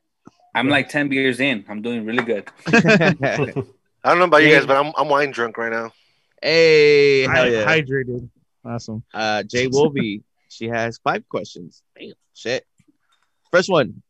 I'm 0.53 0.67
like 0.67 0.89
10 0.89 1.09
beers 1.09 1.39
in. 1.39 1.65
I'm 1.69 1.81
doing 1.81 2.05
really 2.05 2.23
good. 2.23 2.49
I 2.67 4.09
don't 4.09 4.19
know 4.19 4.25
about 4.25 4.43
you 4.43 4.51
guys, 4.51 4.65
but 4.65 4.77
I'm, 4.77 4.93
I'm 4.97 5.07
wine 5.07 5.31
drunk 5.31 5.57
right 5.57 5.71
now. 5.71 5.91
Hey, 6.41 7.21
hell 7.21 7.49
yeah. 7.49 7.65
hydrated. 7.65 8.29
Awesome. 8.63 9.03
Uh, 9.13 9.43
Jay 9.43 9.67
Wolby, 9.67 10.23
she 10.49 10.67
has 10.67 10.99
five 10.99 11.27
questions. 11.27 11.81
Damn, 11.97 12.13
shit. 12.33 12.65
First 13.51 13.69
one 13.69 14.01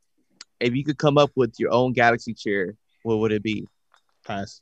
if 0.62 0.76
you 0.76 0.84
could 0.84 0.98
come 0.98 1.18
up 1.18 1.32
with 1.36 1.56
your 1.60 1.74
own 1.74 1.92
galaxy 1.94 2.34
chair, 2.34 2.76
what 3.04 3.20
would 3.20 3.32
it 3.32 3.44
be? 3.44 3.68
Pass. 4.26 4.62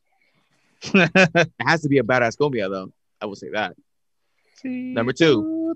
it 0.82 1.52
has 1.60 1.82
to 1.82 1.90
be 1.90 1.98
a 1.98 2.04
badass 2.04 2.38
Gomia, 2.38 2.70
though. 2.70 2.92
I 3.22 3.26
will 3.26 3.36
say 3.36 3.50
that. 3.54 3.76
Number 4.64 5.14
two, 5.14 5.76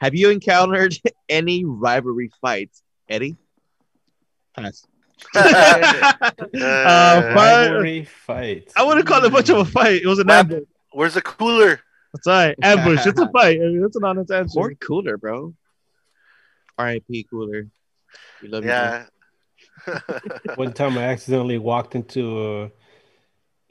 have 0.00 0.14
you 0.14 0.30
encountered 0.30 0.96
any 1.28 1.64
rivalry 1.64 2.30
fights, 2.40 2.82
Eddie? 3.08 3.36
Pass. 4.56 4.86
uh, 5.34 6.32
rivalry 6.54 8.04
fight. 8.04 8.72
I 8.76 8.84
wouldn't 8.84 9.06
call 9.06 9.24
it 9.24 9.32
much 9.32 9.48
of 9.48 9.58
a 9.58 9.64
fight. 9.64 10.02
It 10.02 10.06
was 10.06 10.18
an 10.18 10.30
ambush. 10.30 10.64
Where's 10.92 11.14
the 11.14 11.22
cooler? 11.22 11.80
That's 12.16 12.26
right. 12.26 12.56
Ambush. 12.62 13.06
it's 13.06 13.20
a 13.20 13.28
fight. 13.28 13.60
I 13.60 13.64
mean, 13.64 13.84
it's 13.84 13.96
an 13.96 14.04
honest 14.04 14.30
answer. 14.30 14.58
Or 14.58 14.74
cooler, 14.74 15.16
bro. 15.16 15.54
R.I.P. 16.78 17.26
Cooler. 17.30 17.68
We 18.42 18.48
love 18.48 18.64
yeah. 18.64 19.06
you. 19.86 19.94
One 20.56 20.72
time 20.72 20.96
I 20.98 21.04
accidentally 21.04 21.58
walked 21.58 21.94
into 21.94 22.62
a, 22.62 22.70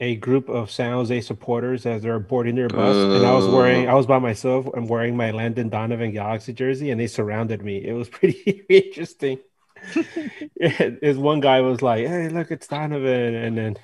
a 0.00 0.16
group 0.16 0.48
of 0.48 0.70
San 0.70 0.92
Jose 0.92 1.20
supporters 1.22 1.86
as 1.86 2.02
they're 2.02 2.18
boarding 2.18 2.54
their 2.54 2.68
bus, 2.68 2.96
uh, 2.96 3.16
and 3.16 3.26
I 3.26 3.32
was 3.32 3.46
wearing, 3.46 3.88
I 3.88 3.94
was 3.94 4.06
by 4.06 4.18
myself. 4.18 4.66
I'm 4.74 4.86
wearing 4.86 5.16
my 5.16 5.30
Landon 5.30 5.68
Donovan 5.68 6.12
Galaxy 6.12 6.52
jersey, 6.52 6.90
and 6.90 7.00
they 7.00 7.06
surrounded 7.06 7.62
me. 7.62 7.84
It 7.84 7.92
was 7.92 8.08
pretty 8.08 8.64
interesting. 8.68 9.38
Is 10.56 11.18
one 11.18 11.40
guy 11.40 11.60
was 11.60 11.82
like, 11.82 12.06
"Hey, 12.06 12.28
look, 12.28 12.50
it's 12.50 12.66
Donovan," 12.66 13.34
and 13.34 13.58
then 13.58 13.76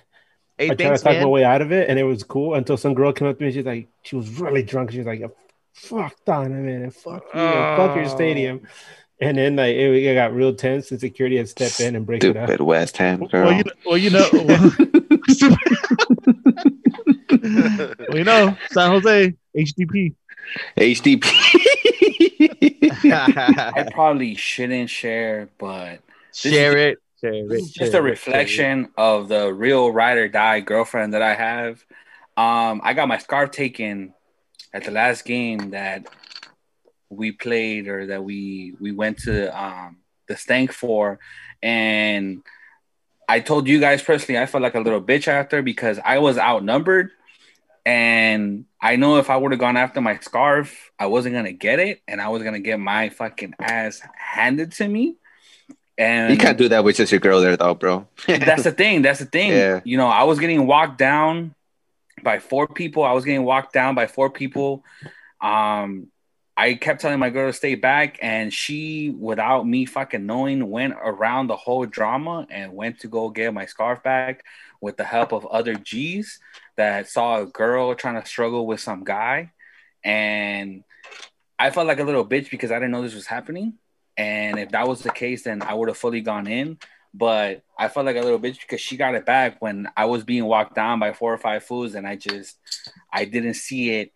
hey, 0.66 0.70
I 0.70 0.74
tried 0.74 0.96
to 0.96 1.02
talk 1.02 1.12
man. 1.12 1.22
my 1.22 1.28
way 1.28 1.44
out 1.44 1.62
of 1.62 1.72
it, 1.72 1.88
and 1.88 1.98
it 1.98 2.04
was 2.04 2.22
cool 2.22 2.54
until 2.54 2.76
some 2.76 2.94
girl 2.94 3.12
came 3.12 3.28
up 3.28 3.38
to 3.38 3.44
me. 3.44 3.52
She's 3.52 3.64
like, 3.64 3.88
she 4.02 4.16
was 4.16 4.28
really 4.40 4.62
drunk. 4.62 4.92
She 4.92 4.98
was 4.98 5.06
like, 5.06 5.22
"Fuck 5.74 6.16
Donovan 6.24 6.68
and 6.68 6.94
fuck 6.94 7.24
you, 7.34 7.40
and 7.40 7.76
fuck 7.76 7.96
your 7.96 8.06
oh. 8.06 8.08
stadium." 8.08 8.66
And 9.20 9.38
then 9.38 9.56
like 9.56 9.76
it, 9.76 9.90
it, 9.90 10.14
got 10.14 10.34
real 10.34 10.54
tense, 10.54 10.90
and 10.90 11.00
security 11.00 11.36
had 11.36 11.48
stepped 11.48 11.80
in 11.80 11.94
and 11.94 12.04
break 12.04 12.22
Stupid 12.22 12.50
it 12.50 12.60
up. 12.60 12.66
West 12.66 12.96
Ham 12.96 13.26
girl. 13.26 13.46
Well, 13.46 13.56
you 13.56 13.64
know, 13.64 13.74
well, 13.84 13.96
you 13.96 14.10
know, 14.10 14.28
well, 18.08 18.18
you 18.18 18.24
know, 18.24 18.56
San 18.70 18.90
Jose 18.90 19.34
HDP. 19.56 20.14
HDP. 20.76 21.58
I 23.04 23.88
probably 23.92 24.34
shouldn't 24.34 24.90
share, 24.90 25.48
but 25.58 26.00
share 26.32 26.76
it. 26.76 26.98
It. 27.22 27.72
Just 27.72 27.94
a 27.94 28.02
reflection 28.02 28.90
of 28.96 29.28
the 29.28 29.52
real 29.52 29.92
ride 29.92 30.18
or 30.18 30.28
die 30.28 30.60
girlfriend 30.60 31.14
that 31.14 31.22
I 31.22 31.34
have. 31.34 31.84
Um, 32.36 32.80
I 32.82 32.94
got 32.94 33.08
my 33.08 33.18
scarf 33.18 33.52
taken 33.52 34.14
at 34.72 34.84
the 34.84 34.90
last 34.90 35.24
game 35.24 35.70
that 35.70 36.06
we 37.10 37.30
played 37.30 37.88
or 37.88 38.06
that 38.06 38.24
we 38.24 38.74
we 38.80 38.90
went 38.90 39.18
to 39.20 39.56
um, 39.56 39.98
the 40.26 40.36
stank 40.36 40.72
for, 40.72 41.20
and 41.62 42.42
I 43.28 43.40
told 43.40 43.68
you 43.68 43.78
guys 43.78 44.02
personally 44.02 44.40
I 44.40 44.46
felt 44.46 44.62
like 44.62 44.74
a 44.74 44.80
little 44.80 45.02
bitch 45.02 45.28
after 45.28 45.62
because 45.62 46.00
I 46.04 46.18
was 46.18 46.38
outnumbered, 46.38 47.10
and 47.86 48.64
I 48.80 48.96
know 48.96 49.18
if 49.18 49.30
I 49.30 49.36
would 49.36 49.52
have 49.52 49.60
gone 49.60 49.76
after 49.76 50.00
my 50.00 50.18
scarf, 50.18 50.90
I 50.98 51.06
wasn't 51.06 51.36
gonna 51.36 51.52
get 51.52 51.78
it, 51.78 52.00
and 52.08 52.20
I 52.20 52.30
was 52.30 52.42
gonna 52.42 52.60
get 52.60 52.80
my 52.80 53.10
fucking 53.10 53.54
ass 53.60 54.00
handed 54.16 54.72
to 54.72 54.88
me. 54.88 55.18
And 55.99 56.32
you 56.32 56.38
can't 56.38 56.59
do 56.59 56.68
that 56.70 56.84
with 56.84 56.97
just 56.97 57.12
your 57.12 57.20
girl 57.20 57.40
there, 57.40 57.57
though, 57.57 57.74
bro. 57.74 58.07
that's 58.26 58.64
the 58.64 58.72
thing. 58.72 59.03
That's 59.03 59.18
the 59.18 59.26
thing. 59.26 59.51
Yeah. 59.51 59.80
You 59.84 59.97
know, 59.97 60.07
I 60.07 60.24
was 60.24 60.38
getting 60.38 60.66
walked 60.66 60.99
down 60.99 61.55
by 62.22 62.38
four 62.38 62.66
people. 62.66 63.05
I 63.05 63.12
was 63.12 63.24
getting 63.24 63.45
walked 63.45 63.72
down 63.72 63.95
by 63.95 64.07
four 64.07 64.30
people. 64.30 64.84
Um, 65.40 66.09
I 66.57 66.74
kept 66.74 67.01
telling 67.01 67.18
my 67.18 67.30
girl 67.30 67.51
to 67.51 67.57
stay 67.57 67.74
back, 67.74 68.18
and 68.22 68.53
she, 68.53 69.11
without 69.11 69.66
me 69.66 69.86
fucking 69.86 70.26
knowing, 70.26 70.70
went 70.70 70.95
around 71.03 71.47
the 71.47 71.57
whole 71.57 71.86
drama 71.86 72.47
and 72.51 72.74
went 72.74 73.01
to 73.01 73.09
go 73.09 73.30
get 73.30 73.55
my 73.55 73.66
scarf 73.66 74.03
back 74.03 74.45
with 74.80 74.97
the 74.97 75.05
help 75.05 75.32
of 75.32 75.47
other 75.47 75.74
G's 75.74 76.40
that 76.76 77.09
saw 77.09 77.40
a 77.40 77.47
girl 77.47 77.95
trying 77.95 78.20
to 78.20 78.28
struggle 78.28 78.66
with 78.66 78.80
some 78.80 79.05
guy. 79.05 79.53
And 80.05 80.84
I 81.59 81.70
felt 81.70 81.86
like 81.86 82.01
a 82.01 82.05
little 82.05 82.26
bitch 82.26 82.51
because 82.51 82.70
I 82.70 82.76
didn't 82.76 82.90
know 82.90 83.03
this 83.03 83.14
was 83.14 83.26
happening. 83.26 83.74
And 84.16 84.58
if 84.58 84.70
that 84.70 84.86
was 84.86 85.02
the 85.02 85.10
case, 85.10 85.44
then 85.44 85.62
I 85.62 85.74
would 85.74 85.88
have 85.88 85.96
fully 85.96 86.20
gone 86.20 86.46
in. 86.46 86.78
But 87.14 87.62
I 87.78 87.88
felt 87.88 88.06
like 88.06 88.16
a 88.16 88.22
little 88.22 88.38
bitch 88.38 88.60
because 88.60 88.80
she 88.80 88.96
got 88.96 89.14
it 89.14 89.26
back 89.26 89.60
when 89.60 89.88
I 89.96 90.06
was 90.06 90.24
being 90.24 90.46
walked 90.46 90.74
down 90.74 90.98
by 90.98 91.12
four 91.12 91.32
or 91.32 91.38
five 91.38 91.62
fools, 91.62 91.94
and 91.94 92.06
I 92.06 92.16
just 92.16 92.58
I 93.12 93.26
didn't 93.26 93.54
see 93.54 93.90
it 93.90 94.12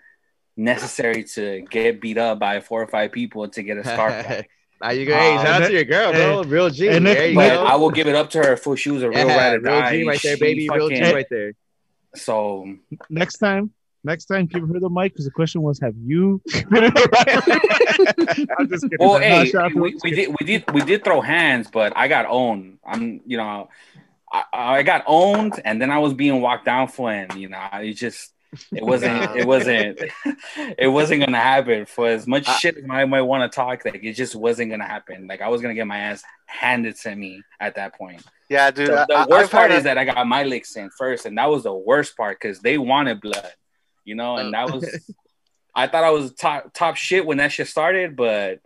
necessary 0.57 1.25
to 1.25 1.61
get 1.69 2.01
beat 2.01 2.17
up 2.17 2.39
by 2.39 2.61
four 2.61 2.83
or 2.83 2.87
five 2.87 3.13
people 3.13 3.47
to 3.49 3.63
get 3.63 3.77
a 3.77 3.85
scarf 3.85 4.47
Now 4.81 4.91
you 4.91 5.07
go, 5.07 5.17
hey, 5.17 5.37
shout 5.37 5.63
out 5.63 5.67
to 5.69 5.73
your 5.73 5.85
girl, 5.85 6.13
bro. 6.13 6.43
Real 6.45 6.69
G. 6.69 6.89
And 6.89 7.07
there 7.07 7.29
you 7.29 7.35
go. 7.35 7.65
I 7.65 7.77
will 7.77 7.91
give 7.91 8.09
it 8.09 8.15
up 8.15 8.31
to 8.31 8.39
her 8.39 8.57
for 8.57 8.77
she 8.77 8.91
was 8.91 9.03
a 9.03 9.09
real 9.09 9.27
yeah, 9.27 9.53
ride 9.53 9.63
Real 9.63 9.91
G 9.91 10.07
right 10.07 10.23
there, 10.23 10.37
baby. 10.37 10.69
Fucking, 10.69 10.89
real 10.89 10.91
G 10.91 11.15
right 11.15 11.27
there. 11.31 11.53
So 12.15 12.77
next 13.09 13.39
time, 13.39 13.73
next 14.07 14.25
time, 14.27 14.47
give 14.47 14.67
her 14.67 14.81
the 14.81 14.89
mic 14.89 15.13
because 15.13 15.27
the 15.27 15.31
question 15.31 15.61
was, 15.61 15.79
have 15.81 15.95
you? 16.03 16.41
I'm 16.73 16.93
just 18.69 18.85
kidding. 18.85 18.99
Well, 18.99 19.19
hey, 19.19 19.53
we, 19.75 19.99
we 20.03 20.11
did, 20.13 20.35
we 20.39 20.47
did, 20.47 20.65
we 20.73 20.81
did 20.83 21.05
throw 21.05 21.21
hands, 21.21 21.69
but 21.71 21.93
I 21.95 22.09
got 22.09 22.25
owned. 22.27 22.79
I'm, 22.87 23.21
you 23.27 23.37
know, 23.37 23.69
I, 24.33 24.45
I 24.53 24.83
got 24.83 25.05
owned, 25.07 25.61
and 25.65 25.83
then 25.83 25.91
I 25.91 25.99
was 25.99 26.15
being 26.15 26.41
walked 26.41 26.65
down 26.65 26.89
for, 26.89 27.13
and 27.13 27.35
you 27.35 27.49
know, 27.49 27.69
it 27.75 27.95
just 27.95 28.33
it 28.73 28.85
wasn't. 28.85 29.37
it 29.37 29.47
wasn't. 29.47 30.01
It 30.79 30.89
wasn't 30.89 31.25
gonna 31.25 31.39
happen. 31.39 31.87
For 31.87 32.09
as 32.09 32.27
much 32.27 32.49
I, 32.49 32.57
shit 32.57 32.77
as 32.77 32.85
I 32.89 33.05
might 33.05 33.23
want 33.23 33.51
to 33.51 33.55
talk, 33.55 33.85
like 33.85 34.03
it 34.03 34.13
just 34.13 34.35
wasn't 34.35 34.71
gonna 34.71 34.87
happen. 34.87 35.27
Like 35.27 35.41
I 35.41 35.49
was 35.49 35.61
gonna 35.61 35.75
get 35.75 35.87
my 35.87 35.99
ass 35.99 36.23
handed 36.47 36.97
to 36.97 37.15
me 37.15 37.43
at 37.61 37.75
that 37.77 37.95
point. 37.95 38.23
Yeah, 38.49 38.71
dude. 38.71 38.89
The, 38.89 39.07
the 39.09 39.15
I, 39.15 39.27
worst 39.27 39.51
part 39.51 39.73
is 39.73 39.85
that 39.85 39.99
I 39.99 40.05
got 40.05 40.27
my 40.27 40.45
licks 40.45 40.77
in 40.77 40.91
first, 40.91 41.27
and 41.27 41.37
that 41.39 41.51
was 41.51 41.65
the 41.65 41.75
worst 41.75 42.17
part 42.17 42.39
because 42.41 42.61
they 42.61 42.79
wanted 42.79 43.21
blood, 43.21 43.53
you 44.07 44.15
know, 44.15 44.37
and 44.37 44.49
oh. 44.49 44.53
that 44.53 44.75
was. 44.75 45.13
I 45.79 45.89
thought 45.89 46.05
I 46.05 46.11
was 46.11 46.33
top 46.33 46.73
top 46.73 46.97
shit 46.97 47.27
when 47.27 47.37
that 47.37 47.53
shit 47.53 47.69
started, 47.69 48.17
but 48.17 48.61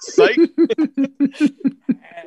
psych. 0.00 0.38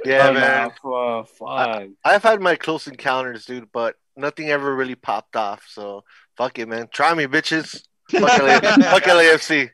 yeah, 0.06 0.28
oh, 0.28 0.34
man. 0.34 0.72
Oh, 0.84 1.24
fuck. 1.24 1.50
I, 1.50 1.90
I've 2.06 2.22
had 2.22 2.40
my 2.40 2.56
close 2.56 2.86
encounters, 2.86 3.46
dude, 3.46 3.72
but 3.72 3.96
nothing 4.16 4.52
ever 4.52 4.76
really 4.76 4.94
popped 4.94 5.36
off. 5.36 5.66
So 5.68 6.04
Fuck 6.36 6.60
it, 6.60 6.68
man. 6.68 6.88
Try 6.92 7.14
me, 7.14 7.26
bitches. 7.28 7.84
Fuck, 8.10 8.42
LA, 8.42 8.60
fuck 8.90 9.04
LAFC. 9.04 9.70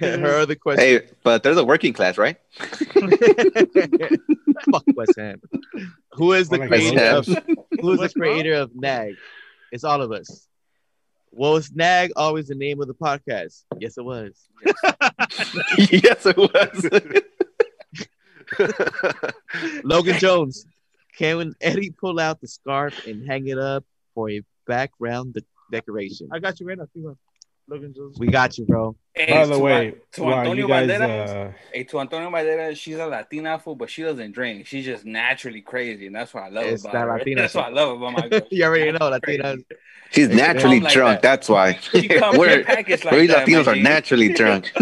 Her 0.00 0.38
other 0.38 0.54
question. 0.54 0.84
Hey, 0.84 1.00
but 1.22 1.42
there's 1.42 1.56
a 1.56 1.64
working 1.64 1.92
class, 1.92 2.16
right? 2.16 2.36
fuck 4.70 4.84
West 4.94 5.14
Ham. 5.18 5.40
Who 6.12 6.32
is 6.32 6.48
the 6.48 6.58
creator 6.66 7.04
of 7.04 7.26
Who 7.80 7.92
is 7.92 8.00
the 8.00 8.10
creator 8.16 8.54
of 8.54 8.74
Nag? 8.74 9.14
It's 9.72 9.84
all 9.84 10.00
of 10.00 10.12
us. 10.12 10.46
Well, 11.32 11.52
was 11.52 11.70
Nag 11.72 12.10
always 12.16 12.48
the 12.48 12.54
name 12.54 12.80
of 12.80 12.88
the 12.88 12.94
podcast? 12.94 13.64
Yes, 13.78 13.96
it 13.96 14.04
was. 14.04 14.48
yes, 15.78 16.26
it 16.26 16.36
was. 16.36 16.90
Logan 19.84 20.18
Jones. 20.18 20.66
Can 21.16 21.54
Eddie 21.60 21.90
pull 21.90 22.18
out 22.18 22.40
the 22.40 22.48
scarf 22.48 23.06
and 23.06 23.26
hang 23.26 23.46
it 23.48 23.58
up 23.58 23.84
for 24.14 24.30
a 24.30 24.42
background 24.66 25.34
de- 25.34 25.42
decoration? 25.70 26.28
I 26.32 26.38
got 26.38 26.58
you 26.58 26.66
right 26.66 26.78
now. 26.78 26.88
Keep 27.66 27.72
on. 27.72 27.78
Logan 27.78 27.94
Jones. 27.94 28.16
We 28.18 28.26
got 28.28 28.58
you, 28.58 28.66
bro. 28.66 28.96
Hey, 29.14 29.32
By 29.32 29.46
the 29.46 29.54
to, 29.54 29.58
way, 29.58 29.94
to 30.12 30.22
while 30.22 30.38
Antonio 30.38 30.66
you 30.66 30.68
guys, 30.68 30.88
Banderas, 30.88 31.48
uh, 31.48 31.52
hey, 31.72 31.84
to 31.84 32.00
Antonio 32.00 32.30
Banderas, 32.30 32.76
she's 32.76 32.96
a 32.96 33.06
Latina 33.06 33.58
fool, 33.58 33.74
but 33.74 33.90
she 33.90 34.02
doesn't 34.02 34.32
drink. 34.32 34.66
She's 34.66 34.84
just 34.84 35.04
naturally 35.04 35.60
crazy, 35.62 36.06
and 36.06 36.14
that's 36.14 36.32
what 36.32 36.44
I 36.44 36.48
love 36.48 36.66
It's 36.66 36.82
about 36.82 36.92
that 36.92 37.06
her. 37.06 37.18
Latina 37.18 37.42
That's 37.42 37.54
what 37.54 37.64
I 37.66 37.68
love 37.70 38.00
about 38.00 38.12
my 38.12 38.28
girl. 38.28 38.40
you 38.50 38.64
already 38.64 38.92
know 38.92 39.10
Naturally 39.10 39.38
Latinas. 39.38 39.64
She's 40.12 40.28
naturally 40.28 40.76
come 40.76 40.84
like 40.84 40.92
drunk. 40.92 41.22
that. 41.22 41.22
That's 41.22 41.48
why. 41.48 41.74
She 41.74 42.08
comes 42.08 42.36
We're, 42.38 42.60
in 42.60 42.64
packaged 42.64 43.04
like 43.04 43.14
we 43.14 43.28
Latinos 43.28 43.66
my 43.66 43.72
are 43.72 43.76
naturally 43.76 44.32
drunk. 44.34 44.72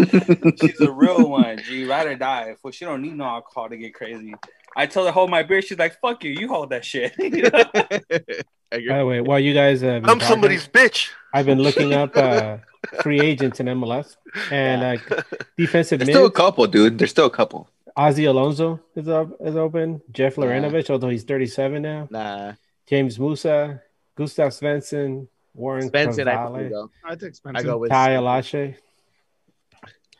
She's 0.61 0.79
a 0.79 0.91
real 0.91 1.29
one, 1.29 1.59
G. 1.59 1.85
Ride 1.85 2.07
or 2.07 2.15
die. 2.15 2.55
Fool, 2.61 2.71
she 2.71 2.85
don't 2.85 3.01
need 3.01 3.15
no 3.15 3.25
alcohol 3.25 3.69
to 3.69 3.77
get 3.77 3.93
crazy. 3.93 4.33
I 4.75 4.85
told 4.85 5.07
her 5.07 5.11
hold 5.11 5.29
my 5.29 5.43
beer. 5.43 5.61
She's 5.61 5.77
like, 5.77 5.99
"Fuck 5.99 6.23
you, 6.23 6.31
you 6.31 6.47
hold 6.47 6.69
that 6.69 6.85
shit." 6.85 7.15
by 7.17 8.97
the 8.97 9.05
way, 9.05 9.21
while 9.21 9.39
you 9.39 9.53
guys, 9.53 9.83
uh, 9.83 9.87
I'm 9.87 10.03
talking, 10.03 10.21
somebody's 10.21 10.67
bitch. 10.67 11.09
I've 11.33 11.45
been 11.45 11.59
looking 11.59 11.93
up 11.93 12.15
uh, 12.15 12.57
free 13.01 13.19
agents 13.19 13.59
in 13.59 13.65
MLS 13.67 14.15
and 14.51 14.99
uh, 14.99 15.21
defensive 15.57 15.99
There's 15.99 16.09
still 16.09 16.25
a 16.25 16.31
couple, 16.31 16.65
dude. 16.67 16.97
There's 16.97 17.11
still 17.11 17.25
a 17.25 17.29
couple. 17.31 17.69
Ozzie 17.95 18.25
Alonso 18.25 18.79
is 18.95 19.07
up 19.09 19.29
is 19.41 19.55
open. 19.55 20.01
Jeff 20.11 20.35
Larentowicz, 20.35 20.89
although 20.89 21.09
he's 21.09 21.23
37 21.23 21.81
now. 21.81 22.07
nah, 22.09 22.53
James 22.87 23.19
Musa, 23.19 23.81
Gustav 24.15 24.51
Svensson, 24.51 25.27
Warren 25.53 25.87
Spencer. 25.87 26.21
I 26.21 26.33
Cavale, 26.33 26.57
could 26.57 26.69
go. 26.69 26.91
I 27.05 27.15
take 27.15 27.33
I 27.53 27.63
go 27.63 27.77
with 27.77 27.89
Ty 27.89 28.11
Alashe. 28.11 28.75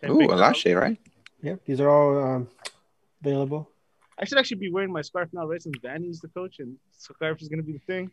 And 0.01 0.11
Ooh, 0.11 0.19
Big 0.19 0.29
Alashe, 0.29 0.79
right? 0.79 0.99
Yeah, 1.41 1.55
these 1.65 1.79
are 1.79 1.89
all 1.89 2.21
um, 2.35 2.49
available. 3.23 3.69
I 4.17 4.25
should 4.25 4.37
actually 4.37 4.57
be 4.57 4.71
wearing 4.71 4.91
my 4.91 5.01
scarf 5.01 5.29
now, 5.31 5.47
right? 5.47 5.61
Since 5.61 5.77
Vanney's 5.77 6.19
the 6.19 6.27
coach 6.29 6.59
and 6.59 6.75
scarf 6.97 7.41
is 7.41 7.47
gonna 7.47 7.63
be 7.63 7.73
the 7.73 7.79
thing. 7.79 8.11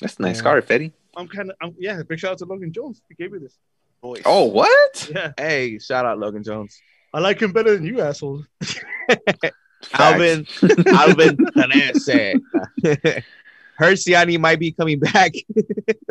That's 0.00 0.16
a 0.18 0.22
nice 0.22 0.36
Yeah. 0.36 0.40
scarf, 0.40 0.70
Eddie. 0.70 0.92
I'm 1.18 1.26
kind 1.28 1.50
of, 1.50 1.56
I'm, 1.60 1.74
yeah. 1.78 2.00
Big 2.08 2.18
shout 2.18 2.32
out 2.32 2.38
to 2.38 2.44
Logan 2.44 2.72
Jones. 2.72 3.02
He 3.08 3.14
gave 3.16 3.32
me 3.32 3.40
this. 3.40 3.58
Voice. 4.00 4.22
Oh, 4.24 4.44
what? 4.44 5.10
Yeah, 5.12 5.32
Hey, 5.36 5.78
shout 5.80 6.06
out 6.06 6.18
Logan 6.18 6.44
Jones. 6.44 6.80
I 7.12 7.18
like 7.18 7.40
him 7.42 7.52
better 7.52 7.74
than 7.74 7.84
you, 7.84 8.00
asshole. 8.00 8.44
Alvin, 9.94 10.46
Alvin 10.86 11.36
Canese. 11.56 12.40
Herciani 13.80 14.38
might 14.38 14.58
be 14.60 14.72
coming 14.72 14.98
back. 15.00 15.32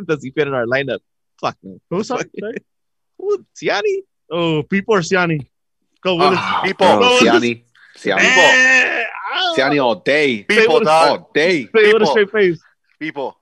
Does 0.05 0.23
he 0.23 0.31
fit 0.31 0.47
in 0.47 0.53
our 0.53 0.65
lineup? 0.65 0.99
Fuck 1.39 1.57
no. 1.63 1.79
Who's 1.89 2.07
sorry? 2.07 2.25
sorry? 2.39 2.57
Who, 3.17 3.45
Ciani? 3.55 3.99
Oh, 4.31 4.63
Pipo 4.63 4.89
or 4.89 4.99
Siani? 4.99 5.47
Go 6.01 6.15
Willis. 6.15 6.39
Ah, 6.41 6.61
Pipo. 6.65 6.77
bro, 6.77 6.97
Bro, 6.99 7.19
Siani. 7.21 7.63
Siani. 7.95 8.19
Eh, 8.19 9.03
ah. 9.33 9.53
Siani 9.55 9.83
all 9.83 9.95
day. 9.95 10.43
Pipo, 10.43 10.83
dog. 10.83 11.09
All 11.09 11.31
day. 11.33 11.63
Say 11.63 11.69
with 11.73 11.85
a 11.87 11.91
People. 11.99 12.07
straight 12.07 12.31
face. 12.31 12.61
People. 12.99 13.37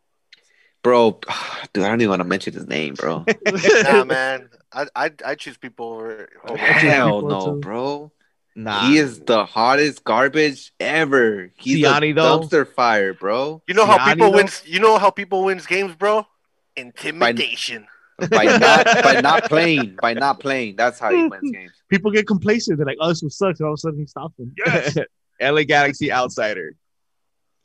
Bro, 0.86 1.20
dude, 1.74 1.84
I 1.84 1.90
don't 1.90 2.00
even 2.02 2.12
want 2.12 2.20
to 2.20 2.28
mention 2.28 2.54
his 2.54 2.68
name, 2.68 2.94
bro. 2.94 3.26
Nah, 3.84 4.04
man. 4.06 4.50
I 4.72 4.86
I 4.96 5.12
I 5.26 5.34
choose 5.36 5.58
Pipo 5.58 5.80
over. 5.80 6.30
over 6.48 6.58
Hell 6.58 7.22
people 7.22 7.30
no, 7.30 7.46
too. 7.56 7.60
bro. 7.60 8.12
Nah. 8.56 8.88
He 8.88 8.98
is 9.00 9.20
the 9.22 9.46
hottest 9.46 10.04
garbage 10.04 10.72
ever. 10.80 11.50
He's 11.58 11.84
Siani, 11.84 12.12
a 12.12 12.14
though? 12.14 12.40
dumpster 12.40 12.72
fire, 12.72 13.16
bro. 13.16 13.64
You 13.68 13.74
know 13.74 13.88
how 13.88 13.98
Siani, 13.98 14.14
people 14.14 14.30
though? 14.32 14.38
wins. 14.38 14.62
You 14.64 14.80
know 14.80 15.00
how 15.00 15.10
Pipo 15.10 15.44
wins 15.46 15.66
games, 15.66 15.96
bro. 15.96 16.28
Intimidation. 16.76 17.88
By 18.30 18.44
not 18.60 18.86
by 19.04 19.22
not 19.22 19.44
playing. 19.46 19.98
By 20.00 20.14
not 20.14 20.40
playing. 20.40 20.76
That's 20.76 21.00
how 21.00 21.10
he 21.10 21.28
wins 21.28 21.50
games. 21.52 21.72
People 21.90 22.12
get 22.12 22.28
complacent. 22.28 22.78
They're 22.78 22.86
like, 22.86 22.98
"Oh, 23.02 23.10
this 23.10 23.24
one 23.24 23.32
sucks," 23.32 23.60
and 23.60 23.66
all 23.66 23.74
of 23.74 23.78
a 23.78 23.82
sudden 23.82 24.00
he 24.00 24.06
stops 24.06 24.36
them. 24.38 24.54
Yes. 24.56 24.98
LA 25.42 25.64
Galaxy 25.64 26.12
outsider. 26.12 26.76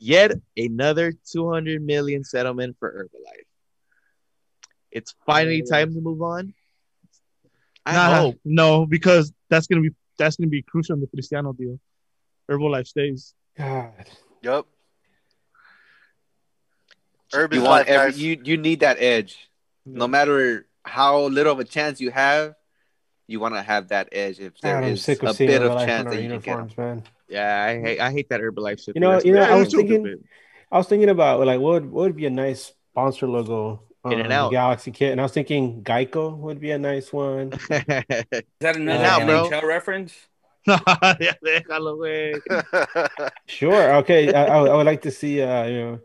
Yet 0.03 0.31
another 0.57 1.13
200 1.31 1.79
million 1.79 2.23
settlement 2.23 2.75
for 2.79 2.91
Herbalife. 2.91 3.45
It's 4.89 5.13
finally 5.27 5.61
oh. 5.61 5.69
time 5.69 5.93
to 5.93 6.01
move 6.01 6.23
on. 6.23 6.55
I 7.85 7.93
Nah, 7.93 8.15
hope. 8.15 8.39
no, 8.43 8.87
because 8.87 9.31
that's 9.47 9.67
gonna 9.67 9.83
be 9.83 9.91
that's 10.17 10.37
gonna 10.37 10.49
be 10.49 10.63
crucial 10.63 10.95
in 10.95 11.01
the 11.01 11.07
Cristiano 11.07 11.53
deal. 11.53 11.79
Herbalife 12.49 12.87
stays. 12.87 13.35
God. 13.55 13.91
Yep. 14.41 14.65
Urban 17.35 17.59
You 17.59 17.63
want 17.63 17.87
every, 17.87 18.11
guys. 18.11 18.21
you 18.21 18.41
you 18.43 18.57
need 18.57 18.79
that 18.79 18.97
edge. 18.99 19.37
No 19.85 20.07
matter 20.07 20.65
how 20.83 21.21
little 21.27 21.53
of 21.53 21.59
a 21.59 21.63
chance 21.63 22.01
you 22.01 22.09
have, 22.09 22.55
you 23.27 23.39
want 23.39 23.53
to 23.53 23.61
have 23.61 23.89
that 23.89 24.09
edge. 24.11 24.39
If 24.39 24.59
there 24.61 24.81
God, 24.81 24.83
I'm 24.87 24.93
is 24.93 25.03
sick 25.03 25.21
a 25.21 25.29
of 25.29 25.35
seeing 25.35 25.49
bit 25.51 25.61
of 25.61 25.77
chance 25.85 26.09
that 26.09 26.21
you 26.21 26.29
can 26.29 26.39
get 26.39 26.53
'em. 26.53 26.59
uniforms, 26.59 26.77
man. 26.77 27.03
Yeah, 27.31 27.63
I 27.63 27.79
hate 27.79 27.99
I 27.99 28.11
hate 28.11 28.27
that 28.29 28.41
Herbalife 28.41 28.83
shit. 28.83 28.95
You 28.95 29.01
know- 29.01 29.21
you 29.23 29.31
know, 29.33 29.41
I 29.41 29.55
was 29.55 29.71
too 29.71 29.77
thinking- 29.87 30.23
I 30.71 30.77
was 30.77 30.87
thinking 30.87 31.09
about 31.09 31.39
like 31.47 31.59
what 31.59 31.73
would, 31.81 31.91
what 31.91 32.01
would 32.11 32.15
be 32.15 32.25
a 32.27 32.29
nice 32.29 32.71
sponsor 32.91 33.27
logo 33.27 33.81
on 34.03 34.13
In 34.13 34.19
and 34.21 34.31
out. 34.33 34.51
Galaxy 34.51 34.91
kit, 34.91 35.11
and 35.11 35.19
I 35.19 35.23
was 35.23 35.31
thinking 35.31 35.83
Geico 35.83 36.35
would 36.37 36.59
be 36.59 36.71
a 36.71 36.77
nice 36.79 37.11
one. 37.13 37.53
Is 37.69 37.69
that 38.59 38.75
another 38.75 39.03
Now, 39.03 39.25
bro. 39.25 39.49
NHL 39.49 39.63
reference? 39.63 40.13
Ya 40.67 41.33
déjalo, 41.43 41.97
güey. 41.97 42.37
Sure. 43.47 43.95
Okay. 44.03 44.33
I, 44.33 44.45
I, 44.45 44.61
would- 44.61 44.71
I 44.71 44.75
would 44.75 44.85
like 44.85 45.01
to 45.03 45.11
see, 45.11 45.41
uh, 45.41 45.65
you 45.65 45.77
know, 45.81 45.99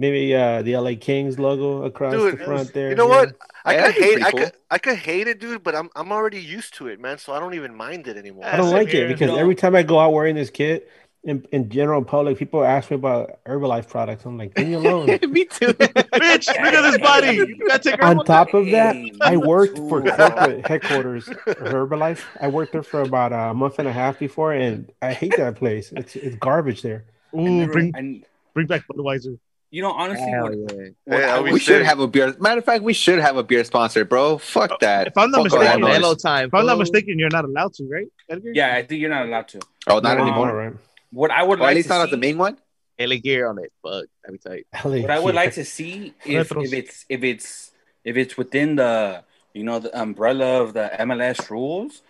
maybe 0.00 0.34
uh, 0.34 0.62
the 0.62 0.76
LA 0.76 0.94
Kings 1.00 1.38
logo 1.38 1.84
across 1.84 2.12
Dude, 2.14 2.38
the 2.40 2.44
front 2.44 2.72
there. 2.74 2.88
you 2.88 2.96
know 2.96 3.06
what? 3.06 3.36
I 3.64 3.74
Yeah, 3.74 3.86
could 3.86 3.94
hate. 3.94 4.20
pretty 4.20 4.24
I 4.24 4.30
could. 4.32 4.52
I 4.72 4.78
could 4.78 4.96
hate 4.96 5.28
it, 5.28 5.38
dude. 5.38 5.62
But 5.62 5.76
I'm. 5.76 5.90
I'm 5.94 6.10
already 6.10 6.40
used 6.40 6.74
to 6.74 6.88
it, 6.88 6.98
man. 6.98 7.18
So 7.18 7.32
I 7.32 7.38
don't 7.38 7.54
even 7.54 7.74
mind 7.76 8.08
it 8.08 8.16
anymore. 8.16 8.46
I 8.46 8.56
don't 8.56 8.72
like 8.72 8.92
it 8.94 9.06
because 9.06 9.30
every 9.38 9.54
time 9.54 9.76
I 9.76 9.82
go 9.84 10.00
out 10.00 10.12
wearing 10.12 10.34
this 10.34 10.50
kit, 10.50 10.90
in, 11.22 11.46
in 11.52 11.68
general 11.68 12.02
public, 12.02 12.38
people 12.38 12.64
ask 12.64 12.90
me 12.90 12.94
about 12.94 13.44
Herbalife 13.44 13.86
products. 13.90 14.24
I'm 14.24 14.38
like, 14.38 14.56
leave 14.56 14.68
me 14.68 14.74
alone. 14.74 15.06
Me 15.28 15.44
too. 15.44 15.66
Bitch, 15.74 16.46
look 16.48 16.74
at 16.74 16.90
this 16.90 16.98
body. 16.98 17.36
You 17.36 17.68
gotta 17.68 17.82
take 17.90 18.00
her 18.00 18.06
On 18.06 18.16
one 18.16 18.24
top 18.26 18.54
of 18.54 18.64
that, 18.70 18.96
I 19.20 19.36
worked 19.36 19.76
too, 19.76 19.86
for 19.90 20.00
corporate 20.00 20.66
headquarters 20.66 21.26
Herbalife. 21.28 22.24
I 22.40 22.48
worked 22.48 22.72
there 22.72 22.82
for 22.82 23.02
about 23.02 23.32
a 23.34 23.52
month 23.52 23.78
and 23.78 23.86
a 23.86 23.92
half 23.92 24.18
before, 24.18 24.54
and 24.54 24.90
I 25.02 25.12
hate 25.12 25.36
that 25.36 25.56
place. 25.56 25.92
It's 25.94 26.16
it's 26.16 26.36
garbage 26.36 26.80
there. 26.80 27.04
I 27.34 27.36
Ooh, 27.36 27.42
never- 27.60 27.72
bring 27.72 27.92
and 27.94 28.24
bring 28.54 28.66
back 28.66 28.84
Budweiser. 28.88 29.38
You 29.70 29.82
know, 29.82 29.92
honestly, 29.92 30.28
Hell 30.28 30.42
what, 30.44 30.52
yeah. 30.58 30.88
what 31.04 31.20
Yeah, 31.20 31.36
I 31.36 31.40
we 31.40 31.52
We 31.52 31.60
should 31.60 31.82
have 31.82 32.00
a 32.00 32.06
beer. 32.08 32.34
Matter 32.40 32.58
of 32.58 32.64
fact, 32.64 32.82
we 32.82 32.92
should 32.92 33.18
have 33.20 33.36
a 33.36 33.42
beer 33.42 33.62
sponsor, 33.64 34.04
bro. 34.04 34.38
Fuck 34.38 34.72
uh, 34.72 34.76
that. 34.80 35.06
If 35.08 35.16
I'm 35.18 35.30
not 35.30 35.48
Fuck 35.48 35.60
mistaken, 35.60 35.80
noise. 35.80 35.96
Hello 35.96 36.14
time. 36.14 36.46
If 36.48 36.54
I'm 36.54 36.66
not 36.66 36.78
mistaken, 36.78 37.18
you're 37.18 37.30
not 37.30 37.44
allowed 37.44 37.74
to, 37.74 37.88
right, 37.88 38.08
Edgar? 38.28 38.50
yeah, 38.54 38.74
I 38.74 38.82
think 38.82 39.00
you're 39.00 39.10
not 39.10 39.26
allowed 39.26 39.48
to. 39.48 39.60
Oh, 39.86 39.98
not 40.00 40.18
No, 40.18 40.24
anymore. 40.24 40.52
right? 40.56 40.72
What 41.12 41.30
I 41.30 41.42
would 41.42 41.58
Or 41.58 41.62
at 41.62 41.66
like 41.66 41.74
least 41.76 41.88
to 41.88 41.94
not 41.94 42.04
see, 42.06 42.10
the 42.12 42.16
main 42.16 42.38
one. 42.38 42.56
LA 42.98 43.16
gear 43.16 43.48
on 43.48 43.58
it. 43.58 43.72
Fuck. 43.82 44.04
That'd 44.24 44.40
be 44.42 44.48
tight. 44.50 44.66
LA 44.84 45.00
what 45.02 45.10
I 45.10 45.18
would 45.18 45.34
like 45.34 45.54
to 45.54 45.64
see 45.64 46.14
if, 46.24 46.52
if 46.52 46.72
it's 46.72 47.04
if 47.08 47.24
it's 47.24 47.70
if 48.04 48.16
it's 48.16 48.36
within 48.36 48.76
the 48.76 49.24
you 49.54 49.64
know 49.64 49.78
the 49.78 49.98
umbrella 49.98 50.62
of 50.62 50.74
the 50.74 50.90
MLS 51.00 51.48
rules 51.48 52.02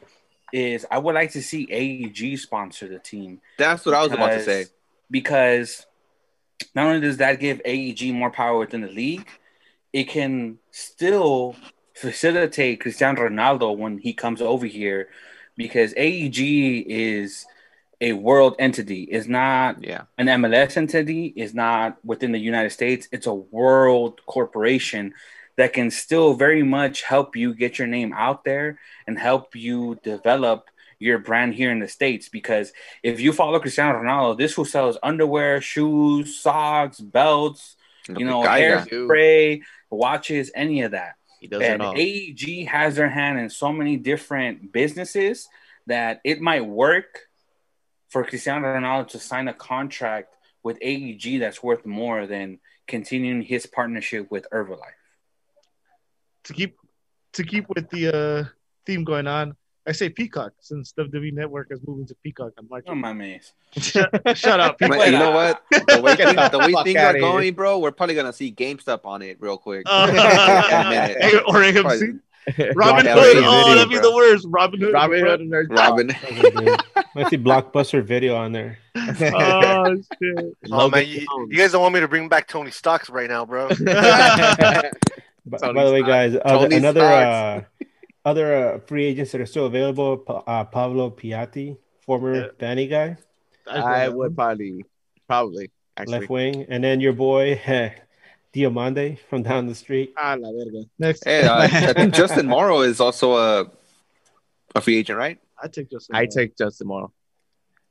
is 0.52 0.84
I 0.90 0.98
would 0.98 1.14
like 1.14 1.30
to 1.32 1.42
see 1.42 1.68
AEG 1.70 2.38
sponsor 2.40 2.88
the 2.88 2.98
team 2.98 3.40
That's 3.56 3.86
what 3.86 3.94
I 3.94 4.02
was 4.02 4.12
about 4.12 4.30
to 4.32 4.42
say. 4.42 4.66
because 5.10 5.86
not 6.74 6.86
only 6.86 7.00
does 7.00 7.18
that 7.18 7.40
give 7.40 7.60
AEG 7.64 8.12
more 8.12 8.30
power 8.30 8.58
within 8.58 8.82
the 8.82 8.88
league, 8.88 9.26
it 9.92 10.04
can 10.04 10.58
still 10.70 11.56
facilitate 11.94 12.80
Cristiano 12.80 13.22
Ronaldo 13.22 13.76
when 13.76 13.98
he 13.98 14.12
comes 14.12 14.40
over 14.40 14.66
here 14.66 15.08
because 15.56 15.92
AEG 15.96 16.84
is 16.86 17.46
a 18.00 18.12
world 18.14 18.56
entity. 18.58 19.02
It's 19.02 19.26
not 19.26 19.82
Yeah. 19.82 20.04
an 20.16 20.28
MLS 20.28 20.76
entity, 20.76 21.26
it's 21.36 21.52
not 21.52 21.98
within 22.04 22.32
the 22.32 22.38
United 22.38 22.70
States. 22.70 23.08
It's 23.12 23.26
a 23.26 23.34
world 23.34 24.24
corporation 24.24 25.12
that 25.56 25.74
can 25.74 25.90
still 25.90 26.32
very 26.32 26.62
much 26.62 27.02
help 27.02 27.36
you 27.36 27.52
get 27.52 27.78
your 27.78 27.88
name 27.88 28.14
out 28.14 28.44
there 28.44 28.78
and 29.06 29.18
help 29.18 29.54
you 29.54 29.98
develop 30.02 30.69
your 31.00 31.18
brand 31.18 31.54
here 31.54 31.72
in 31.72 31.80
the 31.80 31.88
States. 31.88 32.28
Because 32.28 32.72
if 33.02 33.20
you 33.20 33.32
follow 33.32 33.58
Cristiano 33.58 33.98
Ronaldo, 33.98 34.38
this 34.38 34.54
who 34.54 34.64
sells 34.64 34.96
underwear, 35.02 35.60
shoes, 35.60 36.38
socks, 36.38 37.00
belts, 37.00 37.76
you 38.08 38.24
know, 38.24 38.44
Guy, 38.44 38.60
hairspray, 38.60 39.62
watches, 39.90 40.52
any 40.54 40.82
of 40.82 40.92
that. 40.92 41.16
He 41.40 41.48
does 41.48 41.62
it 41.62 41.80
And. 41.80 41.82
AEG 41.82 42.68
has 42.68 42.94
their 42.96 43.08
hand 43.08 43.40
in 43.40 43.50
so 43.50 43.72
many 43.72 43.96
different 43.96 44.72
businesses 44.72 45.48
that 45.86 46.20
it 46.22 46.40
might 46.40 46.64
work 46.64 47.26
for 48.08 48.24
Cristiano 48.24 48.66
Ronaldo 48.66 49.08
to 49.08 49.18
sign 49.18 49.48
a 49.48 49.54
contract 49.54 50.34
with 50.62 50.78
AEG 50.82 51.40
that's 51.40 51.62
worth 51.62 51.86
more 51.86 52.26
than 52.26 52.58
continuing 52.86 53.42
his 53.42 53.66
partnership 53.66 54.30
with 54.30 54.46
Herbalife. 54.52 54.98
To 56.44 56.52
keep 56.52 56.76
to 57.34 57.44
keep 57.44 57.68
with 57.68 57.88
the 57.90 58.08
uh, 58.08 58.44
theme 58.84 59.04
going 59.04 59.26
on, 59.26 59.56
I 59.86 59.92
say 59.92 60.08
Peacock 60.10 60.52
since 60.60 60.92
the 60.92 61.04
WWE 61.04 61.32
Network 61.32 61.68
is 61.70 61.80
moving 61.86 62.06
to 62.08 62.14
Peacock 62.22 62.52
on 62.58 62.68
March. 62.68 62.84
Oh 62.86 62.94
my 62.94 63.12
man. 63.14 63.40
Shut 63.80 64.14
up, 64.60 64.80
Man, 64.80 64.90
Peacock. 64.90 65.06
you 65.06 65.12
know 65.12 65.30
what? 65.32 65.62
The 65.70 66.00
way, 66.02 66.16
things, 66.16 66.34
the 66.34 66.48
the 66.50 66.58
way 66.58 66.74
things 66.84 66.96
outta 66.96 67.08
are 67.08 67.12
here. 67.12 67.20
going, 67.20 67.54
bro, 67.54 67.78
we're 67.78 67.90
probably 67.90 68.14
gonna 68.14 68.32
see 68.32 68.52
GameStop 68.52 69.04
on 69.04 69.22
it 69.22 69.38
real 69.40 69.56
quick. 69.56 69.84
Uh, 69.86 70.08
In 71.20 71.38
a 71.38 71.40
or 71.48 71.54
AMC. 71.62 72.20
Robin 72.74 73.06
Hood. 73.06 73.06
that 73.06 73.18
Oh, 73.18 73.22
video, 73.22 73.74
that'd 73.74 73.88
be 73.90 73.98
bro. 73.98 74.10
the 74.10 74.14
worst. 74.16 74.46
Robin 74.50 74.80
Hood. 74.80 74.92
Robin 74.92 75.20
Hood 75.24 75.40
and 75.40 75.50
Nerd 75.52 75.70
Robin. 75.76 76.10
I 77.14 77.28
see 77.28 77.36
blockbuster 77.38 78.02
video 78.04 78.34
on 78.36 78.52
there. 78.52 78.78
oh 78.96 79.96
shit! 80.22 80.56
Oh 80.70 80.88
man, 80.90 81.06
you, 81.06 81.26
you 81.48 81.56
guys 81.56 81.72
don't 81.72 81.82
want 81.82 81.94
me 81.94 82.00
to 82.00 82.08
bring 82.08 82.28
back 82.28 82.48
Tony 82.48 82.70
Stocks 82.70 83.08
right 83.10 83.28
now, 83.28 83.44
bro. 83.46 83.68
By, 85.46 85.58
by 85.72 85.84
the 85.84 85.92
way, 85.92 86.02
guys, 86.02 86.34
other, 86.44 86.64
Tony 86.68 86.76
another 86.76 87.00
uh, 87.02 87.06
Starks. 87.60 87.66
Other 88.24 88.74
uh, 88.74 88.78
free 88.80 89.06
agents 89.06 89.32
that 89.32 89.40
are 89.40 89.46
still 89.46 89.66
available. 89.66 90.18
Pa- 90.18 90.42
Uh, 90.46 90.64
Pablo 90.64 91.10
Piatti, 91.10 91.78
former 92.04 92.34
Yeah. 92.34 92.48
Danny 92.58 92.86
guy, 92.86 93.16
I 93.66 94.08
would 94.08 94.36
probably, 94.36 94.84
probably 95.26 95.70
actually. 95.96 96.20
left 96.20 96.30
wing, 96.30 96.66
and 96.68 96.84
then 96.84 97.00
your 97.00 97.14
boy 97.14 97.56
Diomande 98.52 99.18
from 99.30 99.42
down 99.42 99.66
the 99.68 99.74
street. 99.74 100.12
Ah, 100.18 100.36
la 100.38 100.50
verga. 100.52 100.84
Next, 100.98 101.24
Hey, 101.24 101.44
uh, 101.44 101.62
I 101.72 101.92
think 101.94 102.12
Justin 102.14 102.46
Morrow 102.46 102.80
is 102.82 103.00
also 103.00 103.36
a 103.36 103.70
a 104.74 104.80
free 104.80 104.96
agent, 104.98 105.18
right? 105.18 105.38
I 105.62 105.68
take 105.68 105.90
Justin. 105.90 106.16
I 106.16 106.20
Morrow. 106.20 106.30
take 106.30 106.56
Justin 106.56 106.86
tomorrow. 106.86 107.12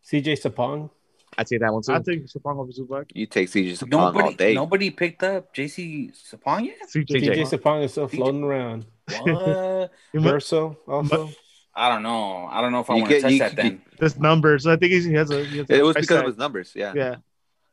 CJ 0.06 0.38
Sapong. 0.39 0.89
I 1.38 1.43
take 1.43 1.60
that 1.61 1.72
one 1.73 1.81
too. 1.84 1.93
I 1.93 1.99
take 1.99 2.26
Sapong 2.26 2.60
over 2.60 2.72
Zubak. 2.72 3.11
You 3.14 3.26
take 3.26 3.49
CJ 3.49 3.77
Sapong 3.77 3.93
all 3.99 4.11
Nobody, 4.14 4.35
day. 4.35 4.53
nobody 4.53 4.89
picked 4.89 5.23
up 5.23 5.53
JC 5.56 6.11
Sapong 6.11 6.65
yet. 6.65 6.77
CJ. 6.93 7.07
CJ 7.07 7.35
CJ. 7.35 7.60
Sapong 7.60 7.84
is 7.84 7.91
still 7.91 8.07
floating 8.07 8.43
around. 8.43 8.85
What? 9.22 9.91
Verso 10.14 10.77
also. 10.88 11.30
I 11.76 11.88
don't 11.88 12.03
know. 12.03 12.45
I 12.51 12.61
don't 12.61 12.72
know 12.73 12.81
if 12.81 12.89
I 12.89 12.95
You 12.95 13.01
want 13.03 13.11
to 13.14 13.22
touch 13.22 13.31
you- 13.31 13.39
that. 13.39 13.56
Then 13.56 13.81
This 13.99 14.18
numbers. 14.18 14.68
I 14.68 14.76
think 14.76 14.91
he 14.91 15.14
has 15.14 15.30
a. 15.31 15.45
He 15.45 15.60
has 15.60 15.69
a 15.69 15.76
It 15.76 15.84
was 15.84 15.93
price 15.93 16.03
because 16.06 16.19
of 16.22 16.26
his 16.27 16.38
numbers. 16.38 16.73
Yeah. 16.76 16.93
Yeah. 16.95 17.15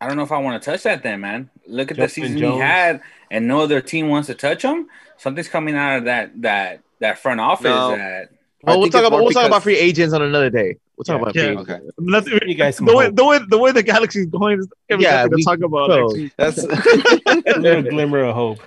I 0.00 0.06
don't 0.06 0.16
know 0.18 0.22
if 0.22 0.30
I 0.32 0.38
want 0.38 0.62
to 0.62 0.70
touch 0.70 0.82
that. 0.82 1.02
Then, 1.02 1.22
man, 1.22 1.50
look 1.66 1.90
at 1.90 1.96
the 1.96 2.06
season 2.08 2.36
Jones. 2.36 2.56
he 2.56 2.60
had, 2.60 3.00
and 3.30 3.48
no 3.48 3.60
other 3.60 3.80
team 3.80 4.08
wants 4.10 4.26
to 4.26 4.34
touch 4.34 4.62
him. 4.62 4.88
Something's 5.16 5.48
coming 5.48 5.74
out 5.74 5.96
of 5.98 6.04
that 6.04 6.42
that 6.42 6.82
that 7.00 7.18
front 7.18 7.40
office. 7.40 7.64
No. 7.64 7.96
That 7.96 8.28
I 8.64 8.70
Well, 8.70 8.80
we'll 8.80 8.90
talk 8.90 9.04
about 9.06 9.22
we'll 9.22 9.30
talk 9.32 9.46
about 9.46 9.62
free 9.62 9.78
agents 9.78 10.12
on 10.12 10.20
another 10.20 10.50
day. 10.50 10.76
We'll 10.96 11.04
talk 11.04 11.16
Yeah. 11.16 11.22
about 11.22 11.34
Yeah. 11.34 11.42
free 11.46 11.56
Okay. 11.58 11.74
agents. 11.74 11.94
Nothing, 11.98 12.38
You 12.46 12.54
guys 12.54 12.76
the 12.90 12.96
way, 12.96 13.10
the 13.10 13.24
way 13.24 13.38
the 13.48 13.58
way 13.58 13.72
the 13.72 13.82
galaxy's 13.82 14.26
going 14.26 14.60
is 14.60 14.68
gonna 14.88 15.02
Yeah, 15.02 15.16
nothing 15.24 15.30
to 15.30 15.36
we- 15.36 15.42
talk 15.44 15.58
about. 15.60 15.86
bro. 15.88 16.08
next. 16.08 16.36
That's 16.36 16.58
A 16.64 17.58
little 17.60 17.82
glimmer 17.82 18.20
of 18.24 18.34
hope. 18.34 18.58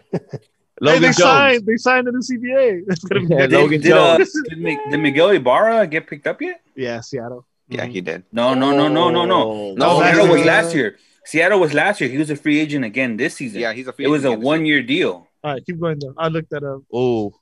Hey, 0.82 0.98
they 1.00 1.08
Jones. 1.08 1.18
signed. 1.18 1.66
They 1.66 1.76
signed 1.78 2.08
in 2.08 2.14
the 2.14 2.22
CBA. 2.22 2.84
That's 2.88 3.04
gonna 3.04 3.22
be 3.22 3.28
Yeah, 3.34 3.42
good. 3.42 3.50
did, 3.50 3.58
Logan 3.60 3.82
did, 3.82 3.92
uh, 3.92 4.18
did, 4.18 4.58
Mi- 4.60 4.80
did 4.90 5.00
Miguel 5.00 5.30
Ibarra 5.32 5.88
get 5.88 6.08
picked 6.08 6.26
up 6.28 6.42
yet? 6.42 6.62
Yeah, 6.76 7.02
Seattle. 7.02 7.46
yeah, 7.68 7.86
he 7.86 8.00
did. 8.02 8.24
No, 8.32 8.54
no, 8.54 8.72
no, 8.72 8.88
no, 8.88 9.10
no, 9.10 9.26
no. 9.26 9.42
Oh, 9.52 9.74
No, 9.76 10.00
Seattle 10.00 10.28
was 10.28 10.46
last 10.46 10.74
year. 10.76 10.96
Seattle 11.26 11.60
was 11.60 11.74
last 11.74 12.00
year. 12.00 12.10
He 12.10 12.18
was 12.18 12.30
a 12.30 12.36
free 12.36 12.60
agent 12.60 12.86
again 12.86 13.18
this 13.18 13.36
season. 13.36 13.60
Yeah, 13.62 13.74
he's 13.74 13.88
a 13.88 13.94
free. 13.94 14.06
Agent. 14.06 14.10
It 14.10 14.18
was 14.18 14.24
a 14.26 14.28
agent 14.30 14.34
again 14.36 14.40
this 14.42 14.46
one 14.46 14.66
year 14.66 14.82
deal. 14.84 15.28
All 15.44 15.54
right, 15.54 15.66
keep 15.66 15.80
going 15.80 16.00
though. 16.00 16.14
I 16.18 16.28
looked 16.30 16.50
that 16.52 16.64
up. 16.64 16.82
Oh, 16.94 17.34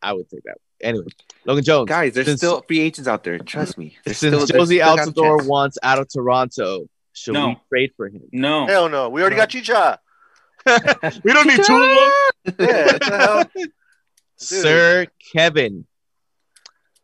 I 0.00 0.12
would 0.12 0.28
take 0.30 0.44
that. 0.44 0.58
Anyway, 0.84 1.06
Logan 1.46 1.64
Jones. 1.64 1.88
Guys, 1.88 2.14
there's 2.14 2.26
Since- 2.26 2.40
still 2.40 2.60
free 2.62 2.80
agents 2.80 3.08
out 3.08 3.24
there. 3.24 3.38
Trust 3.38 3.78
me. 3.78 3.96
There's 4.04 4.18
Since 4.18 4.34
still, 4.44 4.46
there's 4.46 4.68
Jozy 4.70 4.76
still 4.84 4.96
got 4.96 5.08
a 5.08 5.10
Altidore 5.12 5.46
wants 5.46 5.78
out 5.82 5.98
of 5.98 6.08
Toronto, 6.12 6.86
should 7.12 7.34
No. 7.34 7.48
we 7.48 7.56
trade 7.70 7.90
for 7.96 8.06
him? 8.08 8.22
No, 8.32 8.66
Hell 8.66 8.88
no, 8.88 9.08
we 9.08 9.20
already 9.22 9.36
got 9.36 9.48
Chicha. 9.50 9.98
We 11.24 11.32
don't 11.32 11.46
need 11.46 11.62
two 11.64 11.74
of 11.74 11.88
them. 11.88 12.56
Yeah, 12.58 12.84
what 12.92 13.00
the 13.00 13.50
hell? 13.56 13.64
Sir 14.36 15.06
Kevin, 15.32 15.86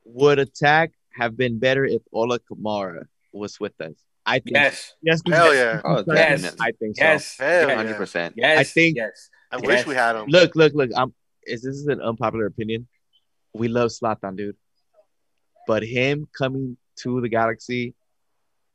would 0.04 0.38
attack 0.38 0.92
have 1.12 1.36
been 1.36 1.58
better 1.58 1.84
if 1.84 2.02
Ola 2.12 2.38
Kamara 2.40 3.04
was 3.32 3.58
with 3.60 3.78
us? 3.80 3.94
I 4.26 4.38
think. 4.40 4.56
yes, 4.56 4.94
Yes, 5.02 5.20
Hell 5.26 5.54
yeah. 5.54 5.80
Oh, 5.84 6.04
Yes. 6.06 6.42
definitely. 6.42 6.58
I 6.60 6.72
think 6.72 6.96
so. 6.96 7.04
yes, 7.04 7.36
Hell 7.38 7.68
yes, 7.68 7.76
hundred 7.76 7.96
percent. 7.96 8.34
yes. 8.36 8.58
I 8.58 8.64
think- 8.64 8.96
yes. 8.96 9.30
I 9.50 9.56
Yes. 9.56 9.66
wish 9.66 9.86
we 9.86 9.94
had 9.94 10.14
him. 10.16 10.26
Look, 10.28 10.54
look, 10.54 10.72
look. 10.74 10.90
I'm. 10.96 11.12
Is 11.46 11.62
this 11.62 11.74
is 11.74 11.86
an 11.88 12.00
unpopular 12.00 12.46
opinion? 12.46 12.86
We 13.54 13.68
love 13.68 13.90
Zlatan, 13.90 14.36
dude, 14.36 14.56
but 15.66 15.82
him 15.82 16.28
coming 16.36 16.76
to 16.96 17.20
the 17.20 17.28
Galaxy 17.28 17.94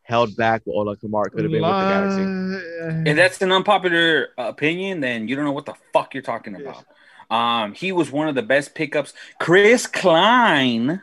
held 0.04 0.36
back 0.36 0.62
what 0.66 0.76
Ola 0.76 0.98
Kamara 0.98 1.32
could 1.32 1.44
have 1.44 1.52
been 1.52 1.62
with 1.62 1.72
the 1.72 1.90
Galaxy. 1.90 3.10
If 3.10 3.16
that's 3.16 3.42
an 3.42 3.52
unpopular 3.52 4.30
opinion, 4.38 5.00
then 5.00 5.28
you 5.28 5.36
don't 5.36 5.46
know 5.46 5.52
what 5.52 5.66
the 5.66 5.74
fuck 5.94 6.14
you're 6.14 6.24
talking 6.24 6.56
about. 6.56 6.86
Um, 7.32 7.74
he 7.74 7.92
was 7.92 8.12
one 8.12 8.28
of 8.28 8.36
the 8.36 8.44
best 8.44 8.76
pickups. 8.76 9.14
Chris 9.40 9.88
Klein 9.88 11.02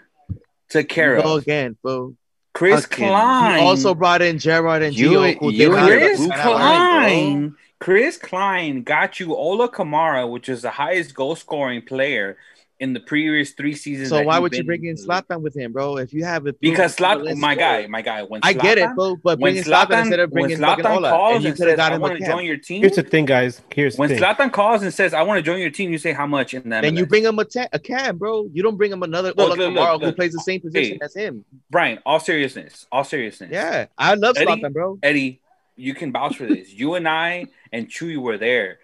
took 0.69 0.89
care 0.89 1.21
Go 1.21 1.37
of. 1.37 1.43
again, 1.43 1.77
bro. 1.83 2.15
Chris 2.55 2.83
Fucking- 2.83 3.09
Klein 3.09 3.59
He 3.59 3.65
also 3.65 3.95
brought 3.95 4.23
in 4.23 4.39
Gerrard 4.39 4.83
and 4.83 4.95
You- 4.95 5.11
Gio, 5.13 5.53
you 5.53 5.75
and 5.75 5.87
Chris 5.89 6.19
Klein, 6.19 6.37
Klein, 6.43 7.57
Chris 7.81 8.17
Klein 8.19 8.83
got 8.83 9.19
you 9.19 9.35
Ola 9.35 9.69
Kamara, 9.69 10.31
which 10.31 10.49
is 10.49 10.63
the 10.63 10.71
highest 10.71 11.15
goal 11.15 11.35
scoring 11.35 11.83
player 11.83 12.37
in 12.83 12.93
the 12.95 12.99
previous 13.01 13.53
three 13.53 13.77
seasons. 13.77 14.09
So 14.09 14.23
why 14.23 14.41
would 14.41 14.53
you 14.55 14.65
bring 14.65 14.85
in 14.85 14.97
the. 14.97 15.03
Zlatan 15.03 15.41
with 15.41 15.57
him, 15.57 15.71
bro? 15.73 15.99
If 15.99 16.13
you 16.13 16.25
have 16.25 16.49
it, 16.49 16.59
Because 16.61 16.97
proven 16.97 17.27
Zlatan, 17.29 17.37
my 17.37 17.55
guy, 17.55 17.87
my 17.87 18.03
guy. 18.03 18.25
When 18.25 18.41
I 18.43 18.53
get 18.55 18.77
it, 18.77 18.89
Zlatan- 18.89 18.95
bro. 18.97 19.17
But 19.23 19.39
When 19.39 19.55
bringing 19.55 19.63
Zlatan 19.63 19.87
Zlatan, 19.87 20.01
instead 20.01 20.19
of 20.19 20.31
bringing 20.33 20.59
fucking 20.59 20.85
Zlatan 20.85 21.11
calls 21.11 21.35
and 21.37 21.45
you 21.45 21.49
and 21.51 21.57
could 21.57 21.69
have 21.69 21.73
says, 21.75 21.77
got 21.77 21.93
"I 21.93 21.99
want 21.99 22.19
to 22.19 22.27
join 22.27 22.45
your 22.45 22.57
team," 22.57 22.81
Here's 22.81 22.97
the 22.97 23.05
thing, 23.05 23.25
guys. 23.25 23.61
Here's 23.73 23.97
when 23.97 24.09
thing. 24.09 24.19
Zlatan 24.19 24.53
calls 24.53 24.83
and 24.83 24.93
says, 24.93 25.15
"I 25.15 25.23
want 25.23 25.39
to 25.39 25.43
join 25.43 25.61
your 25.61 25.71
team," 25.71 25.93
you 25.93 25.99
say, 25.99 26.13
"How 26.13 26.27
much?" 26.27 26.55
in 26.55 26.69
that? 26.71 26.81
Then 26.81 26.97
you 26.97 27.07
bring 27.07 27.23
him 27.25 27.39
a, 27.39 27.45
ta- 27.45 27.69
a 27.73 27.79
cam, 27.79 28.19
bro. 28.19 28.49
You 28.53 28.65
don't 28.65 28.77
bring 28.77 28.91
him 28.91 29.05
another 29.05 29.29
Look, 29.29 29.39
Ola 29.39 29.49
look, 29.55 29.59
look, 29.59 29.75
Kamara 29.75 30.05
who 30.05 30.13
plays 30.13 30.33
the 30.33 30.41
same 30.41 30.61
position 30.61 30.99
Hey. 31.01 31.05
as 31.05 31.15
him. 31.15 31.45
Brian. 31.71 32.01
All 32.05 32.19
seriousness, 32.19 32.87
all 32.91 33.05
seriousness. 33.05 33.51
Yeah, 33.53 33.87
I 33.97 34.15
love 34.15 34.37
Eddie? 34.37 34.47
Zlatan, 34.47 34.73
bro. 34.73 34.99
Eddie, 35.05 35.41
you 35.77 35.95
can 35.95 36.11
vouch 36.11 36.37
for 36.37 36.47
this. 36.47 36.73
You 36.73 36.95
and 36.97 37.09
I 37.09 37.47
and 37.71 37.89
Chewy 37.89 38.17
were 38.17 38.39
there 38.39 38.81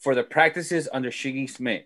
for 0.00 0.16
the 0.16 0.24
practices 0.24 0.88
under 0.92 1.10
Sigi 1.12 1.48
Schmid. 1.48 1.84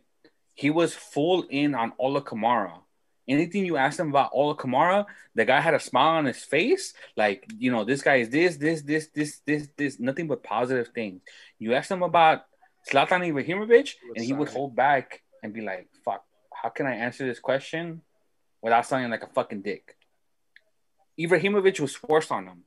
He 0.58 0.70
was 0.70 0.92
full 0.92 1.44
in 1.44 1.76
on 1.76 1.92
Ola 2.00 2.20
Kamara. 2.20 2.80
Anything 3.28 3.64
you 3.64 3.76
asked 3.76 4.00
him 4.00 4.08
about 4.08 4.30
Ola 4.32 4.56
Kamara, 4.56 5.06
the 5.32 5.44
guy 5.44 5.60
had 5.60 5.74
a 5.74 5.78
smile 5.78 6.16
on 6.16 6.24
his 6.24 6.42
face. 6.42 6.94
Like, 7.16 7.46
you 7.56 7.70
know, 7.70 7.84
this 7.84 8.02
guy 8.02 8.16
is 8.16 8.30
this, 8.30 8.56
this, 8.56 8.82
this, 8.82 9.06
this, 9.14 9.38
this, 9.46 9.68
this, 9.76 10.00
nothing 10.00 10.26
but 10.26 10.42
positive 10.42 10.88
things. 10.88 11.22
You 11.60 11.74
asked 11.74 11.92
him 11.92 12.02
about 12.02 12.46
Zlatan 12.90 13.22
Ibrahimovic, 13.30 13.94
and 14.16 14.24
he 14.24 14.32
would 14.32 14.48
hold 14.48 14.74
back 14.74 15.22
and 15.44 15.54
be 15.54 15.60
like, 15.60 15.90
fuck, 16.04 16.24
how 16.52 16.70
can 16.70 16.86
I 16.86 16.96
answer 16.96 17.24
this 17.24 17.38
question 17.38 18.02
without 18.60 18.84
sounding 18.84 19.12
like 19.12 19.22
a 19.22 19.28
fucking 19.28 19.62
dick? 19.62 19.96
Ibrahimovic 21.16 21.78
was 21.78 21.94
forced 21.94 22.32
on 22.32 22.46
him. 22.48 22.64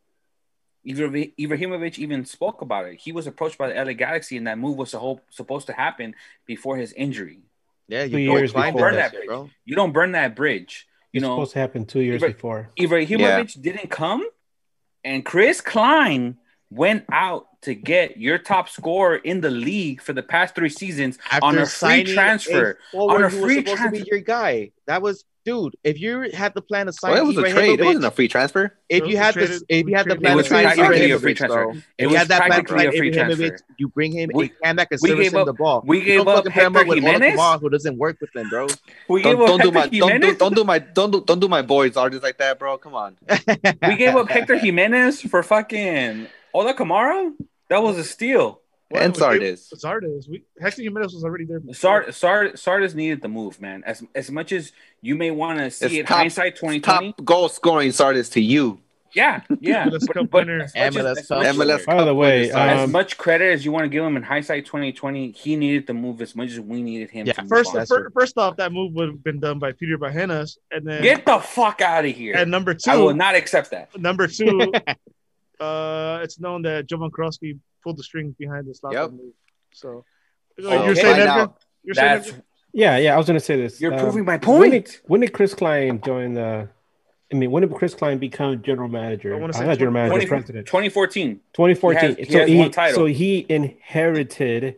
Ibra- 0.87 1.33
Ibrahimovic 1.37 1.99
even 1.99 2.23
spoke 2.23 2.61
about 2.61 2.85
it. 2.85 3.01
He 3.01 3.11
was 3.11 3.27
approached 3.27 3.57
by 3.57 3.67
the 3.67 3.83
LA 3.83 3.91
Galaxy, 3.91 4.37
and 4.37 4.47
that 4.47 4.57
move 4.57 4.77
was 4.77 4.95
supposed 5.29 5.67
to 5.67 5.73
happen 5.73 6.15
before 6.45 6.77
his 6.77 6.93
injury. 6.93 7.41
Yeah, 7.91 8.07
Two 8.07 8.17
you 8.19 8.27
don't 8.27 8.37
years 8.37 8.51
find 8.53 8.73
before. 8.73 8.91
that 8.93 9.11
Burn 9.11 9.11
that 9.11 9.11
shit, 9.19 9.27
bro. 9.27 9.49
You 9.65 9.75
don't 9.75 9.91
burn 9.91 10.13
that 10.13 10.35
bridge. 10.35 10.87
You 11.11 11.17
It's 11.17 11.23
know, 11.23 11.35
supposed 11.35 11.51
to 11.53 11.59
happen 11.59 11.85
two 11.85 11.99
years 11.99 12.21
Ibra- 12.21 12.27
before. 12.33 12.69
Ibrahimovic 12.79 13.61
didn't 13.61 13.89
come, 13.89 14.25
and 15.03 15.25
Chris 15.25 15.59
Klein 15.59 16.37
went 16.69 17.03
out 17.11 17.47
to 17.63 17.75
get 17.75 18.15
your 18.17 18.37
top 18.37 18.69
scorer 18.69 19.17
in 19.17 19.41
the 19.41 19.49
league 19.51 20.01
for 20.01 20.13
the 20.13 20.23
past 20.23 20.55
three 20.55 20.69
seasons 20.69 21.19
After 21.29 21.45
on 21.45 21.57
a 21.57 21.65
free 21.65 22.05
transfer. 22.05 22.79
a 22.93 22.97
On 22.97 23.23
a 23.23 23.29
free 23.29 23.57
supposed 23.57 23.77
to 23.83 23.89
be 23.91 23.97
transfer. 23.97 24.15
your 24.15 24.19
guy. 24.21 24.71
That 24.87 25.01
was, 25.01 25.25
dude. 25.45 25.75
If 25.83 25.99
you 25.99 26.29
had 26.33 26.53
the 26.53 26.61
plan 26.61 26.85
to 26.85 26.93
sign, 26.93 27.11
Well, 27.13 27.23
it 27.23 27.27
was 27.27 27.37
a 27.37 27.49
trade. 27.51 27.79
It 27.79 27.83
wasn't 27.85 28.05
a 28.05 28.11
free 28.11 28.27
transfer. 28.27 28.77
If 28.89 29.07
you 29.07 29.17
had 29.17 29.33
Traded- 29.33 29.51
this, 29.51 29.63
if 29.69 29.87
you 29.87 29.95
had 29.95 30.05
the 30.05 30.15
traded- 30.15 30.21
plan 30.21 30.31
It 30.31 30.33
to 30.33 30.37
was 30.37 30.47
sign 30.47 30.63
practically 30.65 31.11
a 31.11 31.19
free 31.19 31.33
Ibrahimovic, 31.33 31.37
transfer. 31.37 31.63
bro, 31.63 31.71
It 31.71 31.77
if 31.97 32.05
was 32.05 32.11
you 32.11 32.17
had 32.17 32.27
that 32.27 32.37
plan 32.45 32.59
to 32.59 32.63
practically 32.73 33.13
sign 33.13 33.31
a 33.31 33.33
Ibrahimovic, 33.35 33.57
you 33.77 33.87
bring 33.89 34.11
him 34.11 34.29
We- 34.33 34.45
a 34.45 34.49
cam 34.63 34.75
that 34.77 34.89
can 34.89 34.97
service 34.99 35.27
him 35.27 35.35
up- 35.39 35.45
the 35.47 35.53
ball. 35.53 35.83
we 35.85 36.01
gave 36.01 36.21
up 36.21 36.35
fucking 36.37 36.51
pair 36.51 36.65
him 36.67 36.73
Hector 36.73 36.79
up 36.91 36.95
with 36.95 37.03
Ola 37.03 37.13
Jimenez? 37.13 37.59
Who 37.61 37.69
doesn't 37.69 37.97
work 37.97 38.17
with 38.21 38.31
them, 38.33 38.49
bro. 38.49 38.67
We 39.09 39.21
Don't, 39.23 39.33
gave 39.33 39.41
up 39.41 39.47
don't 39.47 39.61
do 39.61 39.71
my 39.71 39.87
don't 39.87 40.21
do, 40.21 40.35
don't 40.35 40.55
do 40.55 40.63
my 40.63 40.79
don't 40.79 41.11
do 41.11 41.23
don't 41.25 41.39
do 41.39 41.47
my 41.47 41.61
boys 41.61 41.97
artists 41.97 42.23
like 42.23 42.37
that, 42.37 42.59
bro. 42.59 42.77
Come 42.77 42.95
on. 42.95 43.17
we 43.87 43.95
gave 43.95 44.15
up 44.15 44.29
Hector 44.29 44.57
Jimenez 44.57 45.21
for 45.21 45.43
fucking 45.43 46.27
Ola 46.53 46.73
Kamara. 46.73 47.31
That 47.69 47.81
was 47.83 47.97
a 47.97 48.03
steal. 48.03 48.60
Well, 48.91 49.03
and 49.03 49.13
we 49.13 49.19
gave- 49.19 49.19
Sardis. 49.59 49.73
Sardis. 49.77 50.27
We 50.27 50.43
Hector 50.59 50.81
Jimenez 50.83 51.13
was 51.13 51.23
already 51.23 51.45
there. 51.45 51.59
before. 51.59 51.73
Sard, 51.73 52.13
Sard, 52.15 52.59
Sardis 52.59 52.93
needed 52.93 53.21
the 53.21 53.29
move, 53.29 53.59
man. 53.61 53.83
As 53.85 54.03
as 54.15 54.29
much 54.31 54.51
as 54.51 54.71
you 55.01 55.15
may 55.15 55.31
want 55.31 55.59
to 55.59 55.71
see 55.71 55.85
It's 55.85 55.95
it, 55.95 56.07
top- 56.07 56.17
hindsight 56.17 56.55
twenty 56.57 56.79
twenty. 56.79 57.11
Top 57.13 57.25
goal 57.25 57.49
scoring 57.49 57.91
Sardis 57.91 58.29
to 58.29 58.41
you. 58.41 58.79
Yeah, 59.13 59.41
yeah. 59.59 59.85
MLS 59.89 60.07
But- 60.07 60.29
but 60.31 60.47
winner. 60.47 60.61
as 60.63 60.73
much 60.73 60.93
MLS 60.93 61.17
as 61.17 61.27
Cup 61.27 61.43
as- 61.43 61.55
MLS 61.57 61.85
By 61.85 62.03
the 62.05 62.15
way, 62.15 62.47
Cup 62.47 62.55
winners, 62.59 62.79
as 62.79 62.83
um, 62.85 62.91
much 62.93 63.17
credit 63.17 63.51
as 63.51 63.65
you 63.65 63.71
want 63.73 63.83
to 63.83 63.89
give 63.89 64.05
him 64.05 64.15
in 64.15 64.23
hindsight 64.23 64.65
2020, 64.65 65.31
he 65.31 65.57
needed 65.57 65.85
the 65.85 65.93
move 65.93 66.21
as 66.21 66.33
much 66.33 66.51
as 66.51 66.61
we 66.61 66.81
needed 66.81 67.09
him. 67.09 67.27
Yeah, 67.27 67.33
to 67.33 67.41
move 67.41 67.49
First, 67.49 67.69
on. 67.71 67.75
That's 67.75 67.89
fir- 67.89 68.01
true. 68.03 68.09
first 68.13 68.37
off, 68.37 68.55
that 68.55 68.71
move 68.71 68.93
would 68.93 69.09
have 69.09 69.21
been 69.21 69.41
done 69.41 69.59
by 69.59 69.73
Peter 69.73 69.97
Vagenas, 69.97 70.57
and 70.71 70.87
then 70.87 71.01
get 71.03 71.25
the 71.25 71.39
fuck 71.39 71.81
out 71.81 72.05
of 72.05 72.15
here. 72.15 72.35
and 72.37 72.49
number 72.49 72.73
two, 72.73 72.89
I 72.89 72.95
will 72.95 73.13
not 73.13 73.35
accept 73.35 73.71
that. 73.71 73.89
number 73.99 74.27
two, 74.27 74.71
uh, 75.59 76.19
it's 76.23 76.39
known 76.39 76.61
that 76.61 76.87
Jovan 76.87 77.11
Kirovski 77.11 77.59
pulled 77.83 77.97
the 77.97 78.03
strings 78.03 78.35
behind 78.35 78.65
the 78.67 78.71
Zlatan 78.73 78.93
Yep. 78.93 79.11
move. 79.11 79.33
So, 79.73 80.05
So 80.59 80.83
you're 80.85 80.95
saying 80.95 81.15
find 81.15 81.29
Edgar? 81.29 81.53
You're 81.83 81.95
saying 81.95 82.07
That's 82.15 82.27
Edgar? 82.29 82.43
yeah, 82.73 82.97
yeah. 82.97 83.13
I 83.13 83.17
was 83.17 83.27
gonna 83.27 83.39
say 83.39 83.55
this. 83.57 83.79
you're 83.81 83.93
Um, 83.93 83.99
proving 83.99 84.25
my 84.25 84.37
point. 84.37 84.59
When 84.59 84.71
did, 84.71 84.85
point. 84.85 85.01
when 85.07 85.21
did 85.21 85.33
Chris 85.33 85.53
Klein 85.53 86.01
join 86.01 86.33
the? 86.33 86.69
I 87.33 87.37
mean, 87.37 87.49
when 87.51 87.61
did 87.61 87.73
Chris 87.73 87.93
Klein 87.93 88.17
become 88.17 88.61
general 88.61 88.89
manager? 88.89 89.33
I 89.33 89.39
wanna 89.39 89.53
Uh, 89.53 89.59
say 89.59 89.65
not 89.65 89.77
general 89.77 89.93
manager, 89.93 90.11
20 90.13 90.25
president. 90.27 90.67
2014. 90.67 91.39
2014. 91.53 92.01
He 92.01 92.07
has- 92.07 92.17
he 92.27 92.33
so 92.33 92.39
has 92.39 92.49
he, 92.49 92.57
one 92.57 92.71
title. 92.71 92.95
so 92.95 93.05
he 93.05 93.45
inherited 93.47 94.75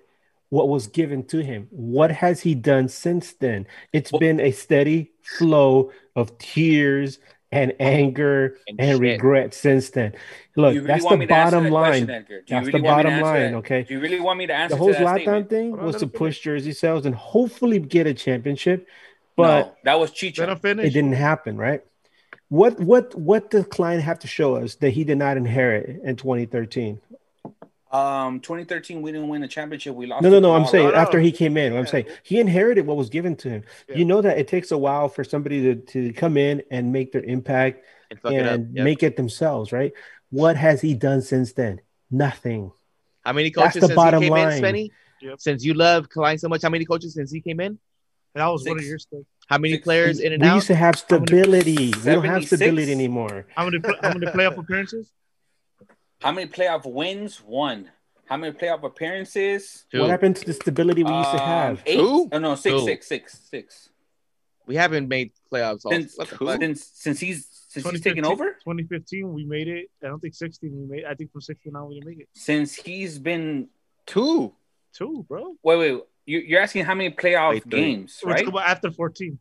what 0.50 0.70
was 0.70 0.86
given 0.86 1.24
to 1.24 1.40
him. 1.40 1.68
What 1.72 2.12
has 2.12 2.42
he 2.42 2.54
done 2.54 2.88
since 2.88 3.34
then? 3.34 3.66
It's 3.92 4.12
Well- 4.12 4.20
been 4.20 4.40
a 4.40 4.52
steady 4.52 5.12
flow 5.24 5.92
of 6.16 6.38
tears 6.38 7.18
and 7.54 7.74
oh, 7.82 7.86
anger 7.86 8.58
And 8.68 8.80
and, 8.80 9.00
regret 9.00 9.54
since 9.54 9.92
then. 9.92 10.14
Look, 10.56 10.80
really 10.80 10.88
that's 10.88 11.06
the 11.08 11.18
me 11.20 11.26
to 11.28 11.34
answer 11.36 11.58
bottom 11.58 11.70
line. 11.70 12.08
question, 12.08 12.10
Edgar? 12.10 12.42
Do 12.42 12.56
you 12.56 12.62
That's 12.62 12.66
really 12.66 12.80
the 12.80 12.80
want 12.82 12.98
me 12.98 13.04
to 13.06 13.10
bottom 13.10 13.20
line, 13.20 13.54
that? 13.54 13.56
okay? 13.56 13.88
Do 13.88 13.94
you 13.96 14.00
really 14.02 14.20
want 14.20 14.40
me 14.40 14.48
to 14.48 14.54
answer 14.54 14.76
The 14.76 14.78
whole 14.78 14.88
to 14.88 14.94
that 14.94 15.08
Zlatan 15.08 15.10
statement? 15.10 15.50
thing 15.50 15.78
on, 15.78 15.80
was 15.80 15.98
to 15.98 16.08
push 16.08 16.40
jersey 16.42 16.74
sales 16.74 17.06
and 17.06 17.16
hopefully 17.16 17.80
get 17.80 18.08
a 18.08 18.14
championship, 18.14 18.88
but 19.36 19.68
no, 19.68 19.78
that 19.84 20.00
was 20.00 20.12
Let 20.38 20.50
Chicha. 20.50 20.50
him 20.50 20.60
finish. 20.60 20.88
it 20.88 20.92
didn't 20.92 21.14
happen, 21.14 21.58
right? 21.58 21.84
What 22.50 22.80
what 22.80 23.16
what 23.16 23.50
does 23.50 23.66
Klein 23.68 24.00
have 24.00 24.20
to 24.20 24.28
show 24.28 24.56
us 24.56 24.76
that 24.76 24.92
he 24.92 25.04
did 25.04 25.18
not 25.18 25.38
inherit 25.38 26.02
in 26.04 26.16
2013? 26.16 27.02
Um, 27.94 28.40
2013, 28.40 29.02
we 29.04 29.12
didn't 29.12 29.28
win 29.30 29.42
the 29.42 29.48
championship. 29.48 29.94
We 29.96 30.08
lost. 30.08 30.24
No, 30.24 30.30
no, 30.32 30.40
no. 30.40 30.56
I'm 30.56 30.66
saying 30.66 30.92
after 30.94 31.20
he 31.20 31.32
came 31.32 31.58
in, 31.58 31.78
I'm 31.78 31.86
saying 31.86 32.06
he 32.24 32.40
inherited 32.40 32.88
what 32.88 32.98
was 32.98 33.10
given 33.10 33.36
to 33.38 33.50
him. 33.50 33.64
Yeah. 33.88 33.98
You 33.98 34.06
know 34.06 34.20
that 34.22 34.38
it 34.40 34.48
takes 34.48 34.72
a 34.72 34.78
while 34.78 35.08
for 35.10 35.24
somebody 35.24 35.62
to, 35.62 35.76
to 35.76 36.14
come 36.14 36.36
in 36.36 36.64
and 36.72 36.92
make 36.92 37.12
their 37.12 37.22
impact 37.24 37.86
And 38.10 38.20
fuck 38.20 38.34
it 38.34 38.46
and 38.48 38.76
Yep. 38.76 38.84
make 38.84 39.04
it 39.04 39.16
themselves, 39.16 39.72
right? 39.72 39.94
What 40.32 40.58
has 40.58 40.82
he 40.82 40.96
done 40.96 41.22
since 41.22 41.54
then? 41.54 41.82
Nothing. 42.10 42.72
How 43.24 43.32
many 43.34 43.52
That's 43.52 43.68
coaches 43.76 43.82
the 43.82 43.88
since 43.88 43.96
bottom 43.96 44.22
he 44.24 44.30
came 44.30 44.34
line. 44.34 44.52
in, 44.58 44.64
Spenny? 44.64 44.90
Yep. 45.22 45.40
Since 45.40 45.64
you 45.64 45.76
love 45.76 46.10
Klein 46.10 46.38
so 46.40 46.50
much, 46.50 46.64
how 46.64 46.70
many 46.70 46.86
coaches 46.86 47.14
since 47.14 47.32
he 47.32 47.42
came 47.42 47.60
in? 47.60 47.78
That 48.34 48.48
was 48.48 48.66
one 48.68 48.80
of 48.80 48.84
your 48.86 48.98
stuff. 48.98 49.22
How 49.48 49.60
many 49.60 49.76
Six. 49.76 49.84
players 49.84 50.20
in 50.20 50.34
and 50.34 50.42
We 50.42 50.48
out? 50.50 50.56
used 50.56 50.68
to 50.68 50.76
have 50.76 50.96
How 51.08 51.18
many- 51.20 51.28
stability. 51.28 51.76
We 51.86 51.92
don't 52.04 52.26
have 52.26 52.46
stability 52.48 52.92
anymore. 52.92 53.46
How 53.56 53.66
many 53.66 53.78
pl- 53.80 53.96
how 54.02 54.14
many 54.14 54.26
playoff 54.26 54.58
appearances? 54.58 55.12
How 56.24 56.32
many 56.32 56.48
playoff 56.50 56.86
wins? 56.92 57.38
One. 57.42 57.90
How 58.26 58.38
many 58.38 58.54
playoff 58.54 58.84
appearances? 58.84 59.84
Two. 59.92 60.00
What 60.02 60.10
happened 60.10 60.38
to 60.38 60.46
the 60.46 60.54
stability 60.54 61.04
we 61.04 61.12
used 61.12 61.32
to 61.32 61.42
Um, 61.44 61.48
have? 61.50 61.84
Eight. 61.86 61.98
Two? 61.98 62.30
Oh 62.32 62.40
no, 62.40 62.56
six, 62.56 62.74
Two. 62.80 62.86
six, 62.86 63.08
six, 63.08 63.40
six. 63.52 63.90
We 64.66 64.76
haven't 64.78 65.10
made 65.10 65.32
playoffs. 65.52 65.82
Since, 65.82 66.18
what 66.18 66.30
the 66.30 66.58
since 66.58 66.90
since 66.94 67.20
he's 67.20 67.48
since 67.68 67.90
he's 67.90 68.00
taken 68.02 68.26
over. 68.26 68.52
2015, 68.64 69.34
we 69.34 69.44
made 69.44 69.68
it. 69.68 69.90
I 70.02 70.08
don't 70.08 70.20
think 70.22 70.34
16 70.36 70.72
we 70.72 70.86
made. 70.96 71.06
I 71.06 71.14
think 71.16 71.32
from 71.34 71.42
16 71.42 71.76
on 71.76 71.90
we 71.90 71.96
didn't 71.96 72.08
make 72.08 72.20
it. 72.20 72.30
Since 72.34 72.76
he's 72.76 73.20
been 73.20 73.68
Two. 74.06 74.54
Two, 74.94 75.26
bro. 75.28 75.56
wait, 75.64 75.78
wait. 75.80 76.02
You, 76.26 76.40
you're 76.40 76.62
asking 76.62 76.86
how 76.86 76.94
many 76.96 77.10
playoff 77.14 77.50
Wait, 77.52 77.68
games, 77.68 78.22
right? 78.24 78.50
go 78.50 78.58
after 78.60 78.90
14. 78.92 79.38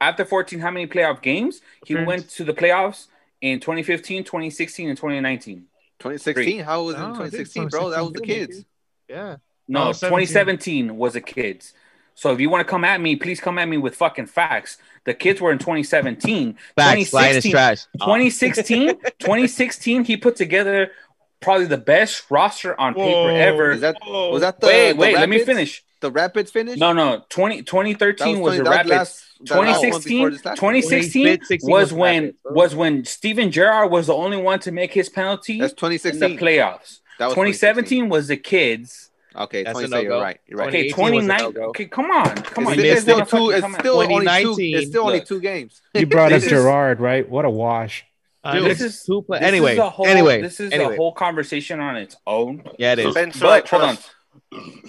After 0.00 0.24
14, 0.24 0.60
how 0.60 0.70
many 0.70 0.86
playoff 0.86 1.20
games? 1.22 1.60
He 1.84 1.94
went 1.96 2.28
to 2.30 2.44
the 2.44 2.52
playoffs 2.52 3.06
in 3.40 3.58
2015, 3.58 4.22
2016, 4.22 4.88
and 4.90 4.96
2019. 4.96 5.64
2016. 5.98 6.60
How 6.60 6.82
was 6.84 6.94
it 6.94 6.98
No, 6.98 7.04
I 7.06 7.08
2016, 7.10 7.68
bro? 7.68 7.90
That 7.90 8.02
was 8.02 8.12
the 8.12 8.20
kids. 8.20 8.64
Yeah. 9.08 9.36
No, 9.68 9.88
Oh, 9.88 9.92
17. 9.92 10.26
2017 10.26 10.96
was 10.96 11.14
the 11.14 11.20
kids. 11.20 11.72
So 12.14 12.32
if 12.32 12.40
you 12.40 12.48
want 12.48 12.66
to 12.66 12.70
come 12.70 12.84
at 12.84 13.00
me, 13.00 13.16
please 13.16 13.40
come 13.40 13.58
at 13.58 13.68
me 13.68 13.76
with 13.76 13.94
fucking 13.94 14.26
facts. 14.26 14.78
The 15.04 15.12
kids 15.12 15.40
were 15.40 15.52
in 15.52 15.58
2017. 15.58 16.56
Facts. 16.76 17.10
Klein 17.10 17.36
is 17.36 17.42
2016 17.44 17.50
trash. 17.52 17.84
2016, 18.00 18.88
2016, 19.18 20.04
he 20.04 20.16
put 20.16 20.36
together 20.36 20.92
probably 21.40 21.66
the 21.66 21.76
best 21.76 22.24
roster 22.30 22.78
on 22.80 22.94
paper 22.94 23.30
ever. 23.30 23.72
Is 23.72 23.82
that 23.82 23.96
was 24.06 24.40
that 24.40 24.60
the 24.60 24.66
wait, 24.66 24.92
the 24.92 24.98
wait, 24.98 25.14
let 25.14 25.28
me 25.28 25.44
finish. 25.44 25.84
The 26.06 26.12
Rapids 26.12 26.50
finish. 26.52 26.78
No, 26.78 26.92
no, 26.92 27.24
20, 27.30 27.62
2013 27.62 28.38
was, 28.40 28.50
20 28.54 28.58
the 28.58 28.64
that 28.64 28.70
Rapids. 28.70 28.90
last- 28.90 29.22
that 29.40 29.50
last 29.50 29.56
one 29.58 29.66
2016, 29.66 30.16
before 30.18 30.30
this 30.30 30.44
last 30.44 30.62
one. 30.62 30.72
2016 30.74 31.24
2016 31.24 31.70
was 31.70 31.82
was 31.82 31.92
when 31.92 32.22
Rapids, 32.24 32.38
was 32.44 32.74
when 32.76 33.04
Steven 33.04 33.50
Gerrard 33.50 33.90
was 33.90 34.06
the 34.06 34.14
only 34.14 34.36
one 34.36 34.60
to 34.60 34.70
make 34.72 34.92
his 34.94 35.08
penalty 35.08 35.58
That's 35.60 35.72
in 35.72 35.76
the 35.76 35.98
2016. 35.98 36.38
playoffs. 36.38 37.00
That 37.18 37.26
was 37.26 37.34
2017 37.34 38.08
was 38.08 38.28
the 38.28 38.36
kids. 38.36 39.10
Okay, 39.36 39.64
That's 39.64 39.78
a 39.78 39.82
2017. 39.82 40.10
You're 40.10 40.22
right. 40.22 40.40
You're 40.46 40.58
right. 40.58 40.68
Okay, 40.68 40.88
2018 40.88 41.14
was 41.14 41.24
a 41.24 41.52
29. 41.52 41.68
Okay, 41.70 41.84
come 41.86 42.10
on, 42.12 42.34
come 42.36 42.66
on. 42.68 42.72
It's, 42.74 42.82
You 42.82 42.92
it's 42.92 43.02
still 43.02 43.26
two. 43.26 43.50
It's 43.50 43.78
still 43.80 44.00
only 44.00 44.42
two. 44.42 44.56
It's 44.58 44.88
still 44.88 45.02
only 45.06 45.18
look. 45.18 45.26
two 45.28 45.40
games. 45.40 45.82
You 45.92 46.06
brought 46.06 46.32
up 46.32 46.36
This 46.40 46.44
is- 46.44 46.50
Gerrard, 46.50 47.00
right? 47.00 47.28
What 47.28 47.44
a 47.44 47.50
wash. 47.50 48.04
Uh, 48.44 48.52
Dude, 48.54 48.62
next- 48.68 48.78
this 48.78 48.94
is 48.94 49.02
two 49.04 49.22
play- 49.22 49.40
this 49.40 49.48
anyway, 49.48 49.72
is 49.74 49.78
whole, 49.80 50.06
anyway, 50.06 50.40
this 50.40 50.60
is 50.60 50.72
anyway. 50.72 50.94
a 50.94 50.96
whole 50.96 51.12
conversation 51.12 51.80
on 51.80 51.96
its 51.96 52.16
own. 52.26 52.62
Yeah, 52.78 52.92
it 52.92 53.00
is. 53.00 53.10
Spencer, 53.10 53.40
But 53.40 53.68
hold 53.68 53.82
on. 53.82 53.98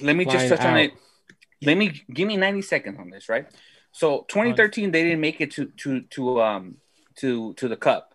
Let 0.02 0.16
me 0.16 0.24
just 0.26 0.36
Flying 0.38 0.50
touch 0.50 0.62
on 0.62 0.78
it. 0.78 0.92
Let 1.62 1.78
me 1.78 2.04
give 2.14 2.28
me 2.28 2.38
90 2.38 2.62
seconds 2.62 2.98
on 3.00 3.10
this, 3.10 3.30
right? 3.30 3.48
So 3.92 4.26
2013, 4.28 4.92
they 4.92 5.04
didn't 5.04 5.22
make 5.22 5.42
it 5.42 5.52
to 5.52 5.66
to 5.66 6.02
to 6.02 6.42
um 6.42 6.78
to 7.16 7.54
to 7.56 7.68
the 7.68 7.78
cup. 7.78 8.14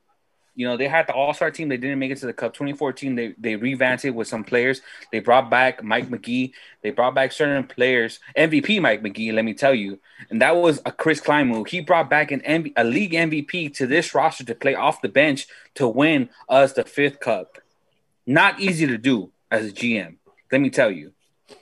You 0.55 0.67
know, 0.67 0.77
they 0.77 0.87
had 0.87 1.07
the 1.07 1.15
all-star 1.15 1.51
team, 1.51 1.71
they 1.71 1.79
didn't 1.79 1.99
make 1.99 2.11
it 2.11 2.19
to 2.19 2.27
the 2.27 2.33
cup. 2.35 2.53
2014, 2.53 3.15
they 3.15 3.35
they 3.39 3.57
revamped 3.57 4.05
it 4.05 4.11
with 4.11 4.29
some 4.29 4.45
players. 4.45 4.83
They 5.11 5.19
brought 5.19 5.51
back 5.51 5.83
Mike 5.83 6.11
Magee, 6.11 6.53
they 6.83 6.91
brought 6.91 7.15
back 7.15 7.33
certain 7.33 7.65
players, 7.65 8.21
MVP 8.37 8.81
Mike 8.81 9.03
Magee, 9.03 9.33
let 9.33 9.45
me 9.45 9.55
tell 9.55 9.75
you. 9.75 9.99
And 10.31 10.43
that 10.43 10.57
was 10.57 10.81
a 10.85 10.93
Chris 10.93 11.21
Klein 11.21 11.49
move. 11.49 11.69
He 11.69 11.81
brought 11.81 12.11
back 12.11 12.31
an 12.31 12.41
MV, 12.41 12.75
a 12.77 12.85
league 12.85 13.13
MVP 13.13 13.75
to 13.77 13.87
this 13.87 14.15
roster 14.15 14.45
to 14.45 14.55
play 14.55 14.75
off 14.75 15.01
the 15.01 15.09
bench 15.09 15.47
to 15.75 15.89
win 15.89 16.29
us 16.49 16.75
the 16.75 16.85
fifth 16.85 17.19
cup. 17.19 17.59
Not 18.27 18.61
easy 18.61 18.87
to 18.87 18.99
do 18.99 19.33
as 19.51 19.67
a 19.67 19.73
GM. 19.73 20.17
Let 20.53 20.61
me 20.61 20.71
tell 20.71 20.91
you. 20.91 21.13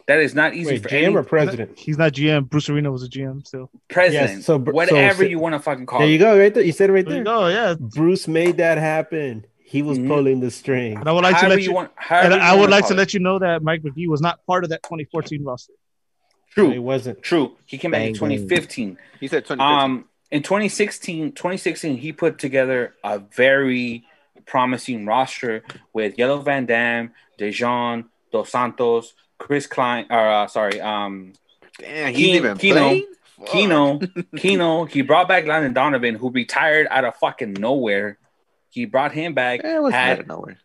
That 0.06 0.18
is 0.20 0.34
not 0.34 0.54
easy 0.54 0.72
Wait, 0.72 0.82
for 0.82 0.88
GM 0.88 1.04
any 1.04 1.16
or 1.16 1.22
president? 1.22 1.78
He's 1.78 1.98
not 1.98 2.12
GM. 2.12 2.48
Bruce 2.48 2.68
Arena 2.68 2.90
was 2.90 3.02
a 3.02 3.08
GM 3.08 3.46
still. 3.46 3.70
president. 3.88 4.30
Yes, 4.38 4.44
so 4.46 4.58
Br- 4.58 4.70
so 4.70 4.74
whatever 4.74 5.24
say- 5.24 5.30
you 5.30 5.38
want 5.38 5.54
to 5.54 5.58
fucking 5.60 5.86
call 5.86 6.00
There 6.00 6.08
you 6.08 6.18
go, 6.18 6.38
right 6.38 6.52
there. 6.52 6.62
You 6.62 6.72
said 6.72 6.90
it 6.90 6.92
right 6.92 7.06
There 7.06 7.18
you 7.18 7.24
go. 7.24 7.46
Yeah. 7.48 7.74
Bruce 7.78 8.26
made 8.28 8.56
that 8.58 8.78
happen. 8.78 9.44
He 9.62 9.82
was 9.82 9.98
Mhm. 9.98 10.08
pulling 10.08 10.40
the 10.40 10.50
string. 10.50 10.96
And 10.96 11.08
I 11.08 11.12
would 11.12 11.22
like 11.22 11.38
to 11.40 11.48
let 11.48 11.58
you 11.60 11.66
you. 11.66 11.72
want. 11.72 11.92
and 12.10 12.34
you 12.34 12.40
I 12.40 12.54
would 12.56 12.70
like 12.70 12.86
to 12.88 12.94
it. 12.94 12.96
let 12.96 13.14
you 13.14 13.20
know 13.20 13.38
that 13.38 13.62
Mike 13.62 13.84
Magee 13.84 14.08
was 14.08 14.20
not 14.20 14.44
part 14.46 14.64
of 14.64 14.70
that 14.70 14.82
2014 14.82 15.44
roster. 15.44 15.74
True. 16.52 16.72
It 16.72 16.78
wasn't. 16.80 17.22
True. 17.22 17.56
He 17.66 17.78
came 17.78 17.92
back 17.92 18.00
in 18.00 18.12
Bang, 18.14 18.28
bang. 18.28 18.38
2015. 18.38 18.98
He 19.20 19.28
said 19.28 19.44
2015. 19.44 19.60
Um, 19.60 20.04
in 20.32 20.42
2016, 20.42 21.30
2016, 21.32 21.98
he 21.98 22.12
put 22.12 22.38
together 22.38 22.94
a 23.04 23.20
very 23.20 24.04
promising 24.46 25.06
roster 25.06 25.62
with 25.92 26.16
Jelle 26.16 26.40
Van 26.42 26.66
Damme, 26.66 27.12
Dejan, 27.38 28.06
Dos 28.32 28.50
Santos, 28.50 29.14
Chris 29.40 29.66
Klein, 29.66 30.06
or 30.10 30.28
uh, 30.28 30.46
sorry, 30.46 30.80
um, 30.80 31.32
Damn, 31.78 32.12
he's 32.14 32.26
Keen- 32.26 32.34
even 32.36 32.56
Keno- 32.58 32.74
playing. 32.80 33.06
Fuck. 33.38 33.48
Keno, 33.48 34.00
Keno. 34.36 34.84
He 34.84 35.00
brought 35.02 35.26
back 35.28 35.46
Landon 35.46 35.72
Donovan, 35.72 36.14
who 36.14 36.30
retired 36.30 36.86
out 36.90 37.04
of 37.04 37.16
fucking 37.16 37.54
nowhere. 37.54 38.18
He 38.68 38.84
brought 38.84 39.12
him 39.12 39.32
back. 39.34 39.60
Eh, 39.64 39.76
it 39.76 39.82
was 39.82 39.92
had- 39.94 40.12
out 40.12 40.20
of 40.20 40.26
nowhere. 40.28 40.58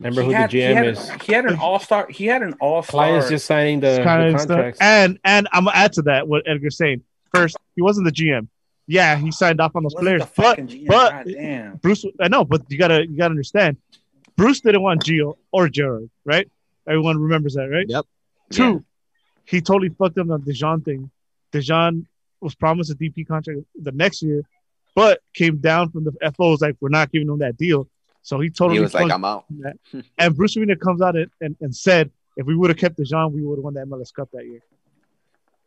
Remember 0.00 0.22
he 0.22 0.26
who 0.28 0.32
had, 0.34 0.50
the 0.50 0.56
he 0.56 0.62
GM 0.64 0.74
had, 0.74 0.86
is? 0.86 1.10
He 1.24 1.32
had 1.32 1.44
an 1.46 1.56
all 1.58 1.78
star. 1.78 2.06
He 2.10 2.26
had 2.26 2.42
an 2.42 2.54
all 2.60 2.82
Klein 2.82 3.10
star. 3.12 3.18
is 3.24 3.28
just 3.28 3.46
signing 3.46 3.80
the, 3.80 3.90
the 3.92 4.00
of 4.00 4.36
contracts. 4.36 4.78
And 4.80 5.18
and 5.24 5.48
I'm 5.52 5.64
gonna 5.66 5.76
add 5.76 5.92
to 5.94 6.02
that 6.02 6.26
what 6.28 6.42
Edgar's 6.46 6.76
saying. 6.76 7.02
First, 7.32 7.56
he 7.76 7.82
wasn't 7.82 8.06
the 8.06 8.12
GM. 8.12 8.48
Yeah, 8.86 9.16
he 9.16 9.30
signed 9.30 9.60
off 9.60 9.74
on 9.76 9.82
those 9.84 9.94
players, 9.94 10.22
but 10.36 10.58
but- 10.86 11.26
damn. 11.26 11.76
Bruce. 11.76 12.04
I 12.20 12.28
know, 12.28 12.44
but 12.44 12.62
you 12.70 12.76
gotta 12.78 13.06
you 13.06 13.16
gotta 13.16 13.30
understand. 13.30 13.76
Bruce 14.36 14.60
didn't 14.60 14.82
want 14.82 15.04
Gio 15.04 15.36
or 15.52 15.68
Jared, 15.68 16.10
right? 16.24 16.48
Everyone 16.86 17.18
remembers 17.18 17.54
that, 17.54 17.66
right? 17.66 17.86
Yep. 17.88 18.04
Two, 18.50 18.84
he 19.44 19.60
totally 19.60 19.88
fucked 19.90 20.18
up 20.18 20.30
on 20.30 20.42
the 20.44 20.52
Dejan 20.52 20.84
thing. 20.84 21.10
Dejan 21.52 22.06
was 22.40 22.54
promised 22.54 22.90
a 22.90 22.94
DP 22.94 23.26
contract 23.26 23.60
the 23.80 23.92
next 23.92 24.22
year, 24.22 24.42
but 24.94 25.20
came 25.32 25.58
down 25.58 25.90
from 25.90 26.04
the 26.04 26.12
FOs 26.36 26.60
like 26.60 26.76
we're 26.80 26.88
not 26.88 27.10
giving 27.10 27.28
him 27.28 27.38
that 27.38 27.56
deal. 27.56 27.88
So 28.22 28.40
he 28.40 28.50
totally 28.50 28.76
He 28.76 28.82
was 28.82 28.94
like, 28.94 29.10
I'm 29.10 29.24
out. 29.24 29.44
And 30.18 30.36
Bruce 30.36 30.56
Arena 30.56 30.76
comes 30.76 31.02
out 31.02 31.16
and, 31.16 31.30
and, 31.40 31.56
and 31.60 31.74
said, 31.74 32.10
if 32.36 32.46
we 32.46 32.56
would 32.56 32.70
have 32.70 32.78
kept 32.78 32.98
Dejan, 32.98 33.32
we 33.32 33.42
would 33.42 33.58
have 33.58 33.64
won 33.64 33.74
that 33.74 33.86
MLS 33.86 34.12
Cup 34.12 34.28
that 34.32 34.44
year. 34.44 34.60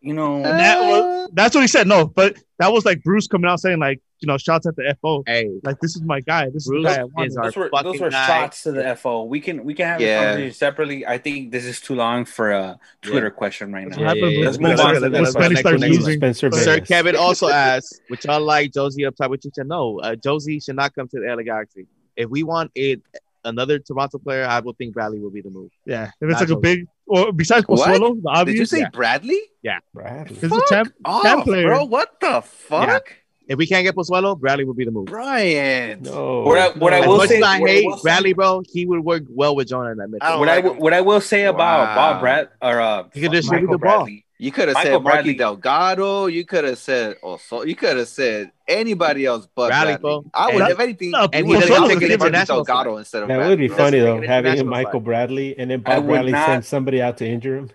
You 0.08 0.14
know, 0.14 0.36
And 0.38 0.46
that 0.60 0.80
was, 0.82 1.30
that's 1.34 1.54
what 1.54 1.62
he 1.62 1.68
said. 1.68 1.86
No, 1.88 2.06
but 2.08 2.38
that 2.60 2.72
was 2.72 2.86
like 2.86 3.04
Bruce 3.04 3.28
coming 3.28 3.50
out 3.50 3.60
saying, 3.60 3.80
like, 3.80 4.00
you 4.20 4.28
know, 4.28 4.38
shouts 4.38 4.66
at 4.66 4.76
the 4.78 4.96
FO. 5.02 5.22
Hey, 5.28 5.50
Like, 5.64 5.80
this 5.82 5.96
is 5.98 6.02
my 6.02 6.22
guy. 6.22 6.50
This 6.50 6.66
Bruce 6.68 6.80
is 6.80 6.84
the 6.92 6.96
guy 6.96 7.02
I 7.02 7.04
wanted. 7.04 7.28
is 7.28 7.38
our 7.38 7.44
those 7.46 7.56
were 7.58 7.70
fucking 7.70 7.92
those 7.92 8.00
were 8.02 8.10
guy. 8.10 8.28
shots 8.28 8.64
to 8.64 8.72
the 8.72 8.96
FO. 8.96 9.24
We 9.26 9.42
can 9.42 9.66
we 9.66 9.74
can 9.74 9.86
have 9.86 10.00
Yeah. 10.02 10.08
this 10.08 10.26
conversation 10.28 10.54
separately. 10.54 11.06
I 11.06 11.18
think 11.18 11.52
this 11.52 11.66
is 11.66 11.82
too 11.82 11.94
long 11.96 12.24
for 12.24 12.52
a 12.52 12.80
Twitter 13.02 13.30
question 13.30 13.74
right 13.74 13.86
now. 13.88 13.98
what 13.98 14.00
Yeah, 14.00 14.08
happened 14.08 14.32
yeah, 14.32 14.40
yeah. 14.40 14.46
Let's 14.46 14.60
move 14.60 14.78
Spencer- 14.78 14.88
on 14.88 14.94
to 14.94 15.00
the 15.02 15.10
when 15.12 15.22
next 15.24 15.32
Spencer 15.34 15.50
one. 15.50 15.58
started 15.58 15.82
Next 15.82 15.92
one. 15.92 16.00
losing. 16.00 16.20
Spencer 16.20 16.52
Sir 16.52 16.80
Kevin 16.80 17.16
also 17.18 17.50
asked, 17.50 18.02
which 18.08 18.24
y'all 18.26 18.40
like 18.42 18.72
Jozy 18.72 19.06
up 19.06 19.16
top 19.18 19.30
with 19.30 19.44
you 19.44 19.52
said 19.54 19.68
no, 19.68 20.00
uh, 20.00 20.16
Jozy 20.16 20.64
should 20.64 20.78
not 20.78 20.96
come 20.96 21.08
to 21.10 21.20
the 21.20 21.28
LA 21.28 21.44
Galaxy. 21.44 21.86
If 22.16 22.30
we 22.30 22.44
want 22.44 22.72
it, 22.74 23.02
another 23.44 23.78
Toronto 23.78 24.18
player, 24.18 24.46
I 24.46 24.62
would 24.62 24.78
think 24.78 24.94
Bradley 24.94 25.20
will 25.20 25.30
be 25.32 25.42
the 25.42 25.52
move. 25.52 25.70
Yeah. 25.86 26.06
If 26.22 26.30
it's 26.30 26.40
Not 26.40 26.50
like 26.50 26.58
a 26.58 26.60
big, 26.60 26.88
or 27.08 27.32
besides 27.34 27.66
What? 27.68 27.88
Pozuelo, 27.90 28.22
the 28.22 28.44
Did 28.46 28.56
you 28.58 28.66
say 28.66 28.80
Yeah. 28.80 28.90
Bradley? 28.92 29.40
Yeah, 29.64 29.80
Bradley. 29.94 30.36
This 30.36 30.52
is 30.52 30.58
a 30.58 30.62
champ. 30.70 30.94
Oh, 31.06 31.22
Champ 31.24 31.44
player. 31.44 31.68
bro, 31.68 31.86
what 31.86 32.20
the 32.20 32.42
fuck? 32.42 33.14
If 33.48 33.58
we 33.58 33.66
can't 33.66 33.86
get 33.86 33.96
Pozuelo, 33.96 34.38
Bradley 34.38 34.66
will 34.66 34.74
be 34.74 34.84
the 34.84 34.92
move. 34.92 35.06
Brian. 35.06 36.02
No. 36.04 36.42
What 36.42 36.58
I- 36.58 36.78
what 36.78 36.94
I 36.94 37.00
As 37.00 37.08
will 37.08 37.18
much 37.18 37.30
say- 37.30 37.38
as 37.38 37.44
I 37.44 37.60
what 37.62 37.70
I 37.70 37.74
hate 37.74 37.90
Bradley, 38.04 38.34
bro, 38.34 38.62
he 38.70 38.86
would 38.86 39.00
work 39.06 39.24
well 39.30 39.56
with 39.56 39.70
Jonah 39.70 39.92
in 39.92 39.98
that 40.00 40.10
midfield. 40.10 40.40
What 40.40 40.50
I 40.50 40.56
like 40.56 40.64
w- 40.66 40.76
him. 40.76 40.84
what 40.84 40.94
I 40.94 41.00
will 41.02 41.22
say 41.22 41.46
about 41.46 41.88
Wow. 41.88 41.96
Bob 41.96 42.20
Brad 42.22 42.50
or 42.62 42.82
uh, 42.82 43.04
He 43.14 43.22
could 43.22 43.32
distribute 43.32 43.68
Michael 43.68 43.80
the 43.80 43.86
ball. 43.86 43.98
Bradley. 44.04 44.26
You 44.40 44.52
could 44.52 44.68
have 44.68 44.76
Michael 44.76 44.92
said 44.94 45.04
Marky 45.04 45.16
Bradley. 45.18 45.34
Delgado. 45.34 46.26
You 46.28 46.46
could 46.46 46.64
have 46.66 46.78
said 46.78 47.16
also. 47.24 47.64
You 47.64 47.76
could 47.76 47.98
have 47.98 48.08
said 48.08 48.52
anybody 48.68 49.26
else 49.26 49.48
but 49.56 49.70
Bradley, 49.70 49.98
Bradley. 49.98 50.30
I 50.34 50.46
would, 50.54 50.62
And- 50.62 50.72
if 50.72 50.80
anything, 50.80 51.12
No, 51.12 51.28
and 51.34 51.48
you 51.48 51.54
he 51.54 51.60
would 51.60 51.68
doesn't 51.68 51.90
take 51.90 52.00
taken 52.00 52.20
Marky 52.20 52.28
international 52.28 52.64
Delgado 52.64 52.90
flight. 52.92 53.00
instead 53.00 53.22
of 53.24 53.28
That 53.30 53.36
Bradley. 53.38 53.50
would 53.52 53.60
be 53.60 53.68
funny 53.68 53.92
take 53.98 54.02
though, 54.04 54.16
having 54.22 54.52
international 54.52 54.66
Michael 54.70 54.92
flight. 54.92 55.04
Bradley 55.06 55.56
and 55.58 55.72
then 55.72 55.80
Bob 55.80 56.06
Bradley 56.06 56.32
not- 56.34 56.46
send 56.48 56.66
somebody 56.66 57.02
out 57.02 57.18
to 57.18 57.28
injure 57.28 57.58
him. 57.58 57.72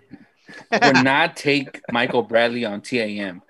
would 0.71 1.03
not 1.03 1.35
take 1.35 1.81
Michael 1.91 2.23
Bradley 2.23 2.63
on 2.63 2.79
TAM. 2.81 3.41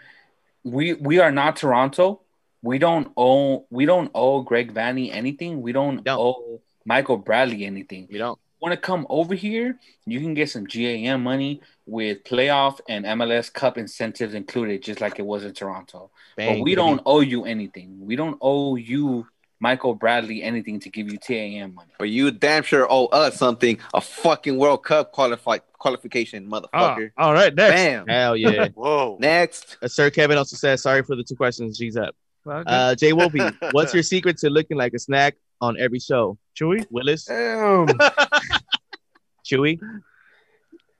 We 0.64 0.94
we 0.94 1.20
are 1.20 1.32
not 1.32 1.56
Toronto. 1.58 2.22
we 2.64 2.78
don't 2.80 3.12
owe 3.18 3.66
we 3.70 3.86
don't 3.86 4.10
owe 4.16 4.42
Greg 4.42 4.74
Vanney 4.74 5.14
anything. 5.14 5.62
We 5.62 5.72
don't, 5.74 6.04
Don't. 6.04 6.18
owe 6.20 6.62
Michael 6.86 7.18
Bradley 7.18 7.66
anything. 7.66 8.08
We 8.10 8.18
don't. 8.18 8.40
Want 8.64 8.72
to 8.72 8.78
come 8.78 9.06
over 9.10 9.36
here? 9.36 9.78
You 10.06 10.22
can 10.22 10.34
get 10.36 10.50
some 10.50 10.64
GAM 10.64 11.22
money 11.22 11.60
with 11.86 12.24
playoff 12.24 12.80
and 12.88 13.04
MLS 13.04 13.52
Cup 13.52 13.78
incentives 13.78 14.34
included, 14.34 14.82
just 14.82 15.02
like 15.02 15.20
it 15.20 15.26
was 15.26 15.44
in 15.44 15.54
Toronto. 15.54 16.12
Bang, 16.38 16.48
but 16.60 16.64
we 16.64 16.72
baby. 16.72 16.76
don't 16.76 17.02
owe 17.06 17.20
you 17.20 17.44
anything. 17.44 17.98
We 18.00 18.16
don't 18.16 18.38
owe 18.40 18.78
you 18.78 19.28
Michael 19.60 19.96
Bradley 19.96 20.42
anything 20.44 20.80
to 20.80 20.90
give 20.90 21.12
you 21.12 21.18
TAM 21.18 21.76
money. 21.76 21.92
But 22.00 22.08
you 22.08 22.32
damn 22.32 22.64
sure 22.64 22.88
owe 22.90 23.08
us 23.08 23.36
something. 23.36 23.80
A 23.94 24.00
fucking 24.00 24.56
World 24.56 24.86
Cup 24.86 25.12
qualify 25.12 25.58
qualification, 25.78 26.48
Ah, 26.50 26.62
motherfucker. 26.62 27.12
all 27.18 27.34
right, 27.34 27.54
next. 27.54 27.74
Bam. 27.76 28.08
Hell 28.08 28.38
yeah. 28.38 28.70
Whoa. 28.76 29.18
Next. 29.20 29.76
Uh, 29.82 29.90
Sir 29.90 30.10
Kevin 30.10 30.38
also 30.38 30.56
says 30.56 30.82
sorry 30.82 31.04
for 31.04 31.18
the 31.18 31.24
two 31.26 31.36
questions. 31.36 31.78
G's 31.78 31.98
up. 31.98 32.16
Okay. 32.48 32.64
Uh, 32.66 32.96
Jay 32.96 33.12
Wolfie, 33.12 33.42
what's 33.72 33.94
your 33.94 34.04
secret 34.04 34.38
to 34.38 34.50
looking 34.50 34.78
like 34.78 34.94
a 34.94 35.00
snack 35.00 35.36
on 35.64 35.80
every 35.80 36.00
show? 36.00 36.38
Chewy. 36.60 36.86
Willis, 36.92 37.26
Damn. 37.26 37.88
Chewy, 39.46 39.80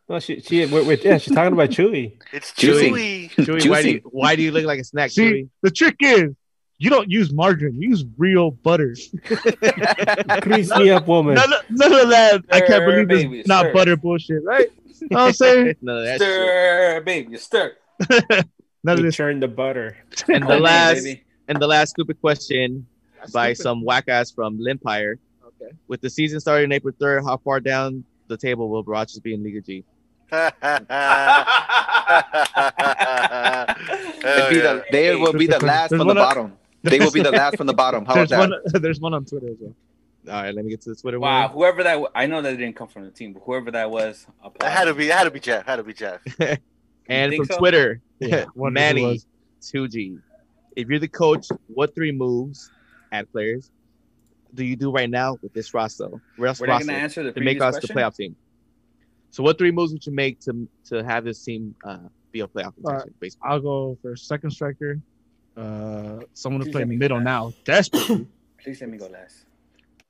no, 0.10 0.20
she, 0.20 0.42
she, 0.42 0.66
wait, 0.66 0.86
wait, 0.86 1.04
yeah, 1.04 1.18
she's 1.18 1.34
talking 1.34 1.54
about 1.54 1.70
Chewy. 1.70 2.18
It's 2.34 2.52
Juicy. 2.54 3.30
Chewy. 3.30 3.30
Chewy. 3.46 3.70
Why 3.70 3.82
do 3.82 3.90
you 3.92 4.02
why 4.04 4.36
do 4.36 4.42
you 4.42 4.52
look 4.52 4.66
like 4.66 4.80
a 4.80 4.84
snack, 4.84 5.12
See, 5.12 5.22
Chewy? 5.24 5.50
the 5.62 5.72
trick 5.72 5.96
is 6.02 6.32
you 6.78 6.90
don't 6.90 7.10
use 7.10 7.32
margarine. 7.32 7.80
You 7.82 7.90
use 7.90 8.04
real 8.18 8.52
butter. 8.52 8.96
Grease 10.42 10.76
me 10.76 10.90
up, 10.90 11.08
woman. 11.08 11.36
None, 11.36 11.54
of- 11.54 11.62
none 11.70 11.94
of 11.94 12.10
that. 12.10 12.42
I 12.52 12.60
can't 12.60 12.84
Stir, 12.84 12.86
believe 12.86 13.08
this 13.08 13.24
baby, 13.24 13.44
not 13.46 13.66
stir. 13.66 13.74
butter 13.74 13.96
bullshit, 13.96 14.44
right? 14.44 14.68
You 15.00 15.08
know 15.12 15.20
what 15.20 15.28
I'm 15.28 15.34
saying? 15.34 15.76
None 15.82 15.98
of 15.98 16.04
that 16.06 16.20
shit. 16.20 16.28
Stir, 16.28 17.02
baby, 17.06 17.38
stir. 17.38 17.76
None 18.84 18.98
of 18.98 19.04
this. 19.04 19.16
churn 19.16 19.40
the 19.40 19.48
butter. 19.48 19.98
And 20.28 20.44
the 20.44 20.48
Homemade, 20.48 20.62
last 20.62 21.04
baby. 21.04 21.24
and 21.48 21.62
the 21.62 21.68
last 21.68 21.92
stupid 21.92 22.20
question 22.20 22.88
by 23.32 23.54
some 23.54 23.84
whack 23.84 24.06
ass 24.08 24.32
from 24.32 24.58
Limpire. 24.60 25.16
Okay. 25.46 25.72
With 25.88 26.02
the 26.02 26.10
season 26.10 26.40
starting 26.40 26.72
April 26.72 26.94
third, 27.00 27.24
how 27.24 27.38
far 27.38 27.60
down 27.60 28.04
the 28.28 28.38
table 28.38 28.70
will 28.70 28.84
Barachas 28.84 29.22
be 29.22 29.34
in 29.34 29.44
Liga 29.44 29.62
G? 29.62 29.84
Be 30.34 30.40
the, 34.60 34.84
they 34.92 35.16
will 35.16 35.34
be 35.34 35.48
the 35.48 35.60
last 35.64 35.90
There's 35.90 36.00
from 36.00 36.00
the 36.00 36.06
one 36.06 36.18
up- 36.18 36.30
bottom. 36.30 36.54
They 36.82 37.00
will 37.00 37.12
be 37.12 37.22
the 37.22 37.32
last 37.32 37.56
from 37.58 37.68
the 37.68 37.74
bottom. 37.74 38.04
How 38.06 38.14
about 38.14 38.30
that? 38.30 38.40
one. 38.40 38.54
There's 38.82 39.00
one 39.00 39.14
on 39.14 39.26
Twitter 39.26 39.50
as 39.50 39.56
well. 39.60 39.76
All 40.28 40.42
right, 40.44 40.54
let 40.56 40.66
me 40.66 40.72
get 40.72 40.82
to 40.82 40.90
the 40.90 40.96
Twitter 40.96 41.20
Wow, 41.20 41.44
one. 41.48 41.52
whoever 41.52 41.84
that 41.84 42.02
I 42.16 42.26
know 42.26 42.42
that 42.42 42.54
it 42.54 42.58
didn't 42.58 42.76
come 42.76 42.88
from 42.88 43.04
the 43.06 43.12
team, 43.12 43.34
but 43.34 43.44
whoever 43.46 43.72
that 43.72 43.92
was, 43.92 44.26
It 44.44 44.64
had 44.64 44.86
to 44.86 44.94
be. 44.94 45.08
It 45.10 45.14
had 45.14 45.26
to 45.26 45.32
be 45.32 45.40
Jeff. 45.40 45.66
Had 45.66 45.76
to 45.78 45.84
be 45.84 45.94
Jeff. 45.94 46.22
And 47.10 47.32
think 47.32 47.46
from 47.48 47.54
so? 47.56 47.60
Twitter, 47.60 48.00
Yeah, 48.20 48.46
Manny 48.56 49.20
2G. 49.62 50.20
If 50.78 50.88
you're 50.88 51.00
the 51.00 51.08
coach, 51.10 51.48
what 51.68 51.94
three 51.94 52.14
moves 52.14 52.72
at 53.14 53.32
players 53.32 53.72
do 54.54 54.64
you 54.64 54.76
do 54.76 54.92
right 54.92 55.10
now 55.10 55.38
with 55.42 55.54
this 55.54 55.74
roster? 55.74 56.10
Roster 56.38 56.64
We're 56.64 56.68
not 56.68 56.82
going 56.82 56.88
to 56.88 56.94
answer 56.94 57.24
the 57.24 57.32
to 57.32 57.42
make 57.42 57.60
previous 57.60 57.78
us 57.78 57.88
the 57.88 57.94
playoff 57.94 58.16
team. 58.16 58.36
So, 59.32 59.42
what 59.42 59.58
three 59.58 59.72
moves 59.72 59.92
would 59.94 60.06
you 60.06 60.14
make 60.14 60.40
to 60.42 60.68
to 60.86 61.04
have 61.04 61.24
this 61.24 61.44
team 61.44 61.76
uh, 61.84 61.98
be 62.32 62.42
a 62.42 62.48
playoff 62.48 62.74
All 62.84 62.92
contention? 62.92 63.14
Basically, 63.20 63.50
I'll 63.50 63.60
go 63.60 63.98
for 64.02 64.16
second 64.16 64.52
striker. 64.52 65.00
Uh, 65.56 66.20
someone 66.34 66.64
to 66.64 66.72
play 66.72 66.80
let 66.80 66.84
in 66.84 66.90
the 66.90 66.96
me 66.96 66.98
middle 66.98 67.20
now. 67.20 67.54
Desperately, 67.64 68.28
Please 68.64 68.82
let 68.82 68.90
me 68.90 68.98
go 68.98 69.08
last. 69.08 69.46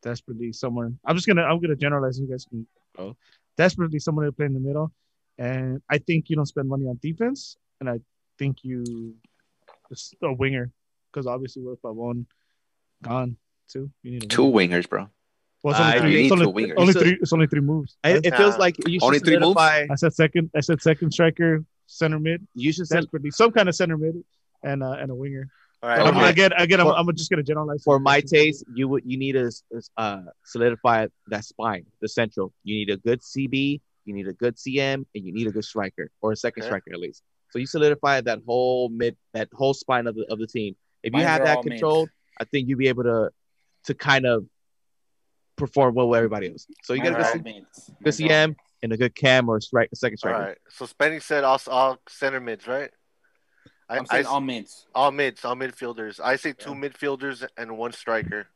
desperately 0.02 0.52
someone. 0.54 0.98
I'm 1.06 1.16
just 1.16 1.28
gonna. 1.28 1.44
I'm 1.44 1.60
gonna 1.60 1.76
generalize. 1.76 2.20
You 2.20 2.28
guys 2.28 2.46
can 2.46 2.68
go. 2.96 3.16
Desperately 3.58 4.00
someone 4.00 4.26
to 4.26 4.32
play 4.32 4.46
in 4.46 4.54
the 4.54 4.60
middle, 4.60 4.92
and 5.38 5.82
I 5.90 6.00
think 6.00 6.30
you 6.30 6.36
don't 6.36 6.46
spend 6.46 6.68
money 6.68 6.86
on 6.86 7.00
defense, 7.02 7.58
and 7.80 7.90
I 7.90 8.00
think 8.38 8.58
you 8.64 9.16
just 9.90 10.16
a 10.22 10.34
winger 10.34 10.72
because 11.12 11.28
obviously 11.28 11.62
with 11.62 11.82
Pavon 11.82 12.26
gone 13.04 13.38
too, 13.70 13.90
you 14.04 14.12
need 14.12 14.30
Two 14.30 14.46
winger. 14.46 14.82
wingers, 14.82 14.90
bro. 14.90 15.10
Well, 15.64 15.72
it's 15.74 15.80
only 15.80 15.94
I 15.94 16.00
three. 16.00 16.10
need 16.16 16.24
It's 16.26 16.32
only, 16.34 16.46
two 16.46 16.52
wingers. 16.52 16.74
only 16.78 16.94
So- 16.94 17.00
three. 17.00 17.18
It's 17.22 17.34
only 17.34 17.48
three 17.48 17.62
moves. 17.62 17.98
I, 18.04 18.10
it 18.24 18.36
feels 18.36 18.58
like 18.58 18.76
you 18.88 19.00
should 19.00 19.04
Only 19.06 19.20
three 19.20 19.38
moves? 19.40 19.58
I 19.60 19.88
said 19.96 20.14
second. 20.14 20.52
I 20.56 20.60
said 20.62 20.82
second 20.82 21.12
striker, 21.12 21.64
center 21.88 22.20
mid, 22.20 22.46
You 22.54 22.72
should 22.74 22.88
set 22.88 23.02
desperately 23.02 23.32
some 23.32 23.52
kind 23.52 23.70
of 23.70 23.76
center 23.76 23.98
mid, 23.98 24.16
and 24.64 24.84
uh, 24.84 24.92
and 24.92 25.10
a 25.12 25.16
winger. 25.16 25.48
All 25.82 25.90
right. 25.90 26.00
I'm, 26.00 26.16
Okay. 26.18 26.30
again, 26.30 26.52
again, 26.58 26.80
I'm, 26.80 26.88
For- 26.88 26.96
I'm 26.98 27.16
just 27.16 27.30
gonna 27.30 27.44
generalize. 27.44 27.84
for 27.84 28.00
my 28.00 28.20
taste, 28.22 28.64
you 28.74 28.88
would 28.90 29.04
you 29.06 29.18
need 29.18 29.34
to 29.34 29.52
uh, 29.98 30.22
solidify 30.46 31.08
that 31.28 31.44
spine, 31.46 31.86
the 32.02 32.08
central. 32.10 32.54
You 32.64 32.76
need 32.76 32.90
a 32.90 32.98
good 32.98 33.22
CB, 33.22 33.82
you 34.06 34.14
need 34.14 34.28
a 34.28 34.34
good 34.34 34.56
CM, 34.58 35.06
and 35.16 35.26
you 35.26 35.32
need 35.34 35.48
a 35.48 35.52
good 35.52 35.66
striker 35.66 36.10
or 36.22 36.32
a 36.34 36.36
second 36.36 36.64
Okay. 36.64 36.70
striker 36.70 36.92
at 36.94 37.00
least. 37.00 37.22
So 37.52 37.60
you 37.60 37.68
solidify 37.68 38.22
that 38.22 38.40
whole 38.46 38.90
mid, 38.90 39.16
that 39.34 39.48
whole 39.54 39.74
spine 39.74 40.08
of 40.08 40.16
the 40.16 40.26
of 40.30 40.40
the 40.40 40.48
team. 40.48 40.76
If 41.04 41.12
you 41.14 41.18
Mines 41.20 41.28
have 41.28 41.44
that 41.46 41.58
all 41.58 41.64
controlled, 41.64 42.10
I 42.40 42.46
think 42.46 42.68
you'll 42.70 42.80
be 42.80 42.88
able 42.88 43.04
to 43.04 43.32
to 43.86 43.94
kind 43.94 44.26
of 44.26 44.46
perform 45.56 45.94
well 45.96 46.08
with 46.10 46.18
everybody 46.18 46.50
else. 46.52 46.66
So 46.84 46.94
you 46.94 47.04
got 47.04 47.14
a 47.14 47.16
good, 47.16 47.48
Alright. 47.48 47.66
C- 47.74 47.94
good 48.04 48.14
CM 48.14 48.56
and 48.82 48.92
a 48.94 48.98
good 48.98 49.14
cam 49.14 49.50
or 49.50 49.60
strike, 49.62 49.90
a 49.92 49.96
second 49.96 50.16
All 50.16 50.30
striker. 50.30 50.40
right. 50.40 50.58
So 50.70 50.86
Spenny 50.86 51.22
said 51.22 51.44
all, 51.44 51.62
all 51.68 52.00
center 52.10 52.40
mids, 52.40 52.66
right? 52.68 52.90
I, 53.90 53.98
I'm 53.98 54.06
I, 54.10 54.16
saying 54.16 54.26
all 54.26 54.42
mints. 54.42 54.88
all 54.96 55.12
mids, 55.12 55.44
all 55.46 55.56
midfielders. 55.56 56.20
I 56.24 56.38
say 56.38 56.54
two 56.54 56.72
midfielders 56.74 57.46
and 57.58 57.78
one 57.78 57.92
striker. 57.92 58.48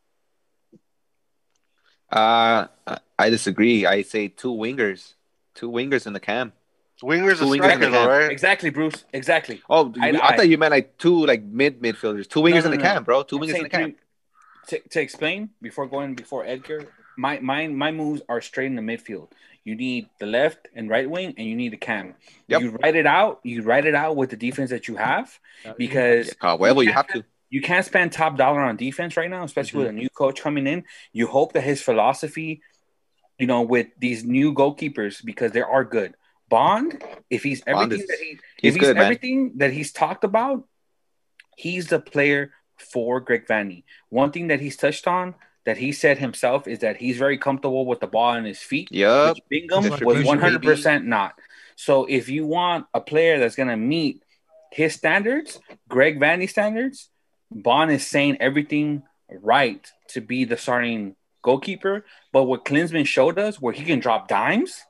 Uh, 2.11 2.67
I- 2.87 2.99
I 3.19 3.29
disagree. 3.29 3.85
I 3.85 4.03
say 4.03 4.27
two 4.27 4.53
wingers, 4.53 5.13
two 5.55 5.69
wingers 5.71 6.05
in 6.07 6.13
the 6.13 6.19
cam. 6.19 6.53
Wingers 7.03 7.37
Two 7.37 7.43
and 7.43 7.51
wingers 7.51 7.63
striker, 7.63 7.83
in 7.83 7.91
the 7.91 7.97
camp. 7.97 8.09
right? 8.09 8.31
Exactly, 8.31 8.69
Bruce. 8.71 9.05
Exactly. 9.13 9.61
Oh, 9.69 9.93
I- 10.01 10.09
I, 10.09 10.29
I- 10.29 10.35
thought 10.35 10.49
you 10.49 10.57
meant 10.57 10.71
like 10.71 10.97
two 10.97 11.25
like 11.25 11.43
mid 11.43 11.81
midfielders, 11.81 12.27
two 12.27 12.41
wingers 12.41 12.55
No, 12.55 12.59
no, 12.59 12.65
in 12.65 12.71
the 12.71 12.77
no. 12.77 12.83
cam, 12.83 13.03
bro. 13.03 13.23
Two 13.23 13.37
I'm 13.37 13.43
wingers 13.43 13.55
in 13.55 13.63
the 13.63 13.69
camp. 13.69 13.97
to, 14.69 14.79
to 14.79 15.01
explain 15.01 15.49
before 15.61 15.85
going 15.87 16.15
before 16.15 16.45
Edgar, 16.45 16.87
my 17.17 17.39
my 17.39 17.67
my 17.67 17.91
moves 17.91 18.21
are 18.27 18.41
straight 18.41 18.67
in 18.67 18.75
the 18.75 18.81
midfield. 18.81 19.29
You 19.63 19.75
need 19.75 20.07
the 20.19 20.25
left 20.25 20.69
and 20.75 20.89
right 20.89 21.09
wing, 21.09 21.33
and 21.37 21.45
you 21.45 21.55
need 21.55 21.73
a 21.73 21.77
cam. 21.77 22.15
Yep. 22.47 22.61
You 22.61 22.69
write 22.81 22.95
it 22.95 23.05
out. 23.05 23.41
You 23.43 23.63
write 23.63 23.85
it 23.85 23.95
out 23.95 24.15
with 24.15 24.29
the 24.29 24.37
defense 24.37 24.69
that 24.69 24.87
you 24.87 24.95
have, 24.95 25.37
uh, 25.65 25.73
because 25.77 26.27
Yeah, 26.27 26.33
however, 26.39 26.83
you 26.83 26.93
have 26.93 27.07
to. 27.07 27.25
you 27.49 27.61
can't 27.61 27.85
spend 27.85 28.13
top 28.13 28.37
dollar 28.37 28.61
on 28.61 28.77
defense 28.77 29.17
right 29.17 29.29
now, 29.29 29.43
especially 29.43 29.79
with 29.79 29.87
a 29.87 29.89
mm-hmm. 29.91 29.99
new 29.99 30.09
coach 30.09 30.41
coming 30.41 30.67
in. 30.67 30.85
You 31.11 31.27
hope 31.27 31.51
that 31.53 31.61
his 31.61 31.81
philosophy, 31.81 32.61
you 33.37 33.45
know, 33.45 33.61
with 33.61 33.87
these 33.99 34.23
new 34.23 34.53
goalkeepers, 34.53 35.23
because 35.23 35.51
they 35.51 35.61
are 35.61 35.83
good. 35.83 36.15
Bond, 36.49 37.03
if 37.29 37.43
he's 37.43 37.61
everything 37.67 37.99
is- 37.99 38.07
that 38.07 38.19
he, 38.19 38.29
he's 38.29 38.39
if 38.63 38.73
he's 38.75 38.81
good, 38.81 38.95
man. 38.95 39.05
everything 39.05 39.51
that 39.57 39.73
he's 39.73 39.91
talked 39.91 40.23
about, 40.23 40.63
he's 41.55 41.87
the 41.87 41.99
player 41.99 42.51
for 42.77 43.19
Greg 43.19 43.47
Vanney. 43.47 43.83
One 44.09 44.31
thing 44.31 44.47
that 44.47 44.59
he's 44.59 44.77
touched 44.77 45.07
on 45.07 45.35
that 45.65 45.77
he 45.77 45.91
said 45.91 46.17
himself 46.19 46.67
is 46.67 46.79
that 46.79 46.97
he's 46.97 47.17
very 47.17 47.37
comfortable 47.37 47.85
with 47.85 47.99
the 47.99 48.07
ball 48.07 48.35
in 48.35 48.45
his 48.45 48.59
feet. 48.59 48.89
Yup. 48.91 49.35
Which 49.35 49.43
Bingham 49.49 49.89
was 50.05 50.23
one 50.25 50.39
hundred 50.39 50.63
percent 50.63 51.05
not. 51.05 51.33
So 51.75 52.05
if 52.05 52.29
you 52.29 52.45
want 52.45 52.85
a 52.93 53.01
player 53.01 53.39
that's 53.39 53.55
gonna 53.55 53.77
meet 53.77 54.23
his 54.71 54.93
standards, 54.93 55.59
Greg 55.89 56.19
Vanney 56.19 56.49
standards, 56.49 57.09
Bond 57.51 57.91
is 57.91 58.05
saying 58.07 58.37
everything 58.39 59.03
right 59.29 59.85
to 60.09 60.21
be 60.21 60.45
the 60.45 60.57
starting 60.57 61.15
goalkeeper. 61.41 62.05
But 62.31 62.43
what 62.43 62.65
Klinsmann 62.65 63.05
showed 63.05 63.37
us, 63.39 63.59
where 63.61 63.73
he 63.73 63.83
can 63.83 63.99
drop 63.99 64.27
dimes, 64.27 64.83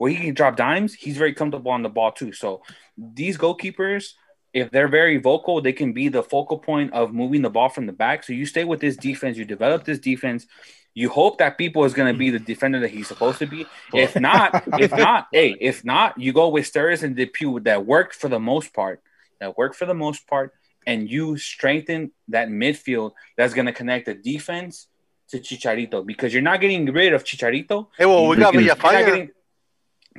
where 0.00 0.10
he 0.10 0.16
can 0.16 0.32
drop 0.32 0.56
dimes, 0.56 0.94
he's 0.94 1.18
very 1.18 1.34
comfortable 1.34 1.70
on 1.72 1.82
the 1.82 1.88
ball 1.90 2.10
too. 2.10 2.32
So 2.32 2.62
these 2.96 3.36
goalkeepers, 3.36 4.14
if 4.54 4.70
they're 4.70 4.88
very 4.88 5.18
vocal, 5.18 5.60
they 5.60 5.74
can 5.74 5.92
be 5.92 6.08
the 6.08 6.22
focal 6.22 6.56
point 6.58 6.94
of 6.94 7.12
moving 7.12 7.42
the 7.42 7.50
ball 7.50 7.68
from 7.68 7.84
the 7.84 7.92
back. 7.92 8.24
So 8.24 8.32
you 8.32 8.46
stay 8.46 8.64
with 8.64 8.80
this 8.80 8.96
defense, 8.96 9.36
you 9.36 9.44
develop 9.44 9.84
this 9.84 9.98
defense. 9.98 10.46
You 10.94 11.10
hope 11.10 11.36
that 11.36 11.58
Pipo 11.58 11.84
is 11.84 11.92
going 11.92 12.10
to 12.10 12.18
be 12.18 12.30
the 12.30 12.38
defender 12.38 12.80
that 12.80 12.88
he's 12.88 13.08
supposed 13.08 13.40
to 13.40 13.46
be. 13.46 13.66
If 13.92 14.18
not, 14.18 14.64
if 14.80 14.90
not, 14.90 15.26
hey, 15.34 15.54
if 15.60 15.84
not, 15.84 16.18
you 16.18 16.32
go 16.32 16.48
with 16.48 16.64
Steres 16.64 17.02
and 17.02 17.14
DePuy 17.14 17.64
that 17.64 17.84
worked 17.84 18.14
for 18.14 18.28
the 18.28 18.40
most 18.40 18.72
part. 18.72 19.02
That 19.38 19.58
worked 19.58 19.76
for 19.76 19.84
the 19.84 19.92
most 19.92 20.26
part, 20.26 20.54
and 20.86 21.10
you 21.10 21.36
strengthen 21.36 22.12
that 22.28 22.48
midfield 22.48 23.12
that's 23.36 23.52
going 23.52 23.66
to 23.66 23.72
connect 23.72 24.06
the 24.06 24.14
defense 24.14 24.86
to 25.28 25.40
Chicharito 25.40 26.06
because 26.06 26.32
you're 26.32 26.42
not 26.42 26.62
getting 26.62 26.86
rid 26.90 27.12
of 27.12 27.22
Chicharito. 27.22 27.88
Hey, 27.98 28.06
well, 28.06 28.26
we 28.26 28.36
You're 28.38 28.50
got 28.50 28.54
not 28.54 28.78
Villafaña. 28.78 29.04
getting- 29.06 29.30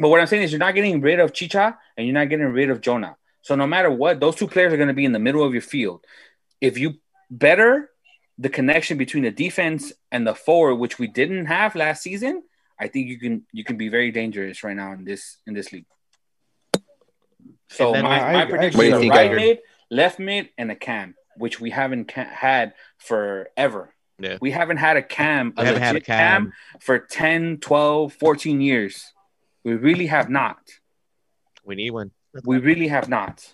but 0.01 0.09
what 0.09 0.19
I'm 0.19 0.27
saying 0.27 0.43
is, 0.43 0.51
you're 0.51 0.59
not 0.59 0.75
getting 0.75 0.99
rid 1.01 1.19
of 1.19 1.31
Chicha 1.33 1.77
and 1.95 2.05
you're 2.07 2.13
not 2.13 2.29
getting 2.29 2.45
rid 2.47 2.69
of 2.69 2.81
Jonah. 2.81 3.15
So 3.41 3.55
no 3.55 3.67
matter 3.67 3.89
what, 3.89 4.19
those 4.19 4.35
two 4.35 4.47
players 4.47 4.73
are 4.73 4.77
going 4.77 4.87
to 4.87 4.93
be 4.93 5.05
in 5.05 5.11
the 5.11 5.19
middle 5.19 5.43
of 5.43 5.53
your 5.53 5.61
field. 5.61 6.03
If 6.59 6.77
you 6.77 6.95
better 7.29 7.89
the 8.37 8.49
connection 8.49 8.97
between 8.97 9.23
the 9.23 9.31
defense 9.31 9.93
and 10.11 10.25
the 10.25 10.33
forward, 10.35 10.75
which 10.75 10.97
we 10.99 11.07
didn't 11.07 11.45
have 11.45 11.75
last 11.75 12.01
season, 12.03 12.43
I 12.79 12.87
think 12.87 13.07
you 13.07 13.19
can 13.19 13.45
you 13.53 13.63
can 13.63 13.77
be 13.77 13.89
very 13.89 14.11
dangerous 14.11 14.63
right 14.63 14.75
now 14.75 14.91
in 14.93 15.03
this 15.05 15.37
in 15.45 15.53
this 15.53 15.71
league. 15.71 15.85
So 17.69 17.93
my, 17.93 17.99
I- 18.21 18.33
my 18.33 18.45
prediction 18.45 18.77
What 18.77 18.83
do 18.83 18.89
you 18.89 18.95
is 18.97 19.09
right 19.09 19.25
Edgar? 19.27 19.35
mid, 19.35 19.59
left 19.89 20.19
mid, 20.19 20.49
and 20.57 20.71
a 20.71 20.75
cam, 20.75 21.15
which 21.37 21.59
we 21.59 21.69
haven't 21.69 22.05
ca- 22.13 22.25
had 22.25 22.73
forever. 22.97 23.93
Yeah. 24.19 24.37
We 24.41 24.51
haven't 24.51 24.77
had 24.77 24.97
a 24.97 25.01
cam, 25.01 25.53
a 25.57 25.61
We 25.61 25.67
haven't 25.67 25.81
had 25.81 25.91
a 25.91 25.99
legit 25.99 26.05
cam 26.05 26.43
cam. 26.45 26.53
for 26.79 26.99
10, 26.99 27.57
12, 27.57 28.13
14 28.13 28.61
years. 28.61 29.13
We 29.63 29.73
really 29.75 30.07
have 30.07 30.29
not. 30.29 30.57
We 31.63 31.75
need 31.75 31.91
one. 31.91 32.11
We 32.45 32.57
really 32.59 32.87
have 32.87 33.09
not. 33.09 33.51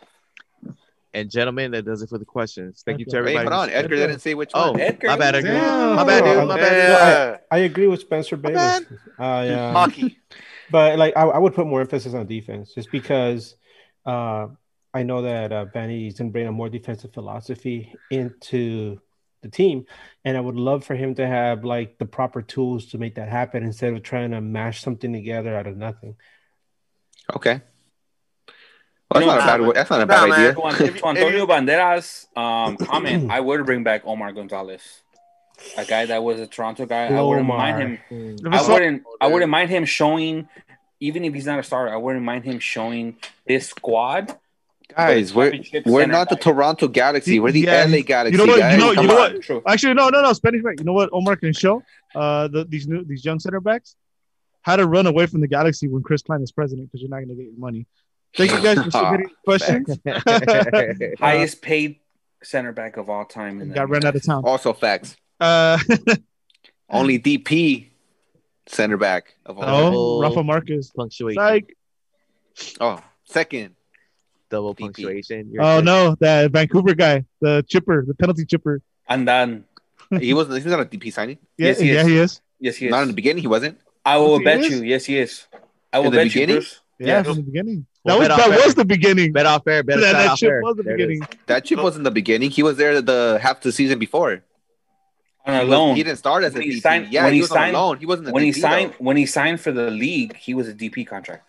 And 1.13 1.31
gentlemen, 1.31 1.71
that 1.71 1.83
does 1.85 2.01
it 2.01 2.09
for 2.09 2.17
the 2.19 2.25
questions. 2.25 2.83
Thank 2.85 2.99
you 2.99 3.05
to 3.05 3.17
Okay. 3.19 3.35
Wait, 3.35 3.37
hold 3.37 3.53
on. 3.53 3.69
Edgar 3.69 3.95
didn't 3.95 4.19
say 4.19 4.35
which 4.35 4.51
Oh, 4.53 4.71
one. 4.73 4.81
Edgar. 4.81 5.07
my 5.07 5.17
bad, 5.17 5.35
Edgar. 5.35 5.51
Damn. 5.53 5.95
My 5.95 6.03
bad, 6.03 6.23
dude. 6.23 6.47
My 6.47 6.53
I- 6.53 6.57
bad. 6.57 7.31
Yeah. 7.31 7.37
I 7.49 7.57
agree 7.59 7.87
with 7.87 8.01
Spencer 8.01 8.37
Bayless. 8.37 8.81
Uh, 9.17 9.43
yeah. 9.47 9.71
Hockey. 9.71 10.19
But 10.69 10.99
like 10.99 11.15
I, 11.17 11.21
I 11.23 11.37
would 11.37 11.55
put 11.55 11.65
more 11.65 11.81
emphasis 11.81 12.13
on 12.13 12.27
defense 12.27 12.73
just 12.73 12.91
because 12.91 13.55
uh, 14.05 14.47
I 14.93 15.03
know 15.03 15.21
that 15.23 15.51
uh, 15.51 15.65
Vanney 15.73 16.07
is 16.07 16.17
going 16.17 16.29
to 16.29 16.31
bring 16.33 16.45
a 16.47 16.51
more 16.51 16.69
defensive 16.69 17.13
philosophy 17.13 17.93
into 18.11 18.99
the 19.41 19.49
team, 19.49 19.85
and 20.25 20.35
I 20.35 20.39
would 20.39 20.55
love 20.55 20.83
for 20.83 20.95
him 20.95 21.15
to 21.15 21.27
have 21.27 21.63
like 21.63 21.97
the 21.97 22.05
proper 22.05 22.41
tools 22.41 22.87
to 22.87 22.97
make 22.97 23.15
that 23.15 23.29
happen 23.29 23.63
instead 23.63 23.93
of 23.93 24.03
trying 24.03 24.31
to 24.31 24.41
mash 24.41 24.81
something 24.81 25.13
together 25.13 25.55
out 25.55 25.67
of 25.67 25.77
nothing. 25.77 26.15
Okay. 27.35 27.61
Well, 29.09 29.21
that's 29.21 29.25
No, 29.25 29.35
not 29.37 29.59
a 29.59 29.63
bad. 29.63 29.75
That's 29.75 29.89
not 29.89 30.01
a 30.01 30.05
Nah, 30.05 30.13
bad 30.13 30.29
man. 30.29 30.39
idea. 30.39 30.53
To 30.53 30.61
An- 30.63 30.75
If- 30.95 30.97
to 31.01 31.07
Antonio 31.07 31.45
Banderas 31.47 32.37
um, 32.37 32.77
comment, 32.91 33.31
I 33.31 33.39
would 33.39 33.65
bring 33.65 33.83
back 33.83 34.01
Omar 34.05 34.33
Gonzalez, 34.33 35.01
a 35.77 35.85
guy 35.85 36.05
that 36.07 36.23
was 36.23 36.39
a 36.39 36.47
Toronto 36.47 36.85
guy. 36.85 37.07
I 37.07 37.21
wouldn't 37.21 37.47
mind 37.47 37.79
him. 37.81 37.99
If 38.09 38.53
I 38.53 38.71
wouldn't. 38.73 39.03
I 39.21 39.27
wouldn't 39.27 39.49
mind 39.51 39.69
him 39.69 39.85
showing, 39.85 40.49
even 40.99 41.23
if 41.23 41.33
he's 41.33 41.45
not 41.45 41.59
a 41.59 41.63
starter. 41.63 41.93
I 41.93 41.97
wouldn't 41.97 42.25
mind 42.25 42.43
him 42.43 42.59
showing 42.59 43.17
this 43.47 43.69
squad. 43.69 44.37
Guys, 44.95 45.33
we're 45.33 45.53
we're 45.85 46.05
not 46.05 46.29
the 46.29 46.35
back. 46.35 46.43
Toronto 46.43 46.87
Galaxy. 46.87 47.39
We're 47.39 47.51
the 47.51 47.61
Yeah, 47.61 47.85
LA 47.85 48.01
Galaxy. 48.01 48.37
you 48.39 48.45
know 48.45 48.51
what- 48.53 48.71
you 48.71 48.77
know- 48.77 48.91
you 49.01 49.07
know 49.07 49.15
what? 49.15 49.41
True. 49.41 49.61
Actually, 49.67 49.93
no, 49.95 50.09
no, 50.09 50.21
no. 50.21 50.33
Spanish 50.33 50.63
right. 50.63 50.77
You 50.79 50.85
know 50.85 50.93
what 50.93 51.09
Omar 51.11 51.35
can 51.35 51.53
show? 51.53 51.83
Uh, 52.15 52.47
the, 52.47 52.63
these 52.65 52.87
new 52.87 53.03
these 53.03 53.23
young 53.25 53.39
center 53.39 53.59
backs 53.59 53.95
how 54.61 54.75
to 54.75 54.85
run 54.87 55.05
away 55.07 55.25
from 55.27 55.41
the 55.41 55.47
Galaxy 55.47 55.87
when 55.87 56.03
Chris 56.03 56.21
Klein 56.21 56.41
is 56.41 56.51
president 56.51 56.89
because 56.89 57.01
you're 57.01 57.09
not 57.09 57.17
going 57.17 57.29
to 57.29 57.35
get 57.35 57.45
your 57.45 57.59
money. 57.59 57.85
Thank 58.35 58.51
you 58.51 58.61
guys 58.61 58.77
for 58.83 58.91
submitting 58.91 59.29
questions. 59.45 59.97
Highest 61.19 61.61
paid 61.61 61.99
center 62.43 62.71
back 62.73 62.97
of 62.97 63.09
all 63.09 63.25
time. 63.25 63.61
In 63.61 63.71
Got 63.71 63.89
run 63.89 64.03
out 64.05 64.15
of 64.15 64.25
town. 64.25 64.43
Also, 64.45 64.73
facts. 64.73 65.15
Uh, 65.39 65.77
Only 66.89 67.19
DP 67.19 67.87
center 68.67 68.97
back 68.97 69.35
of 69.45 69.57
all. 69.57 69.63
oh, 69.63 69.81
Double 69.91 70.21
Rafa 70.21 70.43
Marquez. 70.43 70.91
Punctuation. 70.95 71.41
Like, 71.41 71.75
Oh, 72.81 73.01
second. 73.25 73.75
Double 74.49 74.73
DP. 74.73 74.79
punctuation. 74.79 75.49
You're 75.51 75.63
oh 75.63 75.77
good. 75.77 75.85
no, 75.85 76.15
that 76.19 76.51
Vancouver 76.51 76.93
guy, 76.95 77.25
the 77.41 77.63
chipper, 77.67 78.05
the 78.07 78.13
penalty 78.15 78.45
chipper. 78.45 78.81
And 79.09 79.27
then, 79.27 79.65
He 80.19 80.33
wasn't. 80.33 80.55
He's 80.63 80.65
not 80.71 80.79
a 80.79 80.85
DP 80.85 81.11
signing. 81.11 81.37
Yeah, 81.57 81.67
Yes, 81.67 81.79
he 81.79 81.91
yeah, 81.93 82.01
is. 82.01 82.07
he 82.07 82.17
is. 82.17 82.41
yes, 82.59 82.75
he 82.77 82.85
is. 82.87 82.91
Not 82.91 83.01
in 83.03 83.07
the 83.09 83.13
beginning. 83.13 83.41
He 83.41 83.47
wasn't. 83.47 83.77
I 84.05 84.17
will 84.17 84.33
Yes, 84.33 84.39
he 84.39 84.43
bet 84.45 84.59
is. 84.59 84.69
you. 84.79 84.85
Yes, 84.85 85.05
he 85.05 85.17
is. 85.19 85.47
I 85.91 85.99
will 85.99 86.05
In 86.07 86.11
the 86.11 86.17
bet 86.17 86.25
you, 86.27 86.31
beginning? 86.31 86.55
Bruce. 86.55 86.79
Yeah, 86.99 87.07
Yes. 87.07 87.25
from 87.27 87.35
the 87.35 87.41
beginning. 87.43 87.85
Well, 88.05 88.19
that 88.19 88.29
was 88.29 88.37
that 88.37 88.57
off 88.59 88.65
was 88.65 88.75
the 88.75 88.85
beginning. 88.85 89.33
Bet 89.33 89.45
off 89.45 89.63
fair. 89.65 89.83
Bet 89.83 89.97
that 89.99 90.01
that 90.13 90.13
that 90.13 90.29
off 90.31 90.39
shit 90.39 90.49
fair. 90.49 90.61
was 90.61 90.75
the 90.77 90.83
There 90.83 90.95
beginning. 90.97 91.21
That 91.47 91.65
chip 91.65 91.79
wasn't 91.79 92.05
the 92.05 92.11
beginning. 92.11 92.49
He 92.51 92.63
was 92.63 92.77
there 92.77 93.01
the 93.01 93.37
half 93.41 93.59
the 93.61 93.71
season 93.73 93.99
before. 93.99 94.43
On 95.45 95.53
a 95.53 95.59
He, 95.61 95.65
loan. 95.65 95.95
he 95.97 96.03
didn't 96.03 96.17
start 96.19 96.43
as 96.45 96.53
a 96.55 96.59
When 96.59 96.63
he 96.63 96.77
DP. 96.77 96.81
signed- 96.81 97.07
yeah, 97.11 97.23
when 97.25 97.33
he 97.33 97.37
he 97.39 97.41
was 97.41 97.49
signed- 97.49 97.75
on 97.75 97.81
loan. 97.83 97.97
He 97.99 98.05
wasn't 98.05 98.29
a 98.29 98.31
when 98.31 98.43
he 98.43 98.51
signed 98.53 98.91
though. 98.93 99.03
when 99.03 99.17
he 99.17 99.25
signed 99.25 99.59
for 99.59 99.71
the 99.73 99.91
league, 99.91 100.35
he 100.37 100.53
was 100.53 100.67
a 100.69 100.73
DP 100.73 101.05
contract 101.05 101.43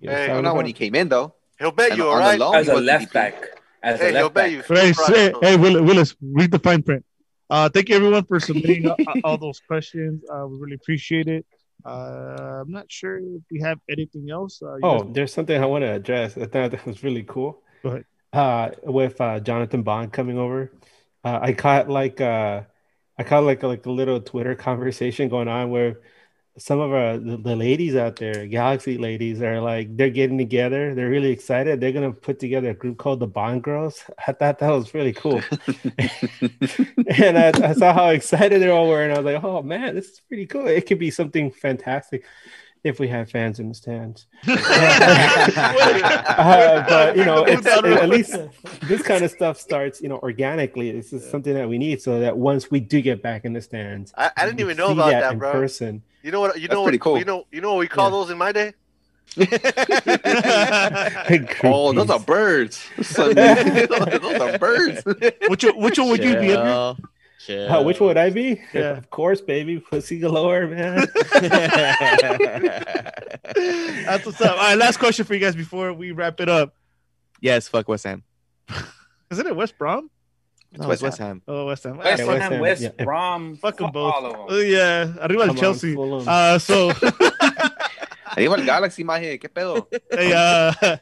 You 0.00 0.10
Hey, 0.10 0.40
not 0.42 0.54
when 0.54 0.66
he 0.66 0.72
came 0.74 0.94
in 0.94 1.08
though. 1.08 1.32
He'll 1.58 1.72
bet 1.72 1.90
And 1.90 1.98
you, 1.98 2.04
on 2.04 2.10
all 2.10 2.16
the 2.16 2.20
right? 2.22 2.38
loan, 2.38 2.54
as 2.56 2.68
a 2.68 2.74
left 2.80 3.12
back. 3.12 3.34
As 3.82 4.00
Hey, 4.00 4.10
a 4.10 4.12
left 4.12 4.34
back. 4.34 4.50
you. 4.50 4.62
Hey, 4.68 4.92
say, 4.92 5.32
hey, 5.40 5.56
Willis, 5.56 5.82
Willis, 5.82 6.16
read 6.20 6.50
the 6.50 6.58
fine 6.58 6.82
print. 6.82 7.04
Uh, 7.48 7.68
thank 7.68 7.88
you 7.88 7.96
everyone 7.96 8.24
for 8.24 8.40
submitting 8.40 8.90
all 9.24 9.38
those 9.38 9.60
questions. 9.60 10.22
Uh, 10.28 10.46
we 10.48 10.58
really 10.58 10.74
appreciate 10.74 11.28
it. 11.28 11.46
Uh, 11.84 12.62
I'm 12.62 12.70
not 12.72 12.90
sure 12.90 13.18
if 13.18 13.42
we 13.50 13.60
have 13.60 13.78
anything 13.88 14.28
else. 14.30 14.60
Uh, 14.62 14.78
Oh, 14.82 15.02
guys- 15.04 15.14
there's 15.14 15.32
something 15.32 15.60
I 15.62 15.66
want 15.66 15.82
to 15.82 15.92
address. 15.92 16.36
I 16.36 16.46
thought 16.46 16.70
that 16.72 16.84
was 16.86 17.04
really 17.04 17.22
cool. 17.22 17.62
Go 17.82 17.90
ahead. 17.90 18.04
Uh, 18.32 18.70
with 18.82 19.20
uh, 19.20 19.38
Jonathan 19.40 19.82
Bond 19.82 20.12
coming 20.12 20.36
over, 20.36 20.72
uh, 21.24 21.38
I 21.40 21.52
caught 21.52 21.88
like 21.88 22.20
uh, 22.20 22.62
I 23.16 23.22
caught 23.22 23.44
like 23.44 23.62
like 23.62 23.86
a 23.86 23.90
little 23.90 24.20
Twitter 24.20 24.54
conversation 24.68 25.28
going 25.28 25.48
on 25.48 25.70
where 25.70 26.00
some 26.58 26.80
of 26.80 26.92
our 26.92 27.18
the, 27.18 27.56
ladies 27.56 27.96
out 27.96 28.16
there, 28.16 28.46
Galaxy 28.46 28.96
ladies, 28.96 29.42
are 29.42 29.60
like 29.60 29.96
they're 29.96 30.10
getting 30.10 30.38
together. 30.38 30.94
They're 30.94 31.08
really 31.08 31.30
excited. 31.30 31.80
They're 31.80 31.92
gonna 31.92 32.12
put 32.12 32.38
together 32.38 32.70
a 32.70 32.74
group 32.74 32.98
called 32.98 33.20
the 33.20 33.26
Bond 33.26 33.62
Girls. 33.62 34.02
I 34.26 34.32
thought 34.32 34.58
that 34.58 34.70
was 34.70 34.94
really 34.94 35.12
cool, 35.12 35.42
and 37.08 37.38
I, 37.38 37.52
I 37.62 37.72
saw 37.72 37.92
how 37.92 38.08
excited 38.08 38.62
they 38.62 38.68
all 38.68 38.88
were, 38.88 39.02
and 39.02 39.12
I 39.12 39.18
was 39.20 39.34
like, 39.34 39.44
oh 39.44 39.62
man, 39.62 39.94
this 39.94 40.08
is 40.10 40.20
pretty 40.20 40.46
cool. 40.46 40.66
It 40.66 40.86
could 40.86 40.98
be 40.98 41.10
something 41.10 41.50
fantastic 41.50 42.24
if 42.84 43.00
we 43.00 43.08
have 43.08 43.30
fans 43.30 43.58
in 43.58 43.68
the 43.68 43.74
stands. 43.74 44.26
Uh, 46.38 46.84
but 46.88 47.16
you 47.16 47.24
know, 47.24 47.44
it's, 47.44 47.66
at 47.66 48.08
least 48.08 48.36
this 48.82 49.02
kind 49.02 49.24
of 49.24 49.30
stuff 49.30 49.58
starts, 49.58 50.00
you 50.00 50.08
know, 50.08 50.18
organically. 50.18 50.92
This 50.92 51.12
is 51.12 51.28
something 51.28 51.54
that 51.54 51.68
we 51.68 51.78
need 51.78 52.00
so 52.02 52.20
that 52.20 52.36
once 52.36 52.70
we 52.70 52.78
do 52.80 53.00
get 53.00 53.22
back 53.22 53.44
in 53.44 53.52
the 53.52 53.60
stands, 53.60 54.12
I, 54.16 54.30
I 54.36 54.44
didn't 54.46 54.60
even 54.60 54.76
know 54.76 54.92
about 54.92 55.10
that, 55.10 55.32
in 55.32 55.38
bro. 55.38 55.52
person. 55.52 56.02
You 56.22 56.30
know 56.32 56.40
what? 56.40 56.56
You 56.56 56.68
That's 56.68 56.74
know 56.74 56.82
what? 56.82 57.00
cool. 57.00 57.18
You 57.18 57.24
know, 57.24 57.46
you 57.50 57.60
know 57.60 57.72
what 57.74 57.80
we 57.80 57.88
call 57.88 58.06
Yeah. 58.06 58.10
those 58.10 58.30
in 58.30 58.38
my 58.38 58.52
day? 58.52 58.74
oh, 61.64 61.92
those 61.92 62.10
are 62.10 62.20
birds. 62.20 62.84
Those 62.96 63.36
are 64.40 64.58
birds. 64.58 65.02
which 65.48 65.64
one, 65.64 65.76
which 65.78 65.98
one 65.98 66.08
would 66.10 66.22
you 66.24 66.36
be? 66.38 66.50
Edgar? 66.52 66.96
Chill. 67.46 67.68
Chill. 67.68 67.72
Uh, 67.76 67.82
which 67.82 68.00
one 68.00 68.08
would 68.08 68.16
I 68.18 68.30
be? 68.30 68.60
Yeah. 68.74 68.96
Of 68.98 69.10
course, 69.10 69.40
baby, 69.40 69.78
pussy 69.78 70.18
galore, 70.18 70.66
man. 70.66 71.06
That's 73.54 74.26
what's 74.26 74.40
up. 74.40 74.52
All 74.52 74.56
right, 74.58 74.76
last 74.78 74.98
question 74.98 75.24
for 75.24 75.34
you 75.34 75.40
guys 75.40 75.54
before 75.56 75.92
we 75.92 76.12
wrap 76.12 76.40
it 76.40 76.48
up. 76.48 76.74
yes, 77.40 77.68
fuck 77.68 77.88
West 77.88 78.04
Ham. 78.04 78.22
Isn't 79.30 79.46
it 79.46 79.56
West 79.56 79.76
Brom? 79.78 80.10
No, 80.72 80.90
it's 80.90 81.00
West 81.02 81.18
Ham. 81.18 81.42
Oh, 81.48 81.66
West 81.66 81.84
Ham. 81.84 81.96
West 81.98 82.18
Yeah, 82.20 82.26
West 82.26 82.42
Ham, 82.42 82.52
Ham, 82.52 82.60
West 82.60 82.82
yeah. 82.82 83.04
Brom, 83.04 83.56
Fuck 83.56 83.80
'em 83.80 83.86
fuck 83.86 83.92
both. 83.94 84.14
all 84.14 84.26
of 84.26 84.36
Oh, 84.50 84.56
them. 84.58 84.66
yeah, 84.70 85.24
arriba 85.24 85.40
Come 85.46 85.50
el 85.50 85.50
on, 85.50 85.56
Chelsea. 85.56 85.94
Fulham. 85.94 86.24
Uh, 86.28 86.58
so, 86.58 86.90
Arriba 88.36 88.54
el 88.56 88.64
Galaxy, 88.66 89.02
maje. 89.04 89.38
¿Qué 89.38 89.48
pedo? 89.48 89.88
hey, 90.10 90.32
uh, 90.34 90.96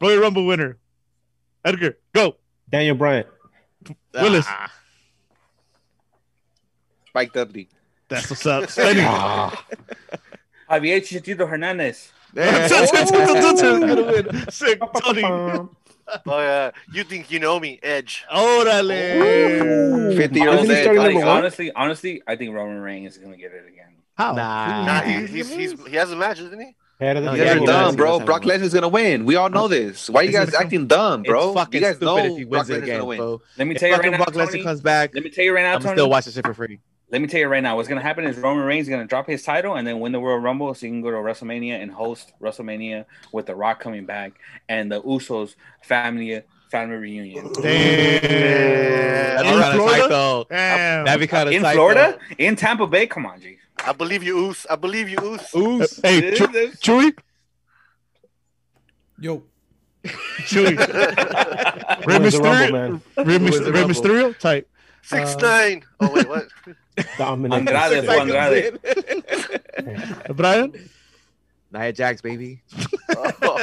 Royal 0.00 0.20
Rumble 0.20 0.46
winner, 0.46 0.78
Edgar, 1.64 1.96
go. 2.14 2.36
Daniel 2.70 2.94
Bryan. 2.94 3.24
Willis. 4.14 4.44
Ah. 4.48 4.70
Spike 7.16 7.32
Dudley. 7.32 7.68
That's 8.08 8.28
what's 8.28 8.44
up. 8.44 8.64
Spenny. 8.64 9.00
Javier 10.70 11.00
Chicharito 11.00 11.48
Hernandez. 11.48 12.12
Sick, 14.52 14.80
Tony. 15.02 15.22
Oh 16.24 16.38
yeah. 16.38 16.70
You 16.92 17.02
think 17.02 17.32
you 17.32 17.40
know 17.40 17.58
me? 17.58 17.80
Edge. 17.82 18.24
Órale. 18.32 20.16
50 20.16 20.38
year 20.38 20.48
old 20.50 20.58
Honestly, 20.60 20.74
Edge. 20.76 20.82
starting 20.84 21.02
Like, 21.02 21.12
number 21.14 21.26
one? 21.26 21.36
honestly, 21.38 21.72
honestly, 21.72 22.22
I 22.28 22.36
think 22.36 22.54
Roman 22.54 22.80
Reigns 22.80 23.16
is 23.16 23.18
gonna 23.18 23.36
get 23.36 23.50
it 23.50 23.64
again. 23.66 23.92
How? 24.16 24.32
Nah. 24.32 24.84
Nah, 24.86 25.00
he, 25.00 25.26
he's, 25.26 25.52
he's 25.52 25.86
he 25.88 25.96
has 25.96 26.12
a 26.12 26.16
match, 26.16 26.38
isn't 26.38 26.60
he? 26.60 26.76
Head 27.00 27.16
of 27.16 27.24
the 27.24 27.30
No, 27.32 27.34
You 27.36 27.42
guys 27.44 27.56
Yeah, 27.56 27.62
are 27.62 27.66
dumb, 27.66 27.96
bro. 27.96 28.20
Brock 28.20 28.42
Lesnar's 28.42 28.72
gonna 28.72 28.86
win. 28.88 29.24
We 29.24 29.34
all 29.34 29.50
know 29.50 29.66
this. 29.66 30.08
Why 30.08 30.22
you 30.22 30.30
guys 30.30 30.54
acting 30.54 30.86
dumb, 30.86 31.24
bro? 31.24 31.48
It's 31.50 31.58
fucking 31.58 31.80
you 31.80 31.84
guys 31.88 31.96
stupid 31.96 32.06
know 32.06 32.18
if 32.18 32.36
he 32.38 32.44
wins 32.44 32.70
it 32.70 32.82
Lesnar's 32.84 32.86
gonna 32.88 33.04
win. 33.04 33.18
bro. 33.18 33.42
Let 33.58 33.66
me 33.66 33.74
If 33.74 33.80
tell 33.80 33.88
you 33.88 33.94
right 33.96 33.98
fucking 34.04 34.10
now, 34.12 34.24
Brock 34.24 34.48
Lesnar 34.48 34.62
comes 34.62 34.80
back, 34.80 35.10
Let 35.12 35.24
me 35.24 35.30
tell 35.30 35.44
you 35.44 35.54
right 35.56 35.62
now, 35.64 35.74
I'm 35.74 35.82
Tony. 35.82 35.96
still 35.96 36.08
watching 36.08 36.32
shit 36.32 36.46
for 36.46 36.54
free. 36.54 36.78
Let 37.10 37.20
me 37.20 37.28
tell 37.28 37.38
you 37.38 37.46
right 37.46 37.62
now, 37.62 37.76
what's 37.76 37.88
gonna 37.88 38.00
happen 38.02 38.24
is 38.24 38.36
Roman 38.36 38.64
Reigns 38.64 38.86
is 38.88 38.90
gonna 38.90 39.06
drop 39.06 39.28
his 39.28 39.42
title 39.44 39.76
and 39.76 39.86
then 39.86 40.00
win 40.00 40.10
the 40.12 40.18
Royal 40.18 40.38
Rumble, 40.38 40.74
so 40.74 40.86
he 40.86 40.90
can 40.90 41.02
go 41.02 41.10
to 41.12 41.16
WrestleMania 41.18 41.80
and 41.80 41.90
host 41.92 42.32
WrestleMania 42.42 43.04
with 43.32 43.46
The 43.46 43.54
Rock 43.54 43.78
coming 43.80 44.06
back 44.06 44.32
and 44.68 44.90
the 44.90 45.00
Usos 45.02 45.54
family 45.84 46.42
family 46.68 46.96
reunion 46.96 47.52
Damn. 47.54 47.62
That'd 49.36 49.46
In 49.46 49.54
be 49.54 49.60
kind 49.60 49.62
of 49.62 49.74
Florida? 49.76 50.00
tight, 50.02 50.08
though. 50.08 50.46
Damn. 50.50 51.04
That'd 51.04 51.20
be 51.20 51.26
kind 51.28 51.48
of 51.48 51.54
in 51.54 51.62
tight, 51.62 51.74
Florida, 51.74 52.18
in 52.38 52.56
Tampa 52.56 52.86
Bay. 52.88 53.06
Come 53.06 53.24
on, 53.26 53.40
G. 53.40 53.56
I 53.84 53.92
believe 53.92 54.24
you, 54.24 54.36
Oos. 54.38 54.66
I 54.68 54.74
believe 54.74 55.08
you, 55.08 55.18
Oos. 55.22 55.50
though. 55.52 55.60
Ooh, 55.60 55.86
Hey, 56.02 56.34
Chew- 56.34 56.48
Chewy, 56.48 57.16
Yo, 59.20 59.44
Chewy. 60.04 60.76
Rey 60.76 60.76
the 60.76 62.04
Rumble, 62.06 62.28
Mysterio, 62.30 62.72
man? 62.72 63.02
Rey, 63.16 63.38
Who 63.38 63.44
wins 63.44 63.60
the 63.60 63.70
Mysterio, 63.70 63.74
Rey 63.74 63.80
Rumble? 63.80 63.94
Mysterio, 63.94 64.38
tight. 64.38 64.66
Six 65.02 65.36
Uh, 65.36 65.38
nine. 65.38 65.84
Oh 66.00 66.10
wait, 66.12 66.28
what? 66.28 66.48
Dominant. 67.18 67.68
Andrade, 67.68 68.04
Six 68.04 68.06
fue 68.06 68.36
Andrade. 68.36 68.78
Brian, 70.36 70.72
Nia 71.72 71.92
Jax, 71.92 72.20
baby. 72.22 72.62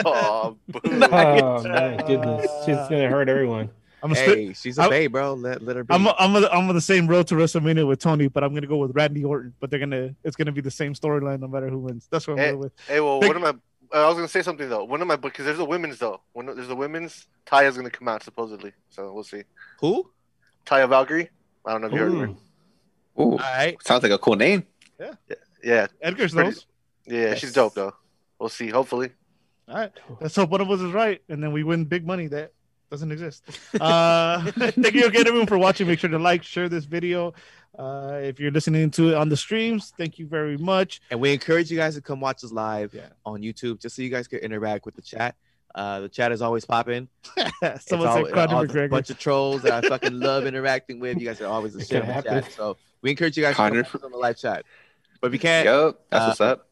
Oh. 0.06 0.58
Oh 0.74 1.64
my 1.64 2.04
goodness, 2.08 2.48
she's 2.66 2.76
gonna 2.76 3.10
hurt 3.10 3.30
everyone. 3.30 3.70
I'm 4.02 4.12
a 4.12 4.16
st- 4.16 4.38
Hey, 4.38 4.54
she's 4.54 4.78
a 4.78 4.82
I'm- 4.84 4.90
babe, 4.90 5.12
bro. 5.12 5.34
Let, 5.34 5.62
let 5.62 5.76
her 5.76 5.84
be. 5.84 5.94
I'm 5.94 6.08
I'm 6.08 6.36
on 6.36 6.42
the, 6.42 6.52
I'm 6.52 6.68
on 6.70 6.76
the 6.76 6.82
same 6.82 7.08
road 7.08 7.28
to 7.28 7.36
WrestleMania 7.36 7.88
with 7.88 8.00
Tony, 8.00 8.28
but 8.28 8.44
I'm 8.44 8.54
gonna 8.54 8.68
go 8.68 8.78
with 8.78 8.92
Randy 8.96 9.24
Orton. 9.24 9.54
But 9.60 9.70
they're 9.70 9.80
gonna 9.80 10.16
it's 10.24 10.36
gonna 10.36 10.52
be 10.52 10.62
the 10.62 10.72
same 10.72 10.94
storyline 10.94 11.40
no 11.40 11.48
matter 11.48 11.70
who 11.70 11.80
wins. 11.80 12.08
That's 12.12 12.28
what 12.28 12.34
I'm 12.34 12.40
Hey. 12.40 12.50
going 12.52 12.60
with. 12.60 12.72
Hey, 12.88 13.00
well, 13.00 13.20
Big- 13.20 13.30
one 13.30 13.36
of 13.38 13.42
my. 13.44 13.50
Uh, 13.98 14.06
I 14.06 14.08
was 14.08 14.16
gonna 14.16 14.28
say 14.28 14.42
something 14.42 14.68
though. 14.70 14.84
One 14.84 15.02
of 15.02 15.08
my 15.08 15.16
because 15.16 15.46
there's 15.46 15.60
a 15.60 15.66
women's 15.66 16.00
though. 16.00 16.22
One 16.34 16.50
of- 16.50 16.56
there's 16.56 16.70
a 16.70 16.76
women's. 16.76 17.28
Taya's 17.46 17.76
gonna 17.78 17.90
come 17.92 18.08
out 18.08 18.24
supposedly, 18.24 18.72
so 18.90 19.14
we'll 19.14 19.24
see. 19.24 19.44
Who? 19.82 20.10
Taya 20.66 20.90
Valkyrie. 20.90 21.30
I 21.66 21.72
don't 21.72 21.82
know 21.82 21.88
if 21.88 21.94
you 21.94 22.00
heard 22.00 22.14
of 22.14 22.20
her. 22.20 22.36
Ooh. 23.20 23.22
Ooh, 23.24 23.32
All 23.34 23.38
right. 23.38 23.76
sounds 23.84 24.04
like 24.04 24.12
a 24.12 24.18
cool 24.18 24.36
name. 24.36 24.66
Yeah, 25.00 25.14
Yeah. 25.64 25.88
Edgar's 26.02 26.34
Pretty- 26.34 26.50
knows. 26.50 26.66
yeah, 27.06 27.36
she's 27.36 27.54
dope 27.54 27.74
though. 27.76 27.94
We'll 28.40 28.50
see. 28.50 28.70
Hopefully. 28.70 29.12
All 29.70 29.76
right, 29.76 29.92
let's 30.20 30.36
hope 30.36 30.50
one 30.50 30.60
of 30.62 30.70
us 30.70 30.82
is 30.82 30.92
right, 30.92 31.22
and 31.30 31.42
then 31.42 31.54
we 31.54 31.64
win 31.64 31.86
big 31.86 32.06
money. 32.06 32.28
That 32.28 32.52
doesn't 32.92 33.12
exist. 33.12 33.44
Uh, 33.80 34.52
thank 34.52 34.94
you 34.94 35.06
again, 35.06 35.26
everyone, 35.26 35.48
for 35.48 35.58
watching. 35.58 35.88
Make 35.88 36.00
sure 36.00 36.10
to 36.10 36.20
like, 36.20 36.44
share 36.44 36.68
this 36.68 36.84
video. 36.86 37.34
Uh, 37.80 38.20
if 38.22 38.40
you're 38.42 38.52
listening 38.52 38.92
to 38.92 39.10
it 39.10 39.16
on 39.16 39.30
the 39.30 39.38
streams, 39.38 39.94
thank 39.98 40.20
you 40.20 40.28
very 40.28 40.58
much. 40.58 41.02
And 41.10 41.20
we 41.22 41.32
encourage 41.34 41.72
you 41.72 41.78
guys 41.78 41.96
to 41.96 42.02
come 42.02 42.20
watch 42.20 42.44
us 42.44 42.52
live 42.52 42.94
Yeah. 42.94 43.08
on 43.26 43.42
YouTube, 43.42 43.80
just 43.82 43.96
so 43.96 44.02
you 44.02 44.10
guys 44.10 44.28
can 44.28 44.40
interact 44.40 44.86
with 44.86 44.96
the 44.96 45.02
chat. 45.02 45.36
Uh, 45.76 46.02
the 46.02 46.10
chat 46.10 46.32
is 46.32 46.42
always 46.42 46.66
popping. 46.66 47.08
It's 47.62 47.88
Someone 47.88 48.08
all- 48.10 48.26
said 48.26 48.34
Conor 48.34 48.56
all- 48.56 48.78
a 48.78 48.88
bunch 48.90 49.10
of 49.10 49.18
trolls 49.18 49.62
that 49.64 49.84
I 49.86 49.88
fucking 49.88 50.20
love 50.20 50.46
interacting 50.46 51.00
with. 51.00 51.20
You 51.20 51.28
guys 51.28 51.42
are 51.42 51.48
always 51.48 51.74
the 51.74 51.80
It 51.80 51.88
shit 51.88 52.04
in 52.04 52.08
the 52.16 52.22
chat. 52.22 52.52
So 52.52 52.78
we 53.02 53.10
encourage 53.12 53.38
you 53.38 53.44
guys 53.44 53.56
Conor. 53.56 53.84
to 53.84 53.90
come 53.90 54.04
on 54.06 54.12
the 54.12 54.18
live 54.18 54.38
chat. 54.38 54.66
But 55.22 55.28
if 55.28 55.34
you 55.34 55.40
can't, 55.40 55.66
Yup, 55.66 56.02
that's 56.10 56.24
uh, 56.24 56.28
what's 56.28 56.42
up. 56.42 56.68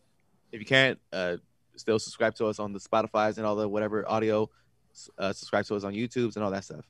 if 0.52 0.60
you 0.60 0.66
can't, 0.66 1.00
uh, 1.14 1.38
still 1.78 1.98
subscribe 1.98 2.36
to 2.36 2.46
us 2.48 2.60
on 2.60 2.74
the 2.74 2.80
Spotify's 2.80 3.38
and 3.38 3.48
all 3.48 3.56
the 3.56 3.68
whatever 3.68 4.08
audio. 4.10 4.50
Uh, 5.18 5.32
subscribe 5.34 5.66
to 5.66 5.76
us 5.76 5.84
on 5.86 5.94
YouTube's 5.94 6.36
and 6.36 6.44
all 6.44 6.52
that 6.52 6.66
stuff. 6.66 6.86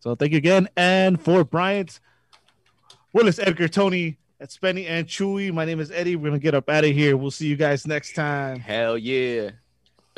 So 0.00 0.14
thank 0.14 0.32
you 0.32 0.38
again. 0.38 0.68
And 0.76 1.20
for 1.20 1.44
Bryant, 1.44 2.00
Willis, 3.12 3.38
Edgar, 3.38 3.68
Tony, 3.68 4.16
at 4.40 4.48
Spenny, 4.50 4.86
and 4.88 5.06
Chewy, 5.06 5.52
my 5.52 5.64
name 5.66 5.80
is 5.80 5.90
Eddie. 5.90 6.16
We're 6.16 6.28
gonna 6.30 6.38
get 6.38 6.54
up 6.54 6.68
out 6.70 6.84
of 6.84 6.90
here. 6.92 7.16
We'll 7.16 7.30
see 7.30 7.46
you 7.46 7.56
guys 7.56 7.86
next 7.86 8.14
time. 8.14 8.60
Hell 8.60 8.96
yeah! 8.96 9.50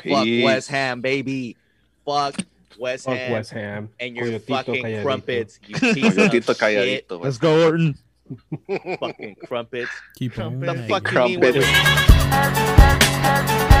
Fuck 0.03 0.23
Peace. 0.25 0.43
West 0.45 0.69
Ham, 0.69 1.01
baby. 1.01 1.55
Fuck 2.05 2.35
West 2.77 3.05
Fuck 3.05 3.15
Ham 3.17 3.31
West 3.31 3.51
Ham. 3.51 3.89
and 3.99 4.15
your 4.15 4.25
Coyotito 4.25 4.47
fucking 4.47 4.83
calladito. 4.83 5.01
crumpets. 5.03 5.59
You 5.67 5.75
piece 5.93 6.17
of 6.17 6.17
Coyotito 6.17 6.31
shit. 6.31 7.07
calladito, 7.07 7.21
Let's 7.23 7.37
go, 7.37 7.65
Orton. 7.65 7.97
Fucking 8.99 9.35
crumpets. 9.45 9.91
Keep 10.15 10.37
on. 10.39 10.59
Trumpet. 10.61 10.65
The 10.65 10.73
wagging. 10.73 10.87
fuck 10.89 11.11
you 11.11 11.39
mean 11.39 11.39
Crumpets. 11.41 11.67
with- 13.63 13.72